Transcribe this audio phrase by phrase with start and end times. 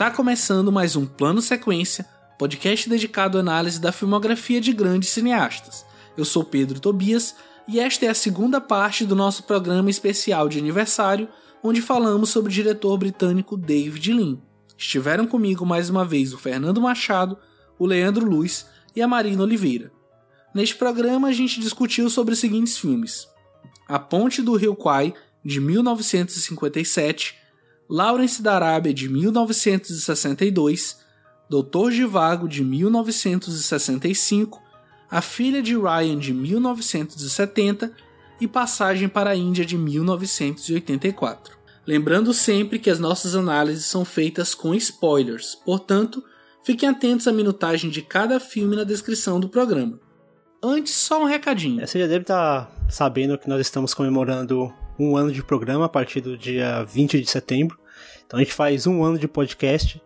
[0.00, 2.06] Está começando mais um Plano Sequência,
[2.38, 5.84] podcast dedicado à análise da filmografia de grandes cineastas.
[6.16, 7.36] Eu sou Pedro Tobias
[7.68, 11.28] e esta é a segunda parte do nosso programa especial de aniversário,
[11.62, 14.38] onde falamos sobre o diretor britânico David Lean.
[14.74, 17.36] Estiveram comigo mais uma vez o Fernando Machado,
[17.78, 18.64] o Leandro Luiz
[18.96, 19.92] e a Marina Oliveira.
[20.54, 23.28] Neste programa a gente discutiu sobre os seguintes filmes:
[23.86, 25.12] A Ponte do Rio Kwai,
[25.44, 27.38] de 1957,
[27.90, 31.00] Lawrence da Arábia de 1962,
[31.48, 34.62] Doutor Givago de 1965,
[35.10, 37.92] A Filha de Ryan de 1970
[38.40, 41.58] e Passagem para a Índia de 1984.
[41.84, 46.22] Lembrando sempre que as nossas análises são feitas com spoilers, portanto,
[46.62, 49.98] fiquem atentos à minutagem de cada filme na descrição do programa.
[50.62, 51.84] Antes, só um recadinho.
[51.84, 55.88] Você já deve estar tá sabendo que nós estamos comemorando um ano de programa a
[55.88, 57.78] partir do dia 20 de setembro.
[58.26, 60.00] Então a gente faz um ano de podcast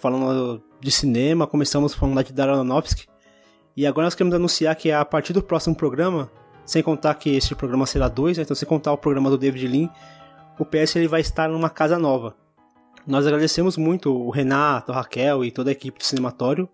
[0.00, 3.06] falando de cinema, começamos falando de Darren Aronofsky.
[3.74, 6.30] E agora nós queremos anunciar que a partir do próximo programa,
[6.66, 8.44] sem contar que esse programa será dois, né?
[8.44, 9.90] então sem contar o programa do David Lean,
[10.58, 12.36] o PS ele vai estar numa casa nova.
[13.06, 16.68] Nós agradecemos muito o Renato, a Raquel e toda a equipe do Cinematório,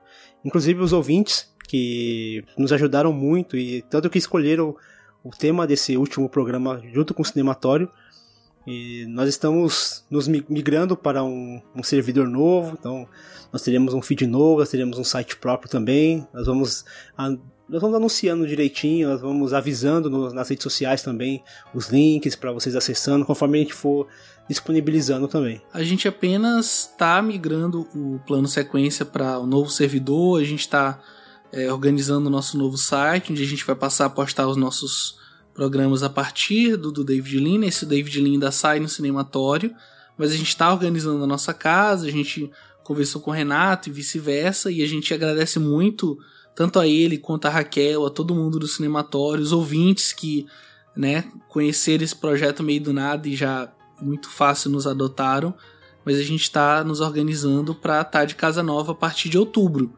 [0.45, 4.77] inclusive os ouvintes que nos ajudaram muito e tanto que escolheram
[5.23, 7.89] o tema desse último programa junto com o Cinematório.
[8.67, 13.09] E nós estamos nos migrando para um, um, servidor novo, então
[13.51, 16.27] nós teremos um feed novo, nós teremos um site próprio também.
[16.33, 16.85] Nós vamos,
[17.17, 21.43] nós vamos anunciando direitinho, nós vamos avisando no, nas redes sociais também
[21.75, 24.07] os links para vocês acessando, conforme a gente for
[24.47, 25.63] disponibilizando também.
[25.73, 30.61] A gente apenas está migrando o plano sequência para o um novo servidor, a gente
[30.61, 31.01] está
[31.53, 35.19] é, organizando o nosso novo site, onde a gente vai passar a postar os nossos
[35.53, 37.67] programas a partir do, do David Lean.
[37.67, 39.75] Esse David Lean ainda sai no cinematório,
[40.17, 42.51] mas a gente está organizando a nossa casa, a gente
[42.85, 46.19] conversou com o Renato e vice-versa, e a gente agradece muito
[46.55, 50.47] tanto a ele quanto a Raquel, a todo mundo do cinematório, os ouvintes que
[50.97, 55.55] né, conheceram esse projeto meio do nada e já muito fácil nos adotaram,
[56.05, 59.39] mas a gente está nos organizando para estar tá de casa nova a partir de
[59.39, 59.93] outubro.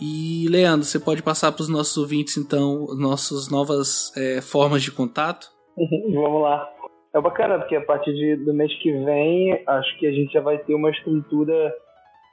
[0.00, 4.92] E, Leandro, você pode passar para os nossos ouvintes, então, nossas novas é, formas de
[4.92, 5.48] contato?
[6.14, 6.68] Vamos lá.
[7.14, 10.40] É bacana, porque a partir de, do mês que vem, acho que a gente já
[10.40, 11.74] vai ter uma estrutura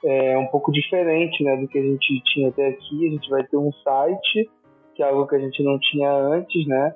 [0.04, 3.06] é, um pouco diferente né, do que a gente tinha até aqui.
[3.06, 4.48] A gente vai ter um site,
[4.94, 6.94] que é algo que a gente não tinha antes, né?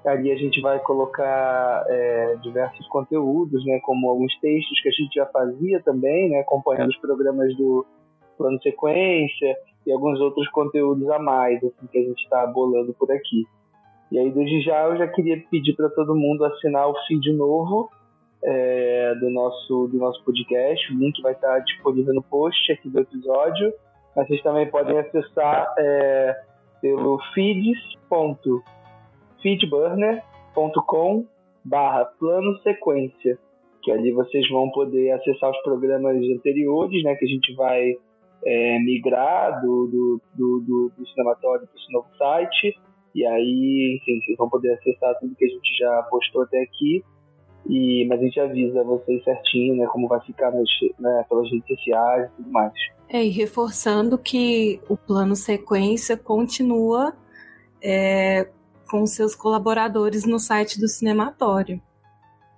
[0.04, 5.14] Ali a gente vai colocar é, diversos conteúdos, né, como alguns textos que a gente
[5.14, 7.84] já fazia também, né, acompanhando os programas do
[8.38, 9.56] Plano Sequência
[9.86, 13.44] e alguns outros conteúdos a mais assim, que a gente está bolando por aqui.
[14.10, 17.90] E aí, desde já, eu já queria pedir para todo mundo assinar o feed novo
[18.42, 20.92] é, do, nosso, do nosso podcast.
[20.92, 23.72] O link vai estar disponível no post aqui do episódio.
[24.16, 26.36] Mas vocês também podem acessar é,
[26.80, 28.79] pelo feeds.com
[29.42, 31.26] feedburner.com
[31.64, 33.38] barra plano sequência,
[33.82, 37.94] que ali vocês vão poder acessar os programas anteriores, né, que a gente vai
[38.44, 42.78] é, migrar do, do, do, do, do cinematório para esse novo site,
[43.14, 47.02] e aí, enfim, vocês vão poder acessar tudo que a gente já postou até aqui,
[47.68, 50.68] e, mas a gente avisa vocês certinho, né, como vai ficar nas,
[50.98, 52.72] né, pelas redes sociais e tudo mais.
[53.08, 57.12] É, e reforçando que o plano sequência continua
[57.82, 58.48] é,
[58.90, 61.80] com seus colaboradores no site do Cinematório.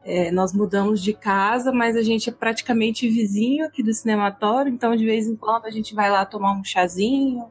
[0.02, 4.96] É, nós mudamos de casa, mas a gente é praticamente vizinho aqui do Cinematório, então
[4.96, 7.44] de vez em quando a gente vai lá tomar um chazinho,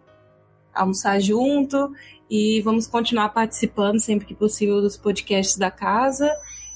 [0.74, 1.94] almoçar junto
[2.30, 6.34] e vamos continuar participando sempre que possível dos podcasts da casa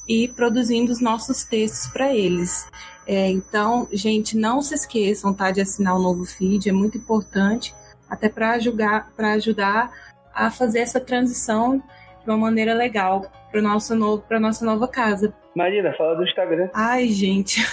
[0.08, 2.68] e produzindo os nossos textos para eles.
[3.08, 7.76] É, então, gente, não se esqueçam tá, de assinar o novo feed, é muito importante,
[8.08, 9.92] até para ajudar, ajudar
[10.34, 11.82] a fazer essa transição
[12.26, 15.34] de uma maneira legal para nosso novo para nossa nova casa.
[15.56, 16.70] Marina, fala do Instagram.
[16.74, 17.66] Ai, gente.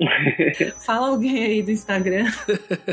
[0.86, 2.24] Fala alguém aí do Instagram.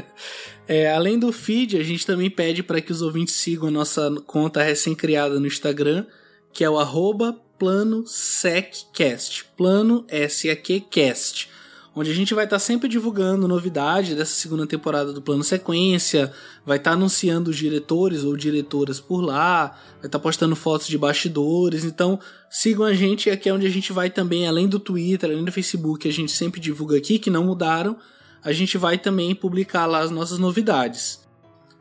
[0.67, 4.11] é, além do feed, a gente também pede para que os ouvintes sigam a nossa
[4.25, 6.07] conta recém-criada no Instagram,
[6.51, 11.53] que é o arroba plano seccast, plano S-A-Q-cast
[11.95, 16.31] onde a gente vai estar tá sempre divulgando novidades dessa segunda temporada do Plano Sequência,
[16.65, 20.88] vai estar tá anunciando os diretores ou diretoras por lá, vai estar tá postando fotos
[20.88, 22.19] de bastidores, então
[22.50, 25.51] sigam a gente, aqui é onde a gente vai também, além do Twitter, além do
[25.51, 27.95] Facebook, que a gente sempre divulga aqui, que não mudaram,
[28.44, 31.25] a gente vai também publicar lá as nossas novidades.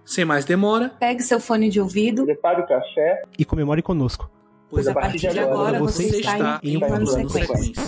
[0.05, 3.23] Sem mais demora, pegue seu fone de ouvido, prepare o café.
[3.39, 4.31] E comemore conosco.
[4.71, 7.83] Pois a partir de agora você está em um plano sequência.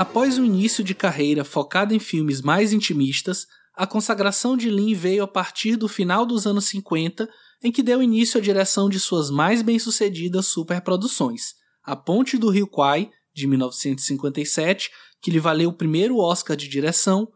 [0.00, 5.22] Após o início de carreira focado em filmes mais intimistas, a consagração de Lin veio
[5.22, 7.28] a partir do final dos anos 50,
[7.62, 11.52] em que deu início à direção de suas mais bem-sucedidas superproduções:
[11.84, 17.28] A Ponte do Rio Kwai, de 1957, que lhe valeu o primeiro Oscar de direção,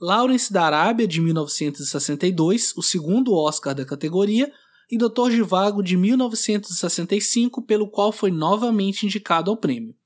[0.00, 4.48] Lawrence da Arábia, de 1962, o segundo Oscar da categoria,
[4.88, 9.96] e Doutor Givago, de 1965, pelo qual foi novamente indicado ao prêmio.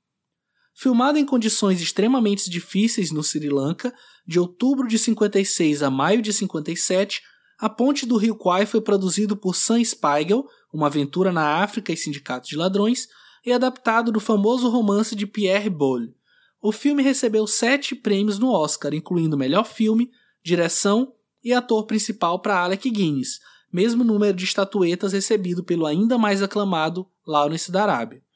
[0.79, 3.91] Filmado em condições extremamente difíceis no Sri Lanka,
[4.27, 7.23] de outubro de 56 a maio de 57,
[7.57, 11.97] A Ponte do Rio Kwai foi produzido por Sam Spiegel, Uma Aventura na África e
[11.97, 13.07] Sindicato de Ladrões,
[13.43, 16.13] e adaptado do famoso romance de Pierre Boulle.
[16.61, 20.11] O filme recebeu sete prêmios no Oscar, incluindo melhor filme,
[20.43, 21.11] direção
[21.43, 23.39] e ator principal para Alec Guinness,
[23.73, 28.26] mesmo número de estatuetas recebido pelo ainda mais aclamado Lawrence da Arábia.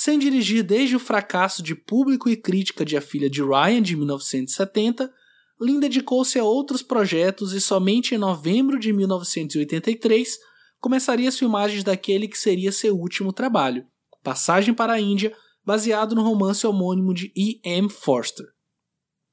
[0.00, 3.96] Sem dirigir desde o fracasso de público e crítica de A Filha de Ryan de
[3.96, 5.12] 1970,
[5.60, 10.38] Lin dedicou-se a outros projetos e somente em novembro de 1983
[10.78, 13.84] começaria as filmagens daquele que seria seu último trabalho,
[14.22, 15.34] Passagem para a Índia,
[15.66, 17.60] baseado no romance homônimo de E.
[17.64, 17.90] M.
[17.90, 18.46] Forster.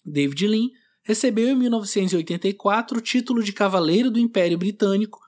[0.03, 0.69] David Lean
[1.03, 5.19] recebeu em 1984 o título de Cavaleiro do Império Britânico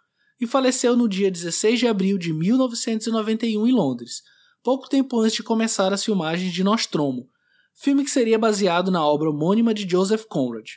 [0.42, 4.24] e faleceu no dia 16 de abril de 1991 em Londres,
[4.68, 7.30] pouco tempo antes de começar as filmagens de Nostromo,
[7.74, 10.72] filme que seria baseado na obra homônima de Joseph Conrad.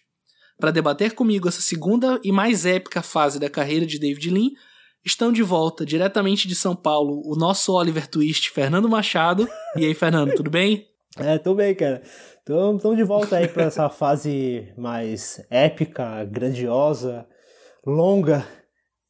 [0.57, 4.51] Para debater comigo essa segunda e mais épica fase da carreira de David Lean,
[5.05, 9.49] estão de volta, diretamente de São Paulo, o nosso Oliver Twist, Fernando Machado.
[9.75, 10.87] E aí, Fernando, tudo bem?
[11.19, 12.01] É, tô bem, cara.
[12.39, 17.27] Estamos de volta aí para essa fase mais épica, grandiosa,
[17.85, 18.47] longa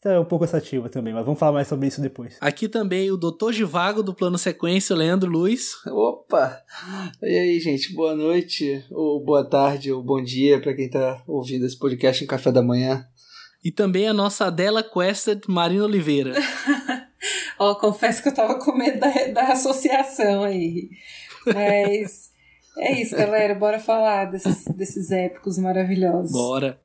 [0.01, 2.39] então é um pouco cansativo também, mas vamos falar mais sobre isso depois.
[2.41, 3.53] Aqui também o Dr.
[3.53, 5.75] Givago do Plano Sequência, Leandro Luiz.
[5.87, 6.59] Opa!
[7.23, 11.67] E aí, gente, boa noite, ou boa tarde, ou bom dia para quem tá ouvindo
[11.67, 13.07] esse podcast em café da manhã.
[13.63, 16.33] E também a nossa Adela Quested Marina Oliveira.
[17.61, 20.89] Ó, oh, confesso que eu tava com medo da, da associação aí.
[21.45, 22.31] Mas
[22.79, 23.55] é isso, galera.
[23.55, 26.33] Bora falar desses, desses épicos maravilhosos.
[26.33, 26.81] Bora.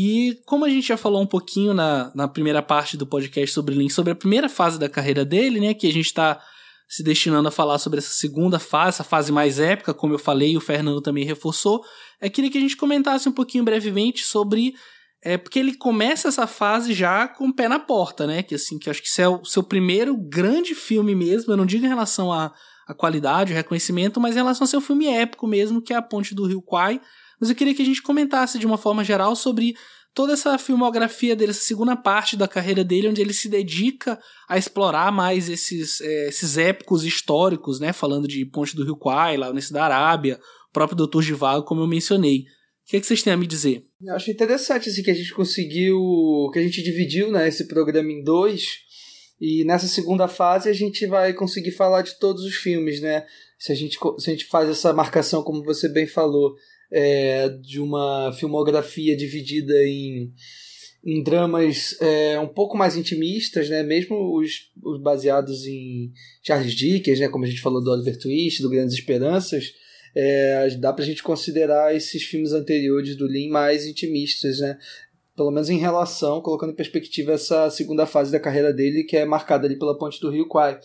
[0.00, 3.74] E como a gente já falou um pouquinho na, na primeira parte do podcast sobre
[3.74, 6.40] Lin, sobre a primeira fase da carreira dele, né, que a gente está
[6.88, 10.56] se destinando a falar sobre essa segunda fase, essa fase mais épica, como eu falei,
[10.56, 11.82] o Fernando também reforçou,
[12.20, 14.72] é queria que a gente comentasse um pouquinho brevemente sobre
[15.20, 18.44] é porque ele começa essa fase já com o pé na porta, né?
[18.44, 21.52] Que assim, que acho que esse é o seu primeiro grande filme mesmo.
[21.52, 22.54] Eu não digo em relação à,
[22.86, 26.02] à qualidade, ao reconhecimento, mas em relação ao seu filme épico mesmo, que é A
[26.02, 27.00] Ponte do Rio Kwai,
[27.40, 29.76] mas eu queria que a gente comentasse de uma forma geral sobre
[30.18, 34.58] toda essa filmografia dele, essa segunda parte da carreira dele, onde ele se dedica a
[34.58, 37.92] explorar mais esses, é, esses épicos históricos, né?
[37.92, 40.40] Falando de Ponte do Rio Kwai, lá nesse da Arábia,
[40.72, 42.40] próprio Doutor Givago, como eu mencionei.
[42.40, 42.44] O
[42.90, 43.86] que, é que vocês têm a me dizer?
[44.02, 48.10] Eu acho interessante assim, que a gente conseguiu, que a gente dividiu né, esse programa
[48.10, 48.64] em dois,
[49.40, 53.24] e nessa segunda fase a gente vai conseguir falar de todos os filmes, né?
[53.56, 56.56] Se a gente, se a gente faz essa marcação, como você bem falou,
[56.90, 60.32] é, de uma filmografia dividida em,
[61.04, 63.82] em dramas é, um pouco mais intimistas, né?
[63.82, 67.28] mesmo os, os, baseados em Charles Dickens, né?
[67.28, 69.72] como a gente falou do Oliver Twist, do Grandes Esperanças,
[70.14, 74.78] é, dá pra gente considerar esses filmes anteriores do Lin mais intimistas, né?
[75.38, 79.24] pelo menos em relação, colocando em perspectiva essa segunda fase da carreira dele, que é
[79.24, 80.80] marcada ali pela Ponte do Rio Kwai.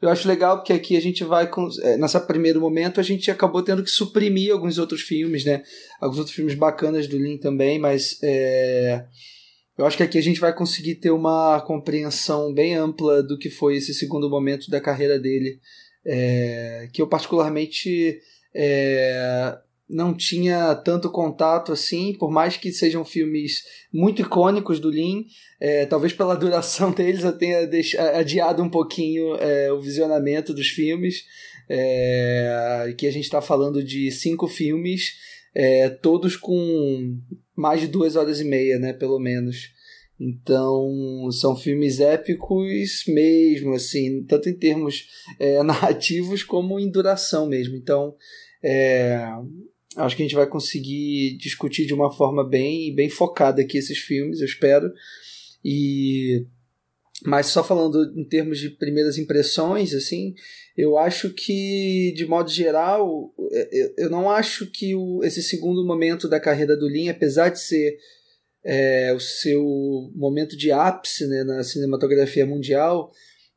[0.00, 1.48] Eu acho legal porque aqui a gente vai.
[1.48, 5.62] Com, é, nessa primeiro momento, a gente acabou tendo que suprimir alguns outros filmes, né?
[6.00, 8.18] Alguns outros filmes bacanas do Lin também, mas.
[8.22, 9.04] É,
[9.76, 13.48] eu acho que aqui a gente vai conseguir ter uma compreensão bem ampla do que
[13.48, 15.60] foi esse segundo momento da carreira dele,
[16.04, 18.20] é, que eu particularmente
[18.54, 19.56] é,
[19.88, 25.24] não tinha tanto contato assim, por mais que sejam filmes muito icônicos do Lean,
[25.58, 30.68] é, talvez pela duração deles eu tenha deixado, adiado um pouquinho é, o visionamento dos
[30.68, 31.24] filmes,
[31.68, 35.14] é, que a gente está falando de cinco filmes,
[35.54, 37.18] é, todos com
[37.56, 39.76] mais de duas horas e meia, né, pelo menos.
[40.20, 45.06] Então, são filmes épicos mesmo, assim, tanto em termos
[45.38, 47.76] é, narrativos como em duração mesmo.
[47.76, 48.14] Então,
[48.62, 49.24] é,
[49.96, 53.98] acho que a gente vai conseguir discutir de uma forma bem, bem focada aqui esses
[53.98, 54.92] filmes, eu espero.
[55.64, 56.46] E
[57.24, 60.34] mas só falando em termos de primeiras impressões, assim,
[60.76, 63.34] eu acho que, de modo geral,
[63.96, 67.98] eu não acho que o, esse segundo momento da carreira do Lin, apesar de ser
[68.64, 69.64] é, o seu
[70.14, 73.10] momento de ápice né, na cinematografia mundial,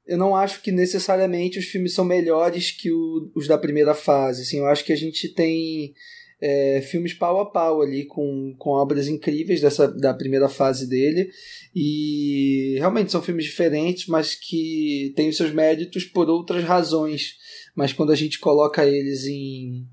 [0.08, 4.42] eu não acho que necessariamente os filmes são melhores que o, os da primeira fase.
[4.42, 5.94] Assim, eu acho que a gente tem
[6.42, 11.30] é, filmes pau a pau ali com, com obras incríveis dessa, da primeira fase dele.
[11.76, 17.36] E realmente são filmes diferentes, mas que têm os seus méritos por outras razões.
[17.76, 19.86] Mas quando a gente coloca eles em,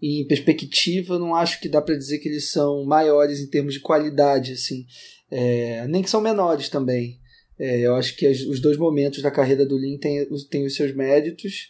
[0.00, 3.80] em perspectiva, não acho que dá para dizer que eles são maiores em termos de
[3.80, 4.86] qualidade, assim.
[5.30, 7.20] É, nem que são menores também.
[7.58, 10.74] É, eu acho que as, os dois momentos da carreira do Lin têm, têm os
[10.74, 11.68] seus méritos.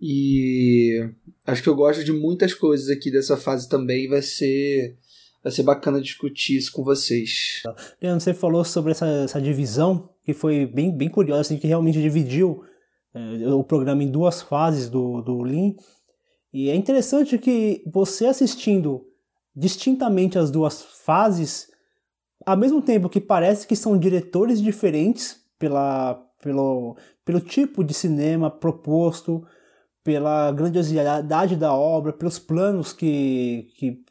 [0.00, 1.10] E
[1.46, 4.08] acho que eu gosto de muitas coisas aqui dessa fase também.
[4.08, 4.96] Vai ser,
[5.42, 7.62] vai ser bacana discutir isso com vocês.
[8.00, 12.00] Leandro, você falou sobre essa, essa divisão que foi bem, bem curiosa, assim, que realmente
[12.00, 12.62] dividiu
[13.14, 15.74] é, o programa em duas fases do, do Lean.
[16.52, 19.06] E é interessante que você assistindo
[19.54, 21.68] distintamente as duas fases,
[22.46, 28.50] ao mesmo tempo que parece que são diretores diferentes pela, pelo, pelo tipo de cinema
[28.50, 29.44] proposto,
[30.08, 34.02] pela grandiosidade da obra, pelos planos que, que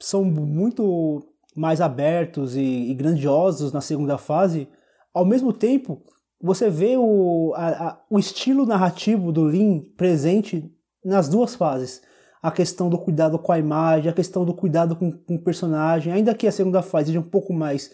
[0.00, 1.22] são muito
[1.54, 4.66] mais abertos e, e grandiosos na segunda fase,
[5.12, 6.02] ao mesmo tempo
[6.40, 12.00] você vê o, a, a, o estilo narrativo do Lin presente nas duas fases.
[12.42, 16.10] A questão do cuidado com a imagem, a questão do cuidado com, com o personagem,
[16.10, 17.90] ainda que a segunda fase seja um pouco mais,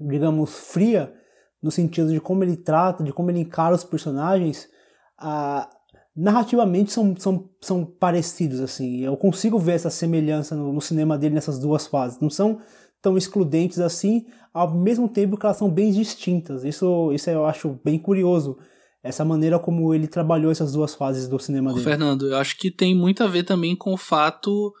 [0.00, 1.14] digamos, fria,
[1.62, 4.68] no sentido de como ele trata, de como ele encara os personagens,
[5.16, 5.70] a,
[6.18, 9.04] narrativamente são, são, são parecidos, assim.
[9.04, 12.18] Eu consigo ver essa semelhança no, no, cinema dele nessas duas fases.
[12.20, 12.60] Não são
[13.00, 16.64] tão excludentes assim, ao mesmo tempo que elas são bem distintas.
[16.64, 18.58] Isso, isso eu acho bem curioso.
[19.00, 21.84] Essa maneira como ele trabalhou essas duas fases do cinema dele.
[21.84, 24.74] Fernando, eu acho que tem muito a ver também com o fato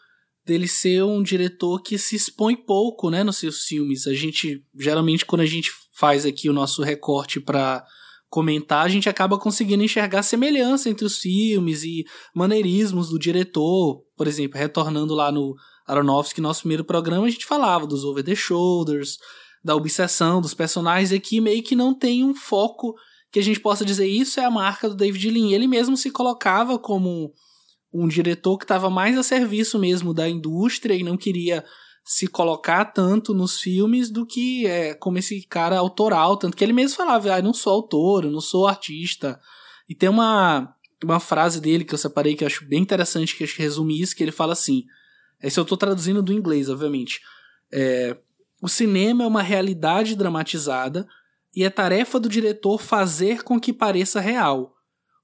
[0.44, 4.08] dele ser um diretor que se expõe pouco, né, nos seus filmes.
[4.08, 7.84] A gente, geralmente, quando a gente faz aqui o nosso recorte para
[8.30, 12.04] comentar, a gente acaba conseguindo enxergar semelhança entre os filmes e
[12.34, 14.02] maneirismos do diretor.
[14.16, 15.54] Por exemplo, retornando lá no
[15.86, 19.16] Aronofsky, nosso primeiro programa, a gente falava dos over the shoulders,
[19.64, 22.94] da obsessão dos personagens, aqui meio que não tem um foco
[23.30, 25.54] que a gente possa dizer isso é a marca do David Lean.
[25.54, 27.32] Ele mesmo se colocava como
[27.92, 31.64] um diretor que estava mais a serviço mesmo da indústria e não queria
[32.08, 36.72] se colocar tanto nos filmes do que é, como esse cara autoral, tanto que ele
[36.72, 39.38] mesmo falava, ah, não sou autor, eu não sou artista.
[39.86, 40.74] E tem uma,
[41.04, 44.22] uma frase dele que eu separei que eu acho bem interessante, que resume isso, que
[44.22, 44.86] ele fala assim,
[45.42, 47.20] esse eu estou traduzindo do inglês, obviamente,
[47.70, 48.16] é,
[48.62, 51.06] o cinema é uma realidade dramatizada
[51.54, 54.74] e é tarefa do diretor fazer com que pareça real.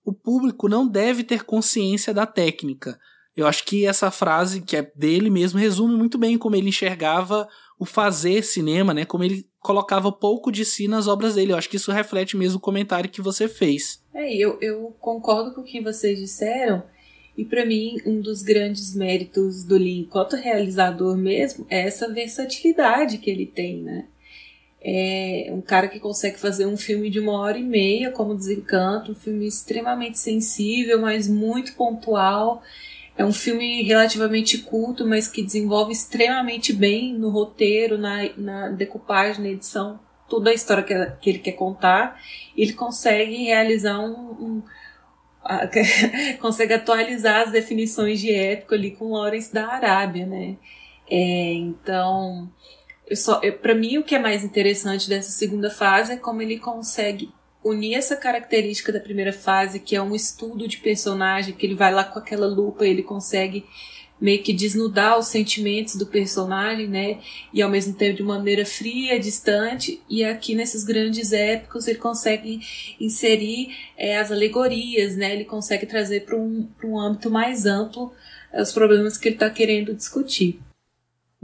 [0.04, 3.00] O público não deve ter consciência da técnica,
[3.36, 7.48] eu acho que essa frase, que é dele mesmo, resume muito bem como ele enxergava
[7.78, 9.04] o fazer cinema, né?
[9.04, 11.52] Como ele colocava pouco de si nas obras dele.
[11.52, 14.00] Eu acho que isso reflete mesmo o comentário que você fez.
[14.14, 16.84] É, eu, eu concordo com o que vocês disseram.
[17.36, 23.18] E para mim, um dos grandes méritos do Lee enquanto realizador mesmo é essa versatilidade
[23.18, 24.06] que ele tem, né?
[24.86, 29.12] É um cara que consegue fazer um filme de uma hora e meia, como Desencanto,
[29.12, 32.62] um filme extremamente sensível, mas muito pontual
[33.16, 39.42] é um filme relativamente curto, mas que desenvolve extremamente bem no roteiro, na, na decupagem,
[39.42, 42.20] na edição, toda a história que, que ele quer contar.
[42.56, 44.12] Ele consegue realizar um.
[44.12, 44.62] um
[46.40, 50.56] consegue atualizar as definições de épico ali com Lawrence da Arábia, né?
[51.08, 52.50] É, então,
[53.60, 57.30] para mim, o que é mais interessante dessa segunda fase é como ele consegue
[57.64, 61.92] unir essa característica da primeira fase, que é um estudo de personagem, que ele vai
[61.92, 63.64] lá com aquela lupa, ele consegue
[64.20, 67.20] meio que desnudar os sentimentos do personagem, né?
[67.52, 70.00] E ao mesmo tempo de uma maneira fria, distante.
[70.08, 72.60] E aqui nesses grandes épicos ele consegue
[73.00, 75.34] inserir é, as alegorias, né?
[75.34, 78.12] Ele consegue trazer para um, um âmbito mais amplo
[78.52, 80.60] é, os problemas que ele está querendo discutir.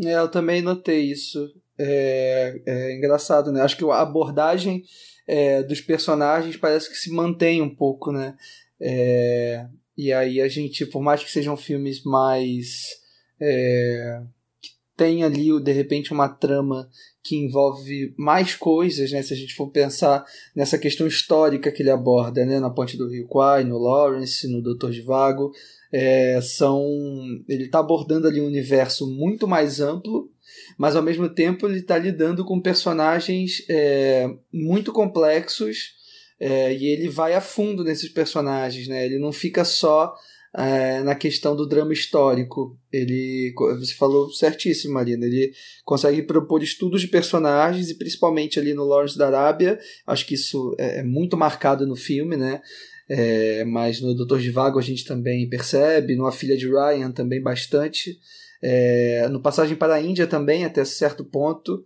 [0.03, 1.53] É, eu também notei isso.
[1.77, 3.63] É, é engraçado, né?
[3.63, 4.85] Acho que a abordagem
[5.33, 8.35] é, dos personagens parece que se mantém um pouco, né?
[8.81, 9.65] É,
[9.97, 12.99] e aí a gente, por mais que sejam filmes mais.
[13.41, 14.23] É,
[14.61, 16.91] que tem ali, de repente, uma trama
[17.23, 19.23] que envolve mais coisas, né?
[19.23, 20.25] Se a gente for pensar
[20.57, 22.59] nessa questão histórica que ele aborda, né?
[22.59, 25.53] Na Ponte do Rio Kwai, no Lawrence, no Doutor Vago,
[25.93, 26.85] é, são
[27.49, 30.29] ele está abordando ali um universo muito mais amplo,
[30.81, 35.91] mas ao mesmo tempo ele está lidando com personagens é, muito complexos
[36.41, 39.05] é, e ele vai a fundo nesses personagens, né?
[39.05, 40.15] Ele não fica só
[40.57, 42.79] é, na questão do drama histórico.
[42.91, 45.27] Ele, você falou certíssimo, Marina.
[45.27, 45.53] Ele
[45.85, 49.79] consegue propor estudos de personagens e principalmente ali no Lawrence da Arábia.
[50.07, 52.63] Acho que isso é, é muito marcado no filme, né?
[53.07, 57.13] É, mas no Doutor de Vago a gente também percebe, no A Filha de Ryan
[57.13, 58.19] também bastante.
[58.63, 61.85] É, no Passagem para a Índia também, até certo ponto,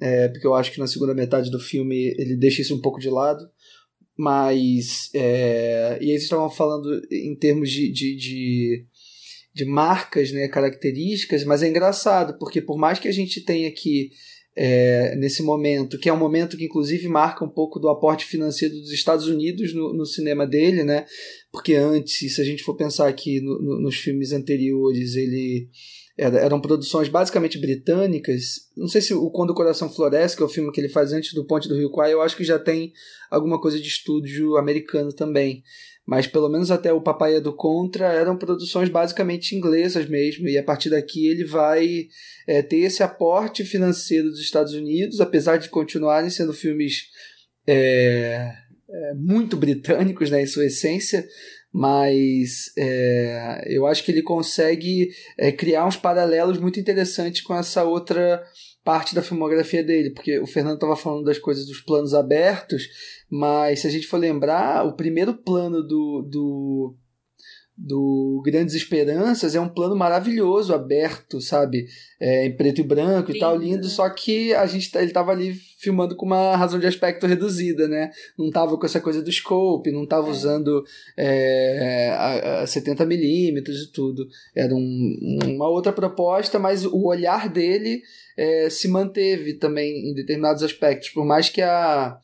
[0.00, 3.00] é, porque eu acho que na segunda metade do filme ele deixa isso um pouco
[3.00, 3.48] de lado.
[4.16, 5.10] Mas.
[5.14, 8.86] É, e eles estavam falando em termos de, de, de,
[9.54, 14.10] de, marcas, né, características, mas é engraçado, porque por mais que a gente tenha aqui.
[14.58, 18.74] É, nesse momento, que é um momento que inclusive marca um pouco do aporte financeiro
[18.74, 21.04] dos Estados Unidos no, no cinema dele, né?
[21.52, 25.68] Porque antes, se a gente for pensar aqui no, no, nos filmes anteriores, ele
[26.18, 28.70] eram produções basicamente britânicas.
[28.76, 31.12] Não sei se o Quando o Coração Floresce, que é o filme que ele faz
[31.12, 32.92] antes do Ponte do Rio Kwai, eu acho que já tem
[33.30, 35.62] alguma coisa de estúdio americano também.
[36.06, 40.56] Mas pelo menos até o Papai é do Contra eram produções basicamente inglesas mesmo, e
[40.56, 42.06] a partir daqui ele vai
[42.46, 47.08] é, ter esse aporte financeiro dos Estados Unidos, apesar de continuarem sendo filmes
[47.66, 48.52] é,
[48.88, 51.26] é, muito britânicos né, em sua essência,
[51.78, 57.84] mas é, eu acho que ele consegue é, criar uns paralelos muito interessantes com essa
[57.84, 58.42] outra
[58.82, 62.88] parte da filmografia dele, porque o Fernando estava falando das coisas dos planos abertos,
[63.30, 66.96] mas se a gente for lembrar, o primeiro plano do, do
[67.76, 71.86] do Grandes Esperanças é um plano maravilhoso, aberto, sabe?
[72.18, 73.36] É, em preto e branco lindo.
[73.36, 76.80] e tal, lindo, só que a gente tá, ele tava ali filmando com uma razão
[76.80, 78.10] de aspecto reduzida, né?
[78.38, 80.30] Não tava com essa coisa do scope, não tava é.
[80.30, 80.84] usando
[81.16, 84.26] é, a, a 70mm e tudo.
[84.54, 88.02] Era um, uma outra proposta, mas o olhar dele
[88.36, 92.18] é, se manteve também em determinados aspectos, por mais que a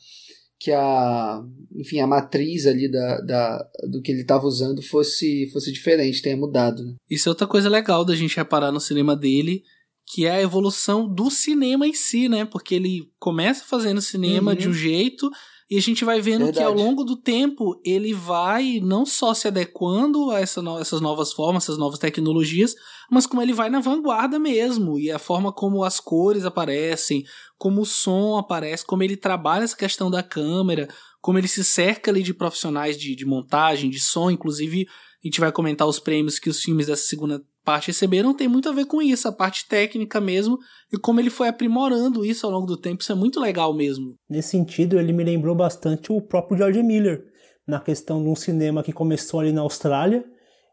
[0.63, 1.43] que a,
[1.75, 6.37] enfim, a matriz ali da, da, do que ele estava usando fosse, fosse diferente, tenha
[6.37, 6.85] mudado.
[6.85, 6.95] Né?
[7.11, 9.65] Isso é outra coisa legal da gente reparar no cinema dele,
[10.07, 12.45] que é a evolução do cinema em si, né?
[12.45, 14.57] Porque ele começa fazendo cinema uhum.
[14.57, 15.29] de um jeito
[15.73, 16.59] e a gente vai vendo Verdade.
[16.59, 21.01] que ao longo do tempo ele vai não só se adequando a essa no essas
[21.01, 22.75] novas formas, essas novas tecnologias,
[23.11, 24.99] mas como ele vai na vanguarda mesmo.
[24.99, 27.25] E a forma como as cores aparecem,
[27.57, 30.89] como o som aparece, como ele trabalha essa questão da câmera,
[31.23, 34.87] como ele se cerca ali de profissionais de, de montagem, de som, inclusive
[35.25, 38.69] a gente vai comentar os prêmios que os filmes dessa segunda parte receberam, tem muito
[38.69, 40.59] a ver com isso, a parte técnica mesmo,
[40.93, 44.15] e como ele foi aprimorando isso ao longo do tempo, isso é muito legal mesmo.
[44.29, 47.25] Nesse sentido, ele me lembrou bastante o próprio George Miller,
[47.67, 50.25] na questão de um cinema que começou ali na Austrália,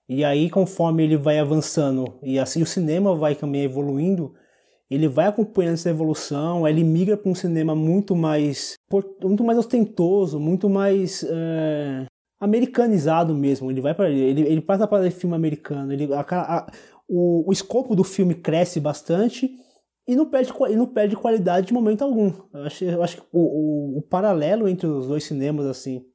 [0.08, 4.34] e aí conforme ele vai avançando, e assim o cinema vai também evoluindo,
[4.90, 8.74] ele vai acompanhando essa evolução, ele migra para um cinema muito mais
[9.22, 12.08] muito mais ostentoso, muito mais é,
[12.40, 13.70] americanizado mesmo.
[13.70, 15.92] Ele vai para ele, ele passa para filme americano.
[15.92, 16.72] Ele, a, a,
[17.08, 19.50] o, o escopo do filme cresce bastante
[20.08, 22.32] e não perde, e não perde qualidade de momento algum.
[22.54, 26.06] Eu acho, eu acho que o, o, o paralelo entre os dois cinemas assim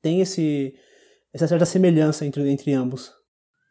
[0.00, 0.74] tem esse
[1.32, 3.10] essa certa semelhança entre, entre ambos.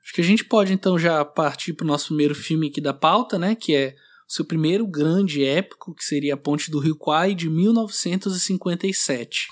[0.04, 2.94] Acho que a gente pode então já partir para o nosso primeiro filme aqui da
[2.94, 3.54] pauta, né?
[3.54, 3.96] Que é
[4.28, 9.48] o seu primeiro grande épico, que seria A Ponte do Rio Kwai, de 1957.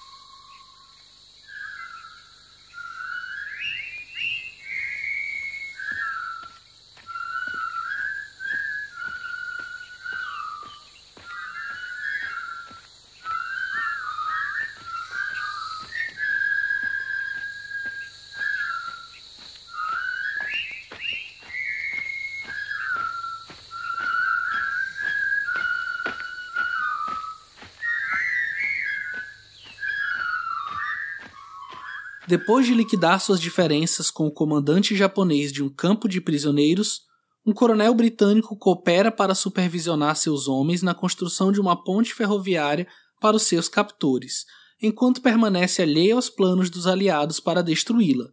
[32.29, 37.01] Depois de liquidar suas diferenças com o comandante japonês de um campo de prisioneiros,
[37.43, 42.85] um coronel britânico coopera para supervisionar seus homens na construção de uma ponte ferroviária
[43.19, 44.45] para os seus captores,
[44.79, 48.29] enquanto permanece alheio aos planos dos aliados para destruí-la.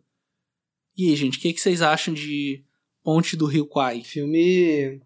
[0.95, 2.67] E aí, gente, o que, que, vocês acham de
[3.03, 4.05] Ponte do Rio Kwai?
[4.05, 5.01] Filme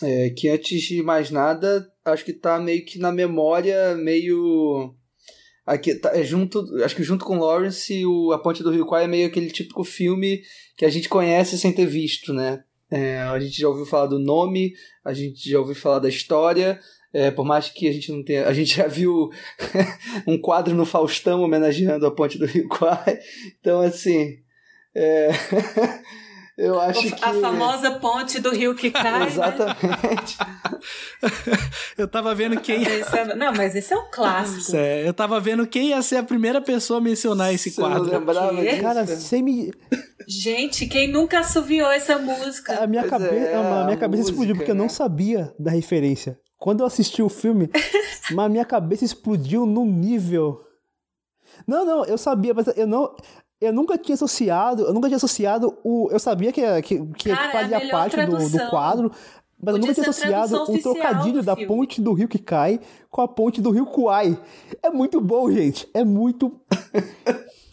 [0.00, 4.94] é, que, antes de mais nada, acho que tá meio que na memória, meio
[5.66, 9.04] Aqui, tá, é junto, acho que junto com Lawrence, o A Ponte do Rio Kwai
[9.04, 10.42] é meio aquele típico filme
[10.76, 12.62] que a gente conhece sem ter visto, né?
[12.88, 14.72] É, a gente já ouviu falar do nome,
[15.04, 16.78] a gente já ouviu falar da história,
[17.12, 18.46] é, por mais que a gente não tenha.
[18.46, 19.28] A gente já viu
[20.26, 23.18] um quadro no Faustão homenageando a ponte do Rio Quai.
[23.58, 24.38] Então, assim.
[24.94, 25.30] É...
[26.56, 27.24] Eu acho a que.
[27.24, 29.20] A famosa ponte do rio que cai.
[29.20, 29.26] Né?
[29.26, 30.38] Exatamente.
[30.38, 31.30] Né?
[31.98, 32.82] eu tava vendo quem.
[32.82, 33.34] É...
[33.34, 34.74] Não, mas esse é um clássico.
[34.74, 38.04] É, eu tava vendo quem ia ser a primeira pessoa a mencionar esse Você quadro.
[38.04, 38.80] Não lembrava disso?
[38.80, 39.70] Cara, sem me.
[40.26, 42.82] Gente, quem nunca assoviou essa música?
[42.82, 43.36] A minha, Pois cabe...
[43.36, 44.90] é, a minha cabeça música, explodiu porque eu não né?
[44.90, 46.40] sabia da referência.
[46.58, 47.70] Quando eu assisti o filme,
[48.32, 50.62] mas minha cabeça explodiu num nível.
[51.66, 53.14] Não, não, eu sabia, mas eu não.
[53.60, 56.08] Eu nunca tinha associado, eu nunca tinha associado o.
[56.10, 59.10] Eu sabia que, que, que Cara, é fazia parte do, do quadro,
[59.58, 61.66] mas eu Podia nunca tinha associado oficial trocadilho da filme.
[61.66, 62.78] ponte do rio que cai
[63.10, 64.38] com a ponte do rio Kuai.
[64.82, 65.88] É muito bom, gente.
[65.94, 66.60] É muito.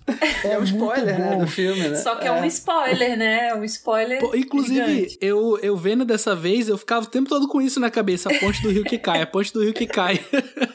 [0.43, 1.95] É um muito spoiler, né, do filme, né?
[1.95, 3.49] Só que é, um spoiler, né?
[3.49, 4.19] É um spoiler.
[4.19, 5.17] Pô, inclusive, gigante.
[5.21, 8.29] eu, eu vendo dessa vez, eu ficava o tempo todo com isso na cabeça.
[8.29, 10.19] A ponte do rio que cai, a ponte do rio que cai.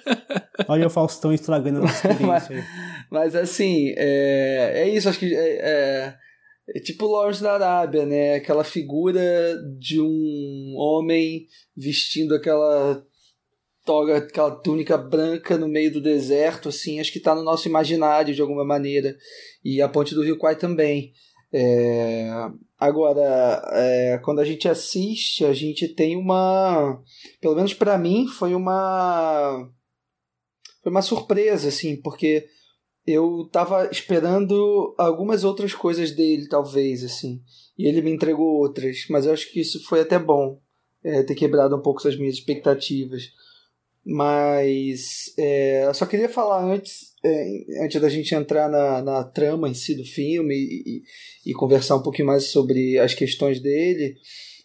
[0.66, 2.56] Olha o Faustão estragando a nossa experiência.
[2.56, 2.64] aí.
[3.10, 6.14] Mas assim, é, é isso, acho que é, é,
[6.74, 8.34] é tipo Lawrence da Arábia, né?
[8.34, 9.22] Aquela figura
[9.78, 13.02] de um homem vestindo aquela
[13.88, 18.34] toga, aquela túnica branca no meio do deserto, assim, acho que tá no nosso imaginário
[18.34, 19.16] de alguma maneira.
[19.64, 21.14] E a Ponte do Rio Quai também.
[21.50, 22.28] É,
[22.78, 27.02] agora, é, quando a gente assiste, a gente tem uma.
[27.40, 29.66] Pelo menos para mim, foi uma.
[30.82, 32.44] Foi uma surpresa, assim, porque
[33.06, 37.40] eu tava esperando algumas outras coisas dele, talvez, assim.
[37.78, 39.06] E ele me entregou outras.
[39.08, 40.60] Mas eu acho que isso foi até bom.
[41.02, 43.30] é, ter quebrado um pouco as minhas expectativas.
[44.10, 49.68] Mas é, eu só queria falar antes, é, antes da gente entrar na, na trama
[49.68, 51.02] em si do filme e,
[51.46, 54.16] e, e conversar um pouquinho mais sobre as questões dele.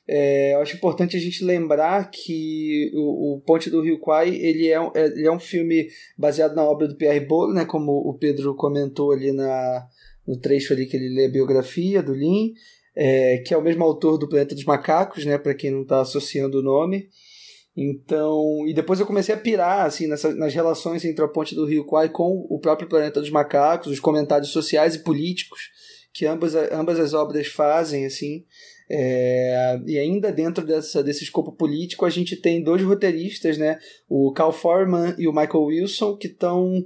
[0.08, 4.70] É, eu acho importante a gente lembrar que o, o Ponte do Rio Quai ele
[4.70, 8.18] é, é- ele é um filme baseado na obra do Pierre Bolo, né, como o
[8.18, 9.86] Pedro comentou ali na,
[10.26, 12.54] no trecho ali que ele lê a biografia do Lin,
[12.96, 16.00] é, que é o mesmo autor do Planeta dos Macacos, né, para quem não está
[16.00, 17.10] associando o nome.
[17.76, 21.66] Então, e depois eu comecei a pirar assim nessa, nas relações entre a Ponte do
[21.66, 25.72] Rio Quai com o próprio Planeta dos Macacos, os comentários sociais e políticos
[26.14, 28.46] que ambas, ambas as obras fazem assim.
[28.90, 33.80] É, e ainda dentro dessa, desse escopo político, a gente tem dois roteiristas, né?
[34.08, 36.86] O Cal Forman e o Michael Wilson, que estão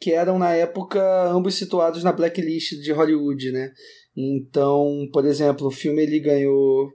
[0.00, 3.72] que eram na época ambos situados na blacklist de Hollywood, né?
[4.16, 6.92] Então, por exemplo, o filme ele ganhou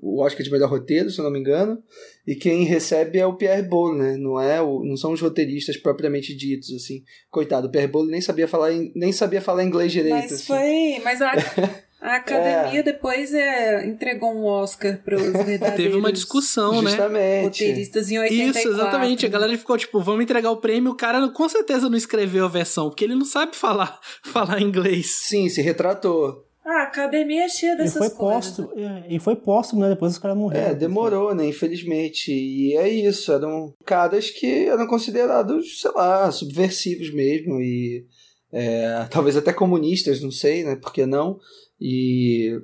[0.00, 1.82] o Oscar de melhor roteiro, se eu não me engano,
[2.26, 4.16] e quem recebe é o Pierre Bolo, né?
[4.16, 7.02] Não é o, não são os roteiristas propriamente ditos assim.
[7.30, 10.14] Coitado, o Pierre Bolo nem sabia falar em- nem sabia falar inglês direito.
[10.14, 10.44] Mas assim.
[10.44, 11.00] foi.
[11.02, 11.32] Mas a,
[12.00, 16.90] a academia depois é, entregou um Oscar para os verdadeiros Teve uma discussão, né?
[16.90, 17.44] Justamente.
[17.44, 18.58] roteiristas em 84.
[18.60, 19.26] Isso, exatamente.
[19.26, 20.92] A galera ficou tipo, vamos entregar o prêmio.
[20.92, 25.10] O cara com certeza não escreveu a versão, porque ele não sabe falar, falar inglês.
[25.22, 26.47] Sim, se retratou.
[26.70, 28.56] Ah, a academia é cheia E dessas foi coisas.
[28.56, 29.88] póstumo, é, e foi póstumo, né?
[29.88, 30.66] Depois os caras morreram.
[30.66, 31.46] É, demorou, né?
[31.46, 32.30] Infelizmente.
[32.30, 33.32] E é isso.
[33.32, 37.58] Eram caras que eram considerados, sei lá, subversivos mesmo.
[37.58, 38.04] E
[38.52, 40.76] é, talvez até comunistas, não sei, né?
[40.76, 41.38] Por que não?
[41.80, 42.60] E,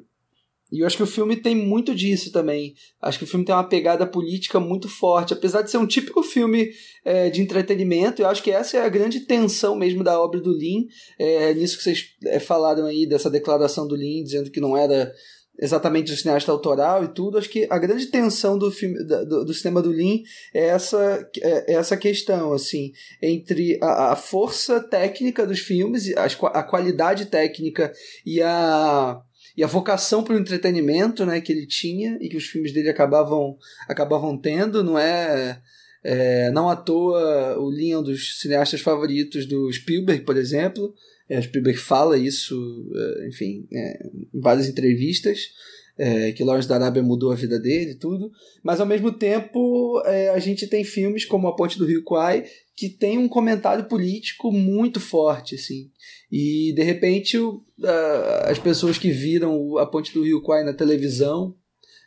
[0.74, 2.74] e eu acho que o filme tem muito disso também.
[3.00, 5.32] Acho que o filme tem uma pegada política muito forte.
[5.32, 6.70] Apesar de ser um típico filme
[7.04, 10.52] é, de entretenimento, eu acho que essa é a grande tensão mesmo da obra do
[10.52, 10.86] Lin.
[11.18, 15.12] É, nisso que vocês é, falaram aí, dessa declaração do Lin, dizendo que não era
[15.60, 19.54] exatamente do cineasta autoral e tudo, acho que a grande tensão do filme do, do
[19.54, 22.90] cinema do Lin é essa, é essa questão, assim,
[23.22, 27.92] entre a, a força técnica dos filmes, qua- a qualidade técnica
[28.26, 29.16] e a,
[29.56, 32.88] e a vocação para o entretenimento né, que ele tinha e que os filmes dele
[32.88, 33.56] acabavam,
[33.88, 35.60] acabavam tendo, não é,
[36.02, 40.92] é, não à toa o Lin é dos cineastas favoritos do Spielberg, por exemplo,
[41.28, 45.50] é, Spielberg fala isso, é, enfim, é, em várias entrevistas,
[45.96, 50.02] é, que Lawrence da Arábia mudou a vida dele e tudo, mas ao mesmo tempo
[50.04, 52.44] é, a gente tem filmes como A Ponte do Rio Kwai
[52.76, 55.90] que tem um comentário político muito forte, assim,
[56.36, 60.72] e de repente o- a- as pessoas que viram A Ponte do Rio Kwai na
[60.72, 61.54] televisão,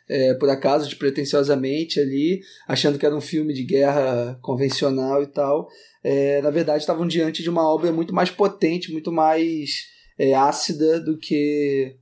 [0.06, 5.68] é, por acaso, despretensiosamente ali, achando que era um filme de guerra convencional e tal,
[6.04, 9.86] é, na verdade estavam diante de uma obra muito mais potente, muito mais
[10.18, 11.96] é, ácida do que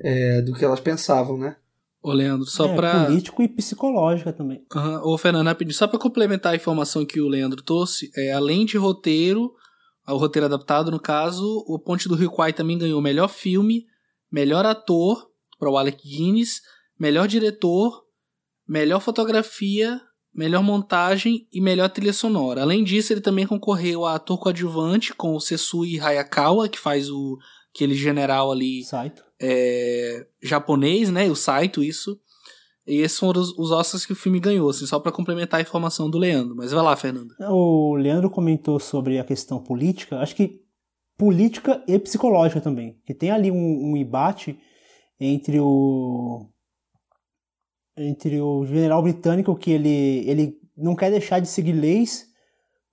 [0.00, 1.56] é, do que elas pensavam, né?
[2.02, 3.04] Ô, Leandro, só é, pra.
[3.06, 4.62] político e psicológica também.
[4.74, 5.02] Aham.
[5.04, 8.76] Ô, Fernando, rapidinho, só pra complementar a informação que o Leandro trouxe, é, além de
[8.78, 9.52] roteiro,
[10.14, 13.86] o roteiro adaptado, no caso, o Ponte do Rio Kwai também ganhou melhor filme,
[14.30, 16.62] melhor ator para o Alec Guinness,
[16.98, 18.04] melhor diretor,
[18.66, 20.00] melhor fotografia,
[20.34, 22.62] melhor montagem e melhor trilha sonora.
[22.62, 27.38] Além disso, ele também concorreu a ator coadjuvante com o Sesui Hayakawa, que faz o
[27.74, 29.22] aquele general ali Saito.
[29.40, 31.30] é, japonês, né?
[31.30, 32.18] O Saito, isso.
[32.88, 35.62] E esses foram os, os Oscars que o filme ganhou, assim, só para complementar a
[35.62, 36.56] informação do Leandro.
[36.56, 37.34] Mas vai lá, Fernando.
[37.40, 40.18] O Leandro comentou sobre a questão política.
[40.18, 40.62] Acho que
[41.16, 42.98] política e psicológica também.
[43.04, 44.58] Que tem ali um, um embate
[45.20, 46.46] entre o
[47.96, 52.27] entre o general britânico que ele ele não quer deixar de seguir leis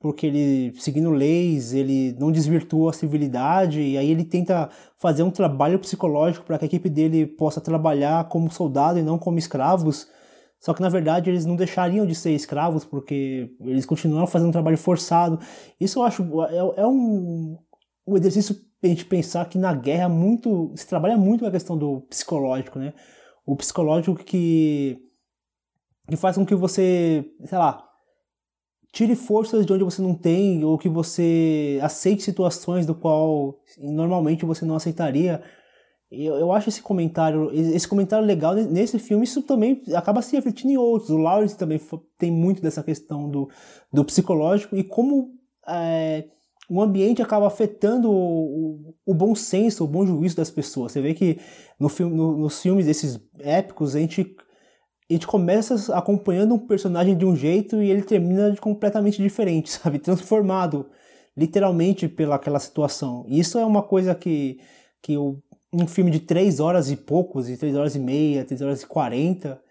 [0.06, 5.32] porque ele seguindo leis ele não desvirtua a civilidade e aí ele tenta fazer um
[5.32, 10.08] trabalho psicológico para que a equipe dele possa trabalhar como soldado e não como escravos
[10.60, 14.52] só que na verdade eles não deixariam de ser escravos porque eles continuam fazendo um
[14.52, 15.40] trabalho forçado
[15.80, 17.58] isso eu acho é, é um,
[18.06, 22.02] um exercício a gente pensar que na guerra muito se trabalha muito a questão do
[22.02, 22.94] psicológico, né?
[23.44, 25.02] O psicológico que
[26.08, 27.85] que faz com que você, sei lá,
[28.96, 34.46] tire forças de onde você não tem ou que você aceite situações do qual normalmente
[34.46, 35.44] você não aceitaria.
[36.10, 40.72] Eu, eu acho esse comentário, esse comentário legal nesse filme, isso também acaba se refletindo
[40.72, 41.10] em outros.
[41.10, 41.78] O Lawrence também
[42.18, 43.50] tem muito dessa questão do,
[43.92, 45.34] do psicológico e como
[45.68, 46.24] é,
[46.70, 50.94] o ambiente acaba afetando o, o, bom senso, o bom juízo das pessoas.
[50.94, 51.38] Você vê que
[51.78, 54.38] no filme, no, nos filmes desses épicos, a gente,
[55.10, 59.70] a gente começa acompanhando um personagem de um jeito e ele termina de completamente diferente,
[59.72, 60.00] sabe?
[60.00, 60.88] Transformado
[61.38, 63.26] literalmente pela aquela situação.
[63.28, 64.60] E isso é uma coisa que,
[65.02, 68.82] que um filme de três horas e poucos, de três horas e meia, três horas
[68.82, 69.62] e quarenta,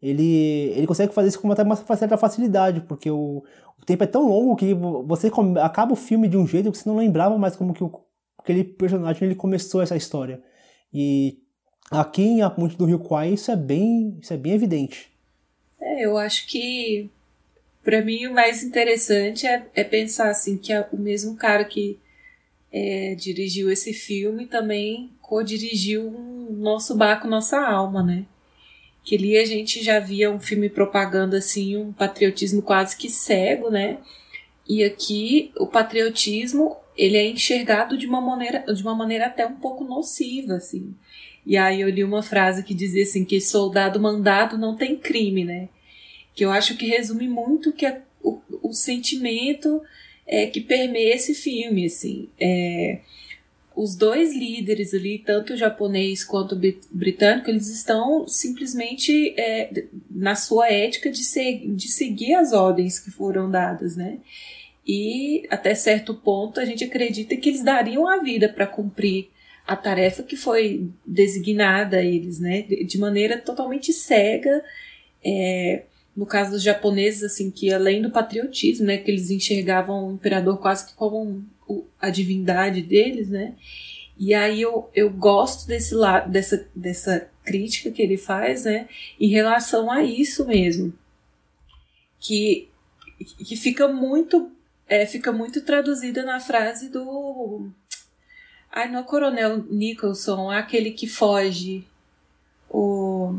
[0.00, 3.44] ele, ele consegue fazer isso com uma, uma certa facilidade, porque o,
[3.78, 5.30] o tempo é tão longo que você
[5.62, 7.92] acaba o filme de um jeito que você não lembrava mais como que o,
[8.38, 10.42] aquele personagem ele começou essa história.
[10.92, 11.38] E
[11.90, 15.10] aqui em A Ponte do Rio Kwai isso é bem, isso é bem evidente.
[15.80, 17.10] É, eu acho que
[17.82, 21.98] para mim o mais interessante é, é pensar assim que o mesmo cara que
[22.72, 28.26] é, dirigiu esse filme também co-dirigiu um Nosso Barco, Nossa Alma, né?
[29.02, 33.70] que ali a gente já via um filme propaganda assim, um patriotismo quase que cego,
[33.70, 33.98] né?
[34.68, 39.56] E aqui o patriotismo ele é enxergado de uma maneira, de uma maneira até um
[39.56, 40.94] pouco nociva, assim.
[41.50, 45.44] E aí eu li uma frase que dizia assim que soldado mandado não tem crime,
[45.44, 45.68] né?
[46.32, 49.82] Que eu acho que resume muito que é o, o sentimento
[50.24, 52.28] é, que permeia esse filme, assim.
[52.38, 53.00] É,
[53.74, 56.60] os dois líderes ali, tanto o japonês quanto o
[56.92, 63.10] britânico, eles estão simplesmente é, na sua ética de, ser, de seguir as ordens que
[63.10, 64.18] foram dadas, né?
[64.86, 69.30] E até certo ponto a gente acredita que eles dariam a vida para cumprir
[69.66, 72.62] a tarefa que foi designada a eles, né?
[72.62, 74.62] De maneira totalmente cega.
[75.24, 75.84] É,
[76.16, 80.58] no caso dos japoneses, assim, que além do patriotismo, né, que eles enxergavam o imperador
[80.58, 83.54] quase que como um, a divindade deles, né?
[84.18, 88.88] E aí eu, eu gosto desse lado, dessa, dessa crítica que ele faz, né?
[89.18, 90.92] Em relação a isso mesmo.
[92.18, 92.68] Que,
[93.46, 94.52] que fica muito
[94.90, 97.70] é, fica muito traduzida na frase do.
[98.72, 101.84] Ai, não é o Coronel Nicholson, aquele que foge.
[102.68, 103.34] O.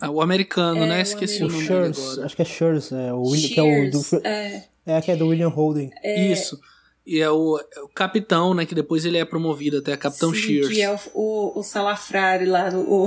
[0.00, 1.00] Ah, o americano, é, né?
[1.00, 2.26] Esqueci o, o nome Shurs, agora.
[2.26, 4.26] Acho que é Shurs, é, o William, que é o do.
[4.26, 5.90] É, é, que é do William Holden.
[6.02, 6.60] É, Isso.
[7.06, 8.64] E é o, é o, capitão, né?
[8.64, 10.68] Que depois ele é promovido até Capitão Sim, Shears.
[10.68, 13.06] Que é o, o, o Salafrari lá, o,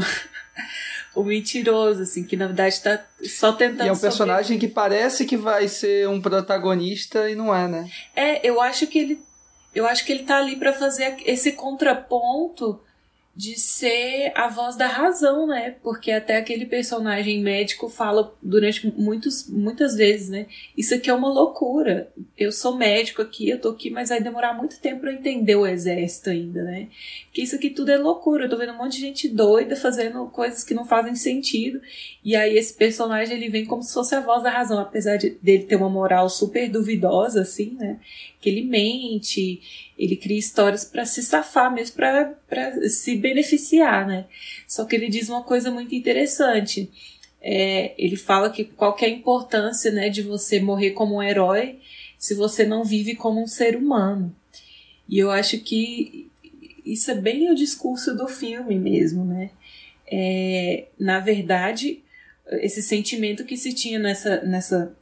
[1.16, 3.86] o mentiroso, assim, que na verdade tá só tentando.
[3.86, 7.90] E é um personagem que parece que vai ser um protagonista e não é, né?
[8.16, 9.27] É, eu acho que ele.
[9.78, 12.82] Eu acho que ele tá ali para fazer esse contraponto
[13.38, 15.76] de ser a voz da razão, né?
[15.84, 20.48] Porque até aquele personagem médico fala durante muitos, muitas vezes, né?
[20.76, 22.12] Isso aqui é uma loucura.
[22.36, 25.68] Eu sou médico aqui, eu tô aqui, mas vai demorar muito tempo para entender o
[25.68, 26.88] exército ainda, né?
[27.28, 28.46] Porque isso aqui tudo é loucura.
[28.46, 31.80] Eu tô vendo um monte de gente doida fazendo coisas que não fazem sentido.
[32.24, 35.38] E aí esse personagem ele vem como se fosse a voz da razão, apesar de,
[35.44, 38.00] dele ter uma moral super duvidosa, assim, né?
[38.42, 39.62] Que ele mente
[39.98, 44.26] ele cria histórias para se safar mesmo, para se beneficiar, né?
[44.68, 46.92] Só que ele diz uma coisa muito interessante.
[47.42, 51.24] É, ele fala que qual que é a importância né, de você morrer como um
[51.24, 51.80] herói
[52.18, 54.36] se você não vive como um ser humano.
[55.08, 56.30] E eu acho que
[56.86, 59.52] isso é bem o discurso do filme mesmo, né?
[60.10, 62.02] É, na verdade,
[62.62, 64.96] esse sentimento que se tinha nessa, nessa,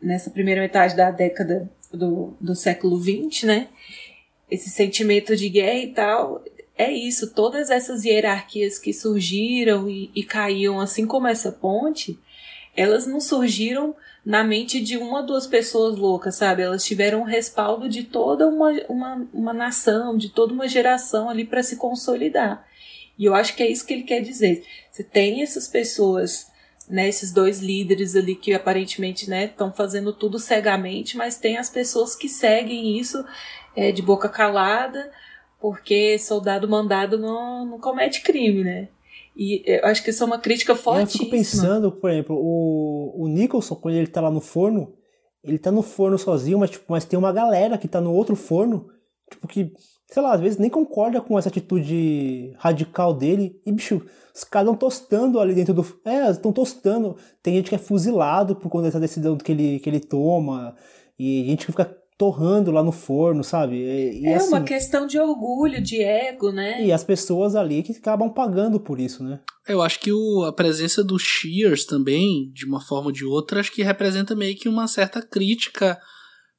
[0.00, 3.68] nessa primeira metade da década do, do século XX, né?
[4.50, 6.44] Esse sentimento de guerra e tal,
[6.76, 12.18] é isso, todas essas hierarquias que surgiram e, e caíam, assim como essa ponte,
[12.76, 16.62] elas não surgiram na mente de uma ou duas pessoas loucas, sabe?
[16.62, 21.44] Elas tiveram o respaldo de toda uma, uma, uma nação, de toda uma geração ali
[21.44, 22.66] para se consolidar.
[23.18, 24.64] E eu acho que é isso que ele quer dizer.
[24.90, 26.46] Você tem essas pessoas,
[26.88, 31.68] né, esses dois líderes ali que aparentemente estão né, fazendo tudo cegamente, mas tem as
[31.68, 33.24] pessoas que seguem isso
[33.76, 35.10] é, de boca calada,
[35.60, 38.88] porque soldado mandado não, não comete crime, né?
[39.36, 41.24] E eu acho que isso é uma crítica fortíssima.
[41.24, 44.94] Eu fico pensando, por exemplo, o, o Nicholson, quando ele tá lá no forno,
[45.42, 48.36] ele tá no forno sozinho, mas, tipo, mas tem uma galera que tá no outro
[48.36, 48.88] forno,
[49.30, 49.72] tipo, que,
[50.08, 53.60] sei lá, às vezes nem concorda com essa atitude radical dele.
[53.66, 55.84] E, bicho, os caras estão tostando ali dentro do.
[56.04, 57.16] É, estão tostando.
[57.42, 60.76] Tem gente que é fuzilado por conta dessa decisão que ele, que ele toma.
[61.18, 63.76] E gente que fica torrando lá no forno, sabe?
[63.76, 66.84] E, é assim, uma questão de orgulho, de ego, né?
[66.84, 69.40] E as pessoas ali que acabam pagando por isso, né?
[69.66, 73.60] Eu acho que o, a presença do Shears também, de uma forma ou de outra,
[73.60, 75.98] acho que representa meio que uma certa crítica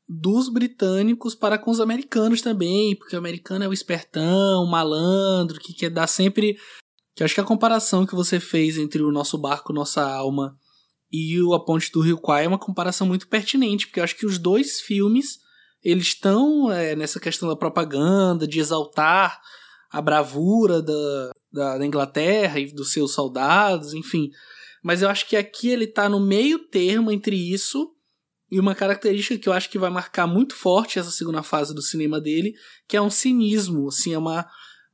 [0.08, 5.60] dos britânicos para com os americanos também, porque o americano é o espertão, o malandro,
[5.60, 6.58] que quer dar sempre.
[7.16, 10.58] Que acho que a comparação que você fez entre o nosso barco, nossa alma
[11.10, 14.18] e o A Ponte do Rio Kwai é uma comparação muito pertinente, porque eu acho
[14.18, 15.45] que os dois filmes
[15.86, 19.40] eles estão é, nessa questão da propaganda, de exaltar
[19.92, 24.32] a bravura da, da, da, Inglaterra e dos seus soldados, enfim.
[24.84, 27.94] Mas eu acho que aqui ele está no meio termo entre isso
[28.52, 31.84] e uma característica que eu acho que vai marcar muito forte essa segunda fase do
[31.84, 32.56] cinema dele,
[32.88, 34.48] que é um cinismo, assim, é uma,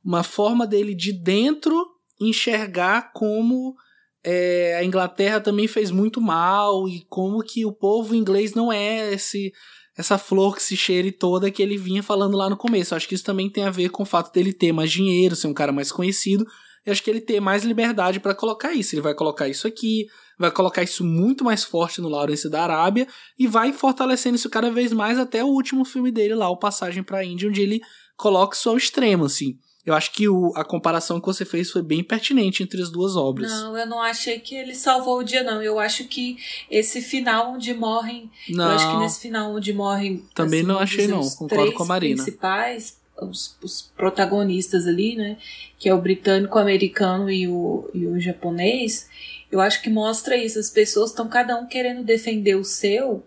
[0.04, 1.74] uma forma dele de dentro
[2.20, 3.74] enxergar como
[4.22, 9.14] é, a Inglaterra também fez muito mal e como que o povo inglês não é
[9.14, 9.52] esse
[9.96, 12.94] essa flor que se cheire toda que ele vinha falando lá no começo.
[12.94, 15.36] Eu acho que isso também tem a ver com o fato dele ter mais dinheiro,
[15.36, 16.46] ser um cara mais conhecido.
[16.84, 18.94] Eu acho que ele ter mais liberdade para colocar isso.
[18.94, 20.06] Ele vai colocar isso aqui,
[20.38, 23.06] vai colocar isso muito mais forte no Lawrence da Arábia
[23.38, 27.02] e vai fortalecendo isso cada vez mais até o último filme dele lá, o Passagem
[27.02, 27.80] para a Índia, onde ele
[28.16, 29.58] coloca isso ao extremo, assim.
[29.84, 33.16] Eu acho que o, a comparação que você fez foi bem pertinente entre as duas
[33.16, 33.50] obras.
[33.50, 35.60] Não, eu não achei que ele salvou o dia, não.
[35.60, 36.36] Eu acho que
[36.70, 38.30] esse final onde morrem.
[38.48, 38.64] Não.
[38.64, 40.24] Eu acho que nesse final onde morrem.
[40.34, 41.28] Também assim, não achei, não.
[41.30, 42.22] Concordo com a Marina.
[42.22, 45.36] principais, os, os, protagonistas ali, né?
[45.80, 49.08] Que é o britânico, o americano e o, e o japonês.
[49.50, 50.60] Eu acho que mostra isso.
[50.60, 53.24] As pessoas estão cada um querendo defender o seu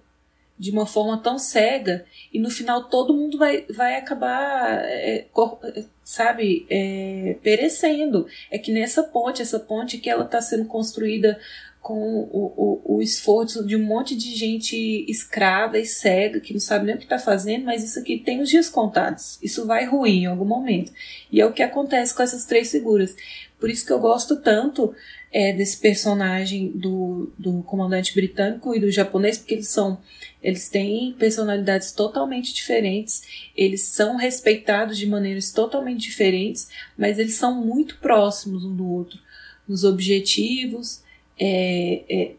[0.57, 5.25] de uma forma tão cega e no final todo mundo vai, vai acabar, é,
[6.05, 8.27] sabe, é, perecendo.
[8.51, 11.39] É que nessa ponte, essa ponte que ela está sendo construída
[11.81, 11.99] com
[12.31, 16.85] o, o, o, esforço de um monte de gente escrava e cega que não sabe
[16.85, 19.37] nem o que está fazendo, mas isso aqui tem os dias contados.
[19.41, 20.91] Isso vai ruir em algum momento.
[21.31, 23.15] E é o que acontece com essas três figuras.
[23.59, 24.95] Por isso que eu gosto tanto
[25.31, 29.99] é, desse personagem do, do comandante britânico e do japonês, porque eles são
[30.45, 37.65] eles têm personalidades totalmente diferentes, eles são respeitados de maneiras totalmente diferentes, mas eles são
[37.65, 39.17] muito próximos um do outro
[39.67, 41.01] nos objetivos,
[41.39, 42.31] é, é,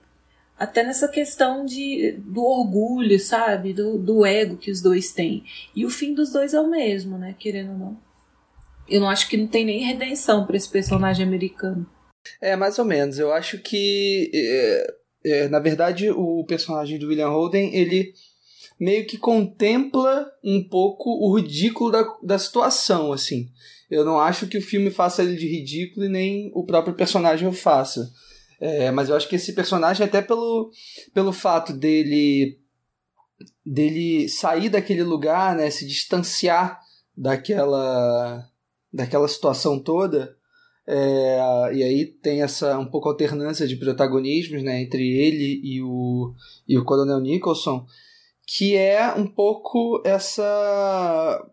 [0.56, 3.72] até nessa questão de, do orgulho, sabe?
[3.72, 5.42] Do, do ego que os dois têm.
[5.74, 7.34] E o fim dos dois é o mesmo, né?
[7.36, 8.00] Querendo ou não.
[8.88, 11.84] Eu não acho que não tem nem redenção para esse personagem americano.
[12.40, 13.18] É, mais ou menos.
[13.18, 14.30] Eu acho que.
[14.32, 14.94] É,
[15.26, 18.14] é, na verdade, o personagem do William Holden, ele
[18.78, 23.48] meio que contempla um pouco o ridículo da, da situação, assim.
[23.90, 27.48] Eu não acho que o filme faça ele de ridículo e nem o próprio personagem
[27.48, 28.10] o faça.
[28.60, 30.70] É, mas eu acho que esse personagem, até pelo,
[31.12, 32.58] pelo fato dele
[33.64, 36.80] dele sair daquele lugar, né, se distanciar
[37.14, 38.48] daquela
[38.92, 40.35] daquela situação toda,
[40.88, 41.38] é,
[41.74, 46.32] e aí tem essa um pouco alternância de protagonismos né, entre ele e o,
[46.68, 47.84] e o Coronel Nicholson,
[48.46, 51.44] que é um pouco essa.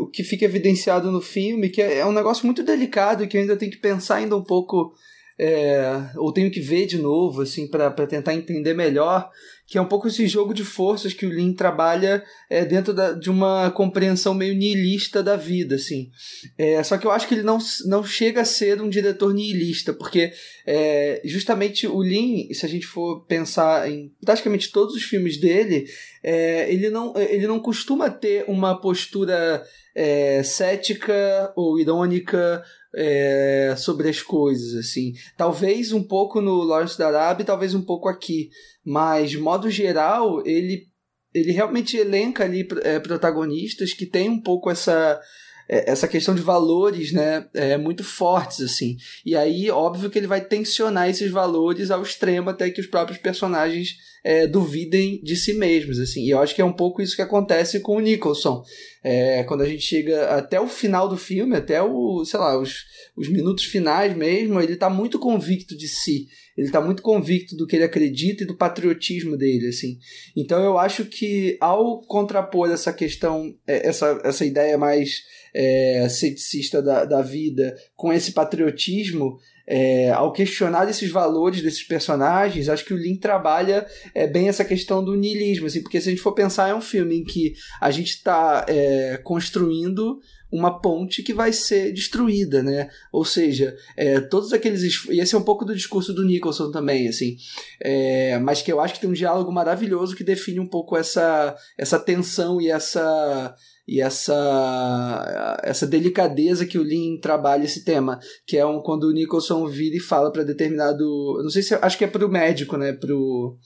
[0.00, 3.40] O que fica evidenciado no filme, que é, é um negócio muito delicado que eu
[3.40, 4.92] ainda tenho que pensar ainda um pouco
[5.38, 9.30] é, ou tenho que ver de novo, assim, para tentar entender melhor,
[9.66, 13.12] que é um pouco esse jogo de forças que o Lin trabalha é, dentro da,
[13.12, 16.08] de uma compreensão meio nihilista da vida, assim.
[16.56, 19.92] É, só que eu acho que ele não, não chega a ser um diretor nihilista,
[19.92, 20.32] porque
[20.64, 25.86] é, justamente o Lin, se a gente for pensar em praticamente todos os filmes dele,
[26.22, 29.64] é, ele, não, ele não costuma ter uma postura
[29.96, 32.62] é, cética ou irônica
[32.96, 35.12] é, sobre as coisas, assim.
[35.36, 38.48] Talvez um pouco no Lawrence da Arábia, talvez um pouco aqui.
[38.82, 40.86] Mas, de modo geral, ele,
[41.34, 45.20] ele realmente elenca ali é, protagonistas que tem um pouco essa
[45.68, 48.96] essa questão de valores, né, é muito fortes assim.
[49.24, 53.18] E aí, óbvio que ele vai tensionar esses valores ao extremo até que os próprios
[53.18, 53.96] personagens
[54.26, 56.24] é, duvidem de si mesmos, assim.
[56.24, 58.64] E eu acho que é um pouco isso que acontece com o Nicholson.
[59.04, 62.84] É, quando a gente chega até o final do filme, até o, sei lá, os,
[63.16, 66.26] os minutos finais mesmo, ele tá muito convicto de si.
[66.56, 69.96] Ele tá muito convicto do que ele acredita e do patriotismo dele, assim.
[70.36, 75.22] Então eu acho que ao contrapor essa questão, é, essa, essa ideia mais
[75.56, 82.68] é, ceticista da, da vida com esse patriotismo, é, ao questionar esses valores desses personagens,
[82.68, 86.12] acho que o Lin trabalha é, bem essa questão do niilismo, assim, porque se a
[86.12, 90.20] gente for pensar, é um filme em que a gente está é, construindo
[90.52, 92.88] uma ponte que vai ser destruída, né?
[93.10, 95.04] Ou seja, é, todos aqueles.
[95.08, 97.36] E esse é um pouco do discurso do Nicholson também, assim.
[97.82, 101.56] É, mas que eu acho que tem um diálogo maravilhoso que define um pouco essa,
[101.76, 108.56] essa tensão e essa e essa essa delicadeza que o Lin trabalha esse tema, que
[108.56, 111.04] é um quando o Nicholson vira e fala para determinado,
[111.42, 113.56] não sei se acho que é pro médico, né, pro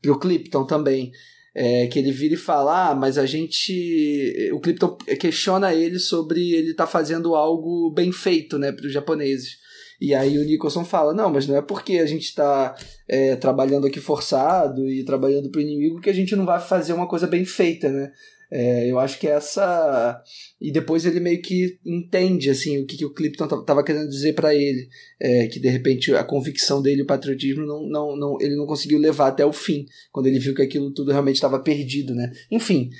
[0.00, 1.10] pro Clipton também.
[1.56, 4.50] É, que ele vira e fala, ah, mas a gente.
[4.52, 9.58] O Clipton questiona ele sobre ele tá fazendo algo bem feito, né, para os japoneses.
[10.00, 12.74] E aí o Nicholson fala, não, mas não é porque a gente está
[13.08, 16.92] é, trabalhando aqui forçado e trabalhando para o inimigo que a gente não vai fazer
[16.92, 18.10] uma coisa bem feita, né?
[18.56, 20.22] É, eu acho que essa.
[20.60, 24.32] E depois ele meio que entende assim o que, que o Clipton estava querendo dizer
[24.34, 24.88] para ele.
[25.20, 29.00] É, que de repente a convicção dele, o patriotismo, não, não, não, ele não conseguiu
[29.00, 32.14] levar até o fim, quando ele viu que aquilo tudo realmente estava perdido.
[32.14, 32.30] Né?
[32.48, 32.90] Enfim.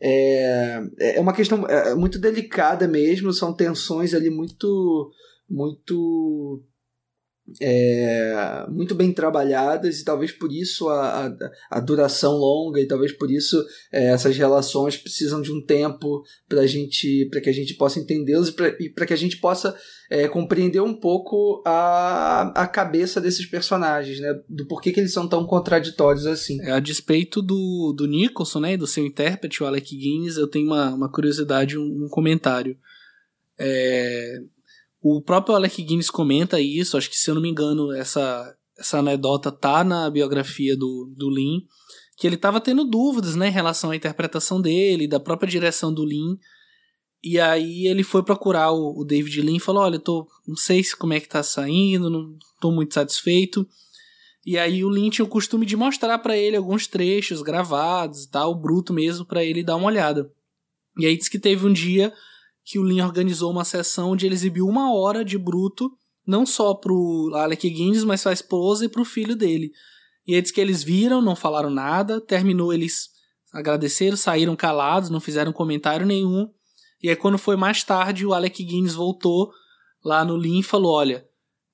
[0.00, 5.10] É, é uma questão é, muito delicada mesmo, são tensões ali muito
[5.50, 6.64] muito
[7.60, 11.32] é, muito bem trabalhadas e talvez por isso a, a,
[11.70, 13.62] a duração longa e talvez por isso
[13.92, 18.54] é, essas relações precisam de um tempo para gente para que a gente possa entendê-las
[18.78, 19.76] e para que a gente possa
[20.12, 24.38] é, compreender um pouco a, a cabeça desses personagens, né?
[24.46, 26.60] Do porquê que eles são tão contraditórios assim.
[26.60, 28.76] É, a despeito do, do Nicholson, né?
[28.76, 32.76] Do seu intérprete, o Alec Guinness, eu tenho uma, uma curiosidade, um, um comentário.
[33.58, 34.42] É,
[35.02, 39.00] o próprio Alec Guinness comenta isso, acho que se eu não me engano, essa, essa
[39.00, 41.66] anedota tá na biografia do, do Lin,
[42.16, 46.04] que ele estava tendo dúvidas né, em relação à interpretação dele, da própria direção do
[46.04, 46.38] Lin.
[47.20, 50.82] E aí ele foi procurar o, o David Lin e falou: Olha, tô, não sei
[50.96, 53.66] como é que tá saindo, não tô muito satisfeito.
[54.44, 58.30] E aí o Lin tinha o costume de mostrar para ele alguns trechos gravados e
[58.30, 60.32] tal, bruto mesmo, para ele dar uma olhada.
[60.98, 62.12] E aí diz que teve um dia
[62.64, 65.90] que o Lin organizou uma sessão onde ele exibiu uma hora de bruto,
[66.26, 69.72] não só pro Alec Guinness, mas pra esposa e pro filho dele.
[70.26, 73.10] E eles que eles viram, não falaram nada, terminou, eles
[73.52, 76.48] agradeceram, saíram calados, não fizeram comentário nenhum.
[77.02, 79.50] E aí quando foi mais tarde, o Alec Guinness voltou
[80.04, 81.26] lá no Lin e falou, olha,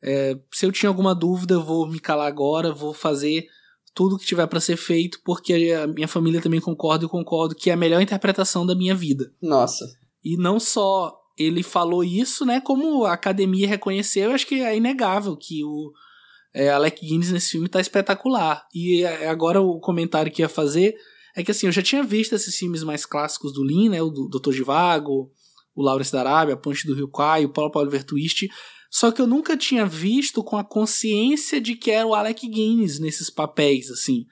[0.02, 3.46] é, se eu tinha alguma dúvida, eu vou me calar agora, vou fazer
[3.94, 7.68] tudo que tiver para ser feito, porque a minha família também concorda e concordo que
[7.68, 9.32] é a melhor interpretação da minha vida.
[9.42, 9.84] Nossa.
[10.24, 12.60] E não só ele falou isso, né?
[12.60, 15.92] Como a academia reconheceu, eu acho que é inegável que o
[16.52, 18.66] é, Alec Guinness nesse filme tá espetacular.
[18.74, 20.94] E é, agora o comentário que ia fazer
[21.36, 24.02] é que assim, eu já tinha visto esses filmes mais clássicos do Lin, né?
[24.02, 24.52] O do Dr.
[24.52, 25.30] Givago,
[25.74, 28.48] o Lawrence da Arábia, a Ponte do Rio Kwai, o Paulo Oliver Twist.
[28.90, 32.98] Só que eu nunca tinha visto com a consciência de que era o Alec Guinness
[32.98, 34.26] nesses papéis, assim.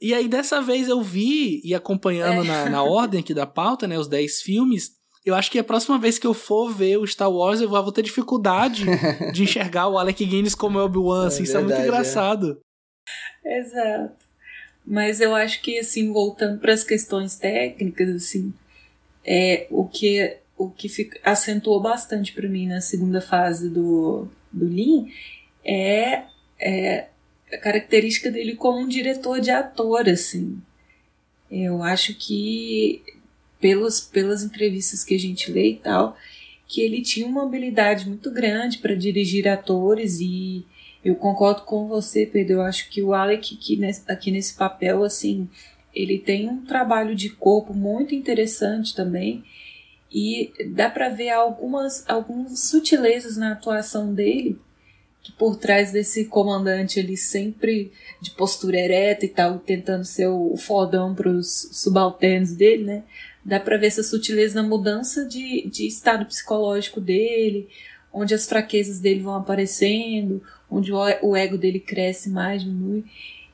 [0.00, 2.46] E aí dessa vez eu vi, e acompanhando é.
[2.46, 3.98] na, na ordem aqui da pauta, né?
[3.98, 4.97] Os 10 filmes,
[5.28, 7.92] eu acho que a próxima vez que eu for ver o Star Wars, eu vou
[7.92, 8.84] ter dificuldade
[9.32, 12.60] de enxergar o Alec Guinness como Obi-Wan, assim, é isso é muito engraçado.
[13.44, 13.58] É.
[13.58, 14.26] Exato.
[14.86, 18.54] Mas eu acho que, assim, voltando para as questões técnicas, assim,
[19.24, 24.64] é, o que, o que fica, acentuou bastante para mim na segunda fase do, do
[24.64, 25.06] Lean
[25.62, 26.22] é,
[26.58, 27.08] é
[27.52, 30.58] a característica dele como um diretor de ator, assim.
[31.50, 33.02] Eu acho que
[33.60, 36.16] pelas, pelas entrevistas que a gente lê e tal,
[36.66, 40.64] que ele tinha uma habilidade muito grande para dirigir atores e
[41.04, 42.54] eu concordo com você, Pedro.
[42.54, 45.48] Eu acho que o Alec nesse, aqui nesse papel, assim,
[45.94, 49.44] ele tem um trabalho de corpo muito interessante também
[50.12, 54.58] e dá para ver algumas, algumas sutilezas na atuação dele
[55.22, 60.56] que por trás desse comandante ali sempre de postura ereta e tal, tentando ser o
[60.56, 63.04] fodão para os subalternos dele, né?
[63.44, 67.68] Dá para ver essa sutileza na mudança de, de estado psicológico dele,
[68.12, 73.04] onde as fraquezas dele vão aparecendo, onde o, ego dele cresce mais, diminui.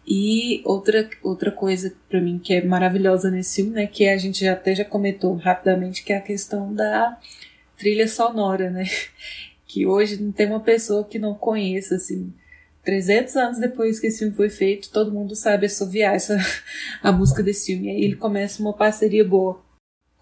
[0.07, 4.47] E outra, outra coisa para mim que é maravilhosa nesse filme, né, que a gente
[4.47, 7.18] até já comentou rapidamente, que é a questão da
[7.78, 8.85] trilha sonora, né?
[9.66, 12.32] Que hoje não tem uma pessoa que não conheça, assim.
[12.85, 16.39] 300 anos depois que esse filme foi feito, todo mundo sabe assoviar essa,
[17.03, 17.89] a música desse filme.
[17.89, 19.63] E aí ele começa uma parceria boa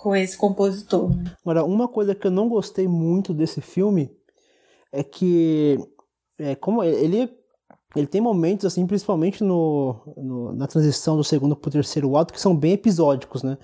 [0.03, 1.15] com esse compositor.
[1.17, 1.33] Né?
[1.43, 4.11] Agora, uma coisa que eu não gostei muito desse filme
[4.91, 5.79] é que,
[6.39, 7.31] é, como ele
[7.95, 12.33] ele tem momentos, assim, principalmente no, no, na transição do segundo para o terceiro ato,
[12.33, 13.59] que são bem episódicos, né?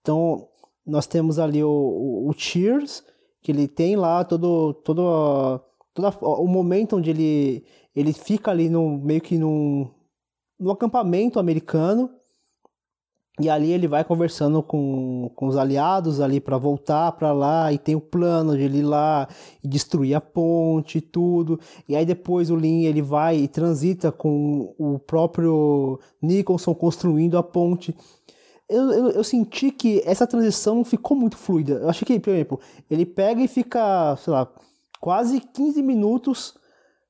[0.00, 0.48] Então,
[0.84, 3.04] nós temos ali o, o, o Cheers,
[3.42, 5.60] que ele tem lá todo, todo,
[5.92, 9.90] todo o momento onde ele, ele fica ali no, meio que num,
[10.58, 12.10] no acampamento americano,
[13.38, 17.76] e ali ele vai conversando com, com os aliados ali para voltar para lá e
[17.76, 19.28] tem o plano de ele ir lá
[19.62, 21.60] e destruir a ponte e tudo.
[21.86, 27.42] E aí depois o Lin ele vai e transita com o próprio Nicholson construindo a
[27.42, 27.94] ponte.
[28.68, 31.74] Eu, eu, eu, senti que essa transição ficou muito fluida.
[31.74, 32.60] Eu achei que, por exemplo,
[32.90, 34.48] ele pega e fica, sei lá,
[34.98, 36.54] quase 15 minutos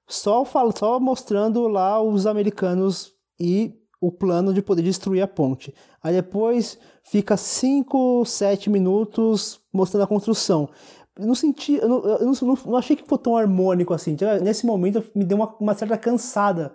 [0.08, 5.74] só, só mostrando lá os americanos e o plano de poder destruir a ponte.
[6.02, 10.68] Aí depois fica 5, 7 minutos mostrando a construção.
[11.18, 14.16] Eu não senti, eu não, eu não, não achei que foi tão harmônico assim.
[14.42, 16.74] Nesse momento me deu uma, uma certa cansada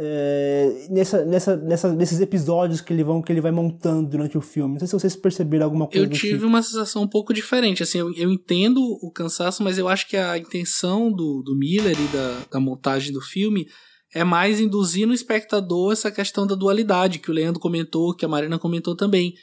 [0.00, 4.40] é, nessa, nessa, nessa, nesses episódios que ele, vão, que ele vai montando durante o
[4.40, 4.74] filme.
[4.74, 6.06] Não sei se vocês perceberam alguma coisa.
[6.06, 6.46] Eu tive tipo.
[6.46, 7.82] uma sensação um pouco diferente.
[7.82, 11.96] Assim, eu, eu entendo o cansaço, mas eu acho que a intenção do, do Miller
[11.98, 13.66] e da, da montagem do filme
[14.14, 18.28] é mais induzir no espectador essa questão da dualidade que o Leandro comentou, que a
[18.28, 19.34] Marina comentou também.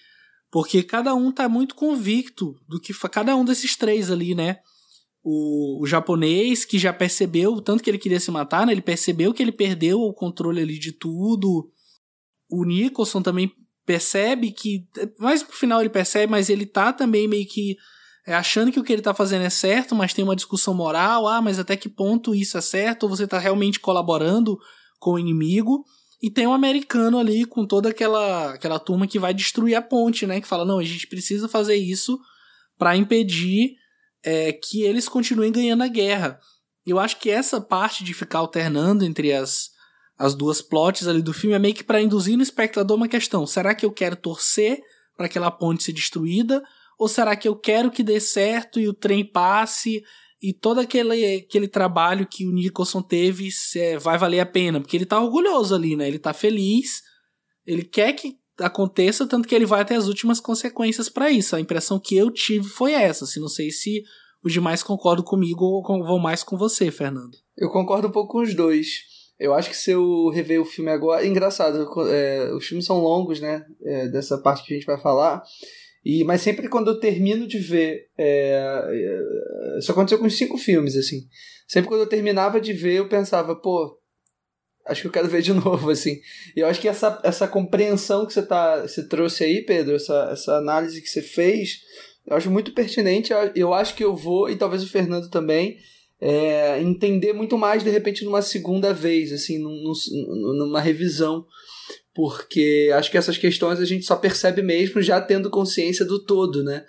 [0.51, 4.59] Porque cada um tá muito convicto do que cada um desses três ali, né?
[5.23, 8.71] O, o japonês que já percebeu o tanto que ele queria se matar, né?
[8.71, 11.69] Ele percebeu que ele perdeu o controle ali de tudo.
[12.49, 13.51] O Nicholson também
[13.85, 14.87] percebe que.
[15.19, 17.75] Mais pro final ele percebe, mas ele tá também meio que
[18.25, 21.27] é, achando que o que ele está fazendo é certo, mas tem uma discussão moral,
[21.27, 24.57] ah, mas até que ponto isso é certo, ou você está realmente colaborando
[24.99, 25.85] com o inimigo.
[26.21, 30.25] E tem um americano ali com toda aquela, aquela turma que vai destruir a ponte,
[30.25, 30.41] né?
[30.41, 32.19] Que fala, não, a gente precisa fazer isso
[32.79, 33.75] para impedir
[34.23, 36.39] é, que eles continuem ganhando a guerra.
[36.83, 39.69] Eu acho que essa parte de ficar alternando entre as,
[40.17, 43.45] as duas plots ali do filme é meio que para induzir no espectador uma questão:
[43.45, 44.81] será que eu quero torcer
[45.15, 46.63] para aquela ponte ser destruída
[46.97, 50.03] ou será que eu quero que dê certo e o trem passe
[50.41, 54.79] e todo aquele, aquele trabalho que o Nicholson teve é, vai valer a pena?
[54.79, 56.07] Porque ele tá orgulhoso ali, né?
[56.07, 57.01] Ele tá feliz,
[57.65, 61.55] ele quer que aconteça, tanto que ele vai até as últimas consequências para isso.
[61.55, 63.25] A impressão que eu tive foi essa.
[63.25, 64.03] Assim, não sei se
[64.43, 67.35] os demais concordam comigo ou vão mais com você, Fernando.
[67.57, 68.87] Eu concordo um pouco com os dois.
[69.39, 71.25] Eu acho que se eu rever o filme agora.
[71.25, 73.65] É engraçado, é, os filmes são longos, né?
[73.83, 75.43] É, dessa parte que a gente vai falar.
[76.05, 78.09] E, mas sempre quando eu termino de ver.
[78.15, 81.27] É, é, isso aconteceu com os cinco filmes, assim.
[81.67, 83.99] Sempre quando eu terminava de ver, eu pensava, pô,
[84.85, 86.19] acho que eu quero ver de novo, assim.
[86.55, 90.29] E eu acho que essa, essa compreensão que você, tá, você trouxe aí, Pedro, essa,
[90.31, 91.79] essa análise que você fez,
[92.27, 93.33] eu acho muito pertinente.
[93.55, 95.77] Eu acho que eu vou, e talvez o Fernando também,
[96.21, 99.91] é, entender muito mais, de repente, numa segunda vez, assim, num,
[100.55, 101.47] numa revisão
[102.15, 106.63] porque acho que essas questões a gente só percebe mesmo já tendo consciência do todo,
[106.63, 106.85] né?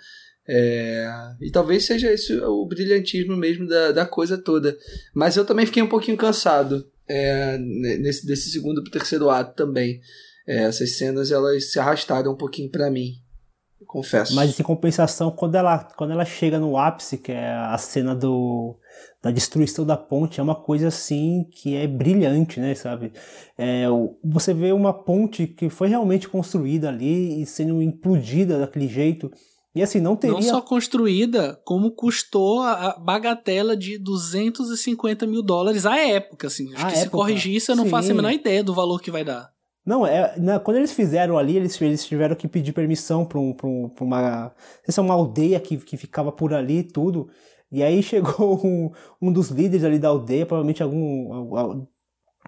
[0.49, 1.05] É,
[1.41, 4.77] e talvez seja esse o brilhantismo mesmo da, da coisa toda.
[5.13, 9.99] Mas eu também fiquei um pouquinho cansado é, nesse, desse segundo pro terceiro ato também.
[10.47, 13.15] É, essas cenas elas se arrastaram um pouquinho para mim,
[13.85, 14.33] confesso.
[14.33, 18.79] Mas em compensação, quando ela, quando ela chega no ápice, que é a cena do
[19.21, 23.11] da destruição da ponte é uma coisa assim que é brilhante, né, sabe?
[23.57, 23.85] É,
[24.23, 29.31] você vê uma ponte que foi realmente construída ali e sendo implodida daquele jeito.
[29.75, 30.35] E assim, não teria.
[30.35, 36.73] Não só construída, como custou a bagatela de 250 mil dólares à época, assim.
[36.73, 37.89] Acho a que época, se corrigir isso, eu não sim.
[37.91, 39.51] faço a menor ideia do valor que vai dar.
[39.85, 43.55] Não, é, né, quando eles fizeram ali, eles, eles tiveram que pedir permissão para um,
[43.63, 44.51] um, uma.
[44.85, 47.29] Essa é uma aldeia que, que ficava por ali e tudo.
[47.71, 48.91] E aí chegou um,
[49.21, 51.85] um dos líderes ali da aldeia, provavelmente algum.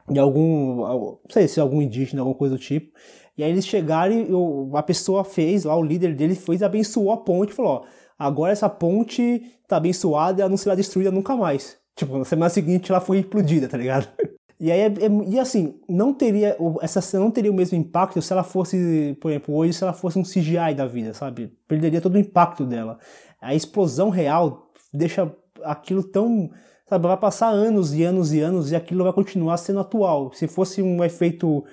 [0.09, 0.78] De algum.
[0.78, 2.91] Não sei se algum indígena, alguma coisa do tipo.
[3.38, 7.17] E aí eles chegaram e a pessoa fez, lá o líder dele fez, abençoou a
[7.17, 7.84] ponte e falou: ó,
[8.17, 11.78] agora essa ponte tá abençoada e ela não será destruída nunca mais.
[11.95, 14.07] Tipo, na semana seguinte ela foi implodida, tá ligado?
[14.61, 18.22] E aí, é, é, e assim, não teria, essa cena não teria o mesmo impacto
[18.22, 21.57] se ela fosse, por exemplo, hoje, se ela fosse um CGI da vida, sabe?
[21.65, 22.99] Perderia todo o impacto dela.
[23.39, 25.32] A explosão real deixa
[25.64, 26.50] aquilo tão.
[26.88, 30.34] Sabe, vai passar anos e anos e anos e aquilo vai continuar sendo atual.
[30.34, 31.64] Se fosse um efeito.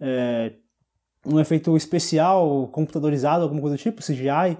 [0.00, 0.52] É,
[1.26, 4.56] um efeito especial, computadorizado, alguma coisa do tipo, CGI,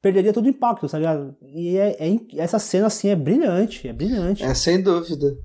[0.00, 1.36] perderia todo o impacto, tá ligado?
[1.42, 4.42] E é, é, essa cena, assim, é brilhante, é brilhante.
[4.42, 5.36] É, sem dúvida.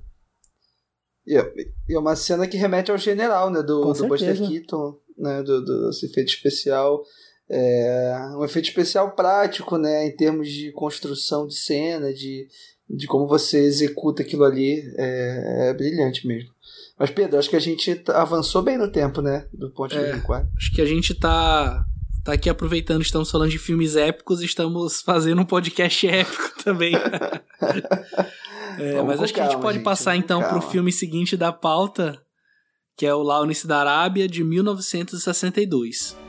[1.26, 1.52] E é,
[1.90, 5.90] é uma cena que remete ao general, né, do, do Buster Keaton, né, do, do
[5.90, 7.02] efeito especial.
[7.50, 12.46] É um efeito especial prático, né, em termos de construção de cena, de,
[12.88, 16.50] de como você executa aquilo ali, é, é brilhante mesmo.
[16.98, 19.46] Mas, Pedro, acho que a gente avançou bem no tempo, né?
[19.52, 21.84] Do ponto de vista é, Acho que a gente tá,
[22.24, 26.92] tá aqui aproveitando, estamos falando de filmes épicos, estamos fazendo um podcast épico também.
[28.78, 31.52] é, mas acho que a gente pode gente, passar então para o filme seguinte da
[31.52, 32.20] pauta,
[32.96, 36.27] que é o Lawrence da Arábia, de 1962.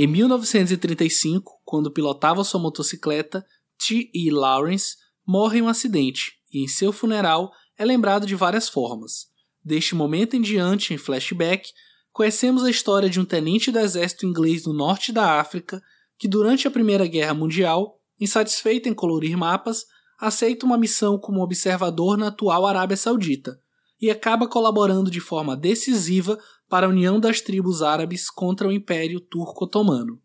[0.00, 3.44] Em 1935, quando pilotava sua motocicleta,
[3.76, 4.08] T.
[4.14, 4.30] E.
[4.30, 4.94] Lawrence
[5.26, 9.26] morre em um acidente e, em seu funeral, é lembrado de várias formas.
[9.60, 11.72] Deste momento em diante, em flashback,
[12.12, 15.82] conhecemos a história de um tenente do exército inglês no norte da África
[16.16, 19.84] que, durante a Primeira Guerra Mundial, insatisfeito em colorir mapas,
[20.16, 23.58] aceita uma missão como observador na atual Arábia Saudita
[24.00, 26.38] e acaba colaborando de forma decisiva
[26.68, 30.20] para a união das tribos árabes contra o Império Turco-Otomano.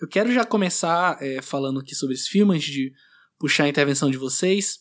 [0.00, 2.92] Eu quero já começar é, falando aqui sobre esse filme, antes de
[3.38, 4.80] puxar a intervenção de vocês,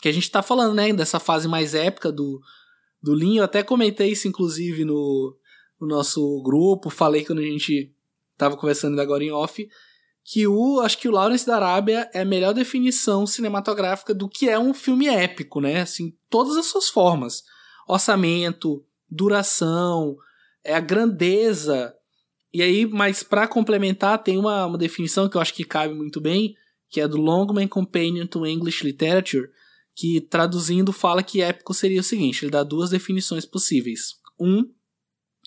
[0.00, 2.40] que a gente está falando né, dessa fase mais épica do,
[3.02, 3.40] do Linho.
[3.40, 5.36] Eu até comentei isso, inclusive, no,
[5.80, 7.92] no nosso grupo, falei quando a gente
[8.32, 9.66] estava conversando agora em off,
[10.24, 14.48] que o acho que o Lawrence da Arábia é a melhor definição cinematográfica do que
[14.48, 15.80] é um filme épico, né?
[15.80, 17.44] Assim, todas as suas formas.
[17.86, 20.16] Orçamento, duração,
[20.64, 21.94] é a grandeza.
[22.52, 26.20] E aí, mas para complementar, tem uma, uma definição que eu acho que cabe muito
[26.20, 26.54] bem,
[26.88, 29.48] que é do Longman Companion to English Literature,
[29.94, 34.14] que traduzindo fala que épico seria o seguinte: ele dá duas definições possíveis.
[34.38, 34.64] Um,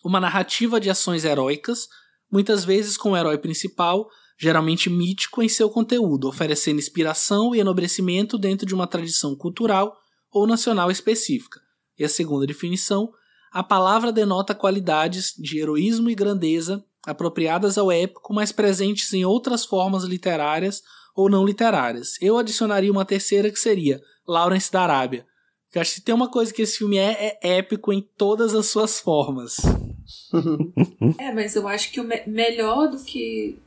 [0.04, 1.88] uma narrativa de ações heróicas,
[2.32, 4.08] muitas vezes com o herói principal,
[4.38, 9.96] geralmente mítico em seu conteúdo, oferecendo inspiração e enobrecimento dentro de uma tradição cultural
[10.32, 11.60] ou nacional específica.
[11.98, 13.12] E a segunda definição,
[13.52, 19.66] a palavra denota qualidades de heroísmo e grandeza apropriadas ao épico, mas presentes em outras
[19.66, 20.84] formas literárias
[21.16, 22.14] ou não literárias.
[22.22, 25.26] Eu adicionaria uma terceira que seria Lawrence da Arábia.
[25.74, 28.68] Eu acho que tem uma coisa que esse filme é, é épico em todas as
[28.68, 29.58] suas formas.
[31.20, 33.58] é, mas eu acho que o me melhor do que.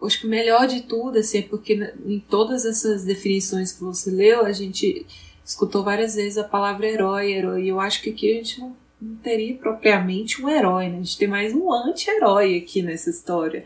[0.00, 1.74] Eu acho que o melhor de tudo, assim, é porque
[2.06, 5.06] em todas essas definições que você leu, a gente
[5.48, 7.64] escutou várias vezes a palavra herói, herói.
[7.64, 10.98] E eu acho que aqui a gente não, não teria propriamente um herói, né?
[10.98, 13.64] A gente tem mais um anti-herói aqui nessa história.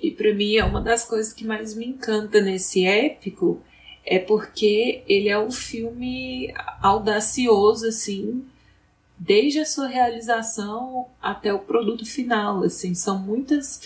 [0.00, 3.60] E para mim é uma das coisas que mais me encanta nesse épico
[4.04, 8.44] é porque ele é um filme audacioso assim,
[9.18, 13.80] desde a sua realização até o produto final, assim, são muitas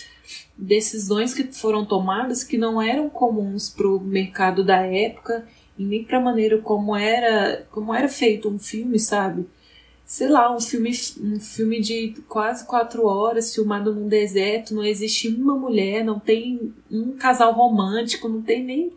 [0.55, 5.47] decisões que foram tomadas que não eram comuns para o mercado da época
[5.83, 9.47] nem para a maneira como era, como era feito um filme, sabe?
[10.05, 15.27] Sei lá, um filme, um filme de quase quatro horas, filmado num deserto, não existe
[15.27, 18.91] uma mulher, não tem um casal romântico, não tem nem,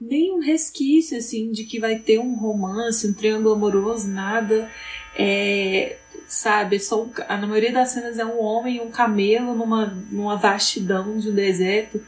[0.00, 4.70] nem um resquício, assim, de que vai ter um romance, um triângulo amoroso, nada.
[5.18, 5.96] É,
[6.26, 10.36] sabe, só um, na maioria das cenas é um homem e um camelo numa, numa
[10.36, 12.00] vastidão de um deserto.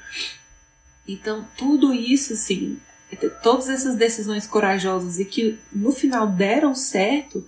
[1.07, 2.79] Então, tudo isso, assim,
[3.43, 7.47] todas essas decisões corajosas e que no final deram certo,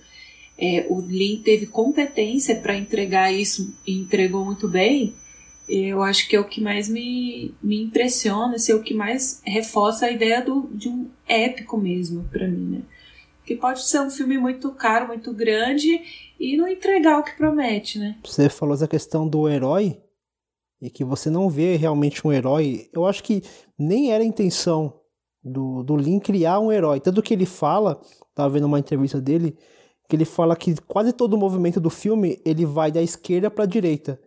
[0.57, 5.15] é, o Lin teve competência para entregar isso e entregou muito bem,
[5.69, 9.39] eu acho que é o que mais me, me impressiona, assim, é o que mais
[9.45, 12.81] reforça a ideia do, de um épico mesmo para mim, né?
[13.45, 16.01] Que pode ser um filme muito caro, muito grande
[16.39, 18.17] e não entregar o que promete, né?
[18.25, 20.01] Você falou essa questão do herói
[20.81, 22.89] e que você não vê realmente um herói.
[22.91, 23.43] Eu acho que
[23.77, 24.98] nem era a intenção
[25.43, 26.99] do, do Lin criar um herói.
[26.99, 27.99] Tanto que ele fala,
[28.35, 29.57] tava vendo uma entrevista dele,
[30.07, 33.63] que ele fala que quase todo o movimento do filme ele vai da esquerda para
[33.63, 34.19] a direita.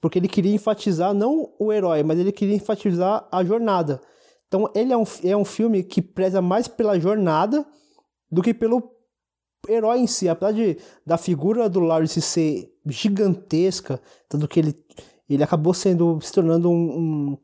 [0.00, 4.00] Porque ele queria enfatizar não o herói, mas ele queria enfatizar a jornada.
[4.48, 7.64] Então ele é um, é um filme que preza mais pela jornada
[8.30, 8.90] do que pelo
[9.68, 10.28] herói em si.
[10.28, 10.76] Apesar de,
[11.06, 14.74] da figura do Lawrence ser gigantesca, tanto que ele,
[15.28, 17.38] ele acabou sendo se tornando um, um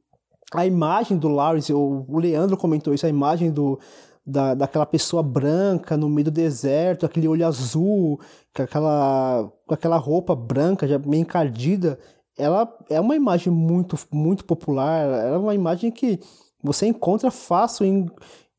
[0.53, 3.79] a imagem do Lawrence, o, o Leandro comentou isso, a imagem do,
[4.27, 8.21] da, daquela pessoa branca no meio do deserto, aquele olho azul,
[8.55, 11.99] com aquela, com aquela roupa branca, já meio encardida,
[12.37, 16.19] ela é uma imagem muito, muito popular, ela é uma imagem que
[16.63, 18.07] você encontra fácil em,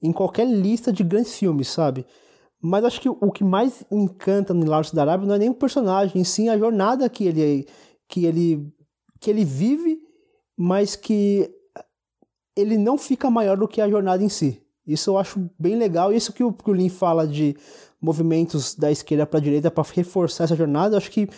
[0.02, 2.06] em qualquer lista de grandes filmes, sabe?
[2.62, 5.54] Mas acho que o que mais encanta no Lawrence da Arábia não é nem o
[5.54, 7.68] personagem, sim a jornada que ele,
[8.08, 8.72] que ele,
[9.20, 10.00] que ele vive,
[10.56, 11.50] mas que
[12.56, 14.62] ele não fica maior do que a jornada em si.
[14.86, 16.12] Isso eu acho bem legal.
[16.12, 17.56] Isso que o, que o Lin fala de
[18.02, 21.30] movimentos da esquerda para a direita para reforçar essa jornada, eu acho que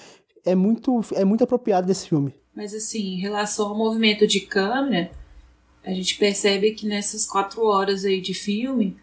[0.46, 2.34] é muito, é muito apropriado desse filme.
[2.56, 5.12] Mas assim, em relação ao movimento de câmera,
[5.84, 8.96] a gente percebe que nessas quatro horas aí de filme,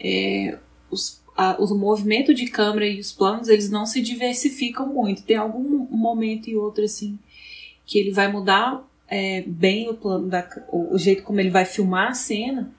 [0.00, 0.58] é,
[0.90, 5.22] os, a, o movimento de câmera e os planos, eles não se diversificam muito.
[5.22, 7.18] Tem algum momento e outro assim
[7.84, 8.82] que ele vai mudar
[9.14, 12.74] é, bem o plano da, o, jeito como ele vai filmar a cena,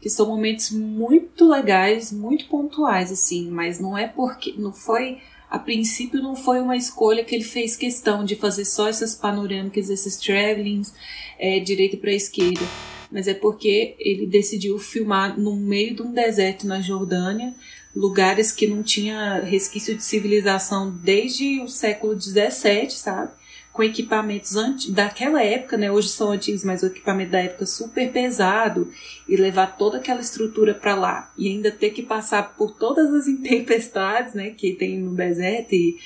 [0.00, 5.18] que são momentos muito legais, muito pontuais assim, mas não é porque não foi
[5.50, 9.90] a princípio não foi uma escolha que ele fez questão de fazer só essas panorâmicas,
[9.90, 10.94] esses travelings
[11.36, 12.64] é, direita para esquerda,
[13.10, 17.54] mas é porque ele decidiu filmar no meio de um deserto na Jordânia,
[17.94, 23.41] lugares que não tinha resquício de civilização desde o século 17, sabe?
[23.72, 24.52] Com equipamentos
[24.90, 25.90] daquela época, né?
[25.90, 28.92] Hoje são antigos, mas o equipamento da época super pesado
[29.26, 33.26] e levar toda aquela estrutura para lá e ainda ter que passar por todas as
[33.28, 34.50] intempestades, né?
[34.50, 35.96] Que tem no deserto e,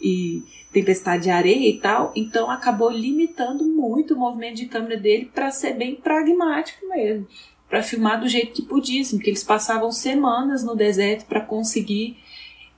[0.00, 2.12] e tempestade de areia e tal.
[2.14, 7.26] Então acabou limitando muito o movimento de câmera dele para ser bem pragmático mesmo,
[7.66, 12.18] para filmar do jeito que podia, assim, que eles passavam semanas no deserto para conseguir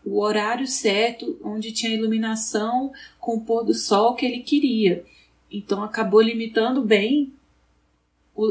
[0.09, 5.05] o horário certo, onde tinha iluminação com o pôr do sol que ele queria.
[5.51, 7.33] Então acabou limitando bem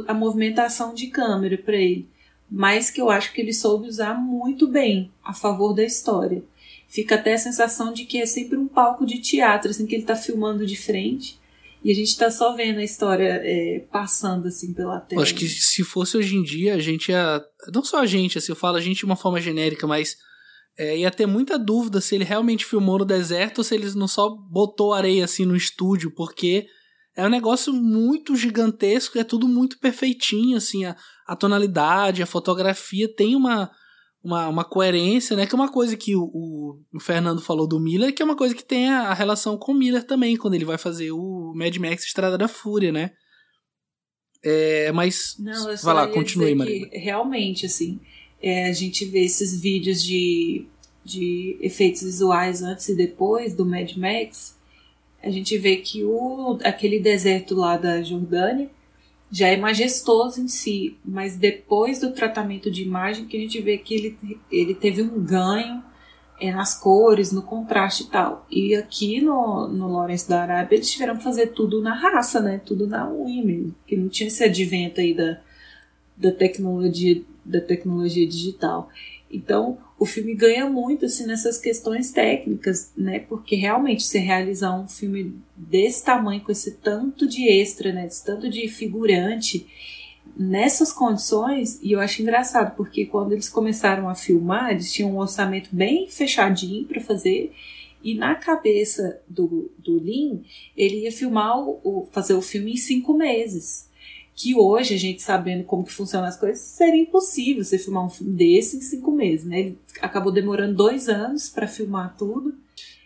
[0.08, 2.08] a movimentação de câmera para ele,
[2.50, 6.44] mas que eu acho que ele soube usar muito bem a favor da história.
[6.88, 10.04] Fica até a sensação de que é sempre um palco de teatro, assim, que ele
[10.04, 11.40] está filmando de frente
[11.84, 15.22] e a gente está só vendo a história é, passando assim pela tela.
[15.22, 17.44] Acho que se fosse hoje em dia, a gente ia.
[17.74, 20.18] Não só a gente, assim, eu falo a gente de uma forma genérica, mas
[20.78, 24.08] é, ia ter muita dúvida se ele realmente filmou no deserto ou se ele não
[24.08, 26.68] só botou areia assim no estúdio, porque
[27.16, 33.12] é um negócio muito gigantesco, é tudo muito perfeitinho, assim, a, a tonalidade, a fotografia
[33.12, 33.72] tem uma,
[34.24, 35.48] uma, uma, coerência, né?
[35.48, 38.36] Que é uma coisa que o, o, o, Fernando falou do Miller, que é uma
[38.36, 41.54] coisa que tem a, a, relação com o Miller também, quando ele vai fazer o
[41.56, 43.10] Mad Max Estrada da Fúria, né?
[44.44, 45.36] É, mas.
[45.40, 46.88] Não, vai lá, continue, Maria.
[46.94, 48.00] Realmente, assim
[48.42, 50.66] é, a gente vê esses vídeos de,
[51.04, 54.58] de efeitos visuais antes e depois do Mad Max,
[55.22, 58.70] a gente vê que o, aquele deserto lá da Jordânia
[59.30, 63.78] já é majestoso em si, mas depois do tratamento de imagem que a gente vê
[63.78, 65.84] que ele, ele teve um ganho
[66.40, 68.46] é, nas cores, no contraste e tal.
[68.50, 72.62] E aqui no, no Lawrence da Arábia eles tiveram que fazer tudo na raça, né?
[72.66, 75.42] Tudo na unha mesmo, que não tinha esse advento aí da,
[76.16, 78.90] da tecnologia da tecnologia digital.
[79.30, 83.20] Então, o filme ganha muito assim nessas questões técnicas, né?
[83.20, 88.24] Porque realmente se realizar um filme desse tamanho com esse tanto de extra, né, esse
[88.24, 89.68] tanto de figurante
[90.36, 95.18] nessas condições, e eu acho engraçado porque quando eles começaram a filmar, eles tinham um
[95.18, 97.54] orçamento bem fechadinho para fazer
[98.04, 100.44] e na cabeça do, do Lin,
[100.76, 103.87] ele ia filmar o, fazer o filme em cinco meses
[104.38, 108.10] que hoje, a gente sabendo como que funcionam as coisas, seria impossível você filmar um
[108.10, 109.60] filme desse em cinco meses, né?
[109.62, 112.54] Ele acabou demorando dois anos para filmar tudo.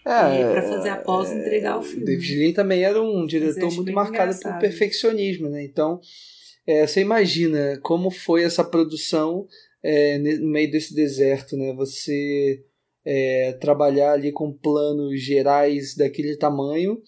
[0.03, 2.03] É, para fazer a pós e entregar o filme.
[2.03, 5.63] David Lean também era um diretor muito marcado por perfeccionismo, né?
[5.63, 6.01] Então,
[6.67, 9.47] é, você imagina como foi essa produção
[9.81, 11.71] é, no meio desse deserto, né?
[11.73, 12.61] Você
[13.05, 17.01] é, trabalhar ali com planos gerais daquele tamanho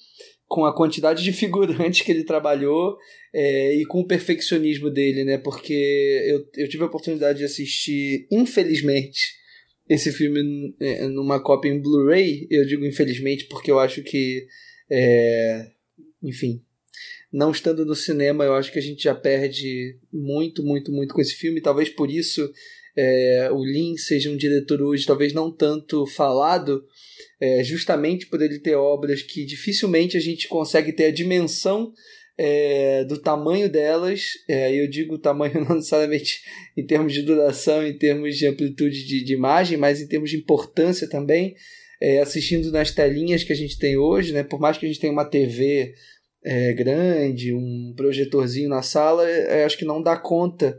[0.53, 2.95] com a quantidade de figurantes que ele trabalhou
[3.33, 5.39] é, e com o perfeccionismo dele, né?
[5.39, 5.73] Porque
[6.27, 9.33] eu, eu tive a oportunidade de assistir, infelizmente,
[9.89, 12.45] esse filme é, numa cópia em Blu-ray.
[12.51, 14.45] Eu digo infelizmente porque eu acho que,
[14.91, 15.71] é,
[16.21, 16.61] enfim,
[17.31, 21.21] não estando no cinema, eu acho que a gente já perde muito, muito, muito com
[21.21, 21.61] esse filme.
[21.61, 22.47] Talvez por isso
[22.95, 26.83] é, o Lin seja um diretor hoje, talvez não tanto falado,
[27.41, 31.91] é, justamente por ele ter obras que dificilmente a gente consegue ter a dimensão
[32.37, 34.21] é, do tamanho delas.
[34.47, 36.41] É, eu digo tamanho não necessariamente
[36.77, 40.37] em termos de duração, em termos de amplitude de, de imagem, mas em termos de
[40.37, 41.55] importância também.
[42.01, 44.43] É, assistindo nas telinhas que a gente tem hoje, né?
[44.43, 45.93] por mais que a gente tenha uma TV
[46.43, 50.77] é, grande, um projetorzinho na sala, é, acho que não dá conta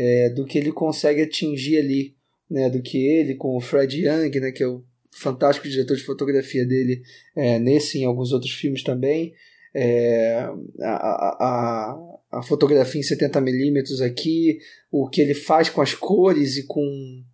[0.00, 2.14] é, do que ele consegue atingir ali,
[2.48, 6.04] né, do que ele com o Fred Young, né, que é o fantástico diretor de
[6.04, 7.02] fotografia dele
[7.36, 9.34] é, nesse e em alguns outros filmes também,
[9.74, 10.48] é,
[10.80, 10.94] a,
[11.40, 11.98] a,
[12.30, 17.24] a, fotografia em 70mm aqui, o que ele faz com as cores e com,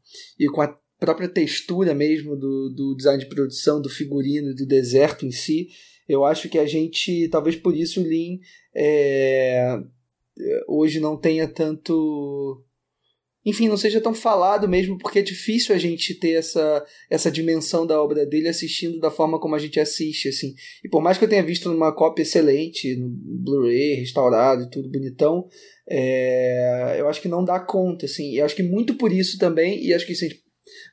[0.41, 4.67] e com a própria textura mesmo do, do design de produção, do figurino e do
[4.67, 5.69] deserto em si,
[6.09, 8.39] eu acho que a gente, talvez por isso o Lean
[8.75, 9.79] é,
[10.69, 12.65] hoje não tenha tanto
[13.45, 17.87] enfim, não seja tão falado mesmo, porque é difícil a gente ter essa, essa dimensão
[17.87, 20.55] da obra dele assistindo da forma como a gente assiste, assim.
[20.83, 24.91] E por mais que eu tenha visto numa cópia excelente, no Blu-ray, restaurado e tudo
[24.91, 25.47] bonitão,
[25.87, 28.33] é, eu acho que não dá conta, assim.
[28.33, 30.43] E acho que muito por isso também, e acho que isso a gente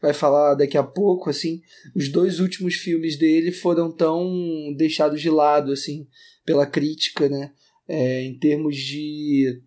[0.01, 1.61] vai falar daqui a pouco, assim,
[1.95, 4.29] os dois últimos filmes dele foram tão
[4.75, 6.05] deixados de lado, assim,
[6.45, 7.51] pela crítica, né?
[7.87, 9.61] É, em termos de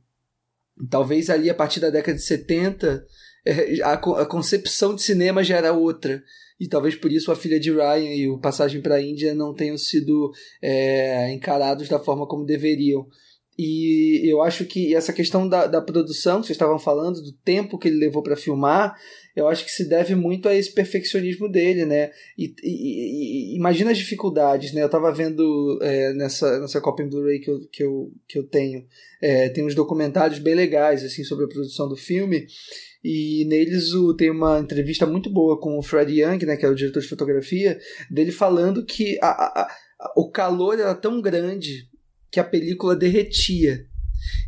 [0.90, 3.06] Talvez ali a partir da década de 70
[3.46, 6.22] é, a, a concepção de cinema já era outra.
[6.58, 9.52] E talvez por isso a filha de Ryan e o Passagem para a Índia não
[9.52, 13.06] tenham sido é, encarados da forma como deveriam.
[13.58, 17.78] E eu acho que essa questão da, da produção que vocês estavam falando, do tempo
[17.78, 18.96] que ele levou para filmar,
[19.34, 22.10] eu acho que se deve muito a esse perfeccionismo dele, né?
[22.38, 24.82] E, e, e imagina as dificuldades, né?
[24.82, 28.44] Eu estava vendo é, nessa, nessa cópia em Blu-ray que eu, que, eu, que eu
[28.44, 28.86] tenho,
[29.20, 32.46] é, tem uns documentários bem legais, assim, sobre a produção do filme,
[33.02, 36.68] e neles o, tem uma entrevista muito boa com o Fred Young, né, que é
[36.68, 37.78] o diretor de fotografia,
[38.10, 39.62] dele falando que a, a,
[40.00, 41.88] a, o calor era tão grande
[42.30, 43.86] que a película derretia.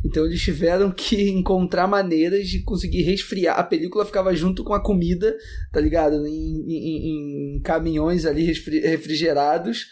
[0.05, 3.59] Então eles tiveram que encontrar maneiras de conseguir resfriar.
[3.59, 5.35] A película ficava junto com a comida,
[5.71, 6.25] tá ligado?
[6.25, 9.85] Em, em, em caminhões ali refrigerados.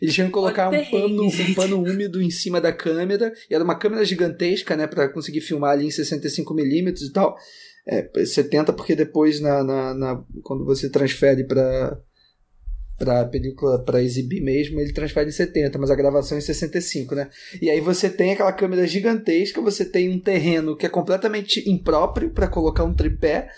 [0.00, 3.32] Eles tinham que colocar um pano, um pano úmido em cima da câmera.
[3.50, 4.86] E era uma câmera gigantesca, né?
[4.86, 7.36] para conseguir filmar ali em 65mm e tal.
[7.86, 11.98] É, 70 porque depois na, na, na quando você transfere para
[13.02, 17.16] para película para exibir mesmo, ele transfere em 70, mas a gravação é em 65,
[17.16, 17.28] né?
[17.60, 22.30] E aí você tem aquela câmera gigantesca, você tem um terreno que é completamente impróprio
[22.30, 23.48] para colocar um tripé,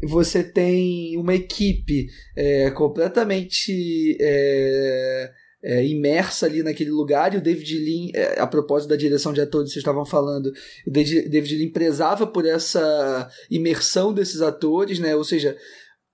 [0.00, 5.32] você tem uma equipe é, completamente é,
[5.64, 9.40] é, imersa ali naquele lugar, e o David Lean, é, a propósito da direção de
[9.40, 10.52] atores, vocês estavam falando,
[10.86, 15.16] o David Lean prezava por essa imersão desses atores, né?
[15.16, 15.56] Ou seja,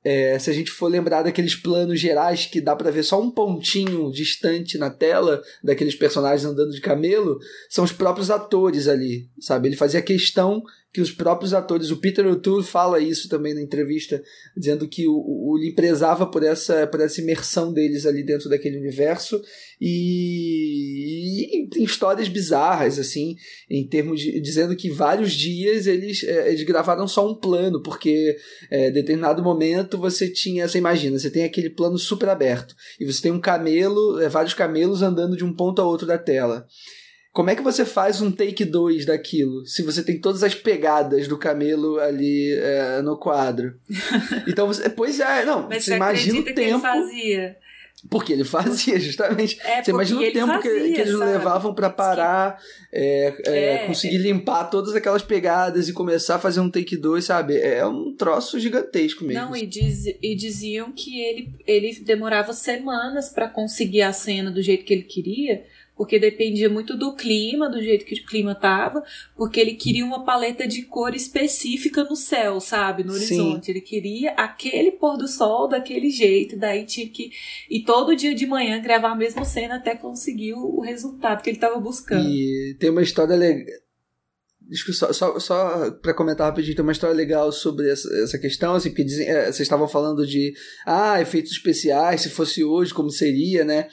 [0.02, 3.30] é, se a gente for lembrar daqueles planos gerais que dá para ver só um
[3.30, 7.38] pontinho distante na tela daqueles personagens andando de camelo,
[7.68, 9.68] são os próprios atores ali, sabe?
[9.68, 10.62] Ele fazia questão
[10.92, 14.20] que os próprios atores, o Peter O'Toole fala isso também na entrevista,
[14.56, 18.76] dizendo que o, o, ele prezava por essa, por essa imersão deles ali dentro daquele
[18.76, 19.40] universo
[19.80, 23.36] e, e tem histórias bizarras, assim,
[23.70, 28.36] em termos de, dizendo que vários dias eles, é, eles gravaram só um plano, porque
[28.68, 33.22] é, determinado momento você tinha, você imagina, você tem aquele plano super aberto e você
[33.22, 36.66] tem um camelo, é, vários camelos andando de um ponto a outro da tela.
[37.40, 41.26] Como é que você faz um take 2 daquilo, se você tem todas as pegadas
[41.26, 43.80] do camelo ali é, no quadro?
[44.46, 46.54] Então, você, pois é, não, Mas você, imagina o tempo.
[46.54, 47.56] Que ele fazia.
[48.10, 49.58] Porque ele fazia, justamente.
[49.64, 51.32] É, você imagina o tempo fazia, que, que, eles sabe?
[51.32, 52.58] levavam para parar,
[52.92, 57.24] é, é, É, conseguir limpar todas aquelas pegadas e começar a fazer um take 2,
[57.24, 57.58] sabe?
[57.58, 59.42] É um troço gigantesco mesmo.
[59.42, 64.60] Não, e, diz, e diziam que ele, ele demorava semanas para conseguir a cena do
[64.60, 65.64] jeito que ele queria,
[66.00, 69.04] porque dependia muito do clima, do jeito que o clima tava,
[69.36, 73.04] porque ele queria uma paleta de cor específica no céu, sabe?
[73.04, 73.18] No Sim.
[73.18, 73.70] horizonte.
[73.70, 77.32] Ele queria aquele pôr do sol daquele jeito, daí tinha que.
[77.68, 81.58] E todo dia de manhã gravar a mesma cena até conseguir o resultado que ele
[81.58, 82.26] tava buscando.
[82.26, 83.66] E tem uma história legal.
[84.94, 88.88] Só, só, só para comentar rapidinho, tem uma história legal sobre essa, essa questão, assim,
[88.88, 90.54] porque dizem, é, vocês estavam falando de
[90.86, 93.88] ah, efeitos especiais, se fosse hoje, como seria, né?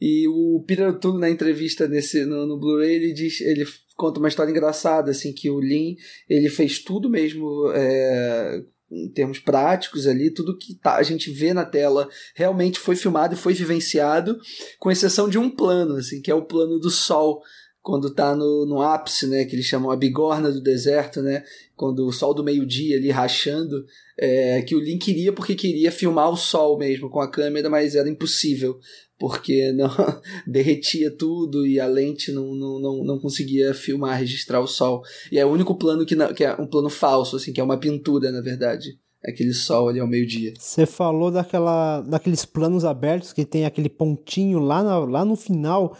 [0.00, 4.28] E o Peter O'Toole, na entrevista nesse, no, no Blu-ray, ele diz, ele conta uma
[4.28, 5.94] história engraçada, assim, que o Lin,
[6.28, 11.52] ele fez tudo mesmo é, em termos práticos ali, tudo que tá, a gente vê
[11.52, 14.38] na tela realmente foi filmado e foi vivenciado,
[14.78, 17.42] com exceção de um plano, assim, que é o plano do sol,
[17.82, 21.44] quando tá no, no ápice, né, que eles chamam a bigorna do deserto, né,
[21.74, 23.84] quando o sol do meio-dia ali rachando,
[24.18, 27.94] é, que o Lin queria porque queria filmar o sol mesmo com a câmera, mas
[27.94, 28.78] era impossível,
[29.20, 29.88] porque não
[30.48, 35.02] derretia tudo e a lente não, não, não, não conseguia filmar, registrar o sol.
[35.30, 37.78] E é o único plano que, que é um plano falso, assim, que é uma
[37.78, 38.98] pintura, na verdade.
[39.22, 40.54] Aquele sol ali ao meio-dia.
[40.58, 45.94] Você falou daquela, daqueles planos abertos que tem aquele pontinho lá, na- lá no final.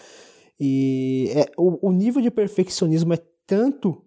[0.58, 4.02] E é, o, o nível de perfeccionismo é tanto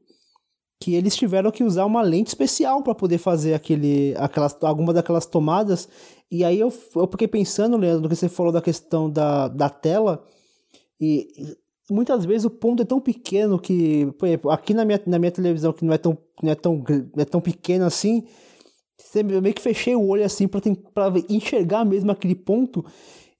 [0.82, 5.26] que eles tiveram que usar uma lente especial para poder fazer aquele, aquelas, alguma daquelas
[5.28, 5.88] tomadas.
[6.34, 10.26] E aí eu, eu fiquei pensando, Leandro, que você falou da questão da, da tela.
[11.00, 11.28] E
[11.92, 15.32] muitas vezes o ponto é tão pequeno que, por exemplo, aqui na minha, na minha
[15.32, 16.84] televisão, que não é tão, não é tão,
[17.16, 18.24] não é tão pequeno assim,
[19.14, 22.84] eu meio que fechei o olho assim para enxergar mesmo aquele ponto.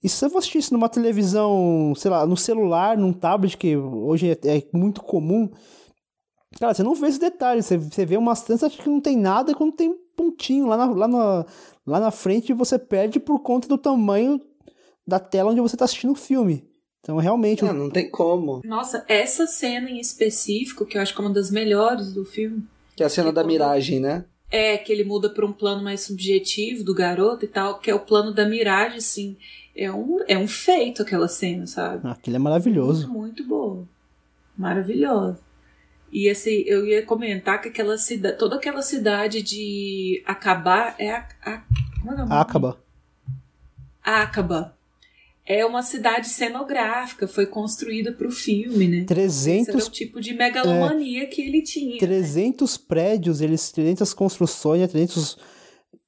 [0.00, 3.76] E se você for assistir isso numa televisão, sei lá, no celular, num tablet, que
[3.76, 5.50] hoje é, é muito comum,
[6.60, 7.66] cara, você não vê esses detalhes.
[7.66, 11.08] Você, você vê uma cena que não tem nada quando tem pontinho lá na, lá,
[11.08, 11.46] na,
[11.86, 14.40] lá na frente você perde por conta do tamanho
[15.06, 16.64] da tela onde você está assistindo o filme.
[17.00, 17.62] Então, realmente.
[17.62, 18.62] Não, não tem como.
[18.64, 22.64] Nossa, essa cena em específico, que eu acho que é uma das melhores do filme.
[22.96, 24.24] Que é a cena da miragem, né?
[24.50, 27.94] É, que ele muda para um plano mais subjetivo do garoto e tal, que é
[27.94, 29.36] o plano da miragem, assim.
[29.76, 32.08] É um, é um feito aquela cena, sabe?
[32.08, 33.08] Aquilo é maravilhoso.
[33.08, 33.86] Muito, muito boa.
[34.56, 35.40] Maravilhosa.
[36.14, 41.28] E assim, eu ia comentar que aquela cidade, toda aquela cidade de acabar é a,
[41.44, 41.62] a,
[42.00, 42.80] como é Acaba.
[44.02, 44.74] Acaba
[45.46, 49.04] é uma cidade cenográfica, foi construída para o filme, né?
[49.04, 51.98] 300 Esse era o tipo de megalomania é, que ele tinha.
[51.98, 52.84] 300 né?
[52.88, 55.36] prédios, eles 300 construções, 300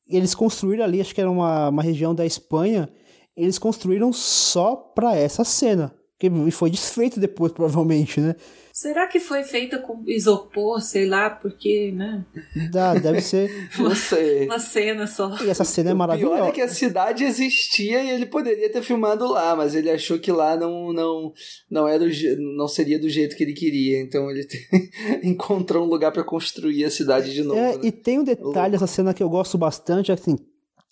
[0.09, 2.89] eles construíram ali, acho que era uma, uma região da Espanha,
[3.37, 8.35] eles construíram só para essa cena, que foi desfeito depois provavelmente, né?
[8.73, 12.27] Será que foi feita com isopor, sei lá, porque, né?
[12.71, 13.51] Dá, deve ser.
[13.79, 14.45] Não sei.
[14.45, 15.35] Uma cena só.
[15.43, 16.35] E essa cena é maravilhosa.
[16.35, 19.91] O pior é que a cidade existia e ele poderia ter filmado lá, mas ele
[19.91, 21.33] achou que lá não não
[21.71, 22.05] não era
[22.39, 24.47] não seria do jeito que ele queria, então ele
[25.25, 27.59] encontrou um lugar para construir a cidade de novo.
[27.59, 27.81] É, né?
[27.83, 30.37] e tem um detalhe essa cena que eu gosto bastante, assim,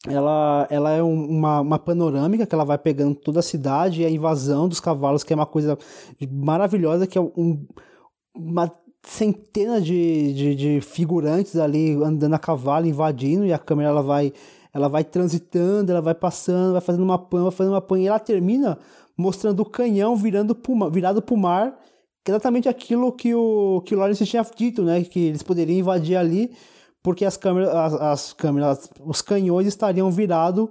[0.06, 4.10] ela, ela é uma, uma panorâmica que ela vai pegando toda a cidade e a
[4.10, 5.78] invasão dos cavalos, que é uma coisa
[6.30, 7.66] maravilhosa, que é um,
[8.34, 8.70] uma
[9.02, 14.32] centena de, de, de, figurantes ali andando a cavalo, invadindo, e a câmera ela vai,
[14.72, 18.06] ela vai transitando, ela vai passando, vai fazendo uma pan, vai fazendo uma pan, e
[18.06, 18.78] ela termina
[19.16, 21.78] mostrando o canhão virando pro, virado para o mar,
[22.26, 25.02] é exatamente aquilo que o, que o Lawrence tinha dito, né?
[25.04, 26.52] Que eles poderiam invadir ali
[27.04, 30.70] porque as câmeras, as, as câmeras, os canhões estariam virados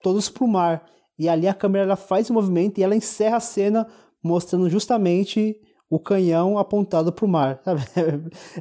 [0.00, 0.88] todos para o mar.
[1.18, 3.86] E ali a câmera ela faz o movimento e ela encerra a cena
[4.22, 5.56] mostrando justamente
[5.90, 7.60] o canhão apontado para o mar.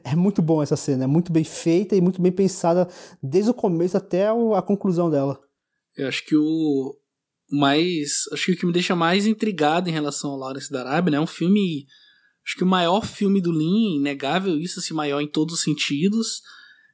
[0.03, 2.87] É, é, muito bom essa cena, é muito bem feita e muito bem pensada
[3.21, 5.39] desde o começo até a conclusão dela.
[5.95, 6.95] Eu acho que o
[7.51, 11.11] mais, acho que o que me deixa mais intrigado em relação ao Lawrence da Arábia,
[11.11, 11.85] né, é um filme,
[12.43, 16.41] acho que o maior filme do Lean, inegável isso, assim, maior em todos os sentidos.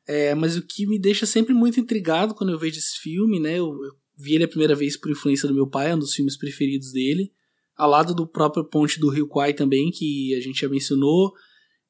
[0.07, 3.53] É, mas o que me deixa sempre muito intrigado quando eu vejo esse filme, né?
[3.53, 6.13] Eu, eu vi ele a primeira vez por influência do meu pai, é um dos
[6.13, 7.31] filmes preferidos dele.
[7.75, 11.33] Ao lado do próprio Ponte do Rio Kwai também, que a gente já mencionou.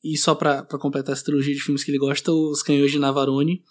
[0.04, 3.64] E só para completar essa trilogia de filmes que ele gosta, Os Canhões de Navarone.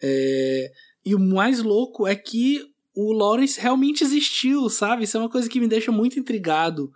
[0.00, 0.72] É,
[1.04, 2.62] e o mais louco é que
[2.94, 5.04] o Lawrence realmente existiu, sabe?
[5.04, 6.90] Isso é uma coisa que me deixa muito intrigado.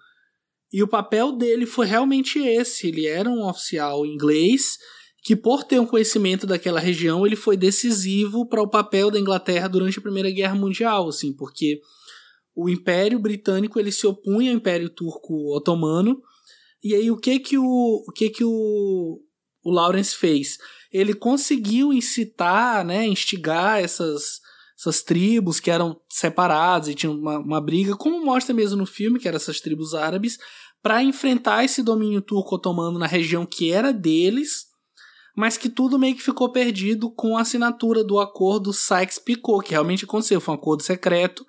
[0.73, 2.89] E o papel dele foi realmente esse.
[2.89, 4.79] Ele era um oficial inglês
[5.23, 9.69] que por ter um conhecimento daquela região, ele foi decisivo para o papel da Inglaterra
[9.69, 11.81] durante a Primeira Guerra Mundial, assim, porque
[12.57, 16.21] o Império Britânico ele se opunha ao Império Turco Otomano.
[16.83, 19.21] E aí o que que o, o que que o,
[19.63, 20.59] o Lawrence fez?
[20.93, 24.43] Ele conseguiu incitar, né, instigar essas
[24.77, 29.21] essas tribos que eram separadas e tinham uma, uma briga, como mostra mesmo no filme,
[29.21, 30.39] que eram essas tribos árabes,
[30.83, 34.72] para enfrentar esse domínio turco otomano na região que era deles
[35.37, 40.05] mas que tudo meio que ficou perdido com a assinatura do acordo Sykes-Picot, que realmente
[40.05, 41.45] aconteceu, foi um acordo secreto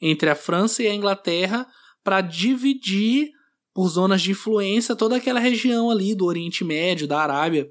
[0.00, 1.66] entre a França e a Inglaterra
[2.02, 3.30] para dividir
[3.74, 7.68] por zonas de influência toda aquela região ali do Oriente Médio, da Arábia,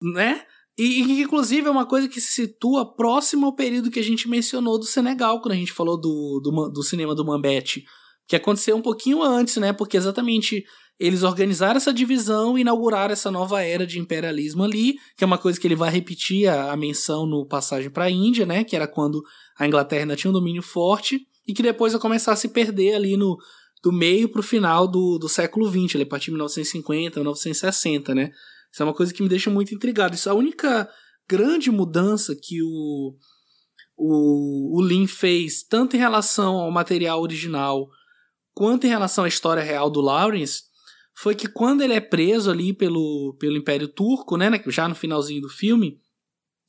[0.00, 0.44] né?
[0.78, 4.28] E, e inclusive é uma coisa que se situa próximo ao período que a gente
[4.28, 7.84] mencionou do Senegal, quando a gente falou do, do, do cinema do Mambete,
[8.28, 9.72] que aconteceu um pouquinho antes, né?
[9.72, 10.64] Porque exatamente
[10.98, 15.38] eles organizaram essa divisão e inauguraram essa nova era de imperialismo ali, que é uma
[15.38, 18.74] coisa que ele vai repetir a, a menção no passagem para a Índia, né, que
[18.74, 19.22] era quando
[19.58, 22.94] a Inglaterra ainda tinha um domínio forte, e que depois vai começar a se perder
[22.94, 23.36] ali no
[23.82, 28.14] do meio para o final do, do século XX, ali, a partir de 1950, 1960,
[28.14, 28.32] né.
[28.72, 30.14] Isso é uma coisa que me deixa muito intrigado.
[30.14, 30.88] Isso é a única
[31.28, 33.14] grande mudança que o,
[33.96, 37.86] o, o Lin fez, tanto em relação ao material original,
[38.52, 40.62] quanto em relação à história real do Lawrence,
[41.16, 44.94] foi que quando ele é preso ali pelo, pelo Império Turco, né, né já no
[44.94, 45.98] finalzinho do filme,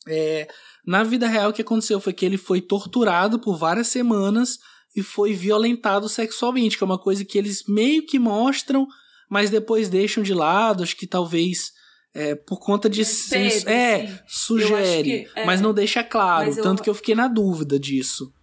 [0.08, 0.48] é,
[0.86, 4.58] na vida real o que aconteceu foi que ele foi torturado por várias semanas
[4.96, 8.88] e foi violentado sexualmente, que é uma coisa que eles meio que mostram,
[9.30, 11.74] mas depois deixam de lado, acho que talvez
[12.14, 13.02] é, por conta de.
[13.02, 14.20] É, sim.
[14.26, 16.50] sugere, que, é, mas não deixa claro.
[16.50, 18.34] eu- Tanto que eu fiquei na dúvida disso.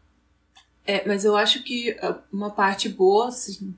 [0.87, 3.75] É, mas eu acho que ah, uma parte boa, assim,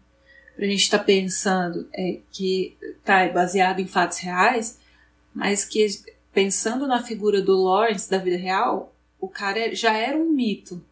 [0.57, 4.79] pra gente estar pensando, é que tá baseado em fatos reais,
[5.35, 5.87] mas que
[6.33, 10.83] pensando na figura do Lawrence da vida real, o cara é- já era um mito,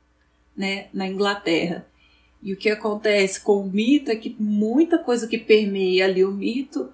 [0.57, 1.87] né, na Inglaterra.
[2.43, 6.31] E o que acontece com o mito é que muita coisa que permeia ali o
[6.31, 6.93] mito,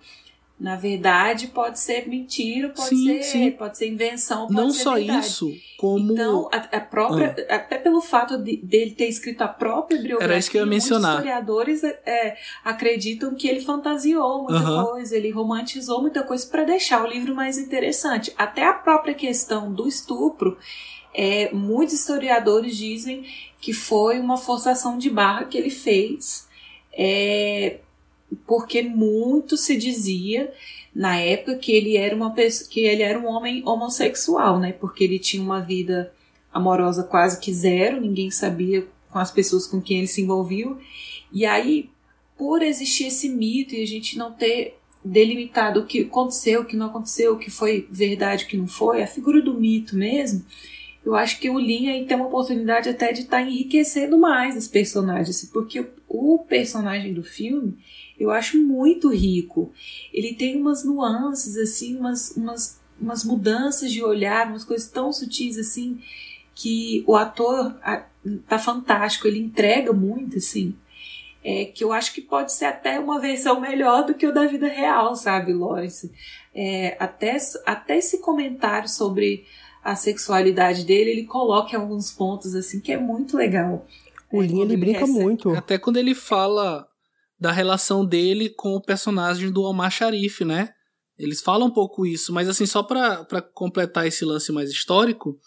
[0.60, 3.50] na verdade, pode ser mentira, pode Sim, ser, sim.
[3.52, 5.26] pode ser invenção, pode não ser só verdade.
[5.26, 6.12] isso, como.
[6.12, 10.38] Então, a, a própria, até pelo fato de, dele ter escrito a própria biografia, Era
[10.38, 11.12] isso que eu ia mencionar.
[11.12, 14.84] muitos historiadores é, acreditam que ele fantasiou muita Aham.
[14.84, 18.30] coisa, ele romantizou muita coisa para deixar o livro mais interessante.
[18.36, 20.58] Até a própria questão do estupro,
[21.14, 23.24] é, muitos historiadores dizem
[23.60, 26.46] que foi uma forçação de barra que ele fez,
[26.92, 27.78] é,
[28.46, 30.52] porque muito se dizia
[30.94, 34.72] na época que ele era uma pessoa, que ele era um homem homossexual, né?
[34.72, 36.12] Porque ele tinha uma vida
[36.52, 40.78] amorosa quase que zero, ninguém sabia com as pessoas com quem ele se envolveu.
[41.32, 41.90] E aí,
[42.36, 46.76] por existir esse mito e a gente não ter delimitado o que aconteceu, o que
[46.76, 50.44] não aconteceu, o que foi verdade, o que não foi, a figura do mito mesmo,
[51.04, 54.56] eu acho que o Lin aí tem uma oportunidade até de estar tá enriquecendo mais
[54.56, 57.78] os personagens, assim, porque o personagem do filme
[58.20, 59.72] eu acho muito rico.
[60.12, 65.56] Ele tem umas nuances, assim, umas, umas, umas mudanças de olhar, umas coisas tão sutis,
[65.58, 65.98] assim,
[66.54, 68.04] que o ator a,
[68.46, 70.74] tá fantástico, ele entrega muito, assim.
[71.42, 74.44] É, que eu acho que pode ser até uma versão melhor do que o da
[74.46, 76.12] vida real, sabe, Lawrence?
[76.54, 79.46] É, até, até esse comentário sobre
[79.82, 83.86] a sexualidade dele, ele coloca em alguns pontos, assim, que é muito legal.
[84.30, 85.50] O Lin, ele brinca recebe- muito.
[85.56, 86.86] Até quando ele fala
[87.40, 90.74] da relação dele com o personagem do Omar Sharif, né?
[91.18, 93.24] Eles falam um pouco isso, mas assim, só pra
[93.54, 95.38] completar esse lance mais histórico,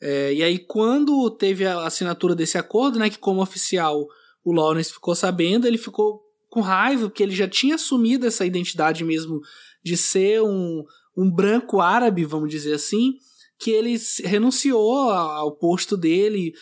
[0.00, 4.06] é, e aí quando teve a assinatura desse acordo, né, que como oficial
[4.44, 6.20] o Lawrence ficou sabendo, ele ficou
[6.50, 9.40] com raiva, porque ele já tinha assumido essa identidade mesmo
[9.82, 10.82] de ser um,
[11.16, 13.14] um branco árabe, vamos dizer assim,
[13.58, 16.52] que ele renunciou ao posto dele,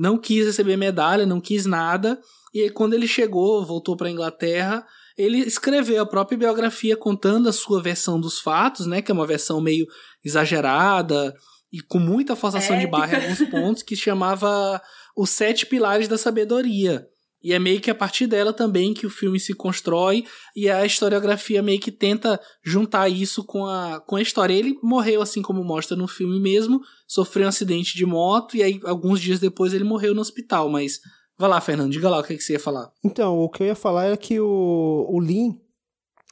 [0.00, 2.20] não quis receber medalha, não quis nada,
[2.52, 4.86] e aí, quando ele chegou, voltou para Inglaterra,
[5.16, 9.26] ele escreveu a própria biografia contando a sua versão dos fatos, né, que é uma
[9.26, 9.86] versão meio
[10.24, 11.34] exagerada
[11.72, 14.80] e com muita forçação de barra em alguns pontos, que chamava
[15.16, 17.08] Os Sete Pilares da Sabedoria.
[17.42, 20.24] E é meio que a partir dela também que o filme se constrói
[20.54, 24.54] e a historiografia meio que tenta juntar isso com a, com a história.
[24.54, 28.80] Ele morreu, assim como mostra no filme mesmo, sofreu um acidente de moto e aí
[28.84, 30.68] alguns dias depois ele morreu no hospital.
[30.68, 31.00] Mas
[31.42, 32.90] vai lá, Fernando, diga lá o que, que você ia falar.
[33.04, 35.58] Então, o que eu ia falar era que o, o Lin,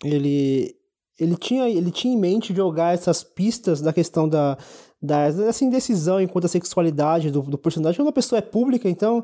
[0.05, 0.75] ele,
[1.19, 4.57] ele, tinha, ele tinha em mente jogar essas pistas da questão da,
[5.03, 7.99] da dessa indecisão enquanto a sexualidade do, do personagem.
[8.01, 9.23] Quando a pessoa é pública, então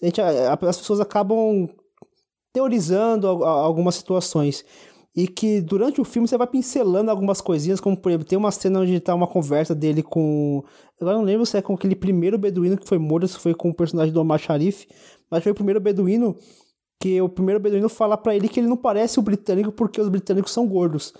[0.00, 1.68] a gente, a- as pessoas acabam
[2.52, 4.64] teorizando a- algumas situações.
[5.16, 8.50] E que durante o filme você vai pincelando algumas coisinhas, como por exemplo, tem uma
[8.50, 10.64] cena onde tá uma conversa dele com.
[11.00, 13.68] Agora não lembro se é com aquele primeiro beduíno que foi morto, se foi com
[13.70, 14.88] o personagem do Omar Sharif,
[15.30, 16.36] mas foi o primeiro beduíno
[17.00, 20.08] que o primeiro beduíno fala pra ele que ele não parece o britânico porque os
[20.08, 21.12] britânicos são gordos.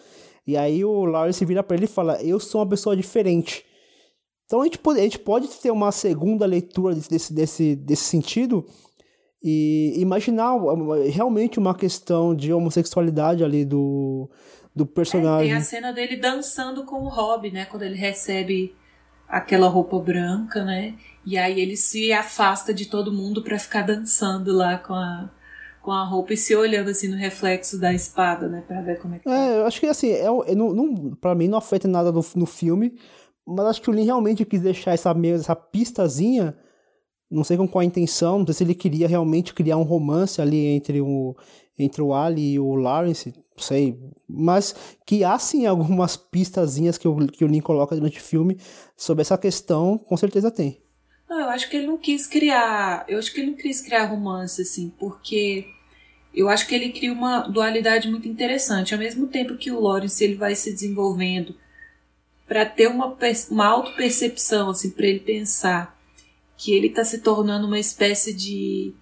[0.46, 3.64] E aí o Lawrence vira pra ele e fala: Eu sou uma pessoa diferente.
[4.46, 8.04] Então a gente pode, a gente pode ter uma segunda leitura desse, desse, desse, desse
[8.04, 8.64] sentido
[9.42, 10.54] e imaginar
[11.10, 14.30] realmente uma questão de homossexualidade ali do,
[14.74, 15.48] do É, personagem.
[15.48, 17.64] tem a cena dele dançando com o Rob, né?
[17.66, 18.74] Quando ele recebe
[19.28, 20.94] aquela roupa branca, né?
[21.26, 25.30] E aí ele se afasta de todo mundo pra ficar dançando lá com a,
[25.82, 28.62] com a roupa e se olhando assim no reflexo da espada, né?
[28.66, 29.34] Pra ver como é que tá.
[29.34, 32.46] É, eu acho que assim, é, é, não, não, mim não afeta nada no, no
[32.46, 32.94] filme,
[33.46, 36.56] mas acho que o Lin realmente quis deixar essa, meio, essa pistazinha,
[37.30, 40.40] não sei com qual a intenção, não sei se ele queria realmente criar um romance
[40.40, 41.34] ali entre o,
[41.78, 43.98] entre o Ali e o Lawrence, sei,
[44.28, 44.74] mas
[45.06, 48.58] que há sim algumas pistazinhas que o, que o Lin coloca durante o filme
[48.96, 50.80] sobre essa questão, com certeza tem.
[51.28, 53.04] Não, eu acho que ele não quis criar.
[53.08, 55.66] Eu acho que ele não quis criar romance, assim, porque
[56.34, 58.92] eu acho que ele cria uma dualidade muito interessante.
[58.92, 61.54] Ao mesmo tempo que o Lawrence ele vai se desenvolvendo
[62.46, 63.16] para ter uma,
[63.50, 65.98] uma auto-percepção, assim, para ele pensar
[66.56, 68.94] que ele está se tornando uma espécie de,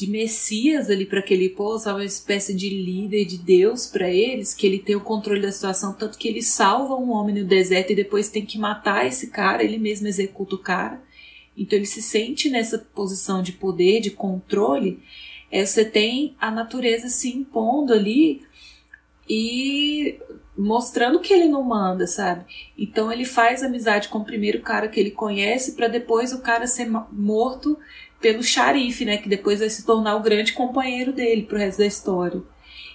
[0.00, 1.98] de messias ali para aquele povo, sabe?
[1.98, 5.92] uma espécie de líder de Deus para eles, que ele tem o controle da situação,
[5.92, 9.62] tanto que ele salva um homem no deserto e depois tem que matar esse cara,
[9.62, 11.02] ele mesmo executa o cara.
[11.54, 15.02] Então ele se sente nessa posição de poder, de controle.
[15.50, 18.40] É, você tem a natureza se impondo ali
[19.28, 20.18] e
[20.56, 22.46] mostrando que ele não manda, sabe?
[22.78, 26.66] Então ele faz amizade com o primeiro cara que ele conhece para depois o cara
[26.66, 27.78] ser morto
[28.20, 29.16] pelo xarife, né?
[29.16, 32.42] Que depois vai se tornar o grande companheiro dele pro resto da história.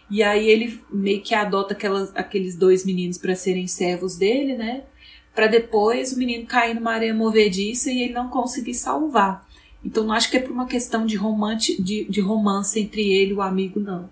[0.10, 4.84] E aí ele meio que adota aquelas, aqueles dois meninos para serem servos dele, né?
[5.34, 9.46] Para depois o menino cair numa areia movediça e ele não conseguir salvar.
[9.84, 13.32] Então não acho que é por uma questão de romance, de, de romance entre ele
[13.32, 14.10] e o amigo, não.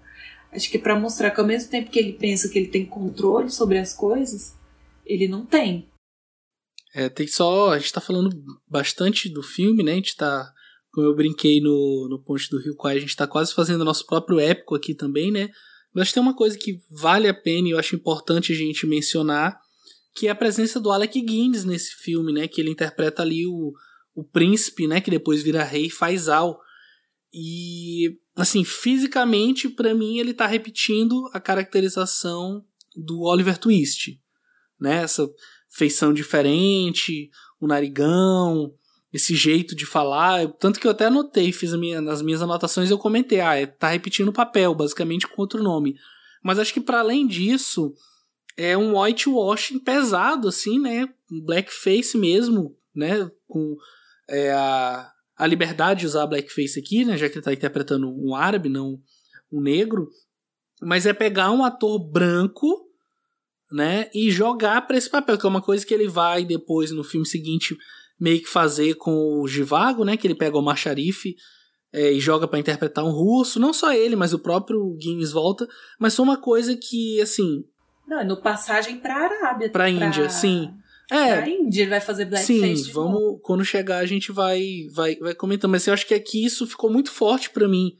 [0.52, 2.86] Acho que é para mostrar que ao mesmo tempo que ele pensa que ele tem
[2.86, 4.56] controle sobre as coisas,
[5.06, 5.88] ele não tem.
[6.94, 7.72] É, tem só.
[7.72, 8.30] A gente tá falando
[8.68, 9.94] bastante do filme, né?
[9.94, 10.52] A gente tá.
[10.94, 14.06] Como eu brinquei no, no Ponte do Rio Quai, a gente tá quase fazendo nosso
[14.06, 15.50] próprio épico aqui também, né?
[15.92, 19.60] Mas tem uma coisa que vale a pena e eu acho importante a gente mencionar,
[20.16, 22.48] que é a presença do Alec Guinness nesse filme, né?
[22.48, 23.74] Que ele interpreta ali o,
[24.14, 25.02] o príncipe, né?
[25.02, 26.60] Que depois vira rei Faisal.
[27.34, 32.64] E, assim, fisicamente, para mim, ele tá repetindo a caracterização
[32.96, 34.20] do Oliver Twist.
[34.80, 35.02] Né?
[35.02, 35.28] Essa
[35.68, 38.72] feição diferente, o narigão,
[39.14, 40.48] esse jeito de falar.
[40.54, 43.90] Tanto que eu até anotei, fiz minha, nas minhas anotações eu comentei, ah, é, tá
[43.90, 45.96] repetindo o papel, basicamente com outro nome.
[46.44, 47.94] Mas acho que para além disso,
[48.58, 51.08] é um whitewashing pesado, assim, né?
[51.32, 53.30] Um blackface mesmo, né?
[53.48, 53.78] Com
[54.28, 58.36] é, a, a liberdade de usar blackface aqui, né, já que ele está interpretando um
[58.36, 59.00] árabe, não
[59.52, 60.10] um negro,
[60.82, 62.90] mas é pegar um ator branco,
[63.72, 67.04] né, e jogar para esse papel, que é uma coisa que ele vai depois no
[67.04, 67.76] filme seguinte
[68.24, 71.36] meio que fazer com o Givago, né, que ele pega o Macharif
[71.92, 75.68] é, e joga para interpretar um russo, não só ele, mas o próprio Guinness volta,
[76.00, 77.66] mas foi uma coisa que assim,
[78.08, 80.72] não, é no passagem para Arábia, para Índia, sim.
[81.12, 81.36] É.
[81.36, 82.78] Pra Índia ele vai fazer blackface.
[82.78, 83.22] Sim, vamos.
[83.22, 83.40] Novo.
[83.44, 85.72] Quando chegar a gente vai, vai, vai comentando.
[85.72, 87.92] Mas eu acho que aqui isso ficou muito forte para mim.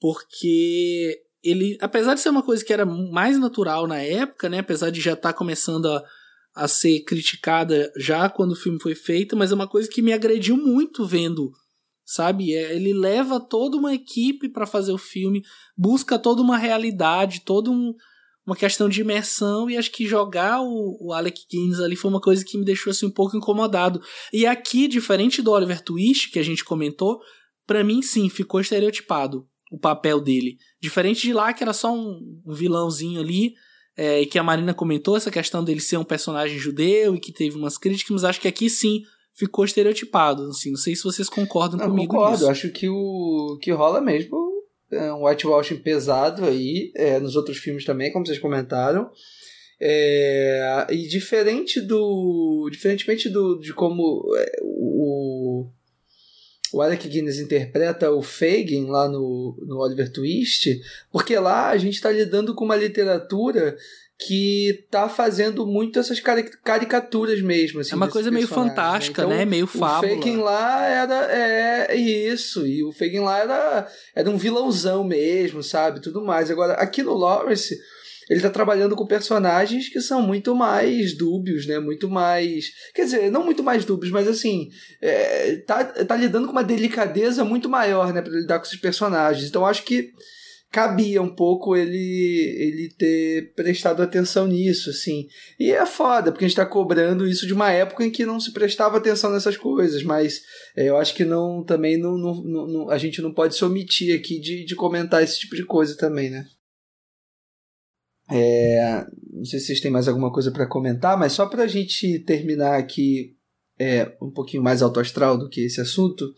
[0.00, 4.60] Porque ele, apesar de ser uma coisa que era mais natural na época, né?
[4.60, 6.04] Apesar de já estar tá começando a,
[6.54, 10.12] a ser criticada já quando o filme foi feito, mas é uma coisa que me
[10.12, 11.52] agrediu muito vendo
[12.10, 12.52] sabe?
[12.52, 15.44] É, ele leva toda uma equipe para fazer o filme,
[15.76, 17.94] busca toda uma realidade, todo um,
[18.44, 22.20] uma questão de imersão e acho que jogar o, o Alec Guinness ali foi uma
[22.20, 24.02] coisa que me deixou assim um pouco incomodado.
[24.32, 27.20] E aqui, diferente do Oliver Twist que a gente comentou,
[27.64, 30.58] para mim sim, ficou estereotipado o papel dele.
[30.82, 33.54] Diferente de lá que era só um vilãozinho ali,
[34.00, 37.30] é, e que a Marina comentou essa questão dele ser um personagem judeu e que
[37.30, 39.02] teve umas críticas, mas acho que aqui sim
[39.34, 42.50] ficou estereotipado, assim, não sei se vocês concordam não, comigo concordo, nisso.
[42.50, 44.38] acho que o que rola mesmo
[44.90, 49.10] é um whitewashing pesado aí, é, nos outros filmes também, como vocês comentaram.
[49.78, 52.68] É, e diferente do.
[52.72, 55.70] Diferentemente do, de como é, o,
[56.72, 60.80] o Alec Guinness interpreta o Fagin lá no, no Oliver Twist,
[61.10, 63.76] porque lá a gente está lidando com uma literatura
[64.26, 67.80] que tá fazendo muito essas caricaturas mesmo.
[67.80, 69.28] Assim, é uma coisa meio fantástica, né?
[69.28, 69.44] então, né?
[69.46, 70.12] Meio fábula.
[70.12, 75.62] O Fagin lá era é, isso, e o Fagin lá era, era um vilãozão mesmo,
[75.62, 76.00] sabe?
[76.00, 76.50] Tudo mais.
[76.50, 77.78] Agora, aqui no Lawrence,
[78.30, 81.80] ele tá trabalhando com personagens que são muito mais dúbios, né?
[81.80, 82.66] Muito mais.
[82.94, 84.68] Quer dizer, não muito mais dúbios, mas assim.
[85.02, 88.22] É, tá, tá lidando com uma delicadeza muito maior, né?
[88.22, 89.48] Pra lidar com esses personagens.
[89.48, 90.12] Então, acho que
[90.70, 95.26] cabia um pouco ele ele ter prestado atenção nisso, assim.
[95.58, 98.38] E é foda, porque a gente tá cobrando isso de uma época em que não
[98.38, 100.40] se prestava atenção nessas coisas, mas
[100.76, 104.16] é, eu acho que não também não, não, não, a gente não pode se omitir
[104.16, 106.46] aqui de, de comentar esse tipo de coisa também, né?
[108.30, 111.66] É, não sei se vocês têm mais alguma coisa para comentar, mas só para a
[111.66, 113.36] gente terminar aqui
[113.78, 116.32] é, um pouquinho mais alto astral do que esse assunto,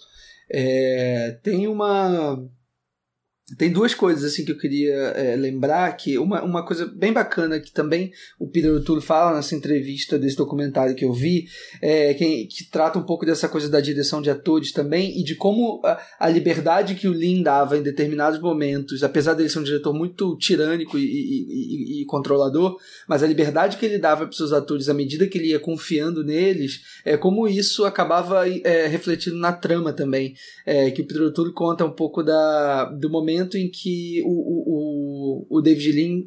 [0.50, 2.42] é, tem uma
[3.58, 7.58] tem duas coisas assim que eu queria é, lembrar que uma, uma coisa bem bacana
[7.58, 11.46] que também o Peter O'Toole fala nessa entrevista desse documentário que eu vi
[11.80, 15.34] é, que, que trata um pouco dessa coisa da direção de atores também e de
[15.34, 19.64] como a, a liberdade que o Lin dava em determinados momentos apesar dele ser um
[19.64, 22.76] diretor muito tirânico e, e, e, e controlador
[23.08, 26.24] mas a liberdade que ele dava para seus atores à medida que ele ia confiando
[26.24, 31.52] neles é como isso acabava é, refletindo na trama também é, que o Peter O'Toole
[31.52, 36.22] conta um pouco da, do momento momento em que o, o, o David Lean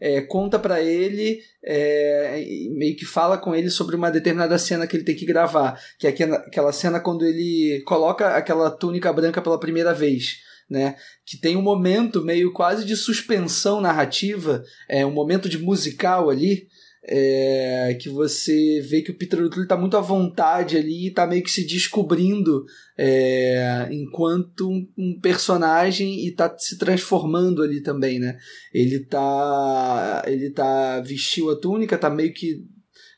[0.00, 4.96] é, conta para ele, é, meio que fala com ele sobre uma determinada cena que
[4.96, 9.60] ele tem que gravar, que é aquela cena quando ele coloca aquela túnica branca pela
[9.60, 10.48] primeira vez.
[10.68, 10.94] Né,
[11.26, 16.68] que tem um momento meio quase de suspensão narrativa, é um momento de musical ali,
[17.02, 21.42] é, que você vê que o Peter O'Toole está muito à vontade ali, está meio
[21.42, 22.64] que se descobrindo
[22.96, 28.36] é, enquanto um, um, personagem e está se transformando ali também, né?
[28.72, 32.64] Ele tá, ele tá vestiu a túnica, tá meio que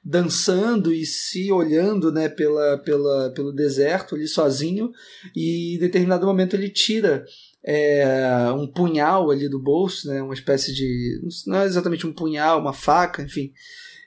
[0.05, 4.91] dançando e se olhando, né, pela, pela, pelo deserto ali sozinho
[5.35, 7.25] e em determinado momento ele tira
[7.65, 10.23] é, um punhal ali do bolso, né?
[10.23, 11.21] Uma espécie de.
[11.47, 13.53] Não é exatamente um punhal, uma faca, enfim.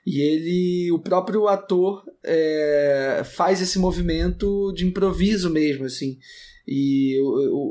[0.06, 6.18] E ele, o próprio ator, é, faz esse movimento de improviso mesmo, assim.
[6.68, 7.16] E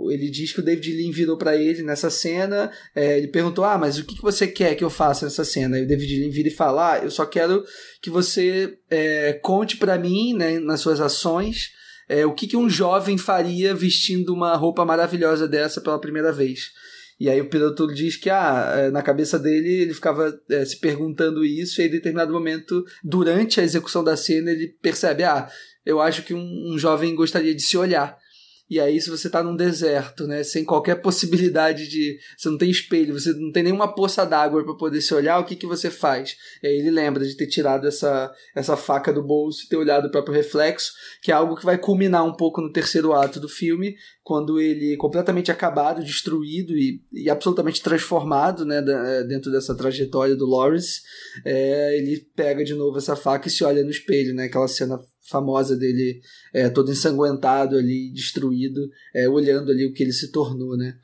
[0.10, 2.72] ele diz que o David Lean virou para ele nessa cena.
[2.96, 5.78] É, ele perguntou: Ah, mas o que, que você quer que eu faça nessa cena?
[5.78, 7.64] E o David Lean vira e fala: Ah, eu só quero
[8.02, 11.72] que você é, conte para mim, né, nas suas ações,
[12.08, 16.72] é, o que, que um jovem faria vestindo uma roupa maravilhosa dessa pela primeira vez.
[17.20, 20.80] E aí o piloto diz que ah, é, na cabeça dele ele ficava é, se
[20.80, 25.48] perguntando isso, e em determinado momento, durante a execução da cena, ele percebe: ah,
[25.86, 28.18] eu acho que um, um jovem gostaria de se olhar.
[28.68, 32.18] E aí, se você está num deserto, né, sem qualquer possibilidade de.
[32.38, 35.46] Você não tem espelho, você não tem nenhuma poça d'água para poder se olhar, o
[35.46, 36.36] que, que você faz?
[36.64, 40.08] E aí ele lembra de ter tirado essa, essa faca do bolso e ter olhado
[40.08, 43.48] o próprio reflexo, que é algo que vai culminar um pouco no terceiro ato do
[43.48, 50.36] filme, quando ele, completamente acabado, destruído e, e absolutamente transformado né, da, dentro dessa trajetória
[50.36, 51.02] do Lawrence,
[51.46, 55.00] é, ele pega de novo essa faca e se olha no espelho, né, aquela cena
[55.30, 56.22] famosa dele
[56.54, 60.98] é, todo ensanguentado ali, destruído, é, olhando ali o que ele se tornou, né?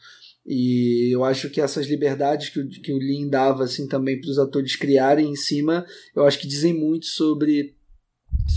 [0.45, 4.29] E eu acho que essas liberdades que o, que o Lin dava assim também para
[4.29, 5.85] os atores criarem em cima,
[6.15, 7.75] eu acho que dizem muito sobre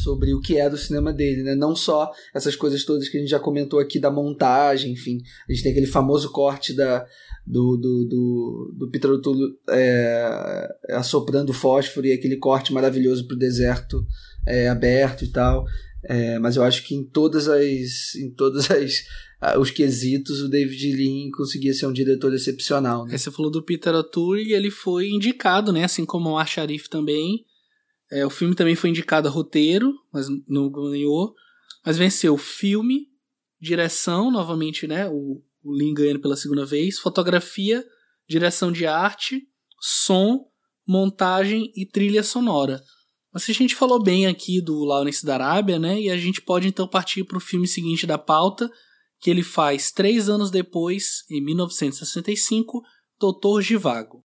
[0.03, 1.55] sobre o que é do cinema dele, né?
[1.55, 5.53] Não só essas coisas todas que a gente já comentou aqui da montagem, enfim, a
[5.53, 7.07] gente tem aquele famoso corte da
[7.47, 14.05] do, do, do, do Peter O'Toole é, assoprando fósforo e aquele corte maravilhoso pro deserto
[14.47, 15.65] é, aberto e tal.
[16.05, 18.15] É, mas eu acho que em todas as.
[18.17, 19.05] em todas as.
[19.59, 23.05] os quesitos, o David Lean conseguia ser um diretor excepcional.
[23.05, 23.15] Né?
[23.15, 25.85] É, você falou do Peter O'Toole e ele foi indicado, né?
[25.85, 27.45] Assim como o Arif também.
[28.11, 31.35] É, o filme também foi indicado a roteiro, mas não ganhou.
[31.85, 33.09] Mas venceu filme,
[33.61, 35.09] direção, novamente, né?
[35.09, 37.85] O, o Lean ganhando pela segunda vez, fotografia,
[38.29, 39.43] direção de arte,
[39.81, 40.47] som,
[40.87, 42.83] montagem e trilha sonora.
[43.35, 46.01] Mas a gente falou bem aqui do Lawrence da Arábia, né?
[46.01, 48.71] E a gente pode então partir para o filme seguinte da pauta,
[49.21, 52.81] que ele faz três anos depois, em 1965,
[53.19, 54.23] Doutor Givago.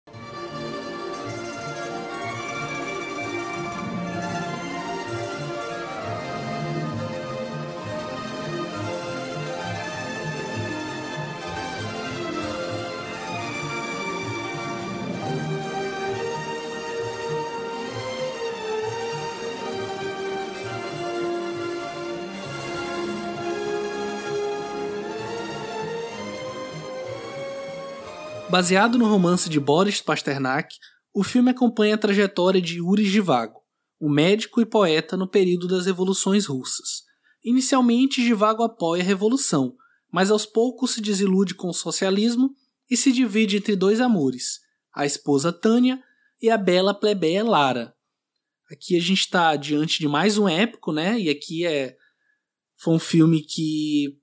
[28.57, 30.75] Baseado no romance de Boris Pasternak,
[31.15, 33.61] o filme acompanha a trajetória de Yuri Givago,
[34.01, 37.03] um médico e poeta no período das revoluções russas.
[37.45, 39.77] Inicialmente, Givago apoia a revolução,
[40.11, 42.51] mas aos poucos se desilude com o socialismo
[42.91, 44.61] e se divide entre dois amores,
[44.91, 46.03] a esposa Tânia
[46.41, 47.95] e a bela plebeia Lara.
[48.71, 51.21] Aqui a gente está diante de mais um épico, né?
[51.21, 51.95] E aqui é
[52.79, 54.19] foi um filme que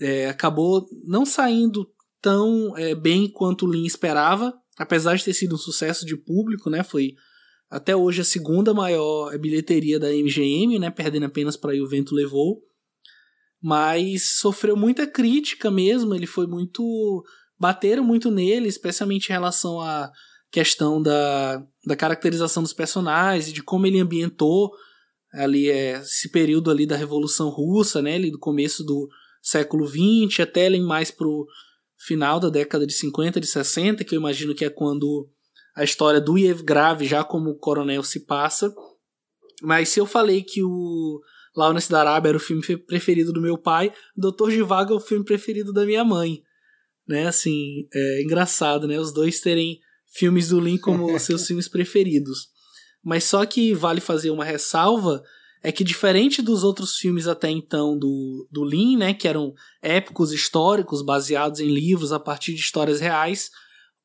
[0.00, 1.88] é, acabou não saindo
[2.26, 6.68] tão é, bem quanto o Lean esperava, apesar de ter sido um sucesso de público,
[6.68, 6.82] né?
[6.82, 7.14] Foi
[7.70, 10.90] até hoje a segunda maior bilheteria da MGM, né?
[10.90, 12.60] Perdendo apenas para O Vento Levou.
[13.62, 17.24] Mas sofreu muita crítica mesmo, ele foi muito.
[17.56, 20.10] bateram muito nele, especialmente em relação à
[20.50, 24.72] questão da, da caracterização dos personagens, de como ele ambientou
[25.32, 28.16] ali é, esse período ali da Revolução Russa, né?
[28.16, 29.08] Ali do começo do
[29.40, 31.46] século XX até ele mais pro
[31.98, 35.28] final da década de 50, de 60, que eu imagino que é quando
[35.74, 38.74] a história do Grave já como coronel se passa.
[39.62, 41.20] Mas se eu falei que o
[41.56, 45.24] Lawrence da Arábia era o filme preferido do meu pai, Doutor Givago é o filme
[45.24, 46.42] preferido da minha mãe.
[47.08, 49.78] Né, assim, é engraçado, né, os dois terem
[50.08, 52.48] filmes do Lin como seus filmes preferidos.
[53.02, 55.22] Mas só que vale fazer uma ressalva
[55.62, 59.52] é que diferente dos outros filmes até então do, do Lin, né, que eram
[59.82, 63.50] épicos históricos baseados em livros a partir de histórias reais,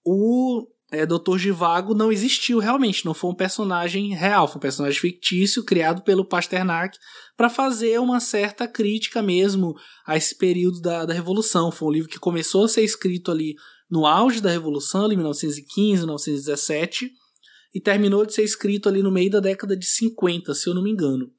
[0.04, 1.38] o é, Dr.
[1.38, 6.26] Givago não existiu realmente, não foi um personagem real, foi um personagem fictício criado pelo
[6.26, 6.98] Pasternak
[7.38, 9.74] para fazer uma certa crítica mesmo
[10.06, 11.72] a esse período da, da Revolução.
[11.72, 13.56] Foi um livro que começou a ser escrito ali
[13.90, 17.12] no auge da Revolução, ali em 1915, 1917,
[17.74, 20.84] e terminou de ser escrito ali no meio da década de 50, se eu não
[20.84, 21.32] me engano.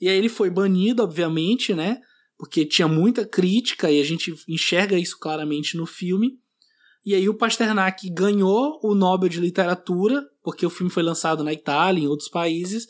[0.00, 2.00] E aí ele foi banido, obviamente, né?
[2.36, 6.38] Porque tinha muita crítica e a gente enxerga isso claramente no filme.
[7.04, 11.52] E aí o Pasternak ganhou o Nobel de Literatura, porque o filme foi lançado na
[11.52, 12.86] Itália, em outros países,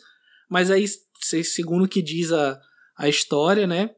[0.49, 0.85] mas aí,
[1.43, 2.57] segundo o que diz a,
[2.97, 3.89] a história, né,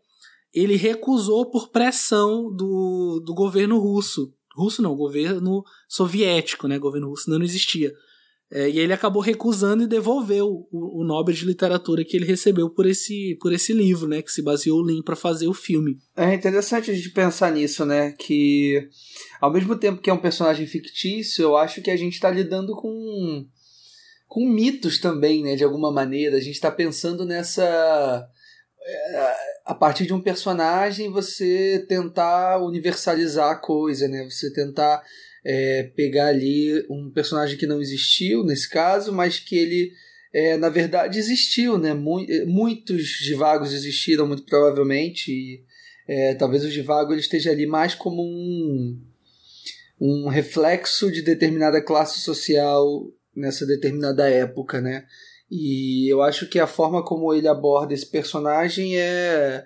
[0.53, 4.33] ele recusou por pressão do, do governo russo.
[4.55, 7.93] Russo não, governo soviético, né, governo russo não existia.
[8.49, 12.69] É, e ele acabou recusando e devolveu o, o, Nobel de Literatura que ele recebeu
[12.69, 14.21] por esse, por esse livro, né?
[14.21, 15.97] Que se baseou o Lin para fazer o filme.
[16.15, 18.13] É interessante a gente pensar nisso, né?
[18.17, 18.87] Que
[19.41, 22.73] ao mesmo tempo que é um personagem fictício, eu acho que a gente está lidando
[22.73, 23.45] com,
[24.29, 25.57] com mitos também, né?
[25.57, 26.37] De alguma maneira.
[26.37, 28.25] A gente está pensando nessa.
[28.81, 29.33] É,
[29.65, 34.23] a partir de um personagem, você tentar universalizar a coisa, né?
[34.29, 35.03] Você tentar
[35.49, 39.93] é, pegar ali um personagem que não existiu nesse caso, mas que ele
[40.33, 41.93] é, na verdade existiu, né?
[41.93, 45.63] Muitos divagos existiram muito provavelmente e
[46.05, 49.01] é, talvez o divago ele esteja ali mais como um
[49.99, 55.05] um reflexo de determinada classe social nessa determinada época, né?
[55.49, 59.63] E eu acho que a forma como ele aborda esse personagem é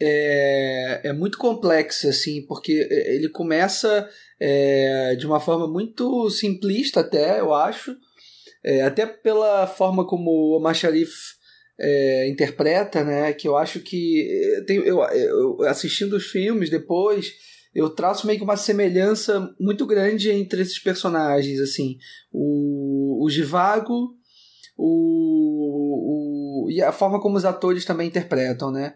[0.00, 4.08] é, é muito complexa, assim, porque ele começa
[4.40, 7.96] é, de uma forma muito simplista até, eu acho,
[8.64, 11.12] é, até pela forma como o Omar Sharif
[11.78, 17.34] é, interpreta, né, que eu acho que tem, eu, eu, assistindo os filmes depois
[17.76, 21.98] eu traço meio que uma semelhança muito grande entre esses personagens, assim,
[22.32, 24.14] o, o Givago,
[24.78, 28.94] o, o, e a forma como os atores também interpretam, né?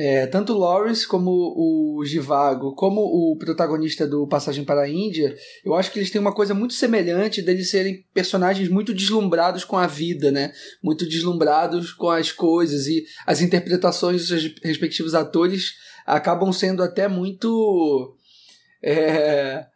[0.00, 5.34] É, tanto Lawrence como o Givago, como o protagonista do Passagem para a Índia,
[5.64, 9.76] eu acho que eles têm uma coisa muito semelhante deles serem personagens muito deslumbrados com
[9.76, 10.52] a vida, né?
[10.80, 15.72] Muito deslumbrados com as coisas e as interpretações dos respectivos atores
[16.06, 18.16] acabam sendo até muito.
[18.80, 19.66] É,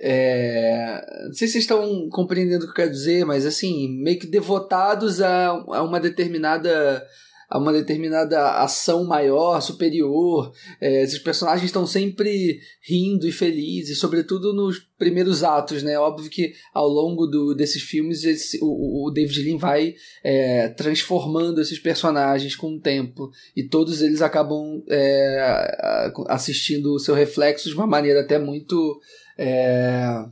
[0.00, 4.18] é, não sei se vocês estão compreendendo o que eu quero dizer, mas assim, meio
[4.18, 7.00] que devotados a, a uma determinada
[7.48, 10.52] a uma determinada ação maior, superior.
[10.80, 15.98] É, esses personagens estão sempre rindo e felizes, sobretudo nos primeiros atos, né?
[15.98, 21.60] Óbvio que ao longo do, desses filmes esse, o, o David Lean vai é, transformando
[21.60, 27.74] esses personagens com o tempo e todos eles acabam é, assistindo o seu reflexo de
[27.74, 29.00] uma maneira até muito
[29.38, 30.24] é,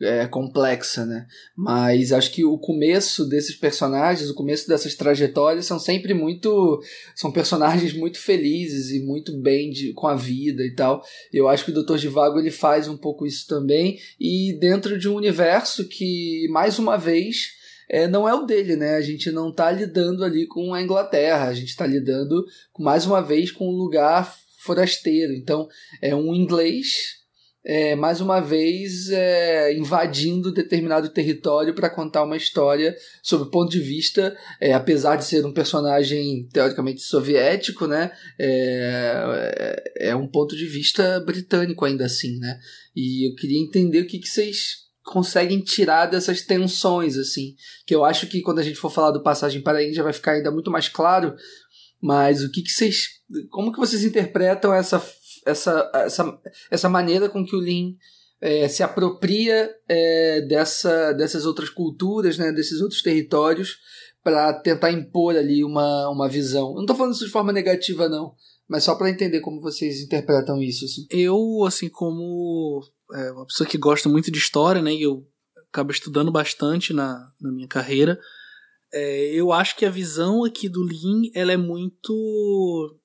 [0.00, 1.26] é, complexa, né?
[1.56, 6.80] Mas acho que o começo desses personagens, o começo dessas trajetórias são sempre muito.
[7.14, 11.02] são personagens muito felizes e muito bem de, com a vida e tal.
[11.32, 11.96] Eu acho que o Dr.
[11.96, 16.96] Divago ele faz um pouco isso também, e dentro de um universo que, mais uma
[16.96, 17.58] vez,
[17.88, 18.96] é, não é o dele, né?
[18.96, 22.44] A gente não está lidando ali com a Inglaterra, a gente está lidando,
[22.78, 25.32] mais uma vez, com um lugar forasteiro.
[25.32, 25.68] Então,
[26.00, 27.17] é um inglês
[27.68, 33.70] é, mais uma vez é, invadindo determinado território para contar uma história sob o ponto
[33.70, 40.26] de vista, é, apesar de ser um personagem teoricamente soviético, né, é, é, é um
[40.26, 42.58] ponto de vista britânico ainda assim, né?
[42.96, 47.54] E eu queria entender o que, que vocês conseguem tirar dessas tensões, assim,
[47.86, 50.14] que eu acho que quando a gente for falar do Passagem para a Índia vai
[50.14, 51.34] ficar ainda muito mais claro,
[52.00, 53.08] mas o que, que vocês,
[53.50, 54.98] como que vocês interpretam essa
[55.48, 57.94] essa, essa, essa maneira com que o Lean
[58.40, 63.78] é, se apropria é, dessa, dessas outras culturas, né, desses outros territórios,
[64.22, 66.74] para tentar impor ali uma, uma visão.
[66.74, 68.34] Não estou falando isso de forma negativa, não,
[68.68, 70.84] mas só para entender como vocês interpretam isso.
[70.84, 71.06] Assim.
[71.10, 72.82] Eu, assim, como
[73.14, 75.26] é, uma pessoa que gosta muito de história, né, e eu
[75.70, 78.18] acabo estudando bastante na, na minha carreira,
[78.92, 82.98] é, eu acho que a visão aqui do Lean ela é muito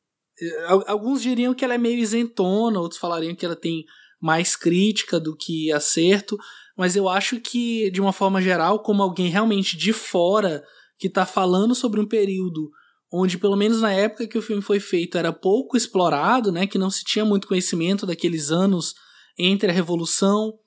[0.88, 3.85] Alguns diriam que ela é meio isentona, outros falariam que ela tem
[4.19, 6.38] mais crítica do que acerto,
[6.77, 10.64] mas eu acho que, de uma forma geral, como alguém realmente de fora
[10.97, 12.72] que está falando sobre um período
[13.11, 16.80] onde, pelo menos na época que o filme foi feito, era pouco explorado, né, que
[16.80, 18.95] não se tinha muito conhecimento daqueles anos
[19.38, 20.57] entre a Revolução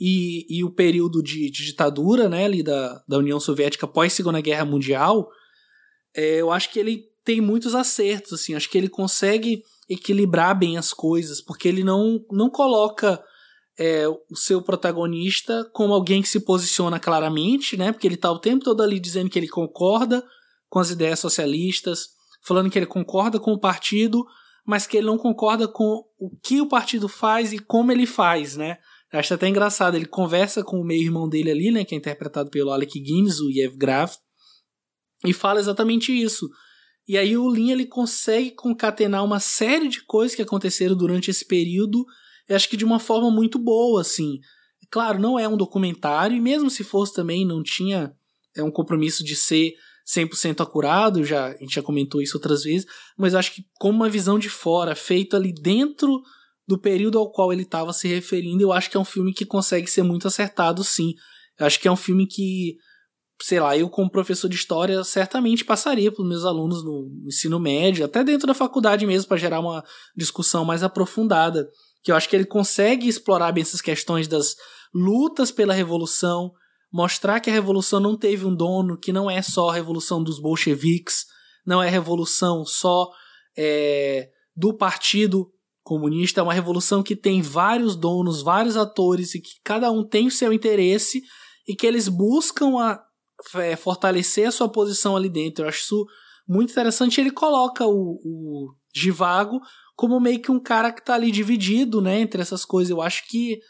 [0.00, 4.40] e, e o período de, de ditadura né, ali da, da União Soviética pós Segunda
[4.40, 5.28] Guerra Mundial,
[6.16, 8.54] é, eu acho que ele tem muitos acertos, assim.
[8.54, 13.22] Acho que ele consegue equilibrar bem as coisas, porque ele não, não coloca
[13.78, 17.92] é, o seu protagonista como alguém que se posiciona claramente, né?
[17.92, 20.24] Porque ele tá o tempo todo ali dizendo que ele concorda
[20.68, 22.08] com as ideias socialistas,
[22.42, 24.24] falando que ele concorda com o partido,
[24.66, 28.56] mas que ele não concorda com o que o partido faz e como ele faz,
[28.56, 28.78] né?
[29.18, 32.70] acho até engraçado, ele conversa com o meio-irmão dele ali, né, que é interpretado pelo
[32.70, 34.16] Alec Guinness, o Yev Graf,
[35.24, 36.48] e fala exatamente isso.
[37.06, 41.44] E aí o Lin ele consegue concatenar uma série de coisas que aconteceram durante esse
[41.44, 42.04] período,
[42.48, 44.38] eu acho que de uma forma muito boa, assim.
[44.90, 48.14] Claro, não é um documentário, e mesmo se fosse também, não tinha
[48.56, 49.74] é um compromisso de ser
[50.06, 52.86] 100% acurado, já, a gente já comentou isso outras vezes,
[53.16, 56.22] mas acho que como uma visão de fora, feita ali dentro
[56.66, 59.44] do período ao qual ele estava se referindo, eu acho que é um filme que
[59.44, 61.14] consegue ser muito acertado, sim.
[61.58, 62.76] Eu acho que é um filme que,
[63.42, 67.58] sei lá, eu como professor de história certamente passaria para os meus alunos no ensino
[67.58, 69.84] médio, até dentro da faculdade mesmo, para gerar uma
[70.16, 71.68] discussão mais aprofundada.
[72.02, 74.54] Que eu acho que ele consegue explorar bem essas questões das
[74.94, 76.52] lutas pela revolução,
[76.92, 80.38] mostrar que a revolução não teve um dono, que não é só a revolução dos
[80.38, 81.24] bolcheviques,
[81.66, 83.10] não é revolução só
[83.56, 85.50] é, do partido
[85.82, 90.26] comunista, é uma revolução que tem vários donos, vários atores e que cada um tem
[90.26, 91.22] o seu interesse
[91.66, 93.02] e que eles buscam a,
[93.56, 95.64] é, fortalecer a sua posição ali dentro.
[95.64, 96.06] Eu acho isso
[96.48, 97.20] muito interessante.
[97.20, 99.60] Ele coloca o, o Givago
[99.96, 102.90] como meio que um cara que está ali dividido né, entre essas coisas.
[102.90, 103.60] Eu acho que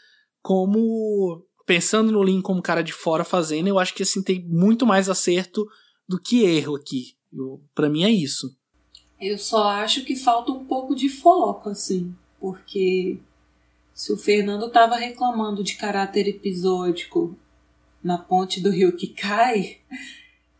[0.41, 4.85] como pensando no Lin como cara de fora fazendo, eu acho que assim tem muito
[4.85, 5.65] mais acerto
[6.07, 7.15] do que erro aqui.
[7.73, 8.55] Para mim é isso.
[9.19, 13.17] Eu só acho que falta um pouco de foco, assim, porque
[13.93, 17.35] se o Fernando tava reclamando de caráter episódico
[18.05, 19.77] na ponte do rio que cai,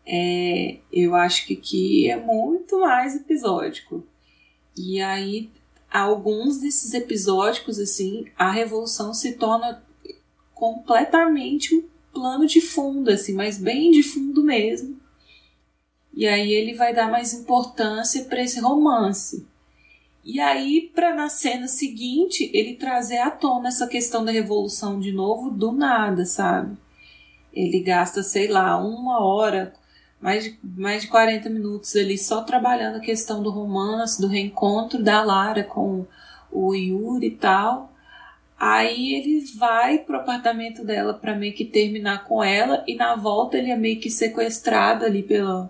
[0.03, 4.03] é, eu acho que aqui é muito mais episódico.
[4.75, 5.51] E aí,
[5.91, 9.85] alguns desses episódicos, assim, a revolução se torna
[10.55, 14.99] completamente um plano de fundo, assim, mas bem de fundo mesmo.
[16.15, 19.45] E aí ele vai dar mais importância para esse romance.
[20.23, 25.11] E aí, para na cena seguinte, ele trazer à tona essa questão da revolução de
[25.11, 26.75] novo do nada, sabe?
[27.55, 29.73] Ele gasta, sei lá, uma hora,
[30.19, 35.01] mais de, mais de 40 minutos ali só trabalhando a questão do romance, do reencontro
[35.01, 36.05] da Lara com
[36.51, 37.93] o Yuri e tal.
[38.57, 43.57] Aí ele vai pro apartamento dela para meio que terminar com ela e na volta
[43.57, 45.69] ele é meio que sequestrado ali pela,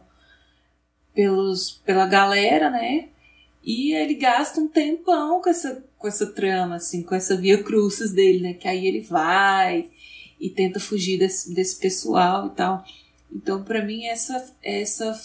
[1.13, 3.09] pelos, pela galera, né?
[3.63, 8.13] E ele gasta um tempão com essa, com essa trama, assim, com essa via crucis
[8.13, 8.53] dele, né?
[8.53, 9.89] Que aí ele vai
[10.45, 12.83] e tenta fugir desse, desse pessoal e tal.
[13.31, 15.19] Então, para mim, essa, essa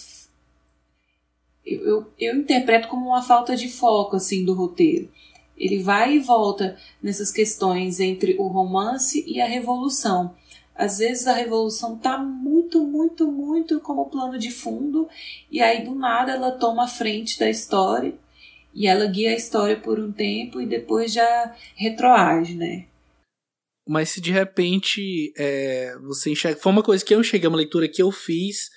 [1.64, 5.10] eu, eu, eu interpreto como uma falta de foco, assim, do roteiro.
[5.56, 10.34] Ele vai e volta nessas questões entre o romance e a revolução.
[10.74, 15.06] Às vezes a revolução tá muito, muito, muito como plano de fundo,
[15.51, 18.14] e aí do nada ela toma a frente da história
[18.74, 22.86] e ela guia a história por um tempo e depois já retroage, né?
[23.90, 26.60] Mas se de repente é, você enxerga.
[26.60, 28.70] Foi uma coisa que eu enxerguei, uma leitura que eu fiz,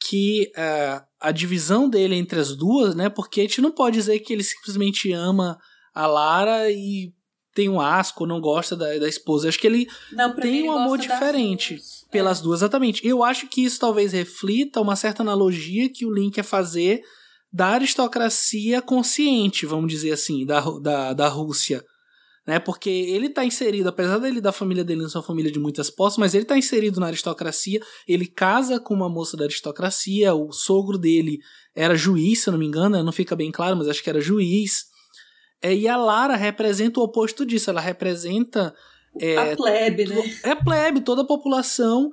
[0.00, 3.08] que é, a divisão dele entre as duas, né?
[3.08, 5.58] Porque a gente não pode dizer que ele simplesmente ama
[5.92, 7.12] a Lara e
[7.56, 9.46] tem um asco, não gosta da, da esposa.
[9.46, 11.80] Eu acho que ele não, tem ele um amor diferente
[12.12, 12.42] pelas é.
[12.44, 13.04] duas, exatamente.
[13.04, 17.02] Eu acho que isso talvez reflita uma certa analogia que o Link quer fazer
[17.52, 21.82] da aristocracia consciente, vamos dizer assim, da, da, da Rússia.
[22.46, 22.58] Né?
[22.60, 25.90] Porque ele está inserido, apesar dele da família dele não ser uma família de muitas
[25.90, 30.52] posses, mas ele está inserido na aristocracia, ele casa com uma moça da aristocracia, o
[30.52, 31.40] sogro dele
[31.74, 34.20] era juiz, se eu não me engano, não fica bem claro, mas acho que era
[34.20, 34.84] juiz.
[35.60, 38.72] É, e a Lara representa o oposto disso, ela representa.
[39.18, 40.22] É, a plebe, né?
[40.44, 42.10] É plebe, toda a população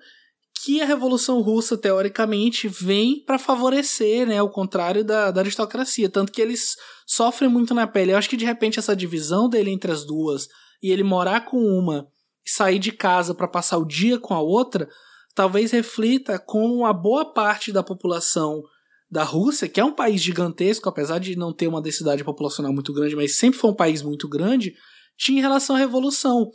[0.63, 4.37] que a Revolução Russa, teoricamente, vem para favorecer, né?
[4.37, 6.09] Ao contrário da, da aristocracia.
[6.09, 8.11] Tanto que eles sofrem muito na pele.
[8.11, 10.47] Eu acho que de repente essa divisão dele entre as duas
[10.81, 12.07] e ele morar com uma
[12.45, 14.89] e sair de casa para passar o dia com a outra,
[15.33, 18.61] talvez reflita com a boa parte da população
[19.09, 22.91] da Rússia, que é um país gigantesco, apesar de não ter uma densidade populacional muito
[22.91, 24.73] grande, mas sempre foi um país muito grande,
[25.15, 26.49] tinha em relação à revolução.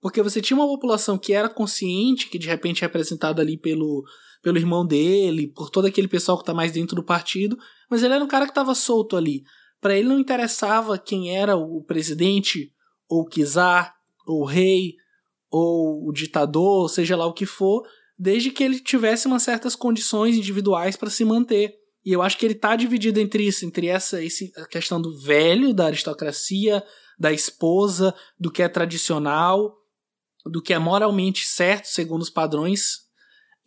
[0.00, 4.04] Porque você tinha uma população que era consciente, que de repente é representada ali pelo,
[4.42, 7.58] pelo irmão dele, por todo aquele pessoal que está mais dentro do partido,
[7.90, 9.42] mas ele era um cara que estava solto ali.
[9.80, 12.72] Para ele não interessava quem era o presidente,
[13.08, 13.94] ou o czar,
[14.26, 14.94] ou o rei,
[15.50, 17.86] ou o ditador, seja lá o que for,
[18.18, 21.74] desde que ele tivesse umas certas condições individuais para se manter.
[22.04, 25.18] E eu acho que ele tá dividido entre isso, entre essa esse, a questão do
[25.20, 26.82] velho, da aristocracia,
[27.18, 29.76] da esposa, do que é tradicional,
[30.46, 33.07] do que é moralmente certo, segundo os padrões,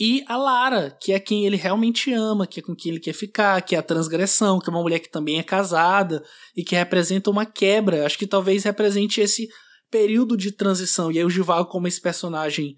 [0.04, 3.14] e a Lara, que é quem ele realmente ama, que é com quem ele quer
[3.14, 6.24] ficar, que é a transgressão, que é uma mulher que também é casada
[6.58, 8.04] e que representa uma quebra.
[8.04, 9.48] Acho que talvez represente esse
[9.92, 11.12] período de transição.
[11.12, 12.76] E aí o Givago, como esse personagem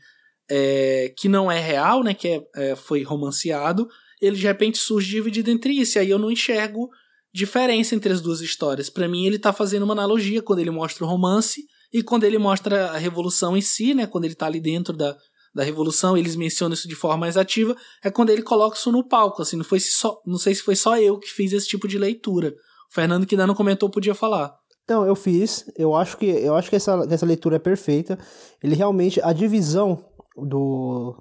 [0.52, 2.14] é, que não é real, né?
[2.14, 3.88] Que é, é, foi romanceado,
[4.22, 5.98] ele de repente surge dividido entre isso.
[5.98, 6.90] E aí eu não enxergo
[7.34, 8.90] diferença entre as duas histórias.
[8.90, 11.64] Para mim, ele tá fazendo uma analogia quando ele mostra o romance
[11.94, 14.06] e quando ele mostra a revolução em si, né?
[14.08, 15.16] Quando ele tá ali dentro da,
[15.54, 19.08] da revolução, eles mencionam isso de forma mais ativa, é quando ele coloca isso no
[19.08, 21.88] palco, assim, não foi só, não sei se foi só eu que fiz esse tipo
[21.88, 22.50] de leitura.
[22.92, 24.56] O Fernando que ainda não comentou podia falar.
[24.90, 25.66] Não, eu fiz.
[25.78, 28.18] Eu acho que eu acho que essa, essa leitura é perfeita.
[28.62, 30.04] Ele realmente a divisão
[30.36, 31.16] do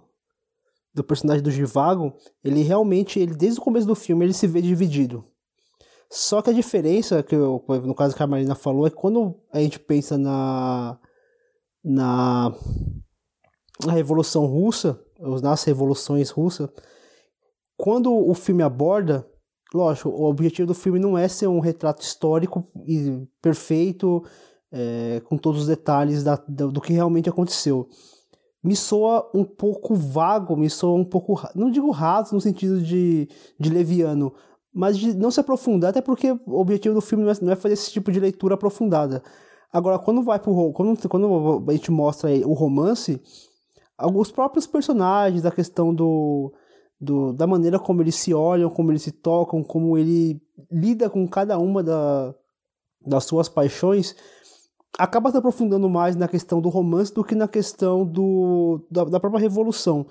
[0.95, 2.13] do personagem do Givago,
[2.45, 5.25] ele realmente, ele desde o começo do filme, ele se vê dividido.
[6.11, 9.41] Só que a diferença, que eu, no caso que a Marina falou, é que quando
[9.51, 10.99] a gente pensa na,
[11.83, 12.55] na,
[13.85, 15.01] na Revolução Russa,
[15.43, 16.69] nas revoluções russas,
[17.77, 19.27] quando o filme aborda,
[19.73, 24.25] lógico, o objetivo do filme não é ser um retrato histórico e perfeito,
[24.71, 27.89] é, com todos os detalhes da, do que realmente aconteceu
[28.63, 33.29] me soa um pouco vago, me soa um pouco, não digo raso no sentido de,
[33.59, 34.33] de leviano,
[34.73, 37.57] mas de não se aprofundar, até porque o objetivo do filme não é, não é
[37.57, 39.23] fazer esse tipo de leitura aprofundada.
[39.73, 43.21] Agora, quando vai pro quando, quando a gente mostra o romance,
[43.99, 46.53] os próprios personagens, a questão do,
[47.01, 50.41] do, da maneira como eles se olham, como eles se tocam, como ele
[50.71, 52.35] lida com cada uma da,
[53.07, 54.15] das suas paixões,
[54.99, 59.21] acaba se aprofundando mais na questão do romance do que na questão do, da, da
[59.21, 60.07] própria revolução.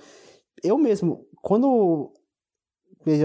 [0.64, 2.12] Eu mesmo, quando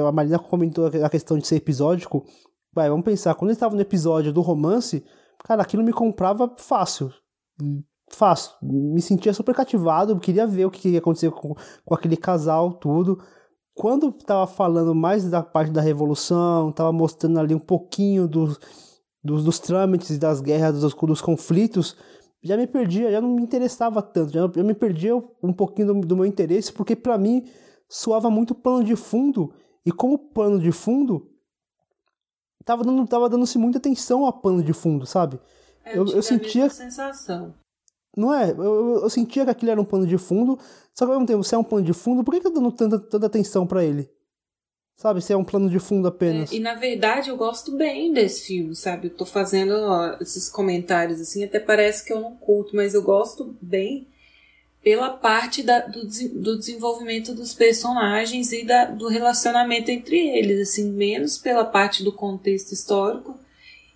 [0.06, 2.24] a Marina comentou a questão de ser episódico,
[2.72, 5.04] vai, vamos pensar, quando eu estava no episódio do romance,
[5.44, 7.12] cara, aquilo me comprava fácil.
[8.08, 8.52] Fácil.
[8.62, 11.54] Me sentia super cativado, queria ver o que ia acontecer com,
[11.84, 13.18] com aquele casal, tudo.
[13.74, 18.58] Quando estava falando mais da parte da revolução, estava mostrando ali um pouquinho dos
[19.26, 21.96] dos, dos trâmites das guerras, dos, dos conflitos,
[22.42, 26.00] já me perdia, já não me interessava tanto, já, já me perdia um pouquinho do,
[26.06, 27.44] do meu interesse, porque para mim
[27.88, 29.52] soava muito plano de fundo,
[29.84, 31.28] e como plano de fundo,
[32.64, 35.40] tava dando, tava dando-se muita atenção ao plano de fundo, sabe?
[35.84, 36.70] É, eu, eu sentia.
[36.70, 37.54] sensação.
[38.16, 38.50] Não é?
[38.50, 40.58] Eu, eu, eu, sentia que aquilo era um plano de fundo,
[40.94, 42.50] só que ao mesmo tempo, se é um plano de fundo, por que, que eu
[42.52, 44.10] tô dando tanta, tanta atenção para ele?
[44.96, 46.50] Sabe, se é um plano de fundo apenas.
[46.50, 49.08] É, e na verdade eu gosto bem desse filme, sabe?
[49.08, 53.02] Eu tô fazendo ó, esses comentários assim, até parece que eu não curto, mas eu
[53.02, 54.06] gosto bem
[54.82, 60.90] pela parte da, do, do desenvolvimento dos personagens e da, do relacionamento entre eles, assim,
[60.90, 63.38] menos pela parte do contexto histórico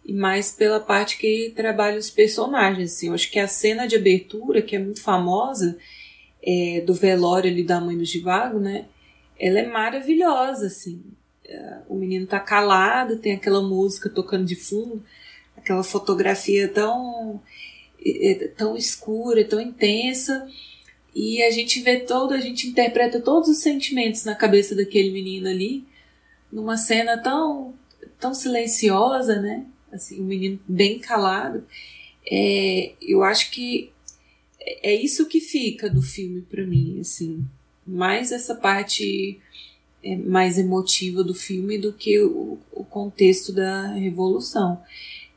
[0.04, 3.08] e mais pela parte que trabalha os personagens, assim.
[3.08, 5.78] Eu acho que a cena de abertura, que é muito famosa,
[6.42, 8.86] é, do velório ali da mãe do Givago, né?
[9.40, 11.02] ela é maravilhosa, assim.
[11.46, 15.02] É, o menino tá calado, tem aquela música tocando de fundo,
[15.56, 17.40] aquela fotografia tão,
[18.04, 20.46] é, é, tão escura, tão intensa,
[21.14, 25.48] e a gente vê todo, a gente interpreta todos os sentimentos na cabeça daquele menino
[25.48, 25.84] ali,
[26.52, 27.74] numa cena tão,
[28.20, 29.64] tão silenciosa, né?
[29.92, 31.64] Assim, um menino bem calado.
[32.30, 33.90] É, eu acho que
[34.82, 37.44] é isso que fica do filme para mim, assim
[37.90, 39.40] mais essa parte
[40.02, 44.80] é, mais emotiva do filme do que o, o contexto da revolução.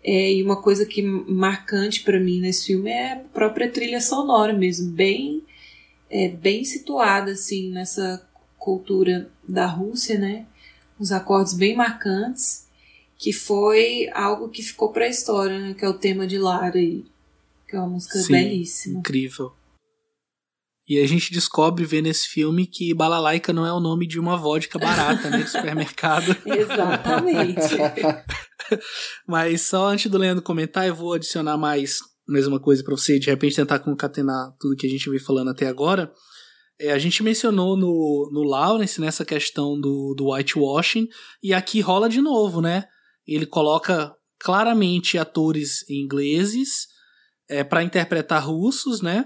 [0.03, 4.53] É, e uma coisa que marcante para mim nesse filme é a própria trilha sonora
[4.53, 5.41] mesmo, bem
[6.09, 8.23] é, bem situada assim nessa
[8.59, 10.45] cultura da Rússia, né?
[10.99, 12.62] Uns acordes bem marcantes,
[13.23, 15.73] que foi algo que ficou para a história, né?
[15.73, 17.05] Que é o tema de Lara aí,
[17.65, 18.99] que é uma música Sim, belíssima.
[18.99, 19.53] Incrível.
[20.85, 24.35] E a gente descobre, vendo esse filme, que balalaica não é o nome de uma
[24.35, 25.37] vodka barata, né?
[25.37, 26.35] De supermercado.
[26.45, 27.77] Exatamente.
[29.25, 33.29] Mas só antes do Leandro comentar, eu vou adicionar mais mesma coisa para você, de
[33.29, 36.11] repente tentar concatenar tudo que a gente veio falando até agora.
[36.77, 41.07] É, a gente mencionou no, no Lawrence nessa questão do, do whitewashing,
[41.41, 42.85] e aqui rola de novo, né?
[43.27, 46.87] Ele coloca claramente atores ingleses
[47.49, 49.25] é, para interpretar russos, né?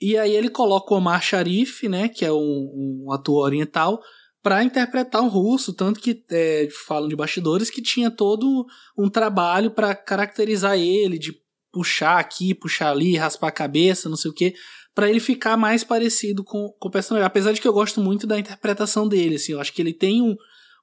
[0.00, 3.98] E aí ele coloca o Omar Sharif, né, que é um, um ator oriental,
[4.42, 8.66] para interpretar um russo, tanto que é, falam de bastidores que tinha todo
[8.96, 11.32] um trabalho para caracterizar ele, de
[11.72, 14.54] puxar aqui, puxar ali, raspar a cabeça, não sei o que,
[14.94, 17.26] para ele ficar mais parecido com, com o personagem.
[17.26, 20.22] Apesar de que eu gosto muito da interpretação dele, assim, eu acho que ele tem
[20.22, 20.36] um,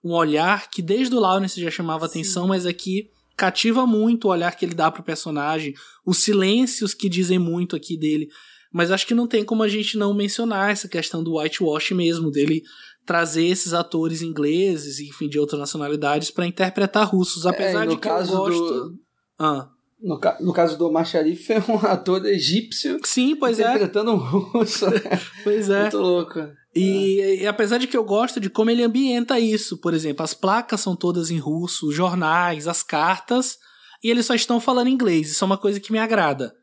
[0.04, 2.20] um olhar que desde o Lawrence já chamava Sim.
[2.20, 5.74] atenção, mas aqui cativa muito o olhar que ele dá pro personagem,
[6.06, 8.30] os silêncios que dizem muito aqui dele.
[8.72, 12.32] Mas acho que não tem como a gente não mencionar essa questão do whitewash mesmo,
[12.32, 12.64] dele
[13.06, 18.08] trazer esses atores ingleses, enfim, de outras nacionalidades para interpretar russos, apesar é, de que
[18.08, 18.74] eu gosto.
[18.74, 19.00] Do...
[19.38, 19.70] Ah.
[20.02, 23.00] No, no caso do Omar Sharif, é um ator egípcio.
[23.04, 24.14] Sim, pois interpretando é.
[24.14, 24.90] um russo.
[24.90, 25.02] Né?
[25.44, 25.82] pois é.
[25.84, 26.40] Muito louco.
[26.76, 30.34] E, e, apesar de que eu gosto de como ele ambienta isso, por exemplo, as
[30.34, 33.60] placas são todas em russo, os jornais, as cartas,
[34.04, 35.30] e eles só estão falando inglês.
[35.30, 36.56] Isso é uma coisa que me agrada.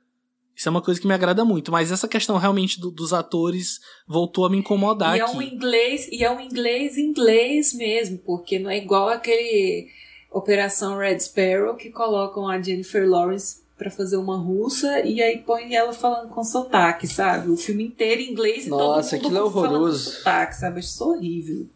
[0.55, 3.79] Isso é uma coisa que me agrada muito, mas essa questão realmente do, dos atores
[4.07, 5.33] voltou a me incomodar e aqui.
[5.33, 9.89] É um inglês, e é um inglês inglês mesmo, porque não é igual aquele
[10.31, 15.75] Operação Red Sparrow que colocam a Jennifer Lawrence para fazer uma russa e aí põe
[15.75, 17.49] ela falando com sotaque, sabe?
[17.51, 20.11] O filme inteiro em inglês e Nossa, todo mundo aquilo é horroroso.
[20.11, 20.79] com sotaque, sabe?
[20.81, 21.67] Acho isso horrível.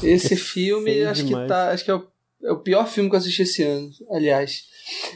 [0.00, 1.42] Esse filme, feio acho demais.
[1.42, 1.70] que tá.
[1.70, 2.06] Acho que é o,
[2.44, 4.62] é o pior filme que eu assisti esse ano, aliás.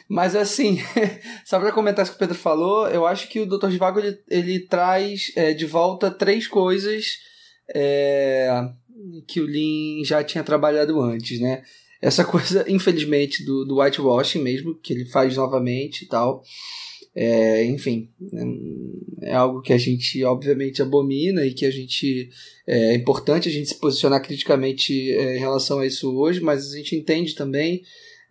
[0.08, 0.80] Mas assim,
[1.46, 3.70] só pra comentar isso que o Pedro falou, eu acho que o Dr.
[3.70, 7.18] Zhivago ele, ele traz é, de volta três coisas
[7.72, 8.68] é,
[9.28, 11.62] que o Lin já tinha trabalhado antes, né?
[12.02, 16.42] Essa coisa, infelizmente, do, do whitewashing mesmo, que ele faz novamente e tal.
[17.14, 18.08] É, enfim,
[19.20, 22.30] é, é algo que a gente obviamente abomina e que a gente
[22.66, 26.76] é importante a gente se posicionar criticamente é, em relação a isso hoje, mas a
[26.76, 27.82] gente entende também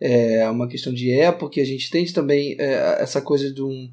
[0.04, 3.88] é uma questão de época, a gente entende também é, essa coisa de, um,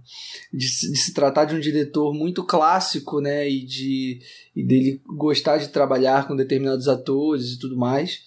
[0.50, 4.18] de, se- de se tratar de um diretor muito clássico, né, e de
[4.56, 8.20] e dele gostar de trabalhar com determinados atores e tudo mais.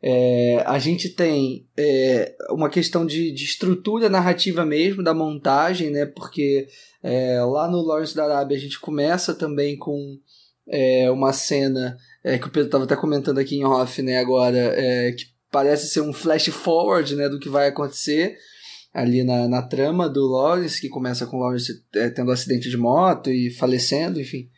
[0.00, 6.06] É, a gente tem é, uma questão de, de estrutura narrativa mesmo, da montagem, né?
[6.06, 6.68] Porque
[7.02, 10.18] é, lá no Lawrence da Arábia a gente começa também com
[10.68, 14.18] é, uma cena é, que o Pedro estava até comentando aqui em off, né?
[14.18, 17.28] Agora, é, que parece ser um flash forward, né?
[17.28, 18.36] Do que vai acontecer
[18.92, 21.72] ali na, na trama do Lawrence, que começa com o Lawrence
[22.14, 24.48] tendo um acidente de moto e falecendo, enfim.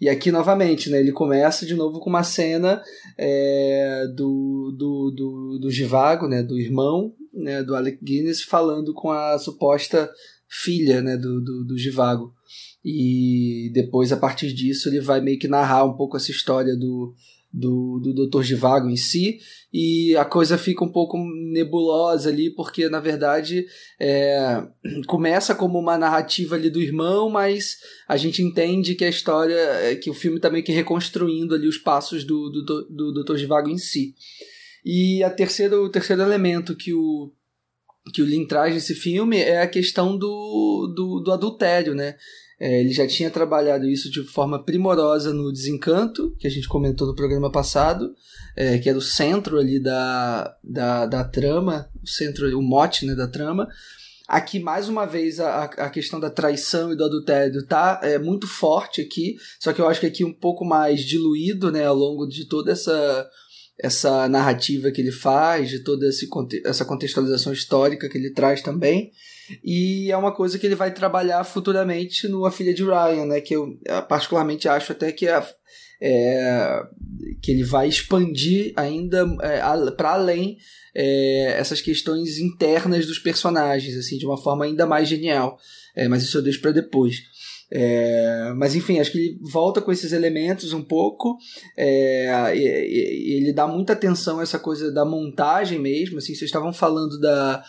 [0.00, 1.00] E aqui novamente, né?
[1.00, 2.82] Ele começa de novo com uma cena
[3.18, 9.10] é, do, do, do, do Givago, né, do irmão né, do Alec Guinness, falando com
[9.10, 10.10] a suposta
[10.48, 12.32] filha né, do, do, do Givago.
[12.84, 17.14] E depois, a partir disso, ele vai meio que narrar um pouco essa história do,
[17.52, 18.42] do, do Dr.
[18.42, 19.38] Givago em si,
[19.72, 21.18] e a coisa fica um pouco
[21.52, 23.66] nebulosa ali, porque na verdade
[23.98, 24.62] é,
[25.06, 29.94] começa como uma narrativa ali do irmão, mas a gente entende que a história, é,
[29.96, 33.36] que o filme tá meio que reconstruindo ali os passos do, do, do, do Dr.
[33.36, 34.14] Givago em si.
[34.84, 37.32] E a terceiro, o terceiro elemento que o,
[38.12, 42.16] que o Lin traz nesse filme é a questão do, do, do adultério, né?
[42.60, 47.06] É, ele já tinha trabalhado isso de forma primorosa no Desencanto, que a gente comentou
[47.06, 48.14] no programa passado,
[48.56, 53.14] é, que era o centro ali da, da, da trama, o centro, o mote né,
[53.14, 53.68] da trama.
[54.26, 58.46] Aqui, mais uma vez, a, a questão da traição e do adultério tá é, muito
[58.46, 62.26] forte aqui, só que eu acho que aqui um pouco mais diluído né, ao longo
[62.26, 63.26] de toda essa,
[63.80, 66.06] essa narrativa que ele faz, de toda
[66.64, 69.12] essa contextualização histórica que ele traz também.
[69.64, 73.40] E é uma coisa que ele vai trabalhar futuramente no A Filha de Ryan, né?
[73.40, 73.78] Que eu
[74.08, 75.42] particularmente acho até que é,
[76.02, 76.82] é,
[77.40, 80.58] que ele vai expandir ainda é, para além
[80.94, 85.58] é, essas questões internas dos personagens, assim, de uma forma ainda mais genial.
[85.96, 87.16] É, mas isso eu deixo para depois.
[87.70, 91.36] É, mas enfim, acho que ele volta com esses elementos um pouco.
[91.76, 96.18] É, ele dá muita atenção a essa coisa da montagem mesmo.
[96.18, 97.62] Assim, vocês estavam falando da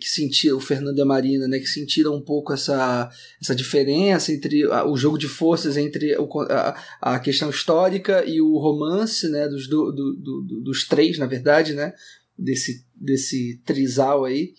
[0.00, 3.10] que sentiram o Fernando e a Marina, né, que sentiram um pouco essa,
[3.42, 8.40] essa diferença entre a- o jogo de forças entre o, a, a questão histórica e
[8.40, 11.92] o romance, né, dos, do, do, do- dos três, na verdade, né,
[12.38, 14.52] desse, desse trisal aí.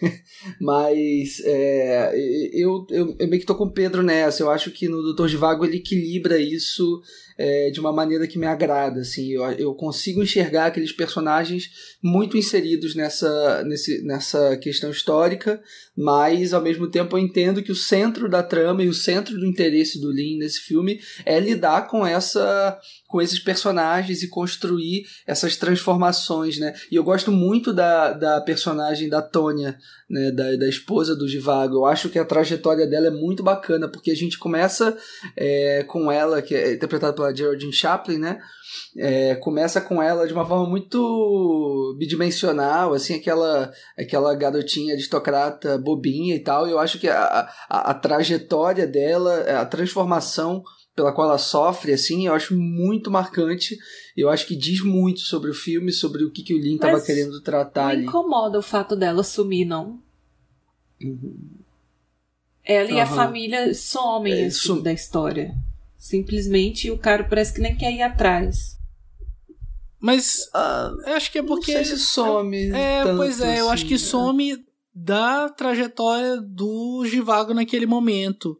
[0.60, 2.12] Mas é,
[2.52, 4.42] eu, eu, eu meio que tô com o Pedro nessa.
[4.42, 7.00] Eu acho que no Doutor Vago ele equilibra isso
[7.38, 9.00] é, de uma maneira que me agrada.
[9.00, 11.70] Assim, eu, eu consigo enxergar aqueles personagens
[12.02, 15.60] muito inseridos nessa, nesse, nessa questão histórica,
[15.96, 19.46] mas ao mesmo tempo eu entendo que o centro da trama e o centro do
[19.46, 22.78] interesse do Lin nesse filme é lidar com essa
[23.08, 26.74] com esses personagens e construir essas transformações, né?
[26.90, 29.76] E eu gosto muito da, da personagem da Tônia,
[30.08, 30.30] né?
[30.30, 31.76] Da, da esposa do Givago.
[31.76, 34.96] Eu acho que a trajetória dela é muito bacana, porque a gente começa
[35.36, 38.38] é, com ela, que é interpretada pela Geraldine Chaplin, né?
[38.98, 46.34] É, começa com ela de uma forma muito bidimensional, assim, aquela, aquela garotinha aristocrata bobinha
[46.34, 46.66] e tal.
[46.66, 50.62] E eu acho que a, a, a trajetória dela, a transformação
[50.96, 53.76] pela qual ela sofre, assim, eu acho muito marcante.
[54.16, 57.00] Eu acho que diz muito sobre o filme, sobre o que, que o Lin estava
[57.00, 58.04] querendo tratar Não ali.
[58.04, 60.00] incomoda o fato dela sumir, não.
[61.02, 61.36] Uhum.
[62.64, 65.54] Ela e a família somem É, assim, sum- da história.
[65.98, 68.76] Simplesmente o cara parece que nem quer ir atrás.
[70.00, 71.74] Mas Ah, eu acho que é porque.
[71.74, 72.70] não sei se some.
[72.70, 73.98] É, tanto pois é, eu acho assim, que né?
[73.98, 74.64] some
[74.94, 78.58] da trajetória do Givago naquele momento.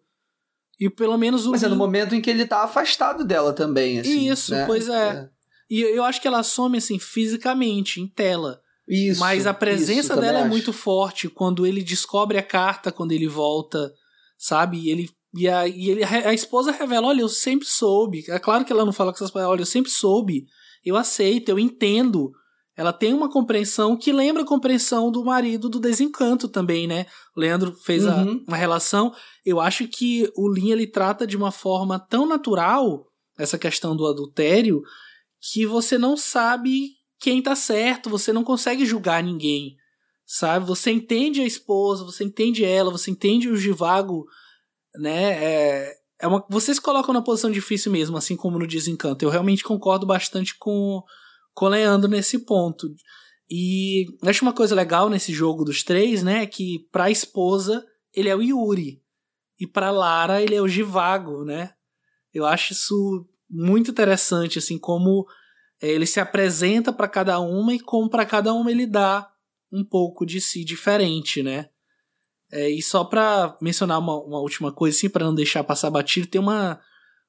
[0.79, 1.51] E pelo menos o.
[1.51, 4.29] Mas é no momento em que ele tá afastado dela também, assim.
[4.29, 4.67] Isso, né?
[4.67, 5.29] pois é.
[5.71, 8.61] E eu acho que ela some, assim, fisicamente, em tela.
[8.87, 9.19] Isso.
[9.19, 10.79] Mas a presença isso, dela é também muito acho.
[10.79, 13.93] forte quando ele descobre a carta, quando ele volta,
[14.39, 14.79] sabe?
[14.79, 15.11] E ele.
[15.35, 18.25] E a, e ele, a esposa revela: Olha, eu sempre soube.
[18.29, 20.47] É claro que ela não fala com essas palavras, olha, eu sempre soube.
[20.85, 22.33] Eu aceito, eu entendo.
[22.77, 27.07] Ela tem uma compreensão que lembra a compreensão do marido do desencanto também, né?
[27.35, 28.45] O Leandro fez a, Uhum.
[28.47, 29.15] uma relação.
[29.45, 33.07] Eu acho que o Lin ele trata de uma forma tão natural
[33.39, 34.83] essa questão do adultério
[35.53, 39.75] que você não sabe quem tá certo, você não consegue julgar ninguém,
[40.27, 40.67] sabe?
[40.67, 44.27] Você entende a esposa, você entende ela, você entende o Givago,
[44.97, 45.33] né?
[45.43, 49.25] É, é uma, vocês colocam na posição difícil mesmo, assim como no Desencanto.
[49.25, 51.03] Eu realmente concordo bastante com
[51.57, 52.87] com o Leandro nesse ponto.
[53.51, 56.43] E acho uma coisa legal nesse jogo dos três, né?
[56.43, 57.85] é Que pra esposa
[58.15, 59.03] ele é o Yuri
[59.59, 61.73] e pra Lara ele é o Givago, né?
[62.33, 65.27] Eu acho isso muito interessante, assim, como
[65.81, 69.27] é, ele se apresenta pra cada uma e como pra cada uma ele dá
[69.73, 71.71] um pouco de si diferente, né?
[72.53, 76.27] É, e só pra mencionar uma, uma última coisa, assim, pra não deixar passar batido,
[76.27, 76.81] tem uma,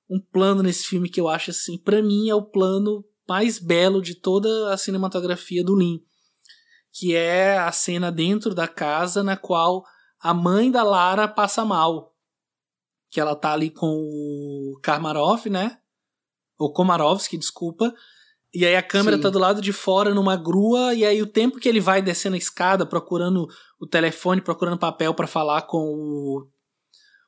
[0.10, 4.02] um plano nesse filme que eu acho, assim, pra mim é o plano mais belo
[4.02, 6.02] de toda a cinematografia do Lin,
[6.92, 9.84] que é a cena dentro da casa na qual
[10.20, 12.16] a mãe da Lara passa mal.
[13.10, 15.78] Que ela tá ali com o Karmarov, né?
[16.58, 17.94] Ou Komarovski, desculpa.
[18.54, 19.24] E aí a câmera Sim.
[19.24, 22.36] tá do lado de fora numa grua, e aí o tempo que ele vai descendo
[22.36, 23.48] a escada, procurando
[23.80, 26.48] o telefone, procurando papel para falar com o,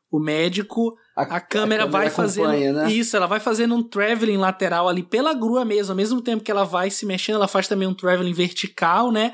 [0.09, 2.91] o médico, a câmera vai fazendo né?
[2.91, 6.51] isso, ela vai fazendo um traveling lateral ali pela grua mesmo, ao mesmo tempo que
[6.51, 9.33] ela vai se mexendo, ela faz também um traveling vertical, né?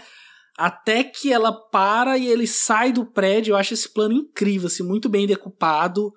[0.57, 3.52] Até que ela para e ele sai do prédio.
[3.52, 6.14] Eu acho esse plano incrível, assim, muito bem decupado,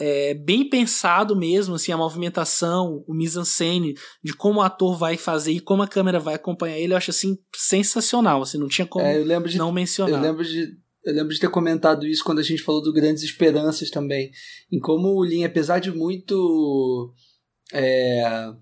[0.00, 3.94] é, bem pensado mesmo, assim, a movimentação, o mise-en-scène
[4.24, 6.94] de como o ator vai fazer e como a câmera vai acompanhar ele.
[6.94, 10.18] Eu acho assim sensacional, assim, não tinha como É, eu lembro de não mencionar.
[10.18, 10.66] Eu lembro de
[11.04, 14.30] eu lembro de ter comentado isso quando a gente falou do Grandes Esperanças também.
[14.70, 17.12] Em como o Lin, apesar de muito
[17.72, 18.52] é,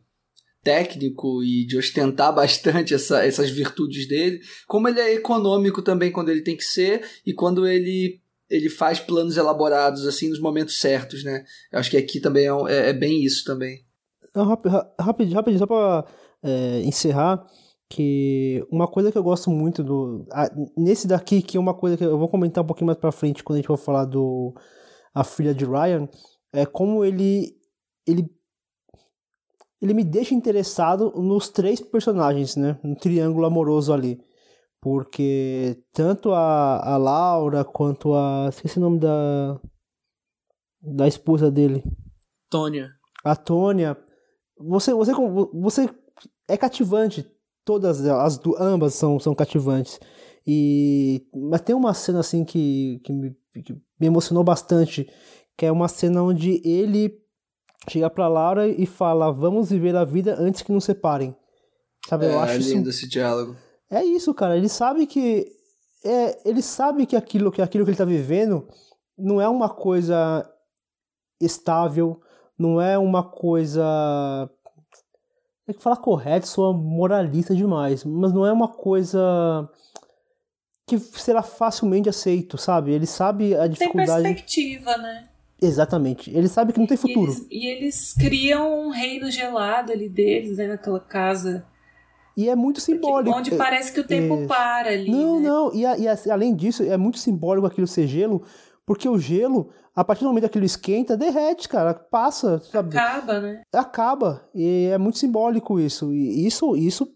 [0.63, 6.29] técnico e de ostentar bastante essa- essas virtudes dele, como ele é econômico também quando
[6.31, 8.21] ele tem que ser e quando ele
[8.51, 11.45] ele faz planos elaborados assim nos momentos certos, né?
[11.71, 13.85] Eu acho que aqui também é, é- é bem isso também.
[14.35, 16.07] Ra- rapidinho, rapidinho, só pra
[16.43, 17.45] é, encerrar,
[17.91, 20.27] que uma coisa que eu gosto muito do.
[20.33, 23.13] ah, nesse daqui, que é uma coisa que eu vou comentar um pouquinho mais pra
[23.13, 24.55] frente quando a gente for falar do
[25.15, 26.09] A Filha de Ryan,
[26.53, 27.57] é como ele.
[28.07, 28.29] ele
[29.81, 32.79] ele me deixa interessado nos três personagens, né?
[32.83, 34.21] No triângulo amoroso ali.
[34.81, 38.49] Porque tanto a, a Laura quanto a.
[38.49, 39.61] Esqueci o nome da.
[40.81, 41.83] Da esposa dele.
[42.51, 42.91] Tônia.
[43.25, 43.97] A Tônia.
[44.59, 45.13] Você, você,
[45.53, 45.89] você
[46.49, 47.25] é cativante.
[47.69, 50.01] Todas as ambas são, são cativantes.
[50.47, 51.27] E.
[51.35, 55.07] Mas tem uma cena assim que, que, me, que me emocionou bastante.
[55.55, 57.13] Que é uma cena onde ele
[57.87, 61.37] chega pra Laura e fala: Vamos viver a vida antes que nos separem.
[62.09, 63.55] Sabe, eu é acho isso lindo esse diálogo.
[63.91, 64.57] é isso, cara.
[64.57, 65.47] Ele sabe que
[66.03, 68.67] é, ele sabe que aquilo que aquilo que ele tá vivendo
[69.19, 70.51] não é uma coisa
[71.39, 72.19] estável,
[72.59, 74.51] não é uma coisa
[75.69, 79.69] é que falar correto soa moralista demais, mas não é uma coisa
[80.87, 82.93] que será facilmente aceito, sabe?
[82.93, 84.23] Ele sabe a Tem dificuldade.
[84.23, 85.29] perspectiva, né?
[85.61, 86.31] Exatamente.
[86.35, 87.31] Ele sabe que não tem E futuro.
[87.33, 90.69] eles, e eles criam um reino gelado ali deles, né?
[90.69, 91.67] Naquela casa.
[92.37, 93.37] E é muito simbólico.
[93.37, 94.47] Onde É- parece que o tempo Isso.
[94.47, 95.11] para ali.
[95.11, 95.49] Não, né?
[95.49, 98.43] não, e, a- e a- além disso, é muito simbólico aquilo ser gelo,
[98.87, 99.71] porque o gelo,
[100.01, 102.97] a partir do momento que aquilo esquenta, derrete, cara, passa, sabe?
[102.97, 103.63] Acaba, né?
[103.73, 104.43] Acaba.
[104.55, 106.13] E é muito simbólico isso.
[106.13, 107.09] E isso, isso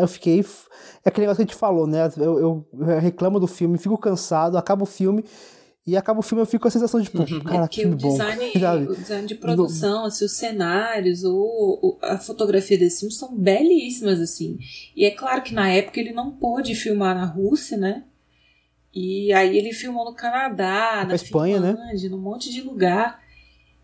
[0.00, 0.40] eu fiquei.
[1.04, 2.10] É aquele negócio que a gente falou, né?
[2.16, 5.24] Eu, eu- eu reclamo do filme, fico cansado, acaba o filme.
[5.86, 7.94] E acaba o filme, eu fico com a sensação de, pô, cara, que Porque filme
[7.94, 8.08] o bom.
[8.08, 8.84] design, sabe?
[8.86, 14.18] o design de produção, assim, os cenários, o, o- a fotografia desse filme são belíssimas,
[14.18, 14.56] assim.
[14.96, 18.04] E é claro que na época ele não pôde filmar na Rússia, né?
[18.94, 21.74] E aí ele filmou no Canadá, na Espanha, né?
[21.74, 23.22] Finlândia, num monte de lugar.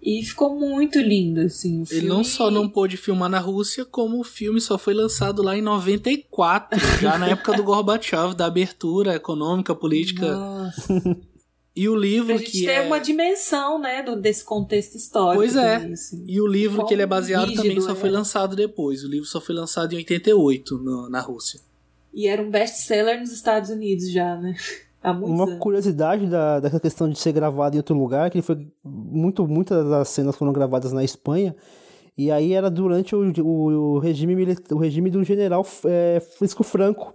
[0.02, 1.80] E ficou muito lindo, assim.
[1.80, 2.08] O Ele filme.
[2.08, 5.60] não só não pôde filmar na Rússia, como o filme só foi lançado lá em
[5.60, 10.32] 94, já na época do Gorbachev, da abertura econômica, política.
[10.34, 11.18] Nossa.
[11.76, 12.80] E o livro gente que ter é...
[12.80, 15.36] uma dimensão, né, do, desse contexto histórico.
[15.36, 15.76] Pois é.
[15.76, 16.24] assim.
[16.26, 17.94] E o livro Quão que ele é baseado também só é.
[17.94, 19.04] foi lançado depois.
[19.04, 21.60] O livro só foi lançado em 88 no- na Rússia.
[22.12, 24.56] E era um best-seller nos Estados Unidos já, né?
[25.02, 25.58] Uma anos.
[25.58, 30.08] curiosidade da, dessa questão de ser gravado em outro lugar, que foi muito, muitas das
[30.10, 31.56] cenas foram gravadas na Espanha,
[32.16, 34.34] e aí era durante o, o, o regime,
[34.70, 37.14] o regime do general é, Frisco Franco.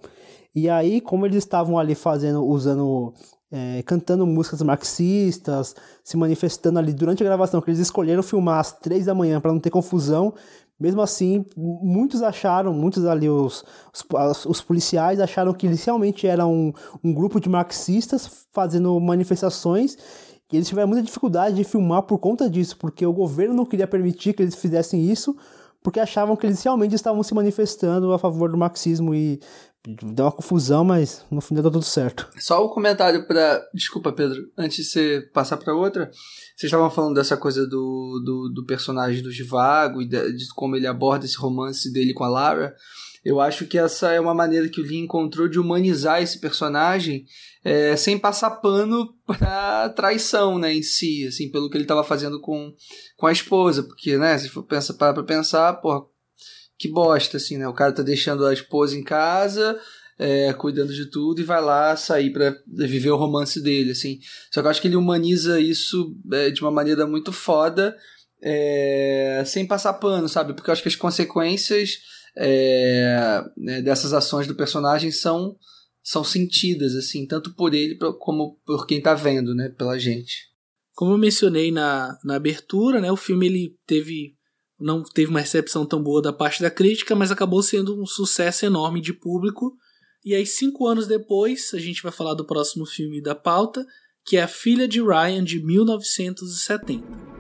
[0.54, 3.14] E aí, como eles estavam ali fazendo, usando,
[3.52, 8.72] é, cantando músicas marxistas, se manifestando ali durante a gravação, que eles escolheram filmar às
[8.72, 10.34] três da manhã para não ter confusão,
[10.80, 16.54] mesmo assim, muitos acharam, muitos ali, os, os, os policiais acharam que eles realmente eram
[16.54, 16.74] um,
[17.04, 19.98] um grupo de marxistas fazendo manifestações
[20.52, 23.88] e eles tiveram muita dificuldade de filmar por conta disso, porque o governo não queria
[23.88, 25.36] permitir que eles fizessem isso,
[25.82, 29.40] porque achavam que eles realmente estavam se manifestando a favor do marxismo e
[29.88, 32.30] deu uma confusão, mas no final deu tudo certo.
[32.38, 33.64] Só o comentário para.
[33.74, 36.10] Desculpa, Pedro, antes de você passar para outra.
[36.56, 40.76] Vocês estavam falando dessa coisa do, do, do personagem do Givago e de, de como
[40.76, 42.76] ele aborda esse romance dele com a Lara.
[43.26, 47.26] Eu acho que essa é uma maneira que o Lee encontrou de humanizar esse personagem
[47.64, 52.40] é, sem passar pano pra traição, né, em si, assim, pelo que ele estava fazendo
[52.40, 52.72] com,
[53.18, 56.06] com a esposa, porque, né, se for pensar, parar pra pensar, porra,
[56.78, 59.78] que bosta, assim, né, o cara tá deixando a esposa em casa,
[60.18, 64.20] é, cuidando de tudo e vai lá sair para viver o romance dele, assim.
[64.52, 67.96] Só que eu acho que ele humaniza isso é, de uma maneira muito foda,
[68.42, 70.54] é, sem passar pano, sabe?
[70.54, 72.00] Porque eu acho que as consequências
[72.38, 75.56] é, né, dessas ações do personagem são
[76.08, 80.52] são sentidas, assim, tanto por ele como por quem tá vendo, né, pela gente.
[80.94, 84.36] Como eu mencionei na, na abertura, né, o filme ele teve
[84.80, 88.66] não teve uma recepção tão boa da parte da crítica, mas acabou sendo um sucesso
[88.66, 89.76] enorme de público.
[90.26, 93.86] E aí, cinco anos depois, a gente vai falar do próximo filme da pauta,
[94.26, 97.35] que é A Filha de Ryan, de 1970.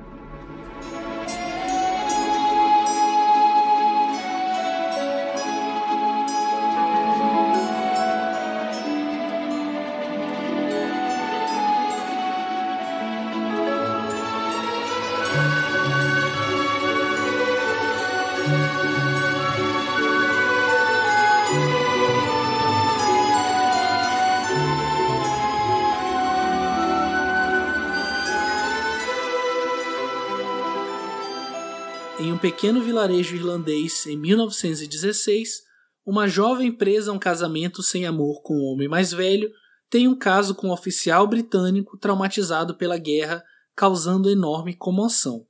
[32.45, 35.63] Pequeno vilarejo irlandês em 1916,
[36.05, 39.51] uma jovem presa a um casamento sem amor com um homem mais velho
[39.89, 43.43] tem um caso com um oficial britânico traumatizado pela guerra,
[43.75, 45.47] causando enorme comoção.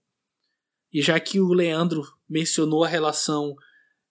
[0.90, 3.54] E já que o Leandro mencionou a relação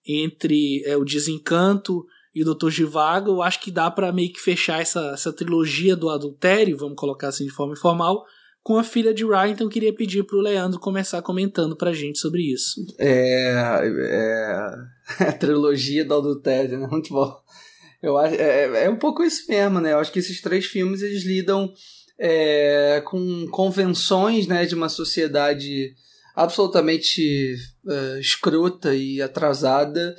[0.06, 2.04] entre é, o desencanto
[2.34, 2.68] e o Dr.
[2.68, 6.96] Givago, eu acho que dá para meio que fechar essa, essa trilogia do adultério, vamos
[6.96, 8.26] colocar assim de forma informal,
[8.64, 12.50] com a filha de Ryan, então queria pedir pro Leandro começar comentando pra gente sobre
[12.50, 12.80] isso.
[12.98, 13.52] É.
[13.84, 14.68] é
[15.28, 16.88] a trilogia do adultério, né?
[16.90, 17.30] Muito bom.
[18.02, 19.92] Eu acho, é, é um pouco isso mesmo, né?
[19.92, 21.70] Eu acho que esses três filmes eles lidam
[22.18, 25.92] é, com convenções né, de uma sociedade
[26.34, 27.54] absolutamente
[27.86, 30.16] é, escrota e atrasada.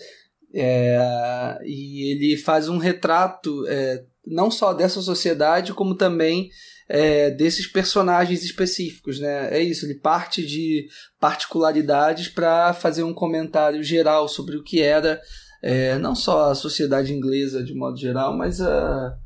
[0.54, 6.52] É, e ele faz um retrato é, não só dessa sociedade, como também
[6.88, 9.50] é, desses personagens específicos, né?
[9.56, 10.88] É isso, ele parte de
[11.20, 15.20] particularidades para fazer um comentário geral sobre o que era
[15.66, 19.18] é, não só a sociedade inglesa de modo geral, mas a,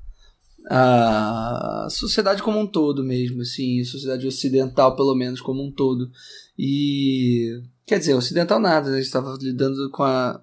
[0.70, 6.10] a sociedade como um todo mesmo, assim, sociedade ocidental pelo menos como um todo.
[6.58, 8.96] E quer dizer, ocidental nada, né?
[8.96, 10.42] a gente estava lidando com a,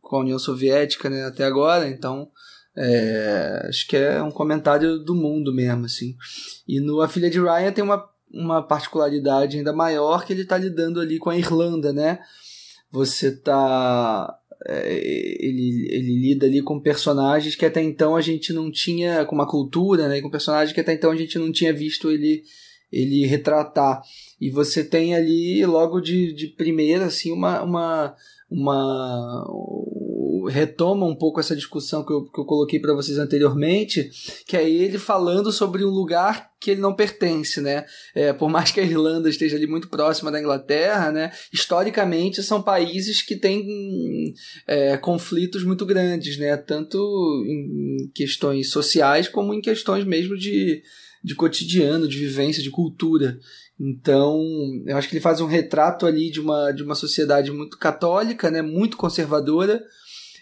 [0.00, 2.30] com a União Soviética né, até agora, então
[2.76, 6.16] é, acho que é um comentário do mundo mesmo, assim.
[6.66, 10.56] E no A Filha de Ryan tem uma, uma particularidade ainda maior que ele está
[10.56, 12.18] lidando ali com a Irlanda, né?
[12.90, 14.38] Você tá.
[14.64, 14.94] É,
[15.44, 19.24] ele, ele lida ali com personagens que até então a gente não tinha.
[19.24, 20.20] com uma cultura, né?
[20.20, 22.42] Com personagens que até então a gente não tinha visto ele,
[22.90, 24.02] ele retratar.
[24.40, 27.62] E você tem ali, logo de, de primeira, assim, uma.
[27.62, 28.16] uma
[28.52, 29.44] uma
[30.48, 34.10] retoma um pouco essa discussão que eu, que eu coloquei para vocês anteriormente,
[34.46, 37.84] que é ele falando sobre um lugar que ele não pertence, né?
[38.14, 41.32] É, por mais que a Irlanda esteja ali muito próxima da Inglaterra, né?
[41.52, 44.34] Historicamente são países que têm
[44.66, 46.56] é, conflitos muito grandes, né?
[46.56, 46.98] Tanto
[47.46, 50.82] em questões sociais como em questões mesmo de,
[51.22, 53.38] de cotidiano, de vivência, de cultura.
[53.80, 54.40] Então,
[54.86, 58.48] eu acho que ele faz um retrato ali de uma, de uma sociedade muito católica,
[58.48, 59.82] né, muito conservadora,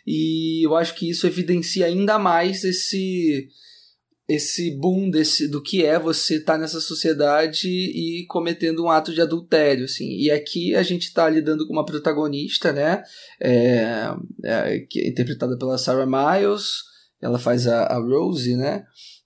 [0.06, 3.48] e eu acho que isso evidencia ainda mais esse
[4.31, 9.12] esse boom desse, do que é você estar tá nessa sociedade e cometendo um ato
[9.12, 10.09] de adultério, assim.
[10.16, 13.02] E aqui a gente está lidando com uma protagonista, né,
[13.40, 14.09] é,
[14.44, 16.85] é, que é interpretada pela Sarah Miles,
[17.20, 18.85] ela faz a, a Rose, né,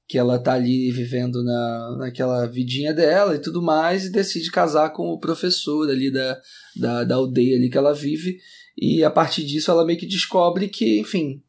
[0.09, 4.91] que ela tá ali vivendo na, naquela vidinha dela e tudo mais, e decide casar
[4.91, 6.41] com o professor ali da,
[6.77, 8.39] da, da aldeia ali que ela vive.
[8.77, 11.43] E a partir disso ela meio que descobre que, enfim,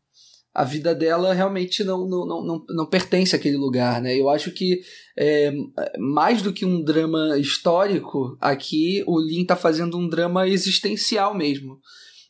[0.55, 4.17] a vida dela realmente não, não, não, não, pertence àquele lugar, né?
[4.17, 4.79] Eu acho que
[5.17, 5.51] é,
[5.99, 11.79] mais do que um drama histórico, aqui o Lin está fazendo um drama existencial mesmo.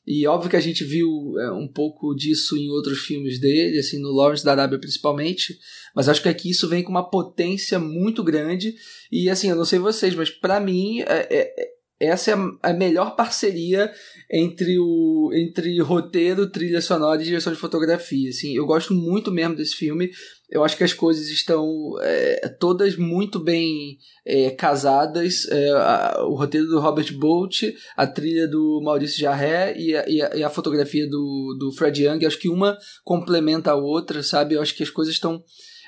[0.08, 4.00] E óbvio que a gente viu é, um pouco disso em outros filmes dele, assim,
[4.00, 5.58] no Lawrence da Arábia principalmente,
[5.96, 8.76] mas acho que aqui isso vem com uma potência muito grande.
[9.12, 13.16] E assim, eu não sei vocês, mas para mim é, é, essa é a melhor
[13.16, 13.92] parceria
[14.30, 18.30] entre o entre roteiro, trilha sonora e direção de fotografia.
[18.30, 20.10] Assim, eu gosto muito mesmo desse filme.
[20.50, 21.68] Eu acho que as coisas estão
[22.02, 25.48] é, todas muito bem é, casadas.
[25.50, 27.64] É, a, o roteiro do Robert Bolt,
[27.98, 32.04] a trilha do Maurício Jarré e a, e a, e a fotografia do, do Fred
[32.04, 32.26] Young.
[32.26, 34.56] Acho que uma complementa a outra, sabe?
[34.56, 35.44] Eu acho que as coisas estão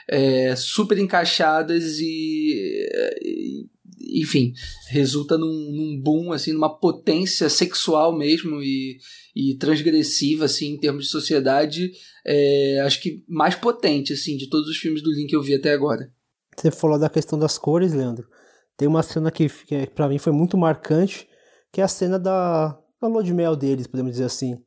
[0.09, 2.89] é, super encaixadas e,
[3.21, 3.65] e
[3.99, 4.53] enfim,
[4.89, 8.97] resulta num, num, boom, assim, numa potência sexual mesmo e,
[9.35, 11.91] e transgressiva, assim, em termos de sociedade,
[12.25, 15.55] é, acho que mais potente, assim, de todos os filmes do Link que eu vi
[15.55, 16.11] até agora.
[16.55, 18.27] Você falou da questão das cores, Leandro.
[18.75, 21.27] Tem uma cena que, que para mim foi muito marcante,
[21.71, 24.57] que é a cena da, da lua de mel deles, podemos dizer assim.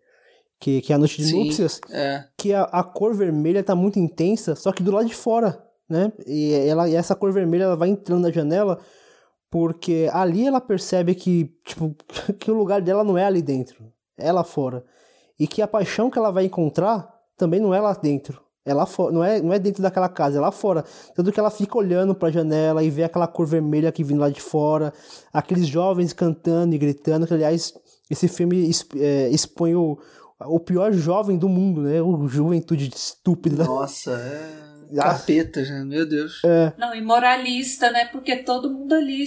[0.58, 2.24] Que, que é a noite de Sim, núpcias, é.
[2.36, 5.58] que a, a cor vermelha tá muito intensa, só que do lado de fora,
[5.88, 6.12] né?
[6.26, 8.78] E, ela, e essa cor vermelha ela vai entrando na janela
[9.50, 11.94] porque ali ela percebe que, tipo,
[12.38, 13.84] que o lugar dela não é ali dentro,
[14.16, 14.84] é lá fora.
[15.38, 18.40] E que a paixão que ela vai encontrar também não é lá dentro.
[18.62, 20.84] É lá fora, não é, não é dentro daquela casa, é lá fora.
[21.14, 24.20] Tanto que ela fica olhando para a janela e vê aquela cor vermelha que vindo
[24.20, 24.92] lá de fora,
[25.32, 27.72] aqueles jovens cantando e gritando, que aliás,
[28.10, 29.98] esse filme é, expõe o,
[30.40, 32.02] o pior jovem do mundo, né?
[32.02, 33.64] O juventude estúpida.
[33.64, 36.42] Nossa, é Capeta, já, meu Deus.
[36.44, 36.72] É.
[36.78, 38.06] Não, e moralista, né?
[38.06, 39.24] Porque todo mundo ali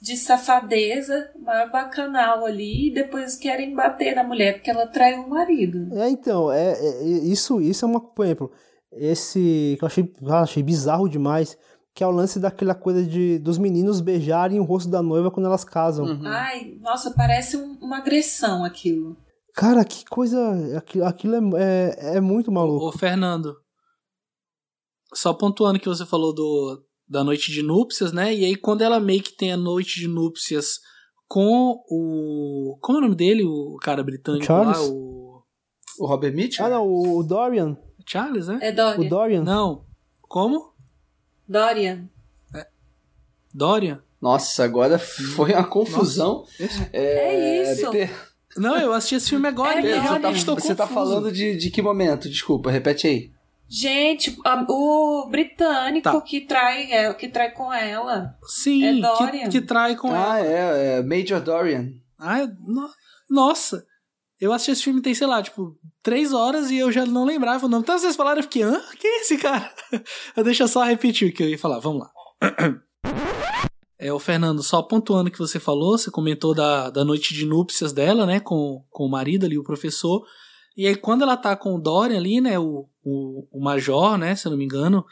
[0.00, 5.30] de safadeza, maior bacanal ali, e depois querem bater na mulher porque ela traiu o
[5.30, 5.88] marido.
[5.92, 8.00] É, então, é, é, isso, isso é uma.
[8.00, 8.52] Por exemplo,
[8.92, 11.56] esse que eu achei, ah, achei bizarro demais.
[11.94, 15.46] Que é o lance daquela coisa de dos meninos beijarem o rosto da noiva quando
[15.46, 16.06] elas casam.
[16.06, 16.26] Uhum.
[16.26, 19.16] Ai, nossa, parece um, uma agressão aquilo.
[19.52, 20.78] Cara, que coisa.
[20.78, 22.84] Aquilo, aquilo é, é, é muito maluco.
[22.84, 23.56] Ô, ô, Fernando,
[25.12, 28.34] só pontuando que você falou do, da noite de núpcias, né?
[28.34, 30.80] E aí quando ela meio que tem a noite de núpcias
[31.28, 32.78] com o.
[32.80, 33.44] Como é o nome dele?
[33.44, 34.78] O cara britânico Charles?
[34.78, 35.42] lá, o.
[35.98, 36.66] O Robert Mitchell?
[36.66, 37.76] Ah, não, o Dorian.
[38.06, 38.58] Charles, né?
[38.62, 39.06] É Dorian.
[39.06, 39.42] O Dorian?
[39.42, 39.84] Não.
[40.22, 40.72] Como?
[41.46, 42.08] Dorian.
[42.54, 42.66] É.
[43.52, 44.02] Dorian?
[44.20, 46.44] Nossa, agora foi uma confusão.
[46.92, 47.86] É, é isso.
[48.56, 49.80] Não, eu assisti esse filme agora.
[49.80, 52.28] É, você, tá, você tá falando de, de que momento?
[52.28, 53.32] Desculpa, repete aí.
[53.70, 54.34] Gente,
[54.68, 56.20] o britânico tá.
[56.22, 58.34] que trai é, que trai com ela.
[58.46, 59.44] Sim, é Dorian.
[59.44, 60.32] Que, que trai com ah, ela.
[60.32, 61.90] Ah, é, é Major Dorian.
[62.18, 62.88] Ah, no,
[63.28, 63.84] nossa.
[64.40, 67.66] Eu assisti esse filme tem, sei lá, tipo, três horas e eu já não lembrava
[67.66, 67.82] o nome.
[67.82, 68.80] Então vocês falaram, eu fiquei, hã?
[68.98, 69.70] Quem é esse cara?
[70.42, 72.10] Deixa eu só repetir o que eu ia falar, vamos lá.
[74.00, 77.92] É, o Fernando, só pontuando que você falou, você comentou da, da noite de núpcias
[77.92, 80.24] dela, né, com, com o marido ali, o professor.
[80.76, 84.36] E aí, quando ela tá com o Dorian ali, né, o, o, o Major, né,
[84.36, 85.04] se eu não me engano,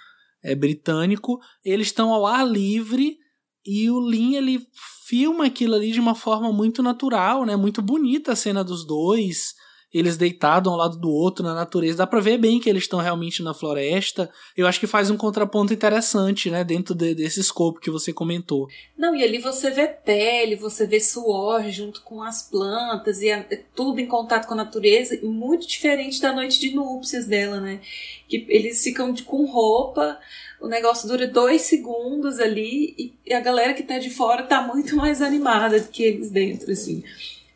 [0.45, 3.17] é britânico, eles estão ao ar livre
[3.65, 4.65] e o Lin, ele
[5.09, 9.55] filma aquilo ali de uma forma muito natural, né, muito bonita a cena dos dois,
[9.99, 11.99] eles deitados um lado do outro na natureza.
[11.99, 14.31] Dá pra ver bem que eles estão realmente na floresta.
[14.57, 16.63] Eu acho que faz um contraponto interessante, né?
[16.65, 18.69] Dentro de, desse escopo que você comentou.
[18.97, 23.45] Não, e ali você vê pele, você vê suor junto com as plantas e a,
[23.75, 25.19] tudo em contato com a natureza.
[25.23, 27.81] Muito diferente da noite de núpcias dela, né?
[28.29, 30.19] Que eles ficam de, com roupa
[30.61, 34.97] o negócio dura dois segundos ali e a galera que tá de fora tá muito
[34.97, 37.05] mais animada do que eles dentro, assim.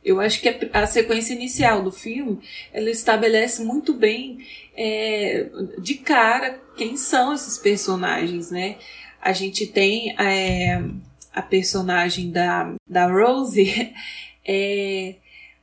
[0.04, 2.40] Eu acho que a, sequência inicial do filme
[2.72, 5.46] ela estabelece muito bem é,
[5.78, 8.76] de cara quem são esses personagens, né?
[9.20, 10.82] A gente tem é,
[11.34, 13.92] a personagem da, da Rose
[14.44, 15.16] é,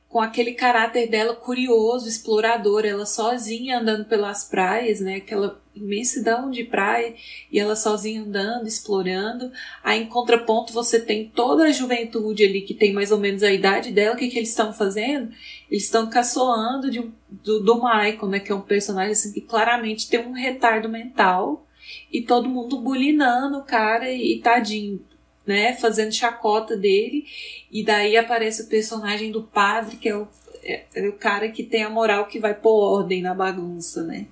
[0.08, 5.16] com aquele caráter dela curioso, explorador, ela sozinha andando pelas praias, né?
[5.16, 7.14] Aquela imensidão de praia
[7.52, 9.52] e ela sozinha andando, explorando.
[9.84, 13.52] Aí em contraponto você tem toda a juventude ali que tem mais ou menos a
[13.52, 14.14] idade dela.
[14.14, 15.30] O que, que eles estão fazendo?
[15.70, 18.40] Eles estão caçoando de do, do Michael, né?
[18.40, 21.66] Que é um personagem assim, que claramente tem um retardo mental
[22.10, 25.04] e todo mundo bulinando o cara e, e tadinho.
[25.48, 27.24] Né, fazendo chacota dele,
[27.72, 30.28] e daí aparece o personagem do padre, que é o,
[30.62, 34.26] é, é o cara que tem a moral que vai pôr ordem na bagunça, né?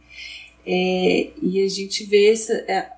[0.67, 2.93] É, e a gente vê essa, é,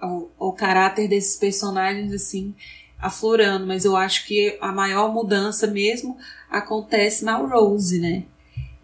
[0.00, 2.52] ao, ao caráter desses personagens assim
[2.98, 6.18] aflorando, mas eu acho que a maior mudança mesmo
[6.50, 8.24] acontece na Rose, né?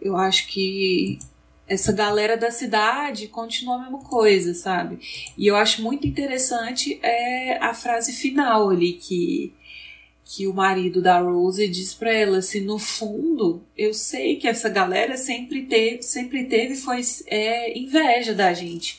[0.01, 1.19] Eu acho que
[1.67, 4.99] essa galera da cidade continua a mesma coisa, sabe?
[5.37, 9.53] E eu acho muito interessante é a frase final ali que
[10.27, 14.71] que o marido da Rose diz para ela assim, no fundo, eu sei que essa
[14.71, 18.99] galera sempre teve, sempre teve foi é, inveja da gente.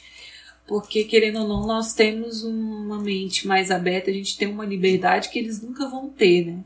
[0.67, 5.29] Porque, querendo ou não, nós temos uma mente mais aberta, a gente tem uma liberdade
[5.29, 6.63] que eles nunca vão ter, né?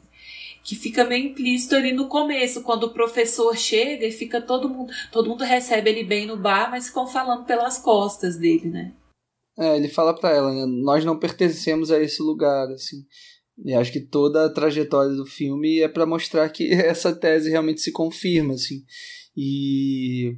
[0.64, 4.92] Que fica meio implícito ali no começo, quando o professor chega e fica todo mundo.
[5.12, 8.94] Todo mundo recebe ele bem no bar, mas ficam falando pelas costas dele, né?
[9.58, 10.66] É, ele fala para ela, né?
[10.66, 12.98] Nós não pertencemos a esse lugar, assim.
[13.66, 17.82] E acho que toda a trajetória do filme é para mostrar que essa tese realmente
[17.82, 18.84] se confirma, assim.
[19.36, 20.34] E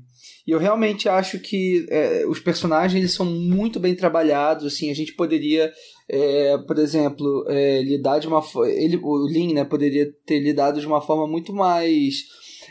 [0.46, 4.66] e eu realmente acho que é, os personagens eles são muito bem trabalhados.
[4.66, 5.72] Assim, a gente poderia,
[6.14, 10.86] é, por exemplo, é, lidar de uma ele o Lin, né, poderia ter lidado de
[10.86, 12.26] uma forma muito mais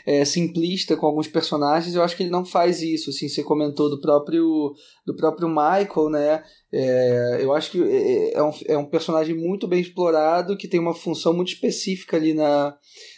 [0.05, 1.95] é, simplista com alguns personagens.
[1.95, 3.09] Eu acho que ele não faz isso.
[3.09, 4.73] Assim, você comentou do próprio
[5.07, 6.43] do próprio Michael, né?
[6.71, 10.79] É, eu acho que é, é um, é um personagem muito bem explorado que tem
[10.79, 12.77] uma função muito específica ali na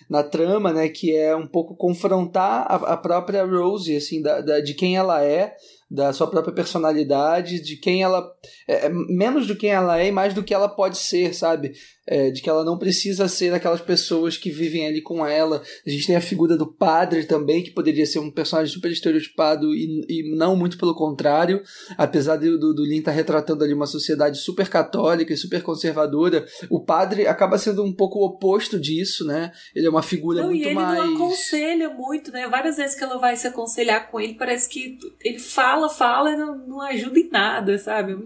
[0.10, 4.60] na trama, né, que é um pouco confrontar a, a própria Rose, assim, da, da,
[4.60, 5.56] de quem ela é,
[5.94, 8.28] da sua própria personalidade, de quem ela.
[8.68, 11.74] É, é, menos do quem ela é e mais do que ela pode ser, sabe?
[12.06, 15.64] É, de que ela não precisa ser aquelas pessoas que vivem ali com ela.
[15.88, 19.74] A gente tem a figura do padre também, que poderia ser um personagem super estereotipado
[19.74, 21.62] e, e não muito pelo contrário.
[21.98, 25.64] Apesar do, do, do Lin estar tá retratando ali uma sociedade super católica e super
[25.64, 29.52] conservadora, o padre acaba sendo um pouco o oposto disso, né?
[29.74, 30.98] Ele é uma figura não, muito e ele mais.
[30.98, 32.48] Não aconselha muito, né?
[32.48, 36.36] Várias vezes que ela vai se aconselhar com ele, parece que ele fala, fala e
[36.36, 38.18] não, não ajuda em nada, sabe?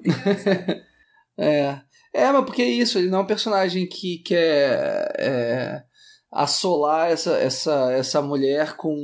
[1.38, 1.80] é.
[2.18, 5.84] É, mas porque é isso, ele não é um personagem que quer é,
[6.32, 8.98] assolar essa, essa, essa mulher com,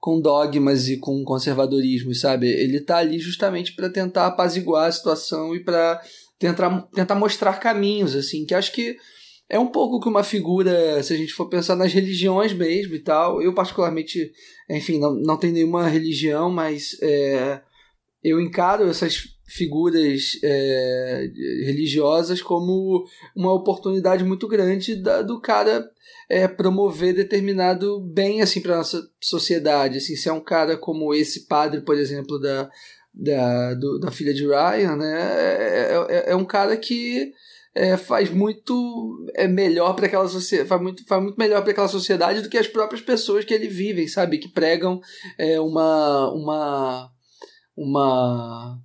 [0.00, 2.48] com dogmas e com conservadorismo, sabe?
[2.48, 6.00] Ele tá ali justamente para tentar apaziguar a situação e para
[6.38, 8.96] tentar, tentar mostrar caminhos, assim, que acho que
[9.46, 13.00] é um pouco que uma figura, se a gente for pensar nas religiões mesmo e
[13.00, 13.42] tal.
[13.42, 14.32] Eu, particularmente,
[14.70, 17.60] enfim, não, não tenho nenhuma religião, mas é,
[18.24, 21.30] eu encaro essas figuras é,
[21.64, 23.04] religiosas como
[23.34, 25.88] uma oportunidade muito grande da, do cara
[26.28, 29.96] é, promover determinado bem assim para nossa sociedade.
[29.96, 32.70] Assim se é um cara como esse padre por exemplo da
[33.20, 37.32] da, do, da filha de Ryan né é, é, é um cara que
[37.74, 41.88] é, faz muito é melhor para aquela sociedade faz muito, faz muito melhor para aquela
[41.88, 44.38] sociedade do que as próprias pessoas que ele vivem sabe?
[44.38, 45.00] Que pregam
[45.36, 47.10] é, uma uma
[47.76, 48.78] uma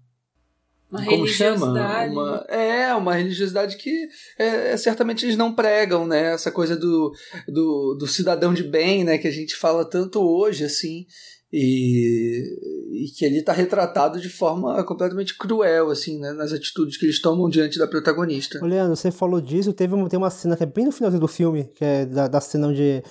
[0.93, 1.65] uma como chama?
[2.07, 4.07] Uma, é, uma religiosidade que
[4.37, 6.33] é, é, certamente eles não pregam, né?
[6.33, 7.11] Essa coisa do,
[7.47, 9.17] do, do, cidadão de bem, né?
[9.17, 11.05] Que a gente fala tanto hoje, assim,
[11.51, 12.43] e,
[12.91, 16.31] e que ele está retratado de forma completamente cruel, assim, né?
[16.31, 18.63] Nas atitudes que eles tomam diante da protagonista.
[18.63, 21.27] Leandro, você falou disso, teve uma, tem uma cena que é bem no finalzinho do
[21.27, 23.03] filme, que é da, da cena onde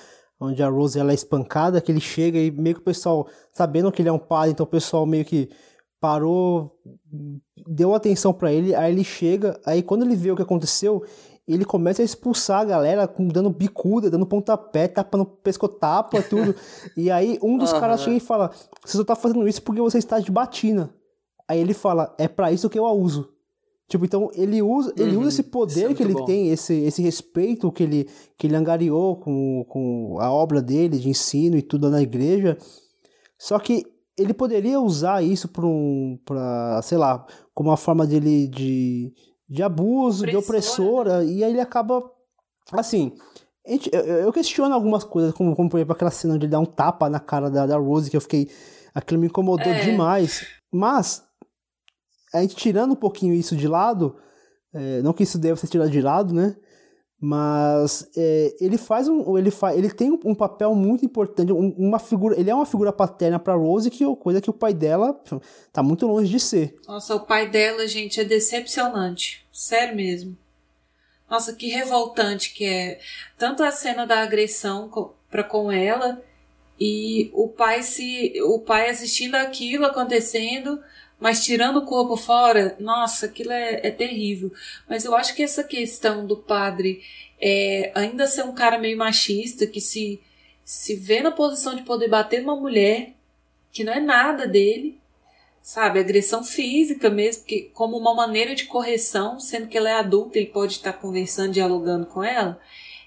[0.42, 3.92] onde a Rose ela é espancada, que ele chega e meio que o pessoal, sabendo
[3.92, 5.48] que ele é um padre, então o pessoal meio que
[6.02, 6.76] parou,
[7.64, 11.04] deu atenção para ele, aí ele chega, aí quando ele vê o que aconteceu,
[11.46, 16.56] ele começa a expulsar a galera, dando bicuda, dando pontapé, tapando pescotapa, tudo.
[16.96, 17.78] e aí um dos uhum.
[17.78, 18.50] caras chega e fala:
[18.84, 20.92] Você só tá fazendo isso porque você está de batina.
[21.46, 23.28] Aí ele fala: É para isso que eu a uso.
[23.88, 25.20] Tipo, então ele usa, ele uhum.
[25.20, 26.24] usa esse poder é que ele bom.
[26.24, 28.08] tem, esse, esse respeito que ele,
[28.38, 32.56] que ele angariou com, com a obra dele de ensino e tudo na igreja.
[33.38, 37.24] Só que ele poderia usar isso para um, pra, sei lá,
[37.55, 39.12] como uma forma dele de,
[39.48, 42.02] de abuso, de opressora, e aí ele acaba,
[42.72, 43.12] assim,
[43.66, 46.60] gente, eu, eu, questiono algumas coisas, como, como por exemplo aquela cena de ele dar
[46.60, 48.51] um tapa na cara da, da Rose, que eu fiquei,
[48.94, 49.84] aquilo me incomodou é.
[49.84, 51.22] demais, mas,
[52.34, 54.16] a gente tirando um pouquinho isso de lado,
[54.74, 56.55] é, não que isso deva ser tirado de lado, né,
[57.24, 62.01] mas é, ele faz um ele faz ele tem um papel muito importante um, uma
[62.01, 65.16] figura ele é uma figura paterna para Rose que é coisa que o pai dela
[65.73, 66.74] tá muito longe de ser.
[66.89, 69.47] Nossa o pai dela gente é decepcionante.
[69.53, 70.36] Sério mesmo.
[71.31, 72.99] Nossa que revoltante que é.
[73.39, 74.90] Tanto a cena da agressão
[75.31, 76.20] para com ela
[76.78, 80.82] e o pai se o pai assistindo aquilo acontecendo
[81.23, 84.53] mas tirando o corpo fora, nossa, aquilo é, é terrível.
[84.89, 87.01] Mas eu acho que essa questão do padre
[87.40, 90.20] é, ainda ser um cara meio machista, que se,
[90.65, 93.12] se vê na posição de poder bater numa mulher,
[93.70, 94.99] que não é nada dele,
[95.62, 100.40] sabe, agressão física mesmo, que como uma maneira de correção, sendo que ela é adulta,
[100.40, 102.61] ele pode estar conversando, dialogando com ela.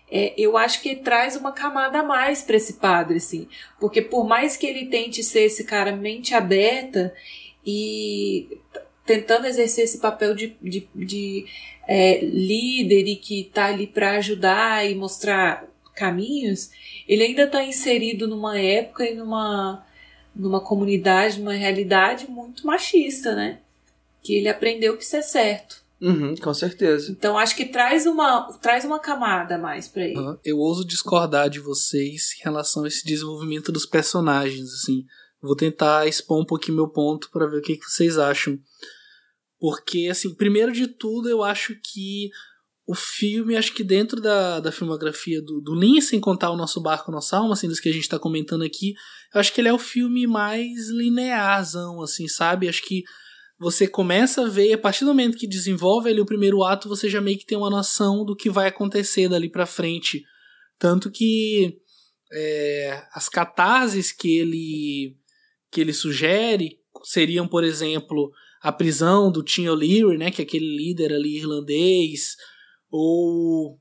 [0.10, 4.26] É, eu acho que traz uma camada a mais para esse padre, assim, porque por
[4.26, 7.14] mais que ele tente ser esse cara mente aberta
[7.66, 8.60] e
[9.06, 11.46] tentando exercer esse papel de, de, de
[11.88, 16.70] é, líder e que está ali para ajudar e mostrar caminhos,
[17.08, 19.86] ele ainda está inserido numa época e numa
[20.36, 23.60] numa comunidade, numa realidade muito machista, né?
[24.22, 25.86] Que ele aprendeu que isso é certo.
[26.02, 27.10] Uhum, com certeza.
[27.10, 30.20] Então acho que traz uma, traz uma camada mais para ele.
[30.20, 30.38] Uhum.
[30.44, 35.06] Eu ouso discordar de vocês em relação a esse desenvolvimento dos personagens, assim.
[35.46, 38.60] Vou tentar expor um pouquinho meu ponto para ver o que, que vocês acham.
[39.60, 42.30] Porque, assim, primeiro de tudo, eu acho que
[42.88, 46.80] o filme, acho que dentro da, da filmografia do, do Lin, sem contar o nosso
[46.82, 48.94] barco, nossa alma, assim, dos que a gente tá comentando aqui,
[49.34, 52.70] eu acho que ele é o filme mais linearzão, assim, sabe?
[52.70, 53.04] Acho que
[53.58, 57.10] você começa a ver, a partir do momento que desenvolve ali o primeiro ato, você
[57.10, 60.24] já meio que tem uma noção do que vai acontecer dali pra frente.
[60.78, 61.78] Tanto que
[62.32, 65.18] é, as catarses que ele,
[65.76, 68.32] que ele sugere seriam, por exemplo,
[68.62, 72.38] a prisão do Tim O'Leary, né, que é aquele líder ali irlandês,
[72.90, 73.78] ou,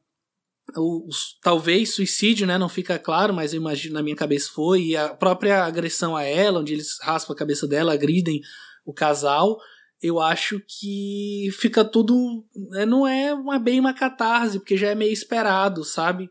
[0.76, 1.08] ou
[1.40, 2.58] talvez suicídio, né?
[2.58, 4.86] Não fica claro, mas eu imagino na minha cabeça foi.
[4.86, 8.40] E a própria agressão a ela, onde eles raspam a cabeça dela, agridem
[8.84, 9.56] o casal.
[10.02, 12.44] Eu acho que fica tudo.
[12.70, 16.28] Né, não é uma, bem uma catarse, porque já é meio esperado, sabe?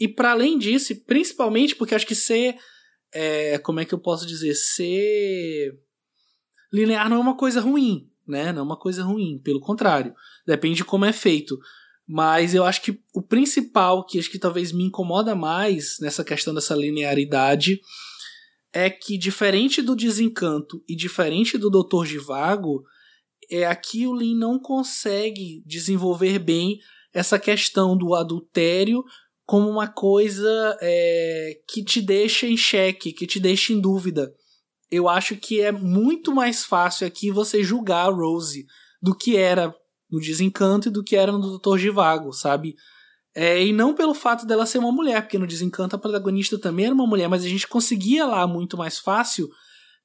[0.00, 2.56] E para além disso, principalmente porque acho que ser.
[3.12, 4.54] É, como é que eu posso dizer?
[4.54, 5.78] Ser
[6.72, 8.52] linear não é uma coisa ruim, né?
[8.52, 10.14] Não é uma coisa ruim, pelo contrário.
[10.46, 11.58] Depende de como é feito.
[12.06, 16.52] Mas eu acho que o principal, que acho que talvez me incomoda mais nessa questão
[16.52, 17.80] dessa linearidade,
[18.72, 22.82] é que diferente do Desencanto e diferente do Doutor Vago,
[23.50, 26.78] é aqui o Lin não consegue desenvolver bem
[27.12, 29.04] essa questão do adultério
[29.52, 34.32] como uma coisa é, que te deixa em xeque, que te deixa em dúvida.
[34.90, 38.64] Eu acho que é muito mais fácil aqui você julgar a Rose
[39.02, 39.70] do que era
[40.10, 42.76] no Desencanto e do que era no Doutor Givago, sabe?
[43.34, 46.86] É, e não pelo fato dela ser uma mulher, porque no Desencanto a protagonista também
[46.86, 49.50] era uma mulher, mas a gente conseguia lá muito mais fácil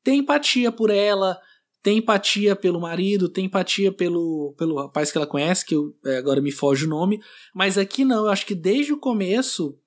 [0.04, 1.40] ter empatia por ela,
[1.82, 6.18] ter empatia pelo marido, ter empatia pelo, pelo rapaz que ela conhece, que eu, é,
[6.18, 7.20] agora me foge o nome,
[7.54, 9.78] mas aqui não, eu acho que desde o começo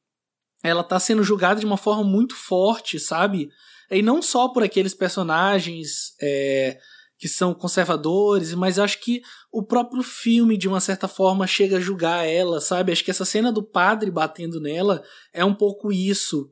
[0.63, 3.49] ela tá sendo julgada de uma forma muito forte, sabe?
[3.91, 6.79] E não só por aqueles personagens é,
[7.19, 9.21] que são conservadores, mas eu acho que
[9.53, 12.93] o próprio filme, de uma certa forma, chega a julgar ela, sabe?
[12.93, 15.03] Acho que essa cena do padre batendo nela
[15.33, 16.51] é um pouco isso.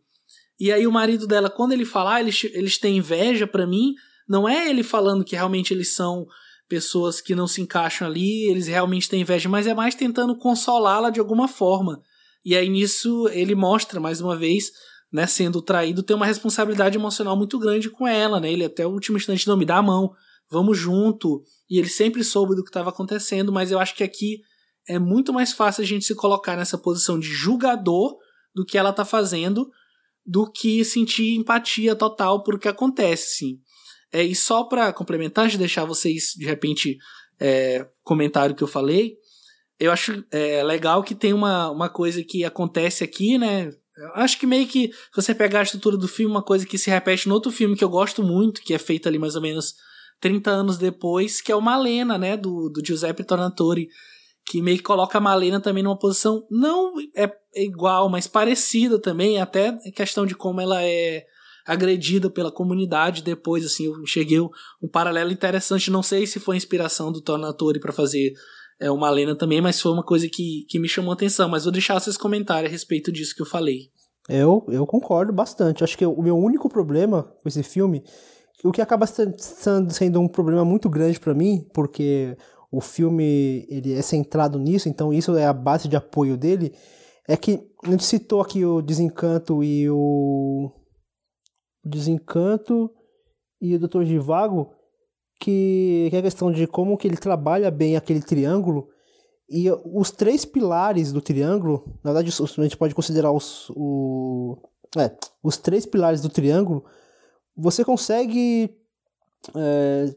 [0.58, 3.94] E aí o marido dela, quando ele falar, ah, eles, eles têm inveja para mim,
[4.28, 6.26] não é ele falando que realmente eles são
[6.68, 11.10] pessoas que não se encaixam ali, eles realmente têm inveja, mas é mais tentando consolá-la
[11.10, 12.02] de alguma forma.
[12.44, 14.70] E aí nisso ele mostra mais uma vez,
[15.10, 18.52] né, sendo traído, tem uma responsabilidade emocional muito grande com ela, né?
[18.52, 20.14] Ele até o último instante não me dá a mão
[20.50, 21.42] vamos junto.
[21.68, 24.40] E ele sempre soube do que estava acontecendo, mas eu acho que aqui
[24.88, 28.16] é muito mais fácil a gente se colocar nessa posição de julgador
[28.54, 29.68] do que ela está fazendo
[30.24, 33.58] do que sentir empatia total por o que acontece, sim.
[34.12, 36.96] É, e só para complementar, de deixar vocês, de repente,
[37.40, 39.16] é, comentário que eu falei,
[39.78, 43.70] eu acho é, legal que tem uma, uma coisa que acontece aqui, né?
[43.96, 46.78] Eu acho que meio que, se você pegar a estrutura do filme, uma coisa que
[46.78, 49.42] se repete no outro filme que eu gosto muito, que é feito ali mais ou
[49.42, 49.74] menos
[50.20, 53.88] 30 anos depois, que é o Malena, né, do, do Giuseppe Tornatore,
[54.46, 59.40] que meio que coloca a Malena também numa posição não é igual, mas parecida também,
[59.40, 61.24] até questão de como ela é
[61.68, 64.48] agredida pela comunidade depois, assim, eu cheguei um,
[64.90, 68.32] paralelo interessante, não sei se foi inspiração do Tornatore para fazer
[68.80, 71.64] é, o Malena também, mas foi uma coisa que, que me chamou a atenção, mas
[71.64, 73.90] vou deixar vocês comentários a respeito disso que eu falei.
[74.28, 75.84] Eu, eu concordo bastante.
[75.84, 78.02] Acho que o meu único problema com esse filme
[78.64, 82.36] o que acaba sendo um problema muito grande para mim, porque
[82.72, 86.72] o filme ele é centrado nisso, então isso é a base de apoio dele,
[87.28, 90.72] é que a gente citou aqui o Desencanto e o
[91.88, 92.90] Desencanto
[93.60, 94.04] e o Dr.
[94.04, 94.72] Givago,
[95.40, 98.88] que, que é a questão de como que ele trabalha bem aquele triângulo,
[99.48, 104.58] e os três pilares do triângulo, na verdade a gente pode considerar os, o,
[104.96, 105.10] é,
[105.42, 106.84] os três pilares do triângulo
[107.58, 108.72] você consegue
[109.56, 110.14] é,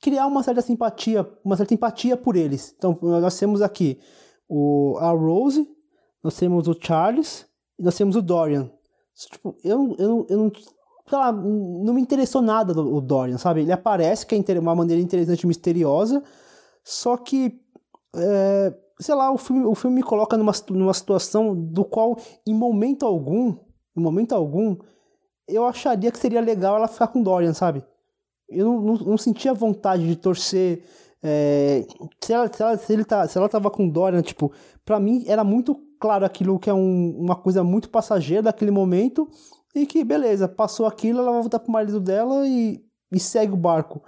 [0.00, 2.74] criar uma certa simpatia, uma certa empatia por eles.
[2.76, 4.00] Então, nós temos aqui
[4.48, 5.68] o, a Rose,
[6.24, 7.46] nós temos o Charles
[7.78, 8.70] e nós temos o Dorian.
[9.26, 10.52] Tipo, eu, eu, eu não
[11.08, 13.62] sei lá, não me interessou nada o Dorian, sabe?
[13.62, 16.22] Ele aparece que é uma maneira interessante e misteriosa,
[16.84, 17.60] só que,
[18.14, 22.54] é, sei lá, o filme, o filme me coloca numa, numa situação do qual, em
[22.54, 23.56] momento algum,
[23.96, 24.76] em momento algum,
[25.48, 27.82] eu acharia que seria legal ela ficar com Dorian, sabe?
[28.48, 30.84] Eu não, não, não sentia vontade de torcer.
[31.22, 31.86] É,
[32.22, 34.52] se, ela, se, ela, se, ele tá, se ela tava com Dorian, tipo,
[34.84, 39.28] pra mim era muito claro aquilo que é um, uma coisa muito passageira daquele momento
[39.74, 42.80] e que, beleza, passou aquilo, ela vai voltar pro marido dela e,
[43.12, 44.02] e segue o barco.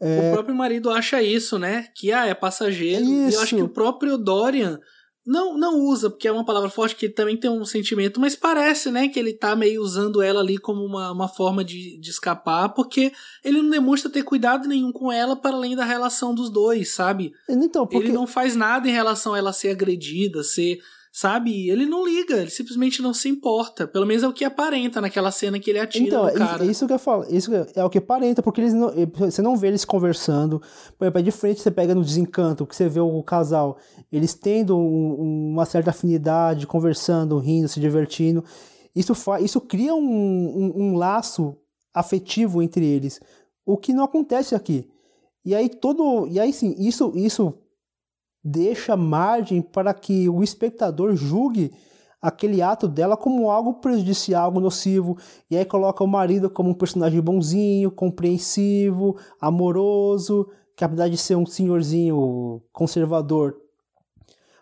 [0.00, 0.30] É...
[0.30, 1.86] O próprio marido acha isso, né?
[1.94, 3.04] Que ah, é passageiro.
[3.04, 3.30] Isso.
[3.30, 4.80] E eu acho que o próprio Dorian
[5.24, 8.34] não, não usa, porque é uma palavra forte que ele também tem um sentimento, mas
[8.34, 12.10] parece, né, que ele tá meio usando ela ali como uma, uma forma de, de
[12.10, 13.12] escapar, porque
[13.44, 17.32] ele não demonstra ter cuidado nenhum com ela para além da relação dos dois, sabe?
[17.48, 18.08] Então, porque...
[18.08, 20.80] Ele não faz nada em relação a ela ser agredida, ser
[21.12, 21.68] sabe?
[21.68, 23.86] Ele não liga, ele simplesmente não se importa.
[23.86, 26.54] Pelo menos é o que aparenta naquela cena que ele atira então, no é cara.
[26.54, 29.54] Então, isso que eu falo, isso é o que aparenta, porque eles não, você não
[29.54, 30.60] vê eles conversando.
[30.96, 33.76] Por exemplo, de frente você pega no desencanto, que você vê o casal,
[34.10, 38.42] eles tendo um, uma certa afinidade, conversando, rindo, se divertindo.
[38.96, 39.12] Isso,
[39.42, 41.54] isso cria um, um, um laço
[41.92, 43.20] afetivo entre eles,
[43.66, 44.88] o que não acontece aqui.
[45.44, 47.52] E aí todo, e aí sim, isso isso
[48.42, 51.72] deixa margem para que o espectador julgue
[52.20, 55.18] aquele ato dela como algo prejudicial, algo nocivo,
[55.50, 61.36] e aí coloca o marido como um personagem bonzinho, compreensivo, amoroso, que apesar de ser
[61.36, 63.56] um senhorzinho conservador,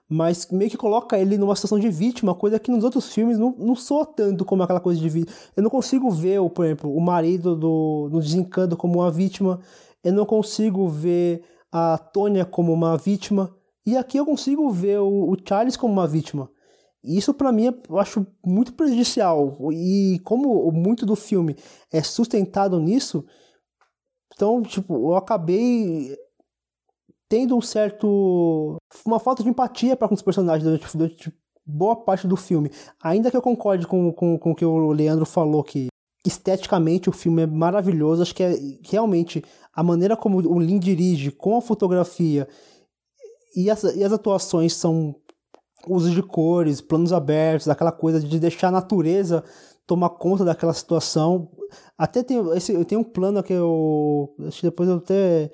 [0.08, 3.54] mas meio que coloca ele numa situação de vítima, coisa que nos outros filmes não,
[3.56, 5.36] não soa tanto como aquela coisa de vítima.
[5.56, 9.60] Eu não consigo ver, por exemplo, o marido do, no desencanto como uma vítima,
[10.02, 13.54] eu não consigo ver a Tônia como uma vítima,
[13.86, 16.50] e aqui eu consigo ver o, o Charles como uma vítima.
[17.02, 19.56] Isso para mim eu acho muito prejudicial.
[19.72, 21.56] E como muito do filme
[21.90, 23.24] é sustentado nisso,
[24.34, 26.16] então, tipo, eu acabei
[27.28, 28.76] tendo um certo.
[29.04, 31.32] uma falta de empatia para com os personagens durante, durante,
[31.64, 32.70] boa parte do filme.
[33.02, 35.88] Ainda que eu concorde com, com, com o que o Leandro falou, que
[36.26, 41.30] esteticamente o filme é maravilhoso, acho que é realmente a maneira como o Lin dirige,
[41.30, 42.48] com a fotografia
[43.54, 45.14] e as, e as atuações são
[45.88, 49.42] uso de cores, planos abertos, aquela coisa de deixar a natureza
[49.86, 51.48] tomar conta daquela situação.
[51.98, 54.32] Até tem, esse, tenho um plano que eu.
[54.46, 55.50] Acho que depois eu até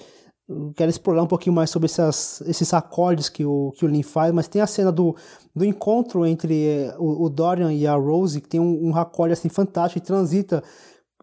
[0.77, 4.33] quero explorar um pouquinho mais sobre essas, esses acordes que o, que o Lin faz,
[4.33, 5.17] mas tem a cena do,
[5.55, 9.33] do encontro entre eh, o, o Dorian e a Rose, que tem um, um acorde
[9.33, 10.63] assim, fantástico, e transita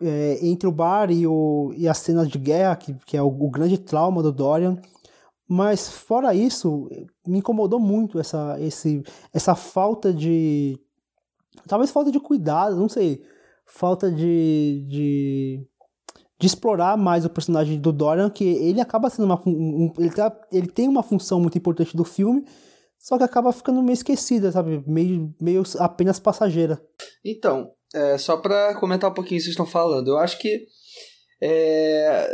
[0.01, 3.27] é, entre o bar e, o, e as cenas de guerra, que, que é o,
[3.27, 4.77] o grande trauma do Dorian.
[5.55, 6.89] Mas fora isso,
[7.27, 10.79] me incomodou muito essa, esse, essa falta de.
[11.67, 13.23] Talvez falta de cuidado, não sei.
[13.63, 15.63] Falta de, de,
[16.39, 19.39] de explorar mais o personagem do Dorian, que ele acaba sendo uma.
[19.45, 22.43] Um, ele, tá, ele tem uma função muito importante do filme,
[22.97, 24.83] só que acaba ficando meio esquecida, sabe?
[24.87, 26.83] Meio, meio apenas passageira.
[27.23, 30.65] Então, é, só para comentar um pouquinho o que vocês estão falando, eu acho que
[31.45, 32.25] é,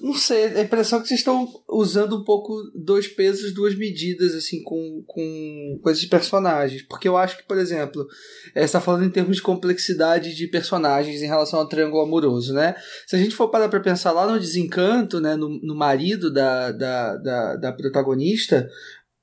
[0.00, 4.62] não sei, a impressão que vocês estão usando um pouco dois pesos, duas medidas, assim,
[4.62, 6.80] com, com, com esses personagens.
[6.80, 8.08] Porque eu acho que, por exemplo,
[8.54, 12.54] é, você está falando em termos de complexidade de personagens em relação ao triângulo amoroso,
[12.54, 12.74] né?
[13.06, 16.72] Se a gente for parar para pensar lá no desencanto, né, no, no marido da,
[16.72, 18.66] da, da, da protagonista,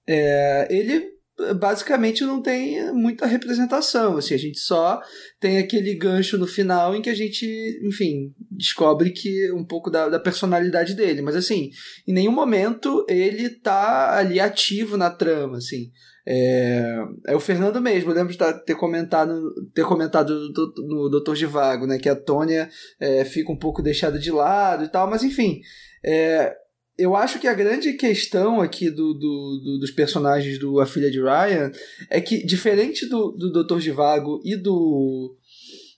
[0.08, 1.19] é, ele
[1.56, 4.18] basicamente não tem muita representação.
[4.18, 5.02] Assim, a gente só
[5.40, 7.46] tem aquele gancho no final em que a gente,
[7.84, 11.22] enfim, descobre que um pouco da, da personalidade dele.
[11.22, 11.72] Mas assim,
[12.08, 15.92] em nenhum momento ele tá ali ativo na trama, assim.
[16.32, 16.96] É,
[17.28, 20.32] é o Fernando mesmo, eu lembro de ter comentado, ter comentado
[20.78, 24.88] no, Doutor Givago, né, que a Tônia é, fica um pouco deixada de lado e
[24.90, 25.60] tal, mas enfim,
[26.06, 26.56] é,
[27.00, 31.10] eu acho que a grande questão aqui do, do, do, dos personagens do A Filha
[31.10, 31.72] de Ryan
[32.10, 35.36] é que, diferente do, do Doutor Divago e do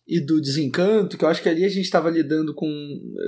[0.08, 2.68] e do Desencanto, que eu acho que ali a gente estava lidando com.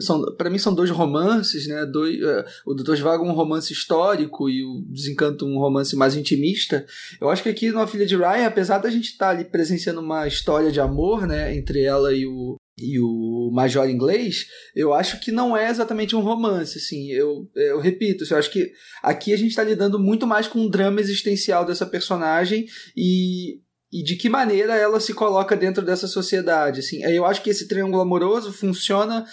[0.02, 1.86] São, para mim são dois romances, né?
[1.86, 6.18] Dois, uh, o Doutor Divago é um romance histórico e o Desencanto um romance mais
[6.18, 6.86] intimista.
[7.22, 9.46] Eu acho que aqui no A Filha de Ryan, apesar da gente estar tá ali
[9.46, 11.56] presenciando uma história de amor, né?
[11.56, 16.22] Entre ela e o, e o Major Inglês, eu acho que não é exatamente um
[16.22, 18.72] romance, assim, eu, eu repito, eu acho que
[19.04, 22.66] aqui a gente está lidando muito mais com um drama existencial dessa personagem
[22.98, 23.60] e,
[23.92, 26.80] e de que maneira ela se coloca dentro dessa sociedade.
[26.80, 27.04] Assim.
[27.04, 29.24] Eu acho que esse triângulo amoroso funciona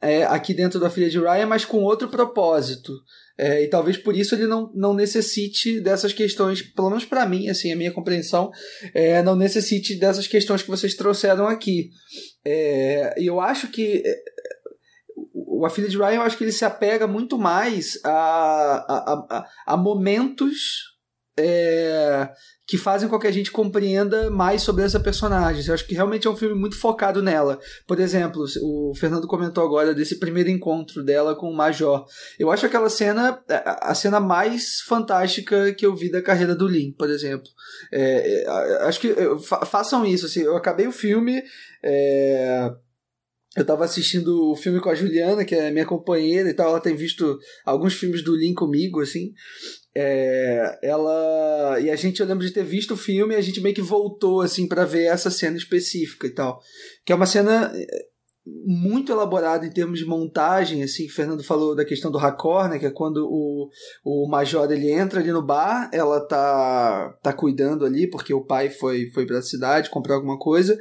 [0.00, 2.94] é, aqui dentro da filha de Ryan, mas com outro propósito.
[3.38, 7.48] É, e talvez por isso ele não, não necessite dessas questões, pelo menos para mim,
[7.50, 8.50] assim, a minha compreensão,
[8.94, 11.90] é, não necessite dessas questões que vocês trouxeram aqui.
[12.48, 14.22] É, eu acho que é,
[15.34, 19.26] o A Filha de Ryan, eu acho que ele se apega muito mais a, a,
[19.38, 20.96] a, a momentos
[21.36, 22.30] é,
[22.66, 25.64] que fazem com que a gente compreenda mais sobre essa personagem.
[25.64, 27.60] Eu acho que realmente é um filme muito focado nela.
[27.86, 32.04] Por exemplo, o Fernando comentou agora desse primeiro encontro dela com o Major.
[32.38, 36.92] Eu acho aquela cena a cena mais fantástica que eu vi da carreira do Lin,
[36.92, 37.48] por exemplo.
[37.92, 38.48] É, é
[38.82, 39.14] acho que
[39.66, 40.26] façam isso.
[40.26, 41.42] Assim, eu acabei o filme.
[41.84, 42.68] É,
[43.56, 46.80] eu tava assistindo o filme com a Juliana, que é minha companheira e tal, ela
[46.80, 49.32] tem visto alguns filmes do Lin comigo, assim.
[49.98, 53.62] É, ela e a gente eu lembro de ter visto o filme e a gente
[53.62, 56.60] meio que voltou assim para ver essa cena específica e tal.
[57.04, 57.72] Que é uma cena
[58.46, 62.86] muito elaborado em termos de montagem, assim, Fernando falou da questão do raccord, né, que
[62.86, 63.68] é quando o,
[64.04, 68.70] o major ele entra ali no bar, ela tá tá cuidando ali porque o pai
[68.70, 70.78] foi foi para a cidade comprar alguma coisa,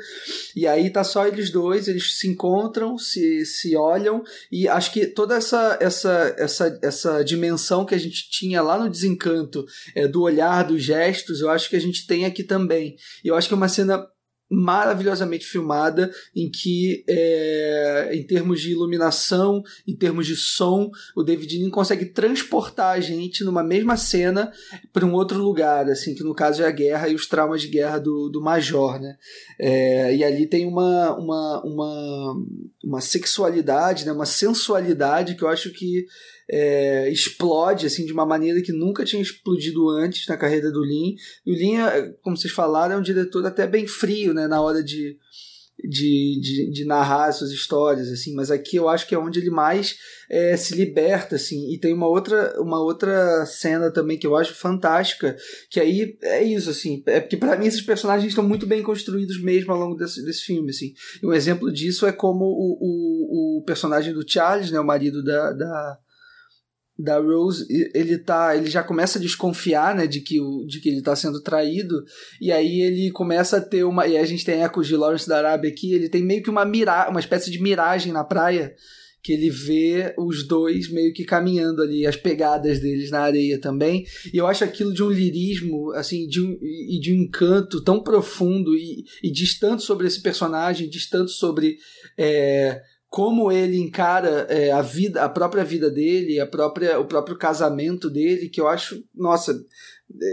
[0.56, 5.08] e aí tá só eles dois, eles se encontram, se, se olham e acho que
[5.08, 9.66] toda essa essa essa essa dimensão que a gente tinha lá no desencanto
[9.96, 12.96] é, do olhar, dos gestos, eu acho que a gente tem aqui também.
[13.24, 14.06] E eu acho que é uma cena
[14.50, 21.58] maravilhosamente filmada, em que, é, em termos de iluminação, em termos de som, o David
[21.58, 24.52] Lean consegue transportar a gente numa mesma cena
[24.94, 27.68] para um outro lugar, assim, que no caso é a guerra e os traumas de
[27.68, 29.16] guerra do, do Major, né?
[29.60, 32.36] É, e ali tem uma, uma, uma,
[32.84, 34.12] uma sexualidade, né?
[34.12, 36.06] uma sensualidade que eu acho que
[36.50, 41.16] é, explode assim de uma maneira que nunca tinha explodido antes na carreira do Lin.
[41.46, 44.62] E o Lin, é, como vocês falaram, é um diretor até bem frio né, na
[44.62, 45.18] hora de,
[45.84, 49.50] de, de, de, narrar suas histórias, assim, mas aqui eu acho que é onde ele
[49.50, 49.98] mais
[50.30, 54.54] é, se liberta, assim, e tem uma outra, uma outra cena também que eu acho
[54.54, 55.36] fantástica,
[55.70, 59.42] que aí é isso, assim, é porque para mim esses personagens estão muito bem construídos
[59.42, 63.60] mesmo ao longo desse, desse filme, assim, e um exemplo disso é como o, o,
[63.60, 66.00] o personagem do Charles, né, o marido da, da
[66.98, 70.88] da Rose, ele tá, ele já começa a desconfiar, né, de que, o, de que
[70.88, 72.04] ele está sendo traído,
[72.40, 75.38] e aí ele começa a ter uma, e a gente tem ecos de Lawrence da
[75.38, 78.74] Arábia aqui, ele tem meio que uma mira, uma espécie de miragem na praia,
[79.22, 84.06] que ele vê os dois meio que caminhando ali, as pegadas deles na areia também,
[84.32, 88.02] e eu acho aquilo de um lirismo, assim, de um, e de um encanto tão
[88.02, 91.78] profundo e, e diz tanto sobre esse personagem, diz tanto sobre
[92.18, 92.82] é,
[93.16, 98.10] como ele encara é, a vida, a própria vida dele, a própria, o próprio casamento
[98.10, 99.58] dele, que eu acho, nossa,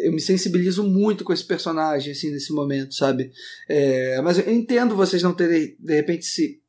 [0.02, 3.30] eu me sensibilizo muito com esse personagem assim nesse momento, sabe?
[3.68, 6.60] É, mas eu entendo vocês não terem de repente se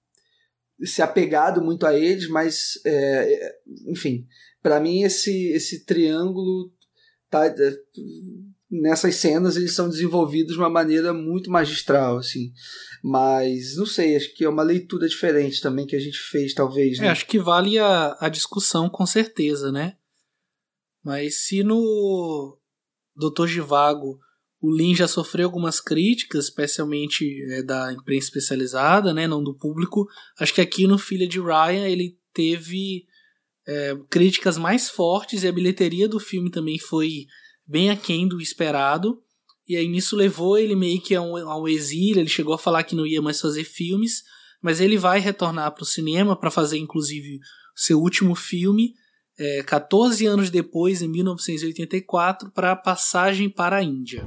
[0.84, 3.56] se apegado muito a eles, mas é,
[3.88, 4.28] enfim,
[4.62, 6.72] para mim esse esse triângulo
[7.28, 7.54] tá é,
[8.82, 12.52] nessas cenas eles são desenvolvidos de uma maneira muito magistral, assim.
[13.04, 16.98] Mas não sei, acho que é uma leitura diferente também que a gente fez, talvez.
[16.98, 17.08] Né?
[17.08, 19.96] É, acho que vale a, a discussão com certeza, né?
[21.04, 22.58] Mas se no
[23.16, 24.20] Doutor Givago
[24.62, 30.08] o Lin já sofreu algumas críticas, especialmente é, da imprensa especializada, né, não do público.
[30.40, 33.06] Acho que aqui no Filha de Ryan ele teve
[33.68, 37.26] é, críticas mais fortes e a bilheteria do filme também foi
[37.66, 39.22] bem aquém do esperado.
[39.68, 42.58] E aí nisso levou ele meio que a um, a um exílio, ele chegou a
[42.58, 44.24] falar que não ia mais fazer filmes,
[44.62, 47.40] mas ele vai retornar para o cinema para fazer inclusive
[47.76, 48.94] seu último filme,
[49.38, 54.24] é, 14 anos depois, em 1984, para Passagem para a Índia.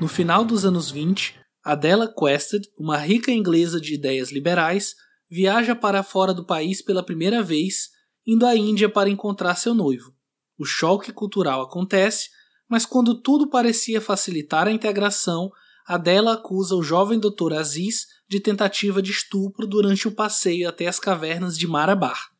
[0.00, 1.34] No final dos anos 20,
[1.64, 4.94] Adela Quested, uma rica inglesa de ideias liberais,
[5.28, 7.88] viaja para fora do país pela primeira vez,
[8.24, 10.14] indo à Índia para encontrar seu noivo.
[10.56, 12.30] O choque cultural acontece,
[12.68, 15.50] mas quando tudo parecia facilitar a integração,
[15.84, 17.54] Adela acusa o jovem Dr.
[17.54, 22.30] Aziz de tentativa de estupro durante o passeio até as cavernas de Marabar.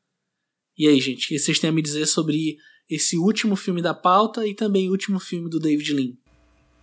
[0.76, 2.56] E aí, gente, o que vocês têm a me dizer sobre
[2.88, 6.27] esse último filme da pauta e também o último filme do David Lean?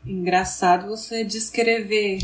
[0.06, 2.20] Engraçado você descrever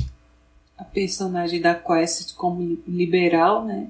[0.77, 3.89] a personagem da Quest como liberal, né?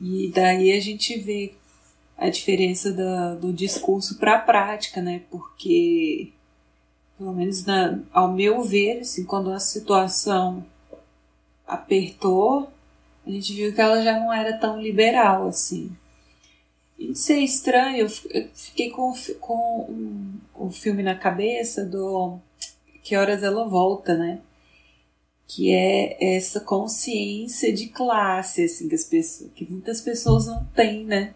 [0.00, 1.54] E daí a gente vê
[2.16, 2.90] a diferença
[3.38, 5.22] do discurso para a prática, né?
[5.30, 6.32] Porque,
[7.18, 10.64] pelo menos na, ao meu ver, assim, quando a situação
[11.66, 12.70] apertou,
[13.26, 15.94] a gente viu que ela já não era tão liberal assim.
[16.98, 22.38] Isso é estranho, eu fiquei com, com um, o filme na cabeça do
[23.06, 24.40] Que Horas Ela Volta, né?
[25.46, 31.04] Que é essa consciência de classe, assim, que, as pessoas, que muitas pessoas não têm,
[31.04, 31.32] né?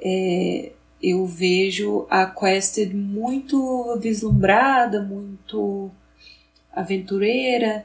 [0.00, 5.90] É, eu vejo a Quested muito vislumbrada, muito
[6.72, 7.84] aventureira,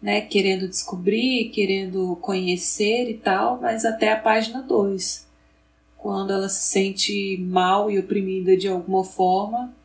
[0.00, 0.22] né?
[0.22, 5.28] Querendo descobrir, querendo conhecer e tal, mas até a página 2
[5.98, 9.76] quando ela se sente mal e oprimida de alguma forma,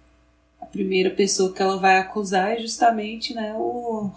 [0.73, 4.11] primeira pessoa que ela vai acusar é justamente né, o,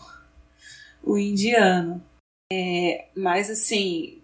[1.04, 2.02] o indiano.
[2.52, 4.18] É, mas assim,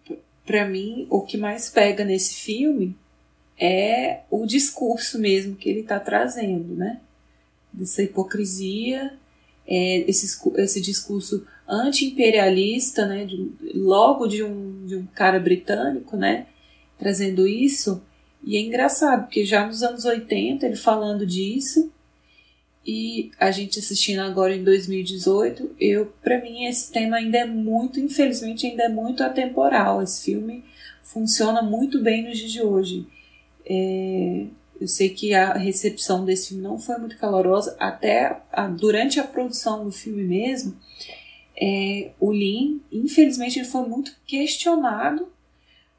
[0.44, 2.96] para mim, o que mais pega nesse filme
[3.56, 7.00] é o discurso mesmo que ele está trazendo, né?
[7.72, 9.14] Dessa hipocrisia,
[9.66, 13.24] é, esse, esse discurso anti-imperialista, né?
[13.24, 16.46] De, logo de um, de um cara britânico, né?
[17.02, 18.00] trazendo isso.
[18.44, 21.92] E é engraçado, porque já nos anos 80 ele falando disso
[22.84, 28.00] e a gente assistindo agora em 2018, eu para mim esse tema ainda é muito,
[28.00, 30.02] infelizmente ainda é muito atemporal.
[30.02, 30.64] Esse filme
[31.02, 33.06] funciona muito bem nos dias de hoje.
[33.64, 34.46] É,
[34.80, 39.24] eu sei que a recepção desse filme não foi muito calorosa, até a, durante a
[39.24, 40.76] produção do filme mesmo.
[41.56, 45.28] É, o Lin, infelizmente, ele foi muito questionado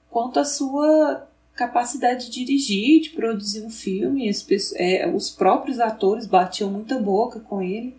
[0.10, 4.30] quanto à sua capacidade de dirigir, de produzir um filme.
[4.76, 7.96] É, os próprios atores batiam muita boca com ele,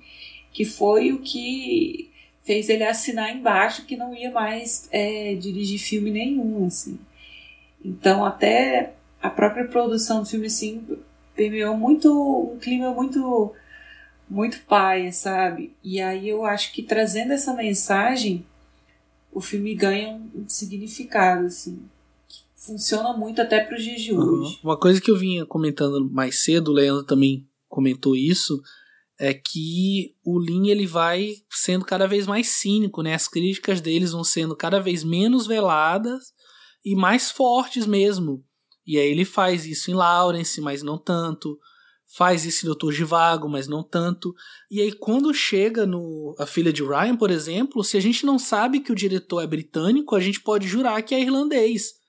[0.52, 2.10] que foi o que
[2.42, 6.98] fez ele assinar embaixo que não ia mais é, dirigir filme nenhum, assim.
[7.84, 10.86] Então até a própria produção do filme assim
[11.34, 13.52] permeou muito um clima muito
[14.28, 15.74] muito pai, sabe?
[15.82, 18.44] E aí eu acho que trazendo essa mensagem
[19.32, 21.88] o filme ganha um significado assim
[22.64, 24.54] funciona muito até para os dias de hoje.
[24.54, 24.58] Uhum.
[24.64, 28.60] Uma coisa que eu vinha comentando mais cedo, o Leandro também comentou isso,
[29.18, 33.14] é que o Lin ele vai sendo cada vez mais cínico, né?
[33.14, 36.32] As críticas deles vão sendo cada vez menos veladas
[36.84, 38.44] e mais fortes mesmo.
[38.86, 41.58] E aí ele faz isso em Lawrence, mas não tanto.
[42.16, 44.34] Faz isso em Doutor Givago, mas não tanto.
[44.70, 48.38] E aí quando chega no A Filha de Ryan, por exemplo, se a gente não
[48.38, 52.03] sabe que o diretor é britânico, a gente pode jurar que é irlandês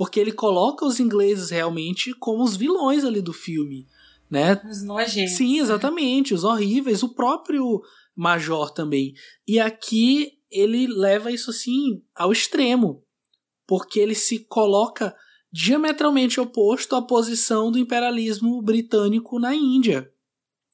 [0.00, 3.86] porque ele coloca os ingleses realmente como os vilões ali do filme,
[4.30, 4.58] né?
[4.66, 5.34] Os nojentos.
[5.34, 7.82] Sim, exatamente, os horríveis, o próprio
[8.16, 9.12] Major também.
[9.46, 13.04] E aqui ele leva isso assim ao extremo,
[13.66, 15.14] porque ele se coloca
[15.52, 20.10] diametralmente oposto à posição do imperialismo britânico na Índia.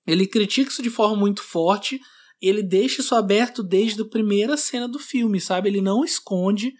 [0.06, 2.00] Ele critica isso de forma muito forte,
[2.40, 5.68] ele deixa isso aberto desde a primeira cena do filme, sabe?
[5.68, 6.72] Ele não esconde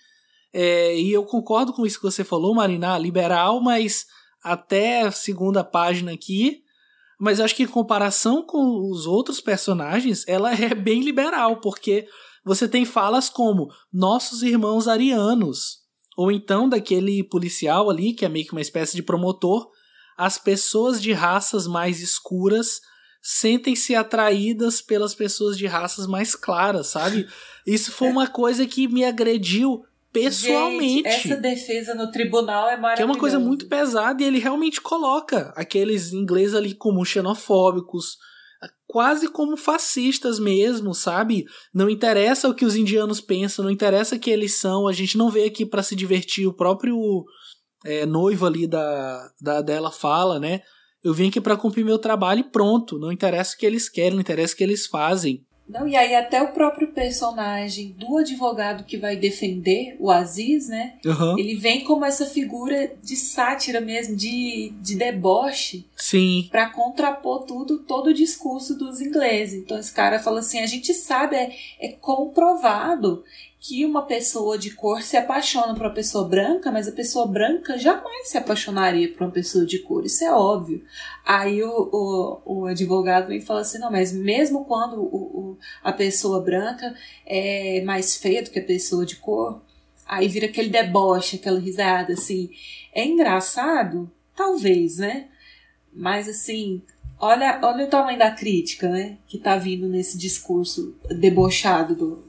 [0.59, 4.07] é, e eu concordo com isso que você falou, Marina, liberal, mas
[4.43, 6.63] até a segunda página aqui.
[7.21, 12.09] Mas acho que em comparação com os outros personagens, ela é bem liberal, porque
[12.43, 15.81] você tem falas como nossos irmãos arianos,
[16.17, 19.69] ou então daquele policial ali, que é meio que uma espécie de promotor,
[20.17, 22.81] as pessoas de raças mais escuras
[23.21, 27.29] sentem-se atraídas pelas pessoas de raças mais claras, sabe?
[27.67, 29.85] Isso foi uma coisa que me agrediu
[30.25, 31.11] pessoalmente.
[31.11, 32.97] Gente, essa defesa no tribunal é maravilhosa.
[32.97, 38.17] Que é uma coisa muito pesada e ele realmente coloca aqueles ingleses ali como xenofóbicos,
[38.87, 41.45] quase como fascistas mesmo, sabe?
[41.75, 45.31] Não interessa o que os indianos pensam, não interessa que eles são, a gente não
[45.31, 46.47] veio aqui para se divertir.
[46.47, 47.25] O próprio
[47.85, 50.61] é, noivo ali da, da dela fala, né?
[51.05, 52.99] Eu vim aqui para cumprir meu trabalho e pronto.
[52.99, 55.45] Não interessa o que eles querem, não interessa o que eles fazem.
[55.69, 60.95] Não, e aí até o próprio personagem do advogado que vai defender o Aziz, né?
[61.05, 61.39] Uhum.
[61.39, 65.85] Ele vem como essa figura de sátira mesmo, de, de deboche.
[65.97, 66.47] Sim.
[66.51, 69.61] Pra contrapor tudo, todo o discurso dos ingleses.
[69.61, 73.25] Então esse cara fala assim, a gente sabe, é, é comprovado
[73.59, 77.79] que uma pessoa de cor se apaixona por uma pessoa branca, mas a pessoa branca
[77.79, 80.85] jamais se apaixonaria por uma pessoa de cor, isso é óbvio.
[81.25, 85.93] Aí o, o, o advogado vem e fala assim: não, mas mesmo quando o, a
[85.93, 86.95] pessoa branca
[87.25, 89.61] é mais feia do que a pessoa de cor,
[90.07, 92.51] aí vira aquele deboche, aquela risada assim.
[92.93, 94.11] É engraçado?
[94.35, 95.29] Talvez, né?
[95.93, 96.83] Mas assim,
[97.19, 99.19] olha, olha o tamanho da crítica, né?
[99.27, 102.26] Que tá vindo nesse discurso debochado do,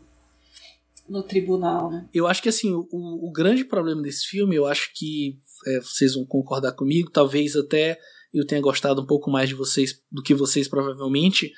[1.10, 2.08] no tribunal, né?
[2.14, 6.14] Eu acho que assim, o, o grande problema desse filme, eu acho que é, vocês
[6.14, 7.98] vão concordar comigo, talvez até
[8.34, 11.52] eu tenha gostado um pouco mais de vocês do que vocês provavelmente,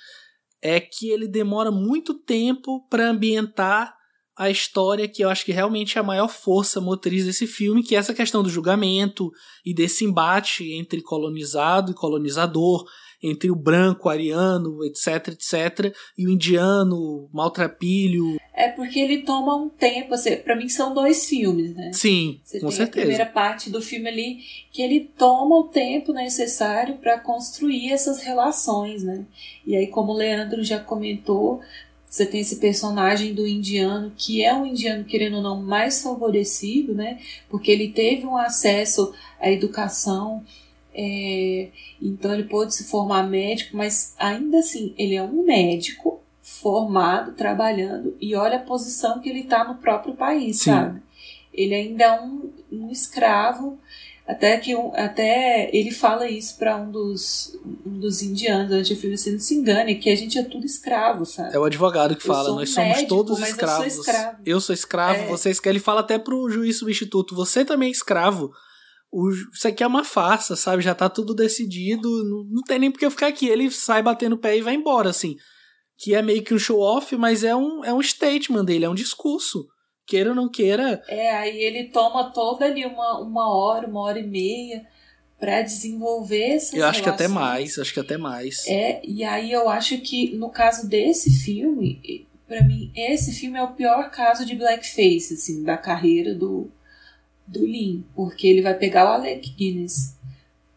[0.62, 3.98] é que ele demora muito tempo para ambientar
[4.40, 7.94] a história que eu acho que realmente é a maior força motriz desse filme, que
[7.94, 9.30] é essa questão do julgamento
[9.66, 12.86] e desse embate entre colonizado e colonizador,
[13.22, 18.38] entre o branco, ariano, etc, etc, e o indiano, maltrapilho.
[18.60, 21.92] É porque ele toma um tempo, assim, para mim são dois filmes, né?
[21.94, 22.84] Sim, Você com tem certeza.
[22.84, 24.40] a primeira parte do filme ali
[24.70, 29.24] que ele toma o tempo necessário para construir essas relações, né?
[29.66, 31.62] E aí, como o Leandro já comentou,
[32.06, 36.94] você tem esse personagem do indiano que é um indiano querendo ou não mais favorecido,
[36.94, 37.18] né?
[37.50, 40.44] Porque ele teve um acesso à educação,
[40.94, 41.70] é,
[42.02, 46.09] então ele pôde se formar médico, mas ainda assim ele é um médico
[46.62, 50.72] formado, trabalhando e olha a posição que ele está no próprio país, Sim.
[50.72, 51.02] sabe?
[51.54, 53.80] Ele ainda é um, um escravo
[54.28, 58.96] até que um- até ele fala isso para um dos, um dos indianos durante o
[58.96, 61.56] filme, você não se engane, que a gente é tudo escravo, sabe?
[61.56, 63.94] É o advogado que fala, nós somos médico, todos mas eu sou escravos.
[63.98, 64.38] escravo.
[64.46, 65.28] Eu sou escravo, É.
[65.28, 65.74] você é escravo.
[65.74, 68.52] Ele fala até pro juiz substituto, você também é escravo.
[69.12, 70.84] O, isso aqui é uma farsa, sabe?
[70.84, 73.48] Já tá tudo decidido, não, não tem nem por que eu ficar aqui.
[73.48, 75.36] Ele sai batendo o pé e vai embora, assim.
[76.00, 78.96] Que é meio que um show-off, mas é um, é um statement dele, é um
[78.96, 79.68] discurso.
[80.06, 84.20] Queira ou não queira, É, aí ele toma toda ali uma, uma hora, uma hora
[84.20, 84.88] e meia
[85.40, 87.48] para desenvolver essas eu acho que até relações.
[87.48, 88.68] mais, acho que até mais.
[88.68, 93.64] É, e aí eu acho que no caso desse filme, pra mim, esse filme é
[93.64, 96.70] o pior caso de blackface, assim, da carreira do,
[97.46, 98.04] do Lin.
[98.16, 100.18] Porque ele vai pegar o Alec Guinness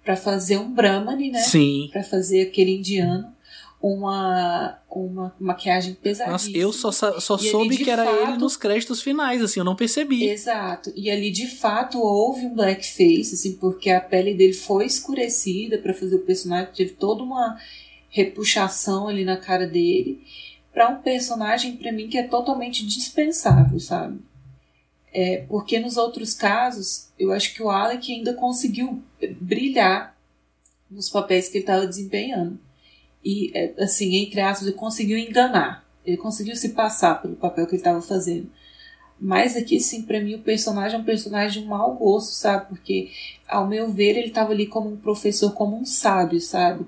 [0.05, 1.41] pra fazer um Brahmani, né?
[1.41, 1.89] Sim.
[1.91, 3.33] Pra fazer aquele indiano.
[3.82, 6.32] Uma, uma maquiagem pesadíssima.
[6.32, 9.58] Nossa, eu só, só E soube de que era fato- ele nos créditos finais, assim,
[9.58, 10.28] eu não percebi.
[10.28, 10.92] Exato.
[10.94, 15.92] E ali de fato houve um blackface, assim, porque a pele dele foi escurecida pra
[15.92, 17.58] fazer o personagem, teve toda uma
[18.08, 20.22] repuxação ali na cara dele,
[20.72, 24.20] pra um personagem pra mim que é totalmente dispensável, sabe?
[25.12, 29.02] É, porque nos outros casos, eu acho que o Alec ainda conseguiu
[29.40, 30.16] brilhar
[30.88, 32.58] nos papéis que ele estava desempenhando.
[33.25, 35.84] E, é, assim, entre aspas, ele conseguiu enganar.
[36.05, 38.51] Ele conseguiu se passar pelo papel que ele estava fazendo.
[39.20, 42.67] Mas aqui, sim, pra mim o personagem é um personagem de mau gosto, sabe?
[42.68, 43.10] Porque,
[43.47, 46.84] ao meu ver, ele estava ali como um professor, como um sábio, sabe?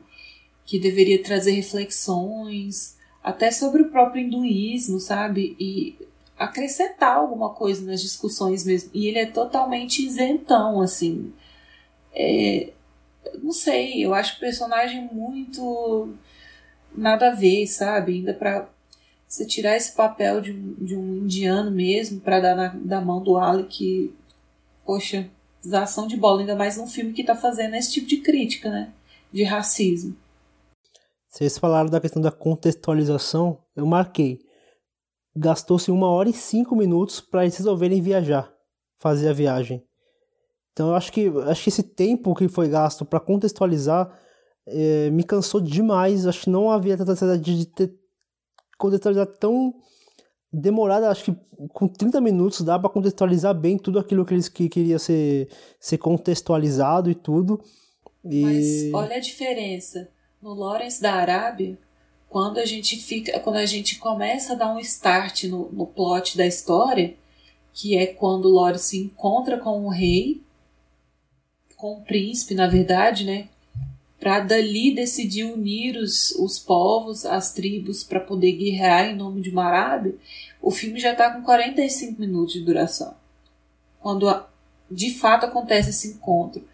[0.67, 5.57] Que deveria trazer reflexões, até sobre o próprio hinduísmo, sabe?
[5.61, 5.97] E
[6.37, 8.91] acrescentar alguma coisa nas discussões mesmo.
[8.93, 11.33] E ele é totalmente isentão, assim.
[12.13, 12.73] É,
[13.43, 16.09] não sei, eu acho o personagem muito
[16.97, 18.15] nada a ver, sabe?
[18.15, 18.69] Ainda pra
[19.27, 23.23] você tirar esse papel de um, de um indiano mesmo pra dar na da mão
[23.23, 24.15] do Alec,
[24.85, 25.29] poxa,
[25.73, 28.93] ação de bola, ainda mais num filme que tá fazendo esse tipo de crítica, né?
[29.33, 30.17] De racismo.
[31.29, 34.39] Vocês falaram da questão da contextualização, eu marquei.
[35.37, 38.53] Gastou-se uma hora e cinco minutos para eles resolverem viajar,
[38.99, 39.85] fazer a viagem.
[40.73, 44.17] Então eu acho que acho que esse tempo que foi gasto para contextualizar
[44.67, 46.27] eh, me cansou demais.
[46.27, 47.95] Acho que não havia tanta necessidade de ter
[48.79, 49.75] contextualizar tão
[50.53, 51.11] demorada.
[51.11, 51.37] Acho que
[51.73, 55.99] com 30 minutos dá para contextualizar bem tudo aquilo que eles que queria ser, ser
[55.99, 57.61] contextualizado e tudo.
[58.25, 58.41] E...
[58.43, 60.09] Mas olha a diferença.
[60.41, 61.79] No Lawrence da Arábia,
[62.29, 66.37] quando a gente fica, quando a gente começa a dar um start no, no plot
[66.37, 67.15] da história,
[67.73, 70.43] que é quando o Lawrence se encontra com o rei,
[71.77, 73.49] com o príncipe, na verdade, né?
[74.25, 79.55] Para dali decidir unir os, os povos, as tribos, para poder guerrear em nome de
[79.59, 80.15] Arábia,
[80.63, 83.15] o filme já está com 45 minutos de duração.
[84.01, 84.49] Quando a-
[84.91, 86.67] de fato acontece esse encontro.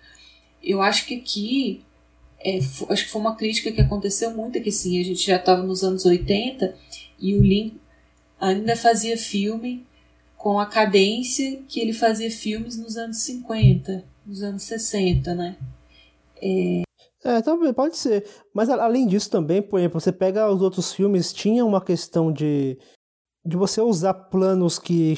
[0.62, 1.82] Eu acho que aqui
[2.38, 5.64] é, acho que foi uma crítica que aconteceu muito que sim, a gente já estava
[5.64, 6.76] nos anos 80
[7.18, 7.80] e o Lin
[8.40, 9.84] ainda fazia filme
[10.36, 15.56] com a cadência que ele fazia filmes nos anos 50, nos anos 60, né?
[16.40, 16.82] É,
[17.44, 18.26] também pode ser.
[18.54, 22.78] Mas além disso também, por exemplo, você pega os outros filmes, tinha uma questão de,
[23.44, 25.16] de você usar planos que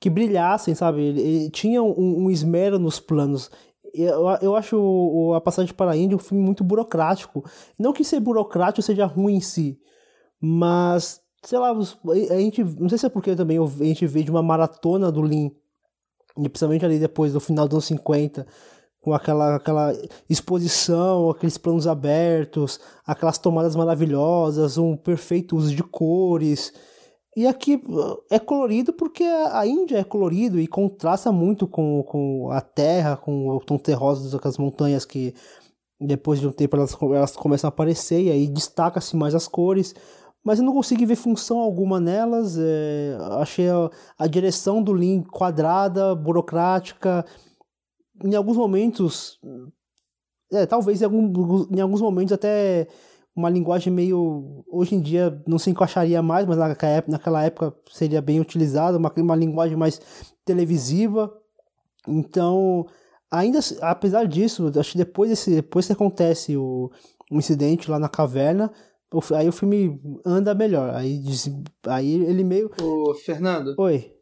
[0.00, 1.50] que brilhassem, sabe?
[1.50, 3.50] Tinha um, um esmero nos planos.
[3.92, 7.44] Eu, eu acho o, A Passagem para a Índia um filme muito burocrático.
[7.78, 9.78] Não que ser burocrático seja ruim em si,
[10.40, 14.30] mas, sei lá, a gente, não sei se é porque também a gente veio de
[14.30, 15.50] uma maratona do Lean,
[16.34, 18.46] principalmente ali depois do final dos anos 50,
[19.08, 19.92] com aquela, aquela
[20.28, 26.74] exposição, aqueles planos abertos, aquelas tomadas maravilhosas, um perfeito uso de cores.
[27.34, 27.82] E aqui
[28.30, 33.48] é colorido porque a Índia é colorido e contrasta muito com, com a terra, com
[33.48, 35.34] o tom terroso das montanhas que
[36.00, 39.94] depois de um tempo elas, elas começam a aparecer e aí destaca-se mais as cores.
[40.44, 42.58] Mas eu não consegui ver função alguma nelas.
[42.58, 47.24] É, achei a, a direção do Lin quadrada, burocrática.
[48.24, 49.40] Em alguns momentos.
[50.52, 52.88] É, talvez em, algum, em alguns momentos até
[53.34, 54.64] uma linguagem meio.
[54.68, 56.58] Hoje em dia não se encaixaria mais, mas
[57.06, 60.00] naquela época seria bem utilizada, uma, uma linguagem mais
[60.44, 61.32] televisiva.
[62.06, 62.86] Então,
[63.30, 66.90] ainda apesar disso, acho que depois, desse, depois que acontece o,
[67.30, 68.72] o incidente lá na caverna,
[69.36, 70.94] aí o filme anda melhor.
[70.94, 71.22] Aí,
[71.86, 72.70] aí ele meio.
[72.80, 73.74] Ô, Fernando.
[73.78, 74.17] Oi.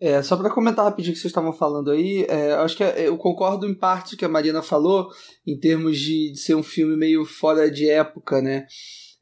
[0.00, 3.06] É, só para comentar rapidinho o que vocês estavam falando aí, é, acho que é,
[3.06, 5.08] eu concordo em parte o que a Marina falou,
[5.46, 8.66] em termos de, de ser um filme meio fora de época, né?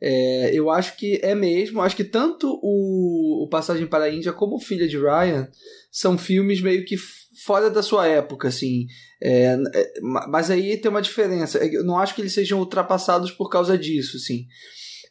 [0.05, 1.81] É, eu acho que é mesmo.
[1.81, 5.49] Acho que tanto o, o Passagem para a Índia como Filha de Ryan
[5.93, 6.97] são filmes meio que
[7.45, 8.89] fora da sua época, assim.
[9.23, 11.59] É, é mas aí tem uma diferença.
[11.59, 14.47] É, eu não acho que eles sejam ultrapassados por causa disso, assim.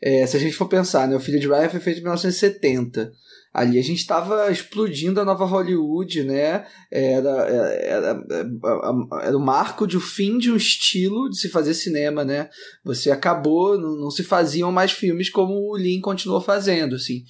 [0.01, 3.13] É, se a gente for pensar, né, o Filho de Ryan foi feito em 1970
[3.53, 6.65] ali a gente estava explodindo a nova Hollywood, né?
[6.89, 8.23] Era, era,
[9.23, 12.49] era, o marco de o fim de um estilo de se fazer cinema, né?
[12.83, 17.23] Você acabou, não, não se faziam mais filmes como o Lin continuou fazendo, assim.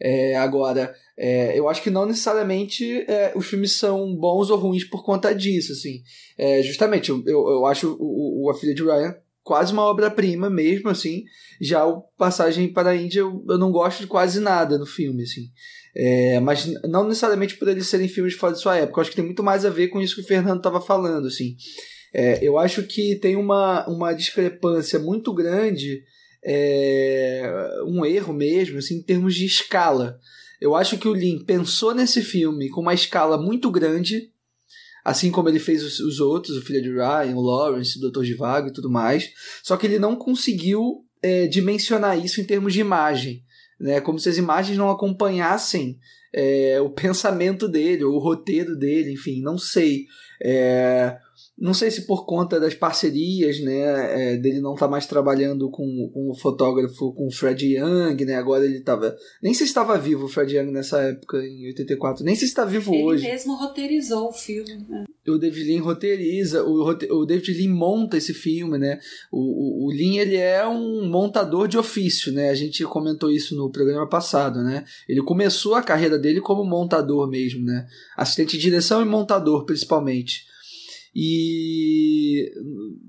[0.00, 4.84] É, agora, é, eu acho que não necessariamente é, os filmes são bons ou ruins
[4.84, 6.02] por conta disso, assim.
[6.38, 10.88] É, justamente, eu, eu acho o, o A Filha de Ryan quase uma obra-prima mesmo,
[10.88, 11.22] assim.
[11.60, 15.22] Já o Passagem para a Índia, eu, eu não gosto de quase nada no filme,
[15.22, 15.50] assim.
[15.94, 18.98] É, mas não necessariamente por eles serem filmes fora de sua época.
[18.98, 21.28] Eu acho que tem muito mais a ver com isso que o Fernando estava falando,
[21.28, 21.56] assim.
[22.12, 26.02] É, eu acho que tem uma, uma discrepância muito grande,
[26.44, 27.42] é,
[27.86, 30.18] um erro mesmo, assim, em termos de escala.
[30.60, 34.30] Eu acho que o Lin pensou nesse filme com uma escala muito grande,
[35.04, 38.22] assim como ele fez os, os outros, o Filho de Ryan, o Lawrence, o Dr.
[38.22, 39.30] Divago e tudo mais.
[39.62, 43.42] Só que ele não conseguiu é, dimensionar isso em termos de imagem,
[43.78, 44.00] né?
[44.00, 45.98] Como se as imagens não acompanhassem
[46.34, 50.06] é, o pensamento dele, ou o roteiro dele, enfim, não sei.
[50.42, 51.18] É,
[51.56, 55.70] não sei se por conta das parcerias, né, é, dele não estar tá mais trabalhando
[55.70, 59.70] com, com o fotógrafo, com o Fred Young, né, agora ele estava, nem sei se
[59.70, 63.04] estava vivo o Fred Young nessa época, em 84, nem sei se está vivo ele
[63.04, 63.24] hoje.
[63.24, 65.04] Ele mesmo roteirizou o filme, né?
[65.26, 68.98] O David Lean roteiriza, o, o David Lean monta esse filme, né,
[69.30, 73.54] o, o, o Lean, ele é um montador de ofício, né, a gente comentou isso
[73.54, 78.62] no programa passado, né, ele começou a carreira dele como montador mesmo, né, assistente de
[78.64, 80.52] direção e montador, principalmente.
[81.14, 82.50] E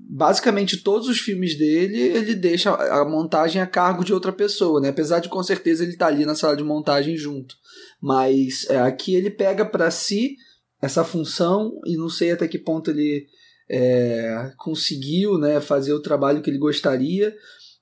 [0.08, 4.90] basicamente todos os filmes dele, ele deixa a montagem a cargo de outra pessoa, né?
[4.90, 7.56] Apesar de com certeza ele tá ali na sala de montagem junto.
[8.00, 10.36] Mas é, aqui ele pega para si
[10.80, 13.26] essa função e não sei até que ponto ele
[13.68, 17.34] é, conseguiu né, fazer o trabalho que ele gostaria.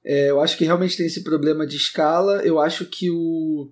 [0.04, 2.42] É, eu acho que realmente tem esse problema de escala.
[2.44, 3.70] Eu acho que o.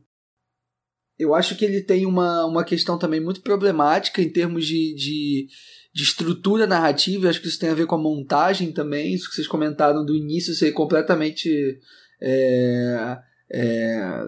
[1.18, 5.47] Eu acho que ele tem uma, uma questão também muito problemática em termos de, de
[5.94, 9.34] de estrutura narrativa, acho que isso tem a ver com a montagem também, isso que
[9.34, 11.78] vocês comentaram do início ser completamente.
[12.20, 13.18] É,
[13.55, 14.24] é,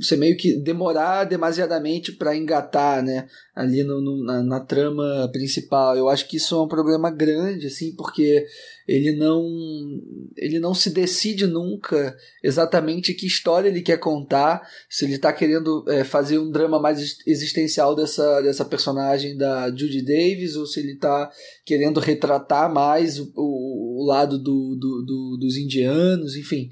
[0.00, 5.98] você meio que demorar demasiadamente para engatar né, ali no, no na, na, trama principal.
[5.98, 8.46] Eu acho que isso é um problema grande, assim, porque
[8.88, 9.44] ele não
[10.38, 15.84] ele não se decide nunca exatamente que história ele quer contar, se ele está querendo
[15.88, 20.92] é, fazer um drama mais existencial dessa, dessa personagem da Judy Davis, ou se ele
[20.92, 21.30] está
[21.66, 26.70] querendo retratar mais o, o, o lado do, do, do, dos indianos, enfim.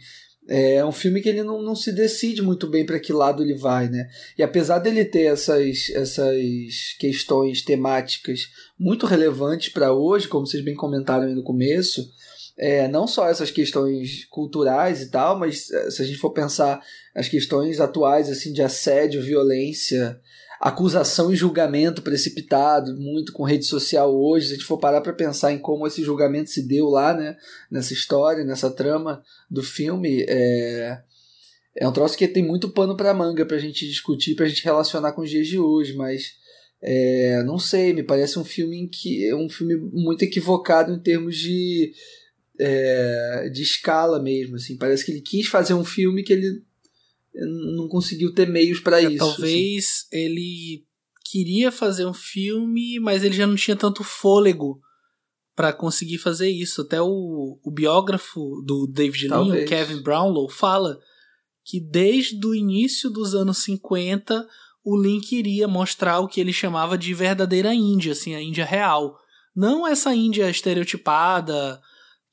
[0.53, 3.55] É um filme que ele não, não se decide muito bem para que lado ele
[3.55, 4.11] vai, né?
[4.37, 6.43] E apesar dele ter essas, essas
[6.99, 12.11] questões temáticas muito relevantes para hoje, como vocês bem comentaram aí no começo,
[12.59, 16.83] é, não só essas questões culturais e tal, mas é, se a gente for pensar
[17.15, 20.21] as questões atuais assim de assédio, violência,
[20.61, 24.47] acusação e julgamento precipitado, muito com rede social hoje.
[24.47, 27.35] Se a gente for parar para pensar em como esse julgamento se deu lá, né,
[27.71, 31.01] nessa história, nessa trama do filme, é,
[31.75, 34.49] é um troço que tem muito pano para manga para a gente discutir, para a
[34.49, 36.35] gente relacionar com os dias de hoje, mas
[36.83, 41.95] é, não sei, me parece um filme que um filme muito equivocado em termos de
[42.59, 44.77] é, de escala mesmo, assim.
[44.77, 46.63] Parece que ele quis fazer um filme que ele
[47.35, 49.19] não conseguiu ter meios para é, isso.
[49.19, 50.07] Talvez assim.
[50.13, 50.85] ele
[51.31, 54.81] queria fazer um filme, mas ele já não tinha tanto fôlego
[55.55, 56.83] para conseguir fazer isso.
[56.83, 60.99] Até o, o biógrafo do David Lean, Kevin Brownlow, fala
[61.65, 64.47] que desde o início dos anos 50
[64.85, 69.17] o Link iria mostrar o que ele chamava de verdadeira Índia, assim, a Índia real.
[69.55, 71.81] Não essa Índia estereotipada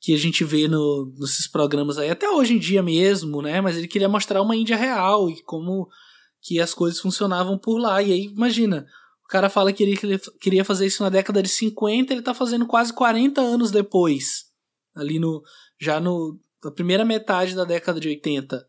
[0.00, 3.60] que a gente vê no, nesses programas aí, até hoje em dia mesmo, né?
[3.60, 5.88] Mas ele queria mostrar uma Índia real e como
[6.40, 8.02] que as coisas funcionavam por lá.
[8.02, 8.86] E aí, imagina,
[9.24, 12.66] o cara fala que ele queria fazer isso na década de 50, ele tá fazendo
[12.66, 14.46] quase 40 anos depois.
[14.94, 15.42] Ali no.
[15.80, 16.38] Já no.
[16.62, 18.68] Na primeira metade da década de 80.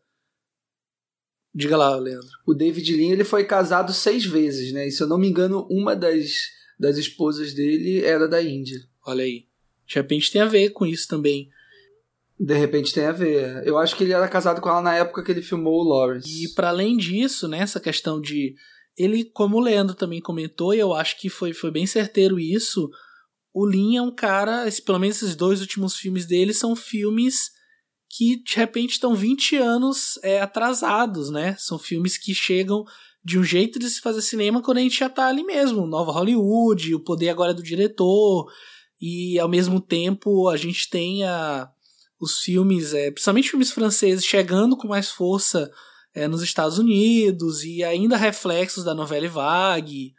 [1.52, 2.28] Diga lá, Leandro.
[2.46, 4.86] O David Lean ele foi casado seis vezes, né?
[4.86, 6.30] E se eu não me engano, uma das,
[6.78, 8.78] das esposas dele era da Índia.
[9.04, 9.49] Olha aí.
[9.90, 11.50] De repente tem a ver com isso também.
[12.38, 13.66] De repente tem a ver.
[13.66, 16.44] Eu acho que ele era casado com ela na época que ele filmou o Lawrence.
[16.44, 18.54] E para além disso, né, essa questão de
[18.96, 22.88] ele, como o Leandro também comentou, e eu acho que foi, foi bem certeiro isso,
[23.52, 27.50] o Lin é um cara, pelo menos esses dois últimos filmes dele são filmes
[28.08, 31.56] que de repente estão 20 anos é, atrasados, né?
[31.58, 32.84] São filmes que chegam
[33.24, 36.10] de um jeito de se fazer cinema quando a gente já tá ali mesmo, Nova
[36.12, 38.50] Hollywood, o poder agora é do diretor,
[39.00, 41.70] e ao mesmo tempo a gente tem a,
[42.20, 45.70] os filmes, é, principalmente filmes franceses, chegando com mais força
[46.14, 50.14] é, nos Estados Unidos e ainda reflexos da novela vague.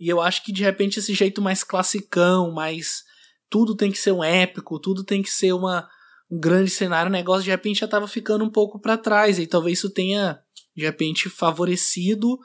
[0.00, 3.04] E eu acho que de repente esse jeito mais classicão, mais
[3.48, 5.88] tudo tem que ser um épico, tudo tem que ser uma,
[6.30, 9.38] um grande cenário, o negócio de repente já estava ficando um pouco para trás.
[9.38, 10.40] E talvez isso tenha
[10.76, 12.38] de repente favorecido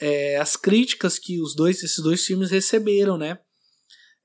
[0.00, 3.38] é, as críticas que os dois, esses dois filmes receberam, né?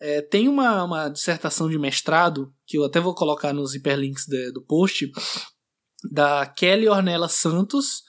[0.06, 4.52] É, tem uma, uma dissertação de mestrado, que eu até vou colocar nos hiperlinks de,
[4.52, 5.10] do post,
[6.12, 8.04] da Kelly Ornella Santos,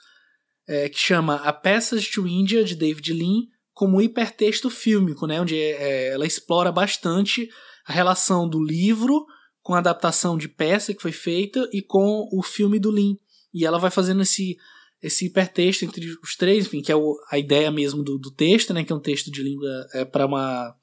[0.67, 3.43] é, que chama A Passage to India, de David Lean,
[3.73, 7.49] como hipertexto fílmico, né, onde é, ela explora bastante
[7.87, 9.25] a relação do livro
[9.63, 13.15] com a adaptação de peça que foi feita e com o filme do Lean.
[13.53, 14.57] E ela vai fazendo esse,
[15.01, 18.75] esse hipertexto entre os três, enfim, que é o, a ideia mesmo do, do texto,
[18.75, 20.75] né, que é um texto de língua é, para uma,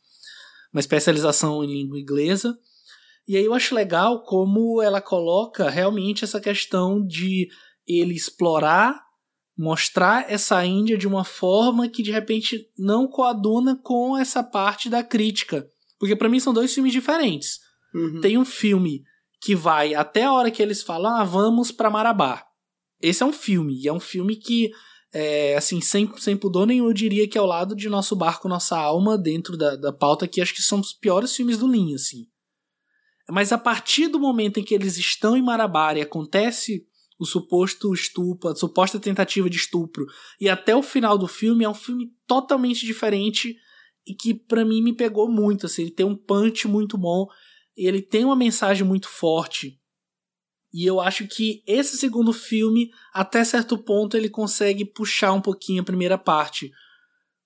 [0.73, 2.57] uma especialização em língua inglesa.
[3.27, 7.49] E aí eu acho legal como ela coloca realmente essa questão de
[7.87, 8.99] ele explorar,
[9.57, 15.03] mostrar essa Índia de uma forma que de repente não coaduna com essa parte da
[15.03, 15.67] crítica.
[15.99, 17.59] Porque para mim são dois filmes diferentes.
[17.93, 18.21] Uhum.
[18.21, 19.03] Tem um filme
[19.41, 22.45] que vai até a hora que eles falam, ah, vamos para Marabá.
[23.01, 24.71] Esse é um filme, e é um filme que,
[25.13, 28.47] é, assim, sem, sem pudor nenhum, eu diria que é ao lado de Nosso Barco,
[28.47, 31.95] Nossa Alma, dentro da, da pauta, que acho que são os piores filmes do Linha,
[31.95, 32.27] assim.
[33.29, 36.85] Mas a partir do momento em que eles estão em Marabá e acontece
[37.19, 40.05] o suposto estupro, a suposta tentativa de estupro,
[40.39, 43.55] e até o final do filme é um filme totalmente diferente
[44.07, 47.27] e que para mim me pegou muito, assim, ele tem um punch muito bom,
[47.75, 49.79] ele tem uma mensagem muito forte.
[50.73, 55.81] E eu acho que esse segundo filme, até certo ponto, ele consegue puxar um pouquinho
[55.81, 56.71] a primeira parte.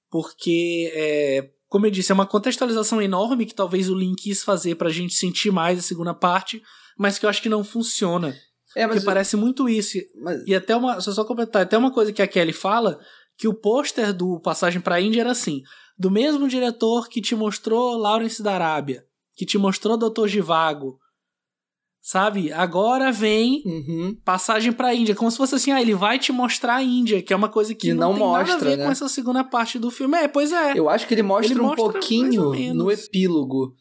[0.10, 4.76] Porque é, como eu disse, é uma contextualização enorme que talvez o Link quis fazer
[4.76, 6.62] pra gente sentir mais a segunda parte,
[6.98, 8.36] mas que eu acho que não funciona.
[8.76, 9.06] É, mas porque eu...
[9.06, 9.98] parece muito isso.
[10.22, 10.42] Mas...
[10.48, 11.02] E até uma.
[11.02, 13.00] Só só completar, até uma coisa que a Kelly fala,
[13.38, 15.64] que o pôster do Passagem pra Índia era assim:
[15.98, 19.06] do mesmo diretor que te mostrou Lawrence da Arábia,
[19.36, 21.00] que te mostrou Doutor Givago,
[22.06, 22.52] Sabe?
[22.52, 24.16] Agora vem uhum.
[24.24, 25.16] passagem pra Índia.
[25.16, 27.74] Como se fosse assim, ah, ele vai te mostrar a Índia, que é uma coisa
[27.74, 28.86] que, não, não, tem mostra, nada a ver né?
[28.86, 30.16] com essa segunda parte do filme.
[30.16, 30.78] É, pois é.
[30.78, 33.74] Eu acho que ele mostra ele um mostra pouquinho no epílogo.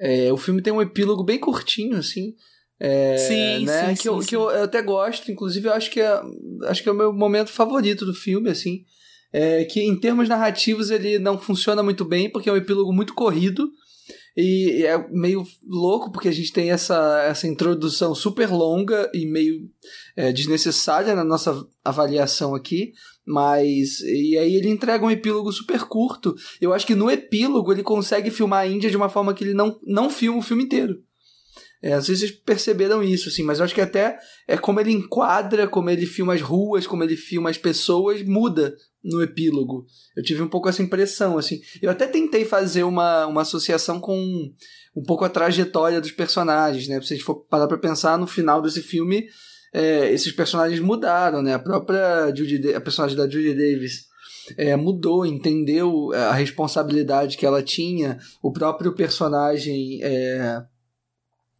[0.00, 2.36] É, o filme tem um epílogo bem curtinho, assim.
[2.78, 3.88] É, sim, né?
[3.88, 4.28] sim, que, sim, eu, sim.
[4.28, 6.22] que eu, eu, até gosto, inclusive eu acho que é,
[6.66, 8.84] acho que é o meu momento favorito do filme, assim.
[9.32, 13.12] É, que em termos narrativos ele não funciona muito bem, porque é um epílogo muito
[13.12, 13.72] corrido.
[14.36, 19.68] E é meio louco porque a gente tem essa, essa introdução super longa e meio
[20.16, 22.92] é, desnecessária na nossa avaliação aqui.
[23.24, 24.00] Mas.
[24.00, 26.34] E aí ele entrega um epílogo super curto.
[26.60, 29.54] Eu acho que no epílogo ele consegue filmar a Índia de uma forma que ele
[29.54, 31.02] não, não filma o filme inteiro.
[31.82, 34.16] É, às vezes vocês perceberam isso, assim, mas eu acho que até
[34.46, 38.76] é como ele enquadra, como ele filma as ruas, como ele filma as pessoas, muda
[39.02, 39.86] no epílogo.
[40.16, 41.60] Eu tive um pouco essa impressão, assim.
[41.80, 44.16] Eu até tentei fazer uma, uma associação com
[44.94, 47.00] um pouco a trajetória dos personagens, né?
[47.00, 49.26] Se a gente for parar pra pensar, no final desse filme,
[49.72, 51.54] é, esses personagens mudaram, né?
[51.54, 54.06] A própria Judy, a personagem da Judy Davis
[54.56, 58.18] é, mudou, entendeu a responsabilidade que ela tinha.
[58.42, 60.62] O próprio personagem é,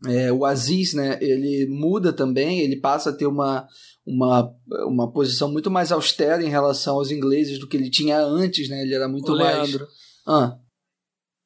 [0.06, 3.66] é, o Aziz, né, ele muda também, ele passa a ter uma,
[4.06, 4.52] uma,
[4.86, 8.82] uma posição muito mais austera em relação aos ingleses do que ele tinha antes, né?
[8.82, 9.70] Ele era muito mais.
[9.70, 9.86] Leandro.
[10.26, 10.58] Ah.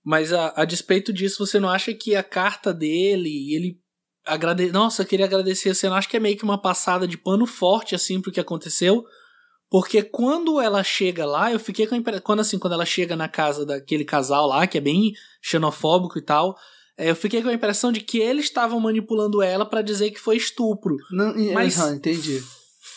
[0.04, 3.80] Mas a, a despeito disso, você não acha que a carta dele, ele
[4.24, 4.70] agrade...
[4.70, 5.96] Nossa, eu queria agradecer a cena.
[5.96, 9.04] Acho que é meio que uma passada de pano forte, assim, pro que aconteceu.
[9.68, 12.22] Porque quando ela chega lá, eu fiquei com a impressão.
[12.22, 15.12] Quando assim, quando ela chega na casa daquele casal lá, que é bem
[15.42, 16.56] xenofóbico e tal.
[16.98, 20.20] É, eu fiquei com a impressão de que eles estavam manipulando ela para dizer que
[20.20, 20.96] foi estupro.
[21.10, 22.42] Não, Mas- aham, entendi.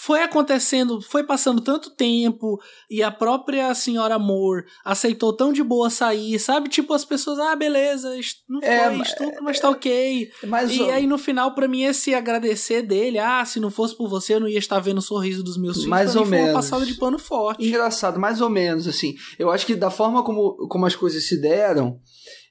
[0.01, 5.89] Foi acontecendo, foi passando tanto tempo e a própria senhora Amor aceitou tão de boa
[5.89, 6.69] sair, sabe?
[6.69, 8.09] Tipo, as pessoas, ah, beleza,
[8.47, 10.31] não É, foi mas- estupro, mas tá ok.
[10.47, 13.95] Mas E ó, aí no final, pra mim, esse agradecer dele, ah, se não fosse
[13.95, 15.89] por você, eu não ia estar vendo o sorriso dos meus filhos.
[15.89, 16.49] Mais ou foi menos.
[16.49, 17.67] uma passada de pano forte.
[17.67, 19.15] engraçado, mais ou menos, assim.
[19.37, 21.99] Eu acho que da forma como, como as coisas se deram,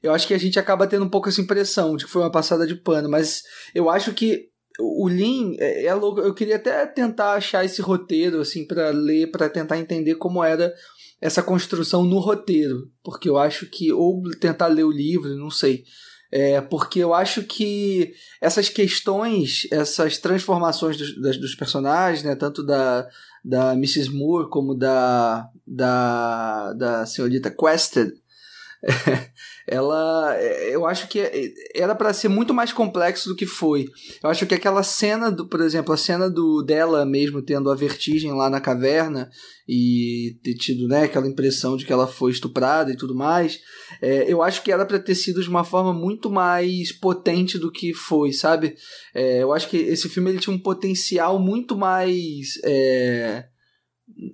[0.03, 2.31] eu acho que a gente acaba tendo um pouco essa impressão de que foi uma
[2.31, 3.43] passada de pano, mas
[3.75, 4.49] eu acho que
[4.81, 6.21] o Lin é, é louco.
[6.21, 10.73] Eu queria até tentar achar esse roteiro, assim, para ler, para tentar entender como era
[11.21, 15.83] essa construção no roteiro, porque eu acho que, ou tentar ler o livro, não sei.
[16.31, 22.63] É, porque eu acho que essas questões, essas transformações dos, das- dos personagens, né, tanto
[22.63, 23.09] da,
[23.45, 24.11] da Mrs.
[24.11, 28.13] Moore como da, da, da senhorita Quested,
[29.69, 30.37] ela
[30.71, 31.21] eu acho que
[31.75, 33.89] era para ser muito mais complexo do que foi.
[34.23, 37.75] Eu acho que aquela cena do, por exemplo, a cena do dela mesmo tendo a
[37.75, 39.31] vertigem lá na caverna
[39.69, 43.61] e ter tido, né, aquela impressão de que ela foi estuprada e tudo mais,
[44.01, 47.71] é, eu acho que era para ter sido de uma forma muito mais potente do
[47.71, 48.75] que foi, sabe?
[49.15, 53.45] É, eu acho que esse filme ele tinha um potencial muito mais é,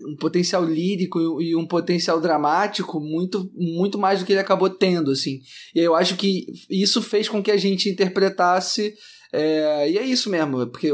[0.07, 5.11] um potencial lírico e um potencial dramático muito, muito mais do que ele acabou tendo,
[5.11, 5.41] assim.
[5.75, 8.95] E eu acho que isso fez com que a gente interpretasse.
[9.33, 10.91] é, e é isso mesmo, porque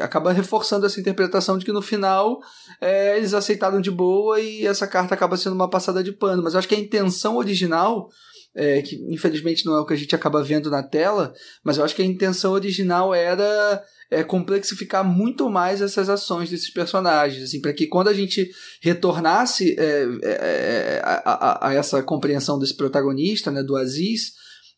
[0.00, 2.40] acaba reforçando essa interpretação de que no final
[2.80, 6.42] é, eles aceitaram de boa e essa carta acaba sendo uma passada de pano.
[6.42, 8.08] Mas eu acho que a intenção original,
[8.54, 11.32] é, que infelizmente não é o que a gente acaba vendo na tela,
[11.64, 13.82] mas eu acho que a intenção original era
[14.14, 19.74] é, complexificar muito mais essas ações desses personagens, assim, para que quando a gente retornasse
[19.78, 24.32] é, é, a, a, a, essa compreensão desse protagonista, né, do Aziz,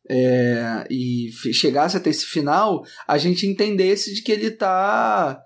[0.08, 5.38] é, e chegasse até esse final, a gente entendesse de que ele tá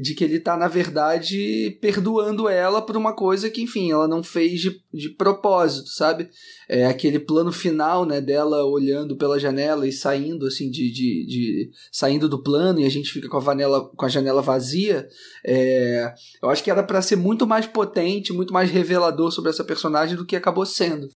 [0.00, 4.22] de que ele tá, na verdade, perdoando ela por uma coisa que, enfim, ela não
[4.22, 6.28] fez de, de propósito, sabe?
[6.68, 11.70] É aquele plano final, né, dela olhando pela janela e saindo, assim, de, de, de
[11.90, 15.08] saindo do plano e a gente fica com a, vanela, com a janela vazia.
[15.44, 19.64] É, eu acho que era para ser muito mais potente, muito mais revelador sobre essa
[19.64, 21.08] personagem do que acabou sendo.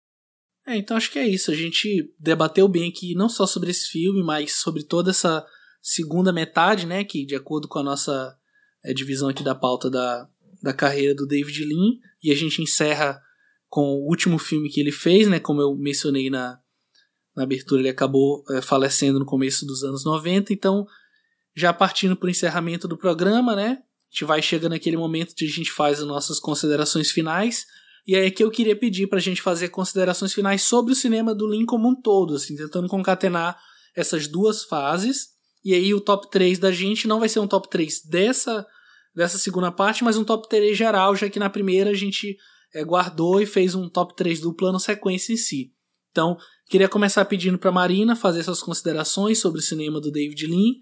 [0.66, 1.50] É, então acho que é isso.
[1.50, 5.44] A gente debateu bem aqui, não só sobre esse filme, mas sobre toda essa
[5.80, 8.37] segunda metade, né, que de acordo com a nossa
[8.84, 10.28] é, divisão aqui da pauta da,
[10.62, 13.20] da carreira do David Lean, e a gente encerra
[13.68, 16.58] com o último filme que ele fez, né, como eu mencionei na,
[17.36, 20.86] na abertura, ele acabou é, falecendo no começo dos anos 90, então
[21.54, 25.44] já partindo para o encerramento do programa, né, a gente vai chegando naquele momento de
[25.44, 27.66] a gente faz as nossas considerações finais,
[28.06, 31.34] e aí que eu queria pedir para a gente fazer considerações finais sobre o cinema
[31.34, 33.60] do Lean como um todo, assim, tentando concatenar
[33.94, 35.37] essas duas fases,
[35.68, 38.66] e aí o top 3 da gente não vai ser um top 3 dessa,
[39.14, 42.38] dessa segunda parte, mas um top 3 geral, já que na primeira a gente
[42.74, 45.70] é, guardou e fez um top 3 do plano sequência em si.
[46.10, 46.38] Então,
[46.70, 50.76] queria começar pedindo para Marina fazer suas considerações sobre o cinema do David Lean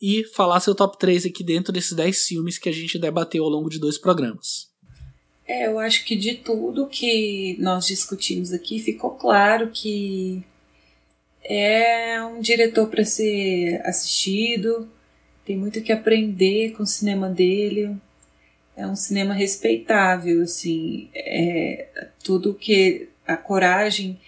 [0.00, 3.50] e falar seu top 3 aqui dentro desses 10 filmes que a gente debateu ao
[3.50, 4.68] longo de dois programas.
[5.48, 10.44] É, eu acho que de tudo que nós discutimos aqui ficou claro que
[11.48, 14.86] é um diretor para ser assistido,
[15.46, 17.96] tem muito que aprender com o cinema dele.
[18.76, 21.88] É um cinema respeitável, assim, é,
[22.22, 24.20] tudo que a coragem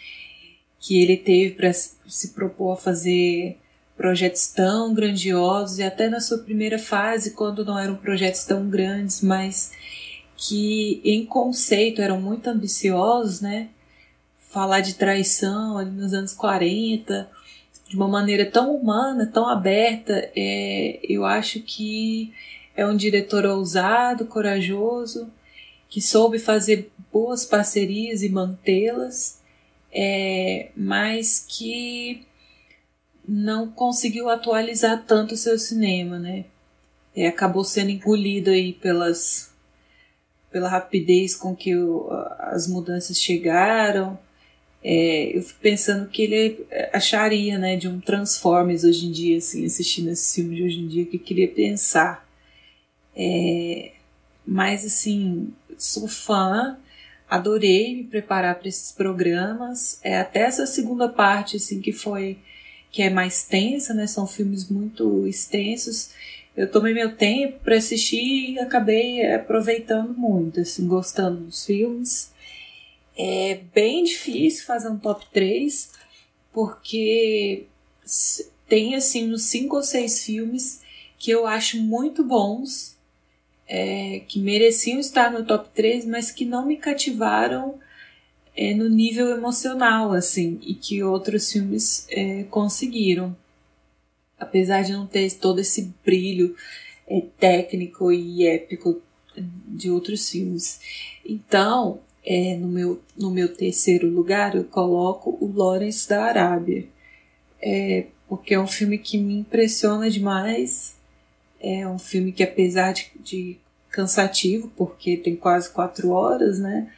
[0.78, 3.58] que ele teve para se propor a fazer
[3.96, 9.20] projetos tão grandiosos e até na sua primeira fase, quando não eram projetos tão grandes,
[9.20, 9.72] mas
[10.38, 13.68] que em conceito eram muito ambiciosos, né?
[14.50, 17.30] Falar de traição ali nos anos 40,
[17.88, 22.34] de uma maneira tão humana, tão aberta, é, eu acho que
[22.76, 25.30] é um diretor ousado, corajoso,
[25.88, 29.40] que soube fazer boas parcerias e mantê-las,
[29.92, 32.26] é, mas que
[33.26, 36.44] não conseguiu atualizar tanto o seu cinema, né?
[37.14, 39.50] É, acabou sendo engolido aí pelas
[40.50, 44.18] pela rapidez com que o, as mudanças chegaram.
[44.82, 49.64] É, eu fico pensando que ele acharia, né, de um Transformers hoje em dia, assim,
[49.66, 52.26] assistindo esse filme de hoje em dia, que queria pensar.
[53.14, 53.92] É,
[54.46, 56.78] mas, assim, sou fã,
[57.28, 60.00] adorei me preparar para esses programas.
[60.02, 62.38] É, até essa segunda parte, assim, que foi
[62.90, 64.06] que é mais tensa, né?
[64.06, 66.10] São filmes muito extensos.
[66.56, 72.32] Eu tomei meu tempo para assistir e acabei aproveitando muito, assim, gostando dos filmes.
[73.22, 75.92] É bem difícil fazer um top 3,
[76.54, 77.66] porque
[78.66, 80.80] tem assim uns cinco ou seis filmes
[81.18, 82.96] que eu acho muito bons,
[83.68, 87.78] é, que mereciam estar no top 3, mas que não me cativaram
[88.56, 93.36] é, no nível emocional, assim, e que outros filmes é, conseguiram.
[94.38, 96.56] Apesar de não ter todo esse brilho
[97.06, 99.02] é, técnico e épico
[99.36, 100.80] de outros filmes.
[101.22, 106.86] Então, é, no, meu, no meu terceiro lugar, eu coloco o Lawrence da Arábia.
[107.60, 110.96] É, porque é um filme que me impressiona demais.
[111.60, 113.56] É um filme que, apesar de, de
[113.90, 116.90] cansativo, porque tem quase quatro horas, né?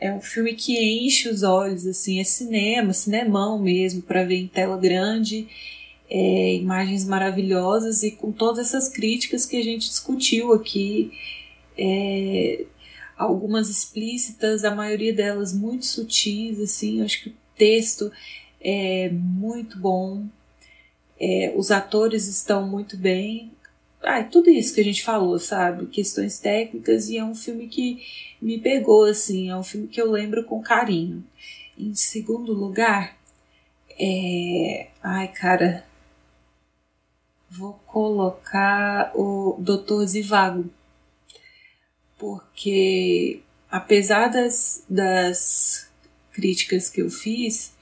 [0.00, 4.48] É um filme que enche os olhos, assim, é cinema, cinemão mesmo, para ver em
[4.48, 5.46] tela grande,
[6.08, 11.12] é, imagens maravilhosas e com todas essas críticas que a gente discutiu aqui.
[11.76, 12.64] É,
[13.20, 18.10] algumas explícitas, a maioria delas muito sutis, assim, acho que o texto
[18.58, 20.24] é muito bom,
[21.20, 23.52] é, os atores estão muito bem,
[24.02, 25.86] ah, tudo isso que a gente falou, sabe?
[25.88, 28.02] Questões técnicas e é um filme que
[28.40, 31.22] me pegou, assim, é um filme que eu lembro com carinho.
[31.78, 33.18] Em segundo lugar,
[33.98, 34.88] é...
[35.02, 35.84] Ai, cara,
[37.50, 40.70] vou colocar o Doutor Zivago
[42.20, 43.40] porque
[43.70, 45.88] apesar das, das
[46.32, 47.72] críticas que eu fiz,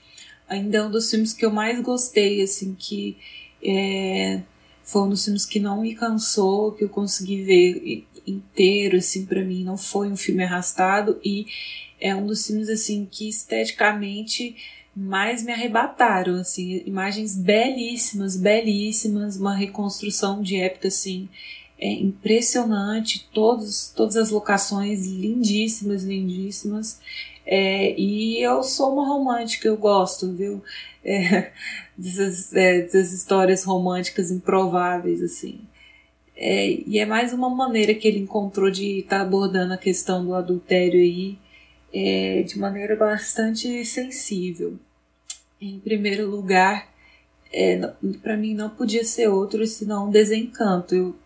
[0.49, 3.17] ainda é um dos filmes que eu mais gostei, assim, que
[3.63, 4.41] é,
[4.85, 9.43] foi um dos filmes que não me cansou, que eu consegui ver inteiro, assim, para
[9.43, 11.47] mim, não foi um filme arrastado e
[12.01, 14.55] é um dos filmes, assim, que esteticamente
[14.95, 21.29] mais me arrebataram, assim, imagens belíssimas, belíssimas, uma reconstrução de época, assim,
[21.79, 27.01] é impressionante, todos, todas as locações lindíssimas, lindíssimas.
[27.47, 30.63] É, e eu sou uma romântica, eu gosto, viu?
[31.05, 31.53] É,
[31.97, 35.61] dessas, é, dessas histórias românticas improváveis, assim.
[36.37, 40.25] É, e é mais uma maneira que ele encontrou de estar tá abordando a questão
[40.25, 41.39] do adultério aí
[41.93, 44.79] é, de maneira bastante sensível.
[45.61, 46.89] Em primeiro lugar,
[47.53, 47.79] é,
[48.23, 50.95] para mim não podia ser outro senão um desencanto.
[50.95, 51.17] Eu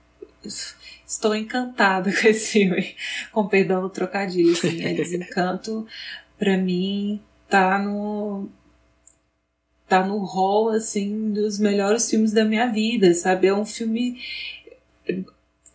[1.07, 2.95] estou encantada com esse filme,
[3.31, 5.87] com perdão do trocadilho, assim, é Desencanto,
[6.39, 8.49] para mim, tá no
[9.89, 13.47] tá no hall, assim, dos melhores filmes da minha vida, sabe?
[13.49, 14.19] É um filme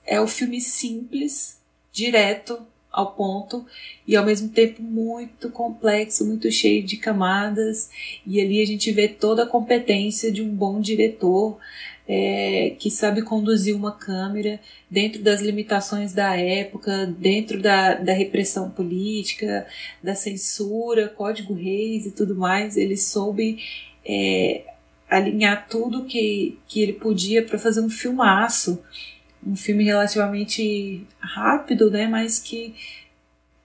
[0.06, 1.60] é um filme simples,
[1.92, 3.64] direto ao ponto
[4.08, 7.92] e ao mesmo tempo muito complexo, muito cheio de camadas
[8.26, 11.60] e ali a gente vê toda a competência de um bom diretor
[12.08, 18.70] é, que sabe conduzir uma câmera dentro das limitações da época, dentro da, da repressão
[18.70, 19.68] política,
[20.02, 22.78] da censura, código reis e tudo mais.
[22.78, 23.62] Ele soube
[24.06, 24.64] é,
[25.10, 28.82] alinhar tudo que, que ele podia para fazer um filmaço.
[29.46, 32.74] Um filme relativamente rápido, né, mas que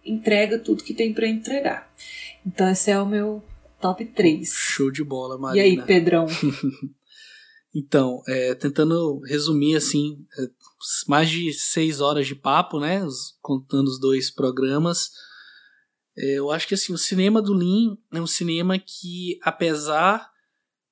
[0.04, 1.90] entrega tudo que tem para entregar.
[2.44, 3.42] Então esse é o meu
[3.80, 4.52] top 3.
[4.52, 5.64] Show de bola, Marina.
[5.64, 6.26] E aí, Pedrão?
[7.74, 10.48] Então, é, tentando resumir assim, é,
[11.08, 13.04] mais de seis horas de papo, né?
[13.04, 15.10] Os, contando os dois programas.
[16.16, 20.30] É, eu acho que assim, o cinema do Lin é um cinema que, apesar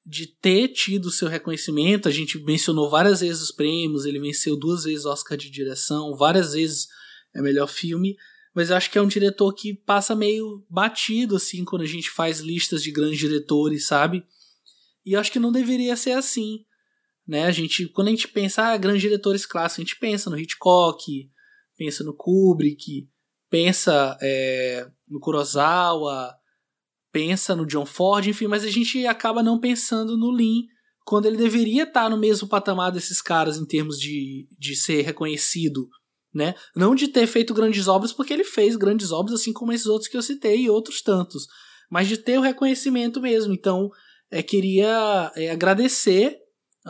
[0.06, 4.84] de ter tido seu reconhecimento, a gente mencionou várias vezes os prêmios, ele venceu duas
[4.84, 6.88] vezes Oscar de direção, várias vezes
[7.34, 8.16] é melhor filme,
[8.54, 12.10] mas eu acho que é um diretor que passa meio batido assim quando a gente
[12.10, 14.24] faz listas de grandes diretores, sabe?
[15.04, 16.64] E eu acho que não deveria ser assim.
[17.30, 17.44] Né?
[17.44, 21.30] A gente, quando a gente pensa ah, grandes diretores clássicos, a gente pensa no Hitchcock,
[21.78, 23.08] pensa no Kubrick,
[23.48, 26.34] pensa é, no Kurosawa,
[27.12, 30.66] pensa no John Ford, enfim, mas a gente acaba não pensando no Lin
[31.04, 35.88] quando ele deveria estar no mesmo patamar desses caras em termos de, de ser reconhecido,
[36.34, 36.56] né?
[36.74, 40.10] Não de ter feito grandes obras, porque ele fez grandes obras, assim como esses outros
[40.10, 41.46] que eu citei e outros tantos,
[41.88, 43.54] mas de ter o reconhecimento mesmo.
[43.54, 43.88] Então,
[44.32, 46.39] é, queria é, agradecer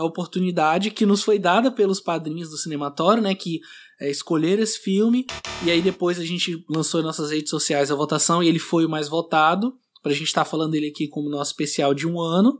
[0.00, 3.60] a oportunidade que nos foi dada pelos padrinhos do Cinematório, né, que
[4.00, 5.26] é, escolheram esse filme,
[5.62, 8.86] e aí depois a gente lançou em nossas redes sociais a votação e ele foi
[8.86, 12.18] o mais votado, pra gente estar tá falando dele aqui como nosso especial de um
[12.18, 12.58] ano,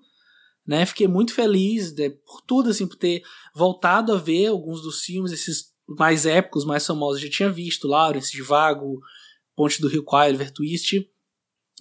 [0.67, 3.23] né, fiquei muito feliz né, por tudo, assim, por ter
[3.55, 7.89] voltado a ver alguns dos filmes, esses mais épicos, mais famosos, eu já tinha visto,
[7.89, 9.01] Lawrence de Vago,
[9.57, 11.09] Ponte do Rio Oliver Twist,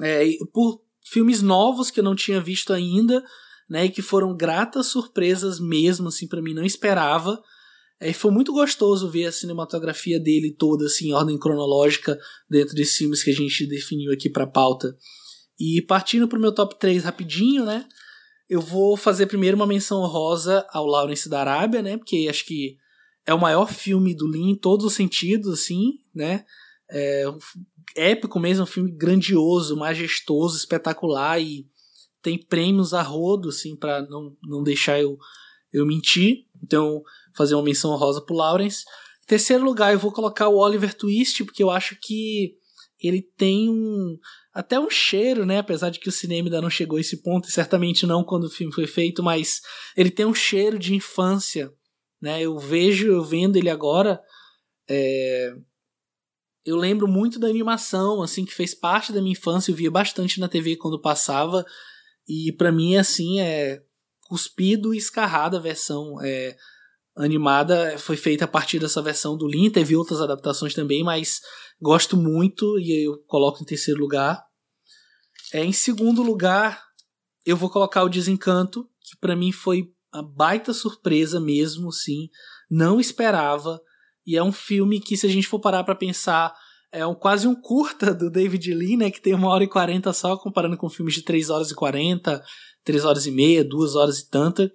[0.01, 3.21] é, por filmes novos que eu não tinha visto ainda,
[3.69, 7.41] né, e que foram gratas surpresas mesmo, assim, para mim não esperava.
[8.01, 12.17] É, e foi muito gostoso ver a cinematografia dele toda, assim, em ordem cronológica,
[12.49, 14.95] dentro desses filmes que a gente definiu aqui pra pauta.
[15.59, 17.85] E partindo pro meu top 3 rapidinho, né?
[18.49, 21.97] Eu vou fazer primeiro uma menção honrosa ao Lawrence da Arábia, né?
[21.97, 22.77] Porque acho que
[23.25, 26.45] é o maior filme do Lean em todos os sentidos, assim, né?
[26.89, 27.25] É
[27.95, 31.67] épico mesmo, um filme grandioso, majestoso, espetacular e
[32.21, 35.17] tem prêmios a rodo, assim, para não, não deixar eu,
[35.71, 36.45] eu mentir.
[36.63, 37.01] Então,
[37.35, 38.83] fazer uma menção honrosa pro Lawrence.
[39.23, 42.57] Em terceiro lugar, eu vou colocar o Oliver Twist, porque eu acho que
[43.01, 44.17] ele tem um
[44.53, 45.59] até um cheiro, né?
[45.59, 48.45] Apesar de que o cinema ainda não chegou a esse ponto, e certamente não quando
[48.45, 49.61] o filme foi feito, mas
[49.95, 51.71] ele tem um cheiro de infância,
[52.21, 52.41] né?
[52.41, 54.21] Eu vejo, eu vendo ele agora,
[54.89, 55.53] é...
[56.65, 60.39] eu lembro muito da animação, assim, que fez parte da minha infância, eu via bastante
[60.39, 61.65] na TV quando passava,
[62.29, 63.81] e para mim, assim, é
[64.27, 66.55] cuspido e escarrada a versão é...
[67.17, 71.41] animada, foi feita a partir dessa versão do Lean, teve outras adaptações também, mas
[71.81, 74.43] Gosto muito e eu coloco em terceiro lugar.
[75.53, 76.83] É, em segundo lugar,
[77.45, 82.29] eu vou colocar o Desencanto, que para mim foi uma baita surpresa mesmo, sim.
[82.69, 83.81] Não esperava.
[84.27, 86.53] E é um filme que, se a gente for parar para pensar,
[86.91, 89.11] é um, quase um curta do David Lee, né?
[89.11, 92.43] Que tem uma hora e quarenta só, comparando com filmes de 3 horas e 40,
[92.83, 94.71] 3 horas e meia, 2 horas e tanta,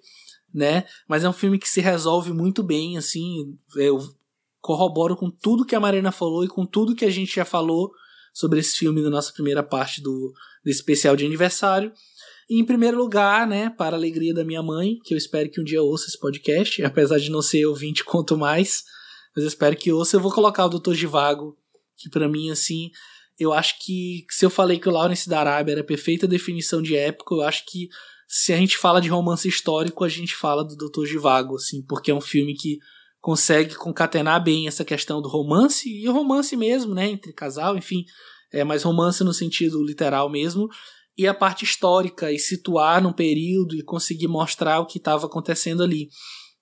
[0.53, 0.85] né?
[1.07, 3.57] Mas é um filme que se resolve muito bem, assim.
[3.75, 3.99] Eu
[4.61, 7.91] corroboro com tudo que a Marina falou e com tudo que a gente já falou
[8.33, 11.91] sobre esse filme na nossa primeira parte do, do especial de aniversário.
[12.49, 15.59] E em primeiro lugar, né, para a alegria da minha mãe, que eu espero que
[15.59, 18.83] um dia ouça esse podcast, apesar de não ser ouvinte quanto mais,
[19.35, 21.57] mas eu espero que ouça, eu vou colocar o Doutor Givago,
[21.97, 22.89] que para mim, assim,
[23.39, 26.81] eu acho que se eu falei que o Lawrence da Arábia era a perfeita definição
[26.81, 27.89] de época, eu acho que
[28.27, 32.11] se a gente fala de romance histórico, a gente fala do Doutor Givago, assim, porque
[32.11, 32.79] é um filme que
[33.19, 38.03] consegue concatenar bem essa questão do romance e o romance mesmo, né, entre casal, enfim,
[38.51, 40.67] é mais romance no sentido literal mesmo,
[41.17, 45.81] e a parte histórica e situar num período e conseguir mostrar o que estava acontecendo
[45.81, 46.09] ali.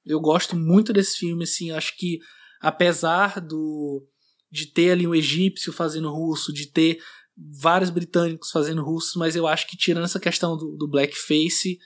[0.06, 2.20] Eu gosto muito desse filme, assim, acho que
[2.62, 4.06] apesar do
[4.54, 7.00] de ter ali um egípcio fazendo russo, de ter
[7.36, 11.80] vários britânicos fazendo russo, mas eu acho que tirando essa questão do, do blackface,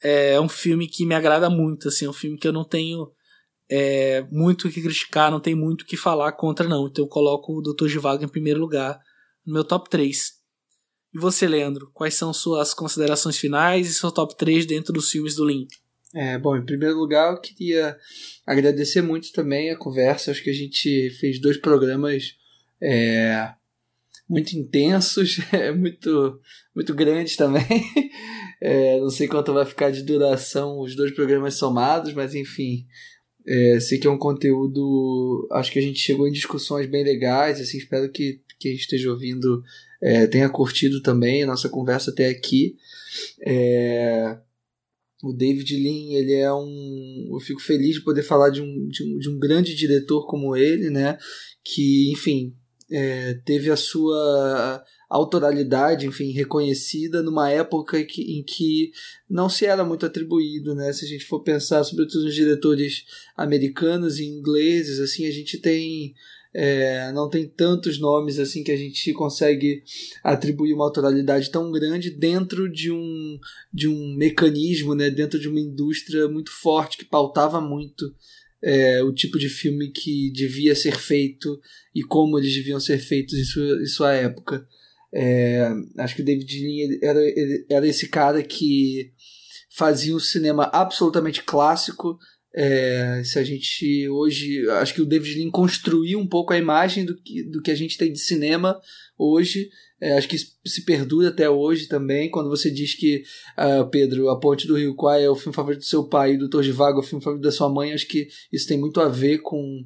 [0.00, 3.10] é um filme que me agrada muito, assim, é um filme que eu não tenho
[3.68, 6.86] é, muito o que criticar, não tem muito o que falar contra, não.
[6.86, 7.88] Então eu coloco o Dr.
[7.88, 8.96] Givago em primeiro lugar
[9.44, 10.34] no meu top 3.
[11.14, 15.34] E você, Leandro, quais são suas considerações finais e seu top 3 dentro dos filmes
[15.34, 15.74] do Link?
[16.14, 17.96] É, bom, em primeiro lugar eu queria
[18.46, 20.30] agradecer muito também a conversa.
[20.30, 22.36] Acho que a gente fez dois programas
[22.80, 23.52] é,
[24.28, 26.40] muito intensos, é, muito,
[26.74, 27.64] muito grandes também.
[28.60, 32.86] É, não sei quanto vai ficar de duração os dois programas somados, mas enfim,
[33.46, 35.46] é, sei que é um conteúdo.
[35.52, 37.60] Acho que a gente chegou em discussões bem legais.
[37.60, 39.62] Assim, espero que quem esteja ouvindo
[40.00, 42.76] é, tenha curtido também a nossa conversa até aqui.
[43.44, 44.38] É,
[45.24, 47.30] o David Lean, ele é um.
[47.32, 50.54] Eu fico feliz de poder falar de um, de um, de um grande diretor como
[50.54, 51.16] ele, né?
[51.64, 52.54] Que, enfim,
[52.90, 58.90] é, teve a sua autoralidade, enfim, reconhecida numa época que, em que
[59.28, 60.92] não se era muito atribuído, né?
[60.92, 63.04] Se a gente for pensar, sobretudo nos diretores
[63.36, 66.14] americanos e ingleses, assim, a gente tem
[66.54, 69.82] é, não tem tantos nomes assim que a gente consegue
[70.22, 73.38] atribuir uma autoralidade tão grande dentro de um,
[73.72, 78.14] de um mecanismo, né, dentro de uma indústria muito forte que pautava muito
[78.62, 81.60] é, o tipo de filme que devia ser feito
[81.94, 84.66] e como eles deviam ser feitos em sua, em sua época.
[85.12, 87.20] É, acho que o David Lean era,
[87.68, 89.12] era esse cara que
[89.76, 92.18] fazia um cinema absolutamente clássico.
[92.56, 94.68] É, se a gente hoje.
[94.70, 97.74] Acho que o David Lean construiu um pouco a imagem do que, do que a
[97.74, 98.80] gente tem de cinema
[99.18, 99.68] hoje.
[100.00, 102.30] É, acho que se perdura até hoje também.
[102.30, 103.24] Quando você diz que,
[103.58, 106.38] uh, Pedro, A Ponte do Rio Quai é o filme favorito do seu pai e
[106.38, 109.00] Doutor de Vago é o filme favorito da sua mãe, acho que isso tem muito
[109.00, 109.82] a ver com,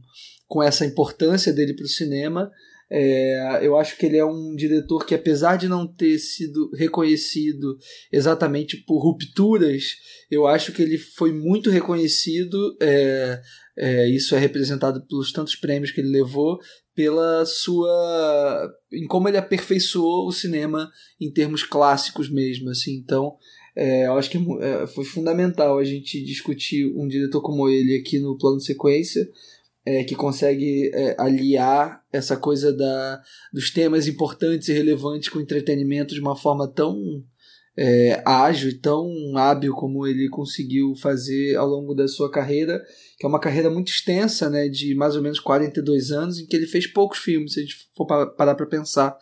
[0.46, 2.50] com essa importância dele para o cinema.
[2.90, 7.76] É, eu acho que ele é um diretor que, apesar de não ter sido reconhecido
[8.10, 9.96] exatamente por rupturas,
[10.30, 12.76] eu acho que ele foi muito reconhecido.
[12.80, 13.40] É,
[13.76, 16.58] é, isso é representado pelos tantos prêmios que ele levou,
[16.94, 18.72] pela sua.
[18.92, 22.70] em como ele aperfeiçoou o cinema em termos clássicos mesmo.
[22.70, 22.94] Assim.
[22.94, 23.36] Então,
[23.76, 28.18] é, eu acho que é, foi fundamental a gente discutir um diretor como ele aqui
[28.18, 29.28] no plano de sequência
[29.88, 36.14] é, que consegue é, aliar essa coisa da, dos temas importantes e relevantes com entretenimento
[36.14, 37.24] de uma forma tão
[37.74, 42.84] é, ágil e tão hábil como ele conseguiu fazer ao longo da sua carreira,
[43.18, 46.54] que é uma carreira muito extensa, né, de mais ou menos 42 anos, em que
[46.54, 49.16] ele fez poucos filmes, se a gente for parar para pensar.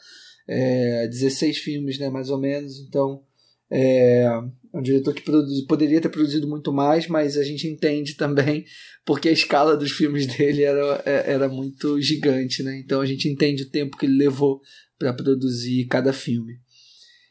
[0.48, 3.22] É, 16 filmes, né, mais ou menos, então
[3.70, 4.28] é,
[4.76, 8.64] é um diretor que produz, poderia ter produzido muito mais, mas a gente entende também
[9.04, 12.78] porque a escala dos filmes dele era, é, era muito gigante, né?
[12.78, 14.60] Então a gente entende o tempo que ele levou
[14.98, 16.54] para produzir cada filme.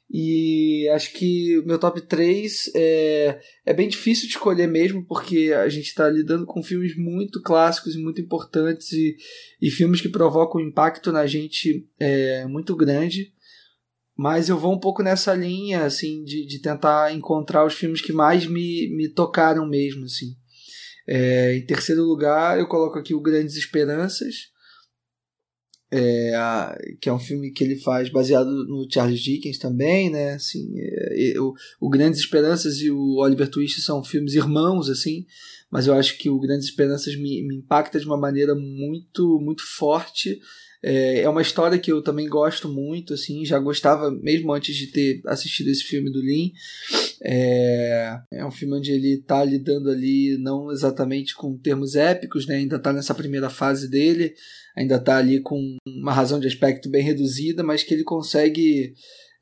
[0.10, 5.68] E acho que meu top 3 é, é bem difícil de escolher mesmo, porque a
[5.68, 9.16] gente está lidando com filmes muito clássicos e muito importantes e,
[9.60, 13.34] e filmes que provocam um impacto na gente é, muito grande.
[14.18, 18.14] Mas eu vou um pouco nessa linha, assim, de, de tentar encontrar os filmes que
[18.14, 20.36] mais me, me tocaram mesmo, assim.
[21.08, 24.54] É, em terceiro lugar, eu coloco aqui o Grandes Esperanças,
[25.92, 30.34] é, a, que é um filme que ele faz baseado no Charles Dickens também, né?
[30.34, 35.26] Assim, é, o, o Grandes Esperanças e o Oliver Twist são filmes irmãos, assim,
[35.70, 39.64] mas eu acho que o Grandes Esperanças me, me impacta de uma maneira muito muito
[39.64, 40.40] forte.
[40.84, 44.88] É, é uma história que eu também gosto muito, assim, já gostava mesmo antes de
[44.88, 46.52] ter assistido esse filme do Lin.
[47.24, 52.58] É, é um filme onde ele está lidando ali não exatamente com termos épicos, né?
[52.58, 54.34] Ainda está nessa primeira fase dele,
[54.78, 58.94] ainda está ali com uma razão de aspecto bem reduzida, mas que ele consegue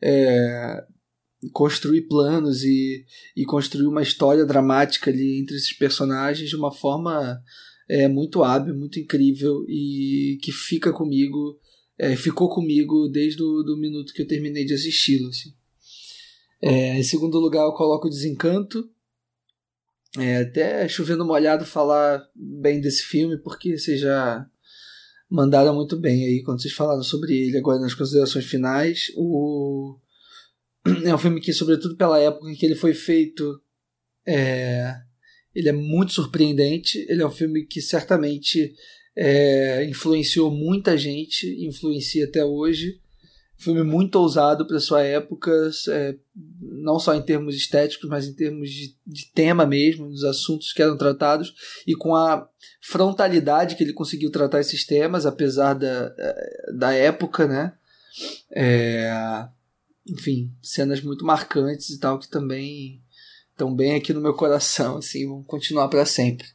[0.02, 0.84] é,
[1.52, 3.06] construir planos e,
[3.36, 7.42] e construir uma história dramática ali entre esses personagens de uma forma
[7.88, 11.60] é, muito hábil, muito incrível e que fica comigo,
[11.98, 15.30] é, ficou comigo desde o do minuto que eu terminei de assisti-lo.
[15.30, 15.54] Assim.
[16.62, 18.90] É, em segundo lugar, eu coloco Desencanto.
[20.18, 24.48] É, até chovendo molhado falar bem desse filme, porque vocês já
[25.30, 29.12] mandaram muito bem aí quando vocês falaram sobre ele agora nas considerações finais.
[29.16, 29.98] O...
[31.06, 33.62] É um filme que, sobretudo pela época em que ele foi feito,
[34.28, 34.96] é...
[35.56, 37.06] ele é muito surpreendente.
[37.10, 38.74] Ele é um filme que certamente
[39.16, 39.86] é...
[39.86, 43.02] influenciou muita gente, influencia até hoje
[43.64, 45.52] filme muito ousado para sua época,
[45.90, 46.16] é,
[46.62, 50.82] não só em termos estéticos, mas em termos de, de, tema mesmo, dos assuntos que
[50.82, 51.54] eram tratados,
[51.88, 52.48] e com a
[52.82, 56.14] frontalidade que ele conseguiu tratar esses temas, apesar da,
[56.76, 57.74] da época, né?
[58.52, 59.48] É,
[60.08, 63.02] enfim, cenas muito marcantes e tal, que também
[63.64, 66.48] estão bem aqui no meu coração, assim, vão continuar para sempre.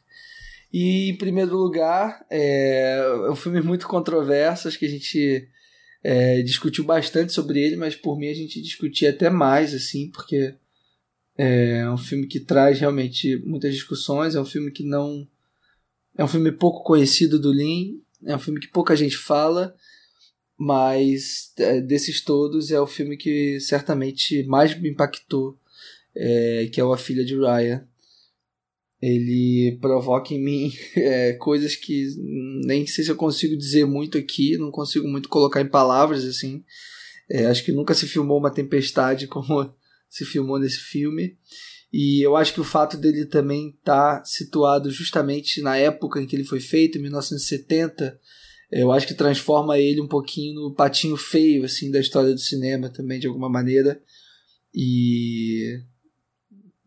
[0.71, 5.47] E, em primeiro lugar, é, é um filme muito controverso, acho que a gente
[6.03, 10.53] é, discutiu bastante sobre ele, mas por mim a gente discutia até mais, assim, porque
[11.35, 15.27] é um filme que traz realmente muitas discussões, é um filme que não.
[16.17, 19.73] É um filme pouco conhecido do Lin, é um filme que pouca gente fala,
[20.57, 25.57] mas é, desses todos é o filme que certamente mais me impactou,
[26.15, 27.87] é, que é A Filha de Raya
[29.01, 32.07] ele provoca em mim é, coisas que
[32.65, 36.63] nem sei se eu consigo dizer muito aqui, não consigo muito colocar em palavras assim.
[37.29, 39.73] É, acho que nunca se filmou uma tempestade como
[40.09, 41.37] se filmou nesse filme.
[41.91, 46.27] E eu acho que o fato dele também estar tá situado justamente na época em
[46.27, 48.19] que ele foi feito, em 1970,
[48.71, 52.89] eu acho que transforma ele um pouquinho no patinho feio assim da história do cinema
[52.89, 53.99] também de alguma maneira.
[54.71, 55.79] E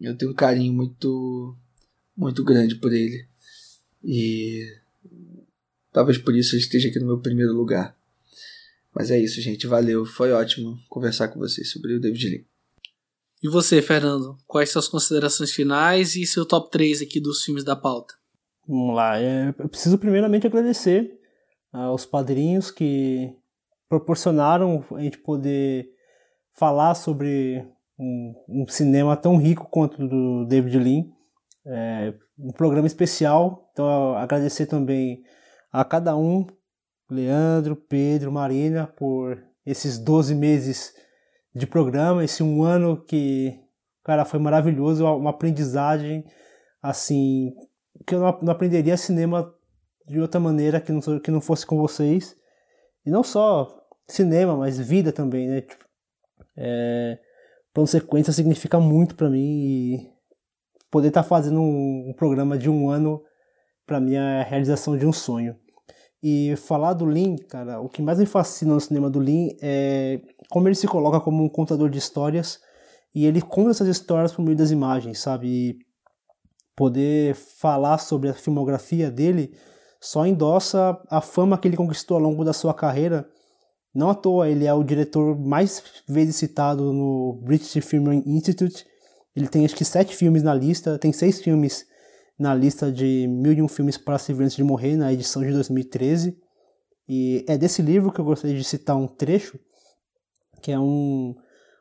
[0.04, 1.56] eu tenho um carinho muito
[2.16, 3.26] muito grande por ele.
[4.04, 4.66] E
[5.92, 7.96] talvez por isso ele esteja aqui no meu primeiro lugar.
[8.94, 9.66] Mas é isso, gente.
[9.66, 10.04] Valeu.
[10.04, 12.46] Foi ótimo conversar com vocês sobre o David Lee.
[13.42, 14.36] E você, Fernando?
[14.46, 18.14] Quais são as considerações finais e seu top 3 aqui dos filmes da pauta?
[18.68, 19.18] Vamos lá.
[19.20, 21.18] É, eu preciso primeiramente agradecer
[21.72, 23.34] aos padrinhos que
[23.88, 25.90] proporcionaram a gente poder
[26.52, 27.64] falar sobre
[28.02, 31.04] um, um cinema tão rico quanto o do David Lean
[31.66, 33.68] é, um programa especial.
[33.72, 35.22] Então, agradecer também
[35.72, 36.46] a cada um,
[37.10, 40.94] Leandro, Pedro, Marina, por esses 12 meses
[41.54, 43.58] de programa, esse um ano que,
[44.02, 46.24] cara, foi maravilhoso, uma aprendizagem,
[46.82, 47.54] assim,
[48.06, 49.54] que eu não aprenderia cinema
[50.06, 52.36] de outra maneira que não, que não fosse com vocês.
[53.04, 53.68] E não só
[54.06, 55.60] cinema, mas vida também, né?
[55.60, 55.84] Tipo,
[56.56, 57.18] é,
[57.72, 60.10] plano sequência significa muito para mim e
[60.90, 63.22] poder estar tá fazendo um, um, programa de um ano
[63.86, 65.56] para mim é a realização de um sonho.
[66.22, 70.20] E falar do Lin, cara, o que mais me fascina no cinema do Lin é
[70.50, 72.60] como ele se coloca como um contador de histórias
[73.14, 75.48] e ele conta essas histórias por meio das imagens, sabe?
[75.48, 75.78] E
[76.76, 79.52] poder falar sobre a filmografia dele
[80.00, 83.28] só endossa a fama que ele conquistou ao longo da sua carreira
[83.94, 88.86] Não à toa, ele é o diretor mais vezes citado no British Film Institute.
[89.36, 91.86] Ele tem acho que sete filmes na lista, tem seis filmes
[92.38, 95.42] na lista de Mil e Um Filmes para Se Ver Antes de Morrer, na edição
[95.42, 96.36] de 2013.
[97.08, 99.58] E é desse livro que eu gostaria de citar um trecho,
[100.62, 101.34] que é um,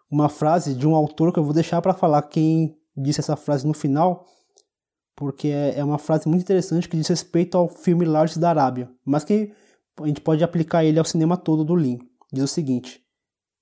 [0.10, 3.66] uma frase de um autor que eu vou deixar para falar quem disse essa frase
[3.66, 4.26] no final,
[5.16, 8.90] porque é, é uma frase muito interessante que diz respeito ao filme Lars da Arábia,
[9.06, 9.54] mas que
[10.00, 12.00] a gente pode aplicar ele ao cinema todo do Lin.
[12.32, 13.02] Diz o seguinte: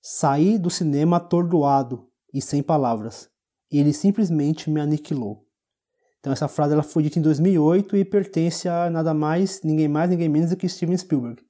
[0.01, 3.29] Saí do cinema atordoado e sem palavras.
[3.71, 5.45] Ele simplesmente me aniquilou.
[6.19, 10.09] Então essa frase ela foi dita em 2008 e pertence a nada mais, ninguém mais,
[10.09, 11.41] ninguém menos do que Steven Spielberg.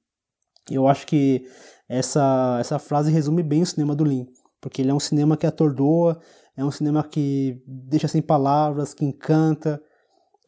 [0.69, 1.48] Eu acho que
[1.88, 4.27] essa, essa frase resume bem o cinema do Lin,
[4.61, 6.19] porque ele é um cinema que atordoa,
[6.56, 9.82] é um cinema que deixa sem palavras, que encanta,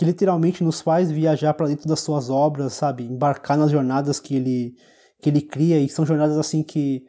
[0.01, 3.03] que literalmente nos faz viajar para dentro das suas obras, sabe?
[3.03, 4.75] Embarcar nas jornadas que ele,
[5.21, 7.05] que ele cria, e são jornadas assim que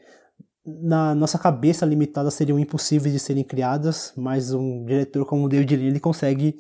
[0.62, 5.74] na nossa cabeça limitada seriam impossíveis de serem criadas, mas um diretor como o David
[5.74, 6.58] Lean, ele consegue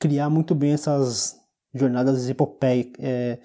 [0.00, 1.36] criar muito bem essas
[1.74, 3.38] jornadas epopeicas, é,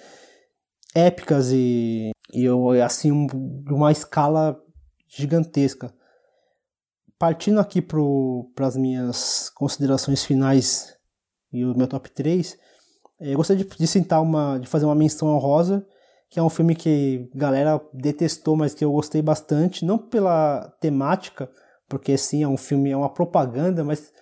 [0.95, 2.47] épicas e, e
[2.81, 3.11] assim
[3.69, 4.57] uma escala
[5.05, 5.93] gigantesca.
[7.17, 10.97] Partindo aqui para as minhas considerações finais
[11.51, 12.57] e o meu top 3,
[13.19, 15.85] eu gostaria de, de, uma, de fazer uma menção honrosa,
[16.29, 20.71] que é um filme que a galera detestou, mas que eu gostei bastante, não pela
[20.79, 21.49] temática,
[21.87, 24.13] porque sim, é um filme, é uma propaganda, mas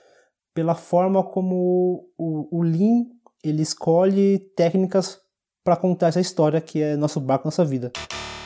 [0.54, 3.06] pela forma como o, o Lean
[3.44, 5.20] ele escolhe técnicas
[5.64, 7.92] para contar essa história que é nosso barco, nossa vida.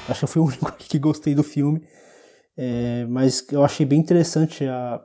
[0.09, 1.87] Acho que eu fui o único que gostei do filme,
[2.57, 5.01] é, mas eu achei bem interessante a,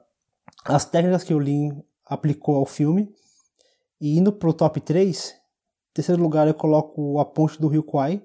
[0.64, 3.14] as técnicas que o Lean aplicou ao filme
[4.00, 8.22] e indo pro top 3, em terceiro lugar eu coloco A Ponte do Rio Kwai.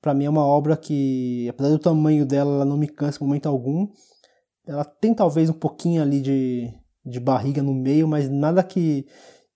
[0.00, 3.26] Para mim é uma obra que, apesar do tamanho dela, ela não me cansa em
[3.26, 3.88] momento algum.
[4.66, 6.72] Ela tem talvez um pouquinho ali de,
[7.04, 9.06] de barriga no meio, mas nada que,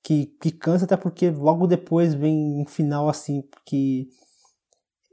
[0.02, 4.08] que, que cansa, até porque logo depois vem um final assim que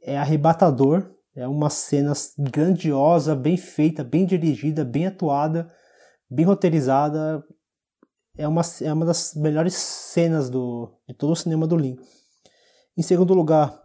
[0.04, 1.10] é arrebatador.
[1.34, 5.72] É uma cena grandiosa, bem feita, bem dirigida, bem atuada,
[6.30, 7.42] bem roteirizada
[8.42, 11.98] é uma, é uma das melhores cenas do, de todo o cinema do Lin.
[12.98, 13.80] Em segundo lugar,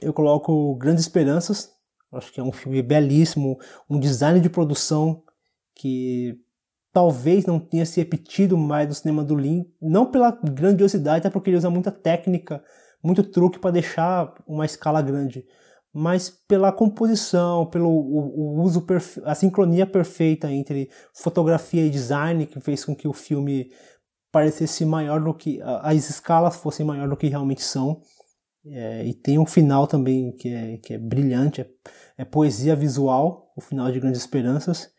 [0.00, 1.70] eu coloco Grandes Esperanças.
[2.12, 5.22] Acho que é um filme belíssimo, um design de produção
[5.74, 6.38] que
[6.92, 11.50] talvez não tenha se repetido mais no cinema do Lin, não pela grandiosidade, até porque
[11.50, 12.62] ele usa muita técnica,
[13.02, 15.46] muito truque para deixar uma escala grande,
[15.92, 18.84] mas pela composição, pelo o, o uso,
[19.24, 23.70] a sincronia perfeita entre fotografia e design, que fez com que o filme
[24.30, 25.60] parecesse maior do que.
[25.62, 28.00] as escalas fossem maior do que realmente são.
[28.64, 31.70] É, e tem um final também que é, que é brilhante, é,
[32.18, 34.92] é poesia visual, o final de Grandes Esperanças.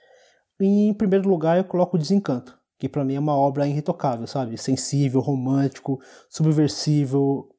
[0.59, 4.27] E em primeiro lugar eu coloco o Desencanto, que para mim é uma obra irretocável,
[4.27, 4.57] sabe?
[4.57, 7.50] Sensível, romântico, subversivo,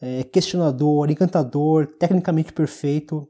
[0.00, 3.28] é, questionador, encantador, tecnicamente perfeito.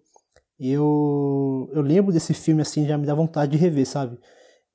[0.59, 4.19] Eu, eu lembro desse filme assim, já me dá vontade de rever, sabe?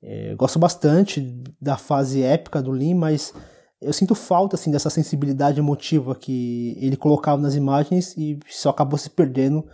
[0.02, 3.32] É, gosto bastante da fase épica do Lin, mas
[3.80, 8.98] eu sinto falta assim dessa sensibilidade emotiva que ele colocava nas imagens e só acabou
[8.98, 9.64] se perdendo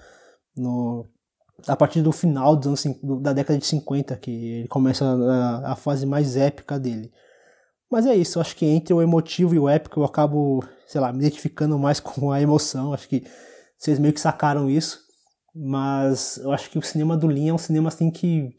[0.56, 1.06] no,
[1.66, 5.76] a partir do final dos anos, da década de 50, que ele começa a, a
[5.76, 7.10] fase mais épica dele.
[7.90, 11.12] Mas é isso, acho que entre o emotivo e o épico eu acabo, sei lá,
[11.12, 12.92] me identificando mais com a emoção.
[12.92, 13.24] Acho que
[13.76, 15.00] vocês meio que sacaram isso.
[15.54, 18.54] Mas eu acho que o cinema do Lin é um cinema assim que,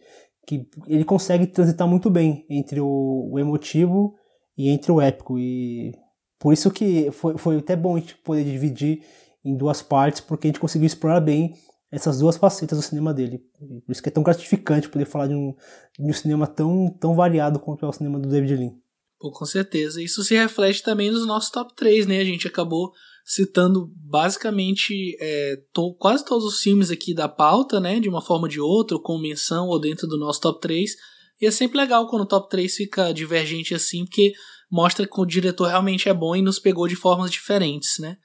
[0.45, 4.13] que ele consegue transitar muito bem entre o, o emotivo
[4.57, 5.39] e entre o épico.
[5.39, 5.93] E
[6.37, 9.03] por isso que foi, foi até bom a gente poder dividir
[9.43, 11.55] em duas partes, porque a gente conseguiu explorar bem
[11.91, 13.39] essas duas facetas do cinema dele.
[13.85, 15.55] Por isso que é tão gratificante poder falar de um,
[15.97, 18.73] de um cinema tão, tão variado quanto é o cinema do David Lean.
[19.21, 20.01] Pô, com certeza.
[20.01, 22.19] Isso se reflete também nos nossos top 3, né?
[22.19, 22.91] A gente acabou
[23.23, 27.99] citando basicamente é, to, quase todos os filmes aqui da pauta, né?
[27.99, 30.95] De uma forma ou de outra, ou com menção ou dentro do nosso top 3.
[31.39, 34.33] E é sempre legal quando o top 3 fica divergente assim, porque
[34.71, 38.17] mostra que o diretor realmente é bom e nos pegou de formas diferentes, né?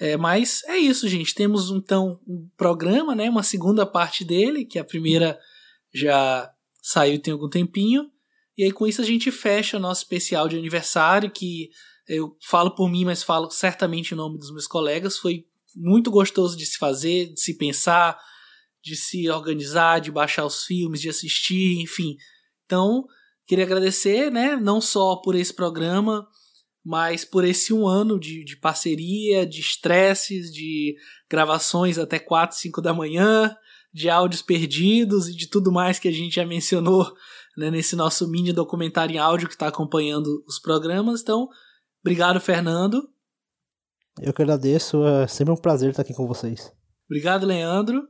[0.00, 1.32] É, mas é isso, gente.
[1.32, 3.30] Temos então um programa, né?
[3.30, 5.38] Uma segunda parte dele, que a primeira
[5.94, 6.50] já
[6.82, 8.10] saiu tem algum tempinho.
[8.56, 11.70] E aí com isso a gente fecha o nosso especial de aniversário, que
[12.06, 15.18] eu falo por mim, mas falo certamente em nome dos meus colegas.
[15.18, 18.18] Foi muito gostoso de se fazer, de se pensar,
[18.82, 22.16] de se organizar, de baixar os filmes, de assistir, enfim.
[22.64, 23.04] Então,
[23.46, 26.26] queria agradecer, né, não só por esse programa,
[26.84, 30.94] mas por esse um ano de, de parceria, de estresses, de
[31.30, 33.56] gravações até 4, 5 da manhã,
[33.92, 37.10] de áudios perdidos e de tudo mais que a gente já mencionou
[37.56, 41.20] né, nesse nosso mini documentário em áudio que está acompanhando os programas.
[41.22, 41.48] Então,
[42.02, 43.08] obrigado, Fernando.
[44.20, 46.72] Eu que agradeço, é sempre um prazer estar aqui com vocês.
[47.06, 48.08] Obrigado, Leandro.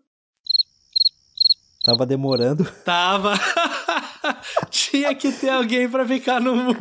[1.85, 2.65] Tava demorando.
[2.85, 3.35] Tava.
[4.71, 6.79] Tinha que ter alguém para ficar no mudo.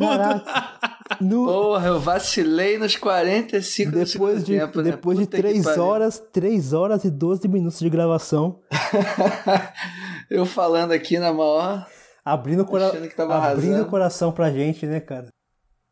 [1.19, 1.43] No...
[1.45, 4.91] Porra, eu vacilei nos 45 depois de tempo, né?
[4.91, 8.61] Depois de 3 horas, 3 horas e 12 minutos de gravação.
[10.29, 11.85] eu falando aqui na maior.
[12.25, 12.91] Abrindo, cora...
[13.51, 15.27] abrindo o coração pra gente, né, cara?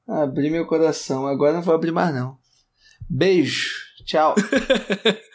[0.08, 1.28] Abri meu coração.
[1.28, 2.38] Agora não vou abrir mais, não.
[3.10, 3.82] Beijo.
[4.06, 4.36] Tchau.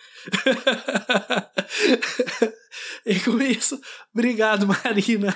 [3.06, 3.80] e com isso,
[4.12, 5.34] obrigado, Marina.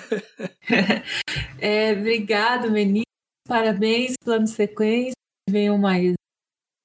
[1.61, 3.05] é, obrigado, meninos.
[3.47, 5.15] Parabéns, plano sequência.
[5.49, 6.15] Venham mais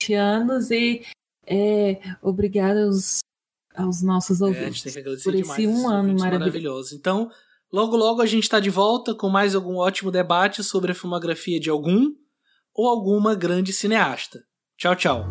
[0.01, 1.03] 20 anos e
[1.45, 3.19] é, obrigado aos,
[3.75, 6.29] aos nossos ouvintes é, por esse um ano maravilhoso.
[6.29, 6.95] maravilhoso.
[6.95, 7.29] Então,
[7.75, 11.59] logo logo a gente está de volta com mais algum ótimo debate sobre a filmografia
[11.59, 12.05] de algum
[12.73, 14.39] ou alguma grande cineasta.
[14.77, 15.25] Tchau, tchau.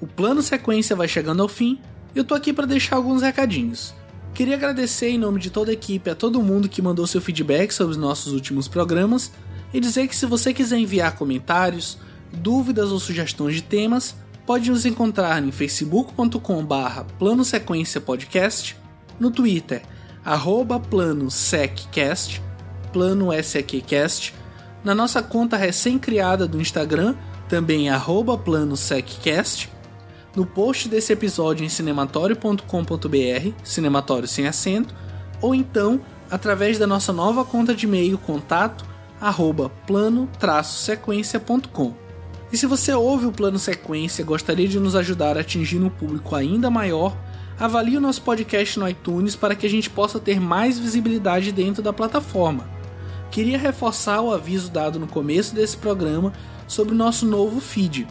[0.00, 1.80] O plano sequência vai chegando ao fim
[2.12, 3.94] e eu tô aqui para deixar alguns recadinhos.
[4.34, 7.70] Queria agradecer em nome de toda a equipe a todo mundo que mandou seu feedback
[7.70, 9.30] sobre os nossos últimos programas
[9.72, 11.96] e dizer que se você quiser enviar comentários,
[12.32, 18.76] dúvidas ou sugestões de temas, pode nos encontrar em facebook.com/barra plano sequência podcast,
[19.18, 19.82] no Twitter
[20.24, 22.42] arroba plano seccast,
[22.92, 24.34] plano seccast,
[24.82, 27.14] na nossa conta recém-criada do Instagram,
[27.48, 29.70] também arroba plano seccast,
[30.34, 34.94] no post desse episódio em cinematório.com.br, cinematório sem acento,
[35.40, 36.00] ou então
[36.30, 38.86] através da nossa nova conta de e-mail contato
[39.20, 42.03] arroba plano-sequência.com.
[42.54, 45.90] E se você ouve o Plano Sequência e gostaria de nos ajudar a atingir um
[45.90, 47.12] público ainda maior,
[47.58, 51.82] avalie o nosso podcast no iTunes para que a gente possa ter mais visibilidade dentro
[51.82, 52.64] da plataforma.
[53.28, 56.32] Queria reforçar o aviso dado no começo desse programa
[56.68, 58.06] sobre o nosso novo feed.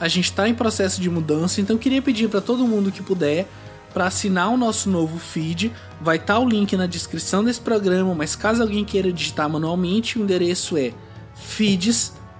[0.00, 3.46] A gente está em processo de mudança, então queria pedir para todo mundo que puder
[3.94, 5.72] para assinar o nosso novo feed.
[6.00, 10.18] Vai estar tá o link na descrição desse programa, mas caso alguém queira digitar manualmente,
[10.18, 10.92] o endereço é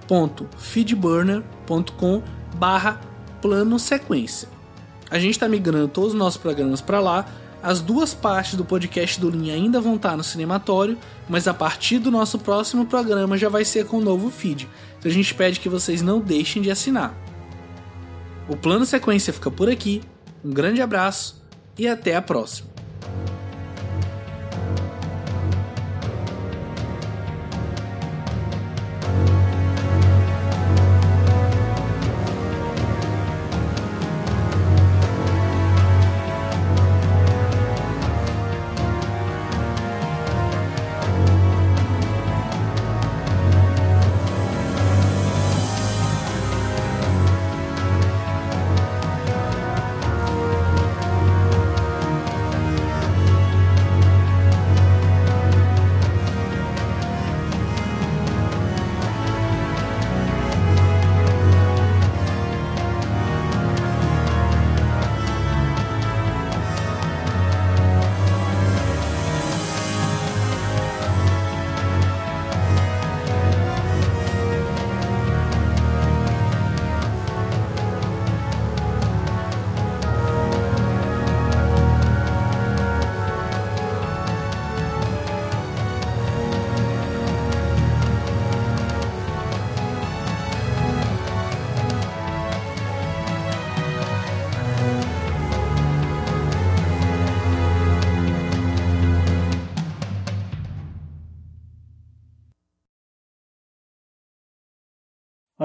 [0.07, 2.23] feeds.feedburner.com
[2.55, 3.01] barra
[3.41, 4.49] plano sequência.
[5.09, 7.25] A gente está migrando todos os nossos programas para lá.
[7.61, 11.53] As duas partes do podcast do Linha ainda vão estar tá no cinematório, mas a
[11.53, 14.67] partir do nosso próximo programa já vai ser com o novo feed.
[14.99, 17.15] Então a gente pede que vocês não deixem de assinar.
[18.47, 20.01] O plano sequência fica por aqui.
[20.43, 21.43] Um grande abraço
[21.77, 22.76] e até a próxima.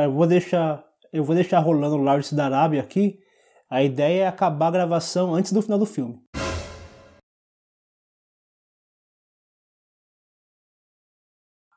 [0.04, 3.18] Eu vou deixar, eu vou deixar rolando o Lawrence da Arábia aqui.
[3.70, 6.20] A ideia é acabar a gravação antes do final do filme.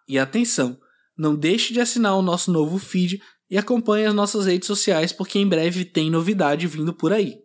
[0.07, 0.77] E atenção,
[1.17, 5.39] não deixe de assinar o nosso novo feed e acompanhe as nossas redes sociais porque
[5.39, 7.44] em breve tem novidade vindo por aí.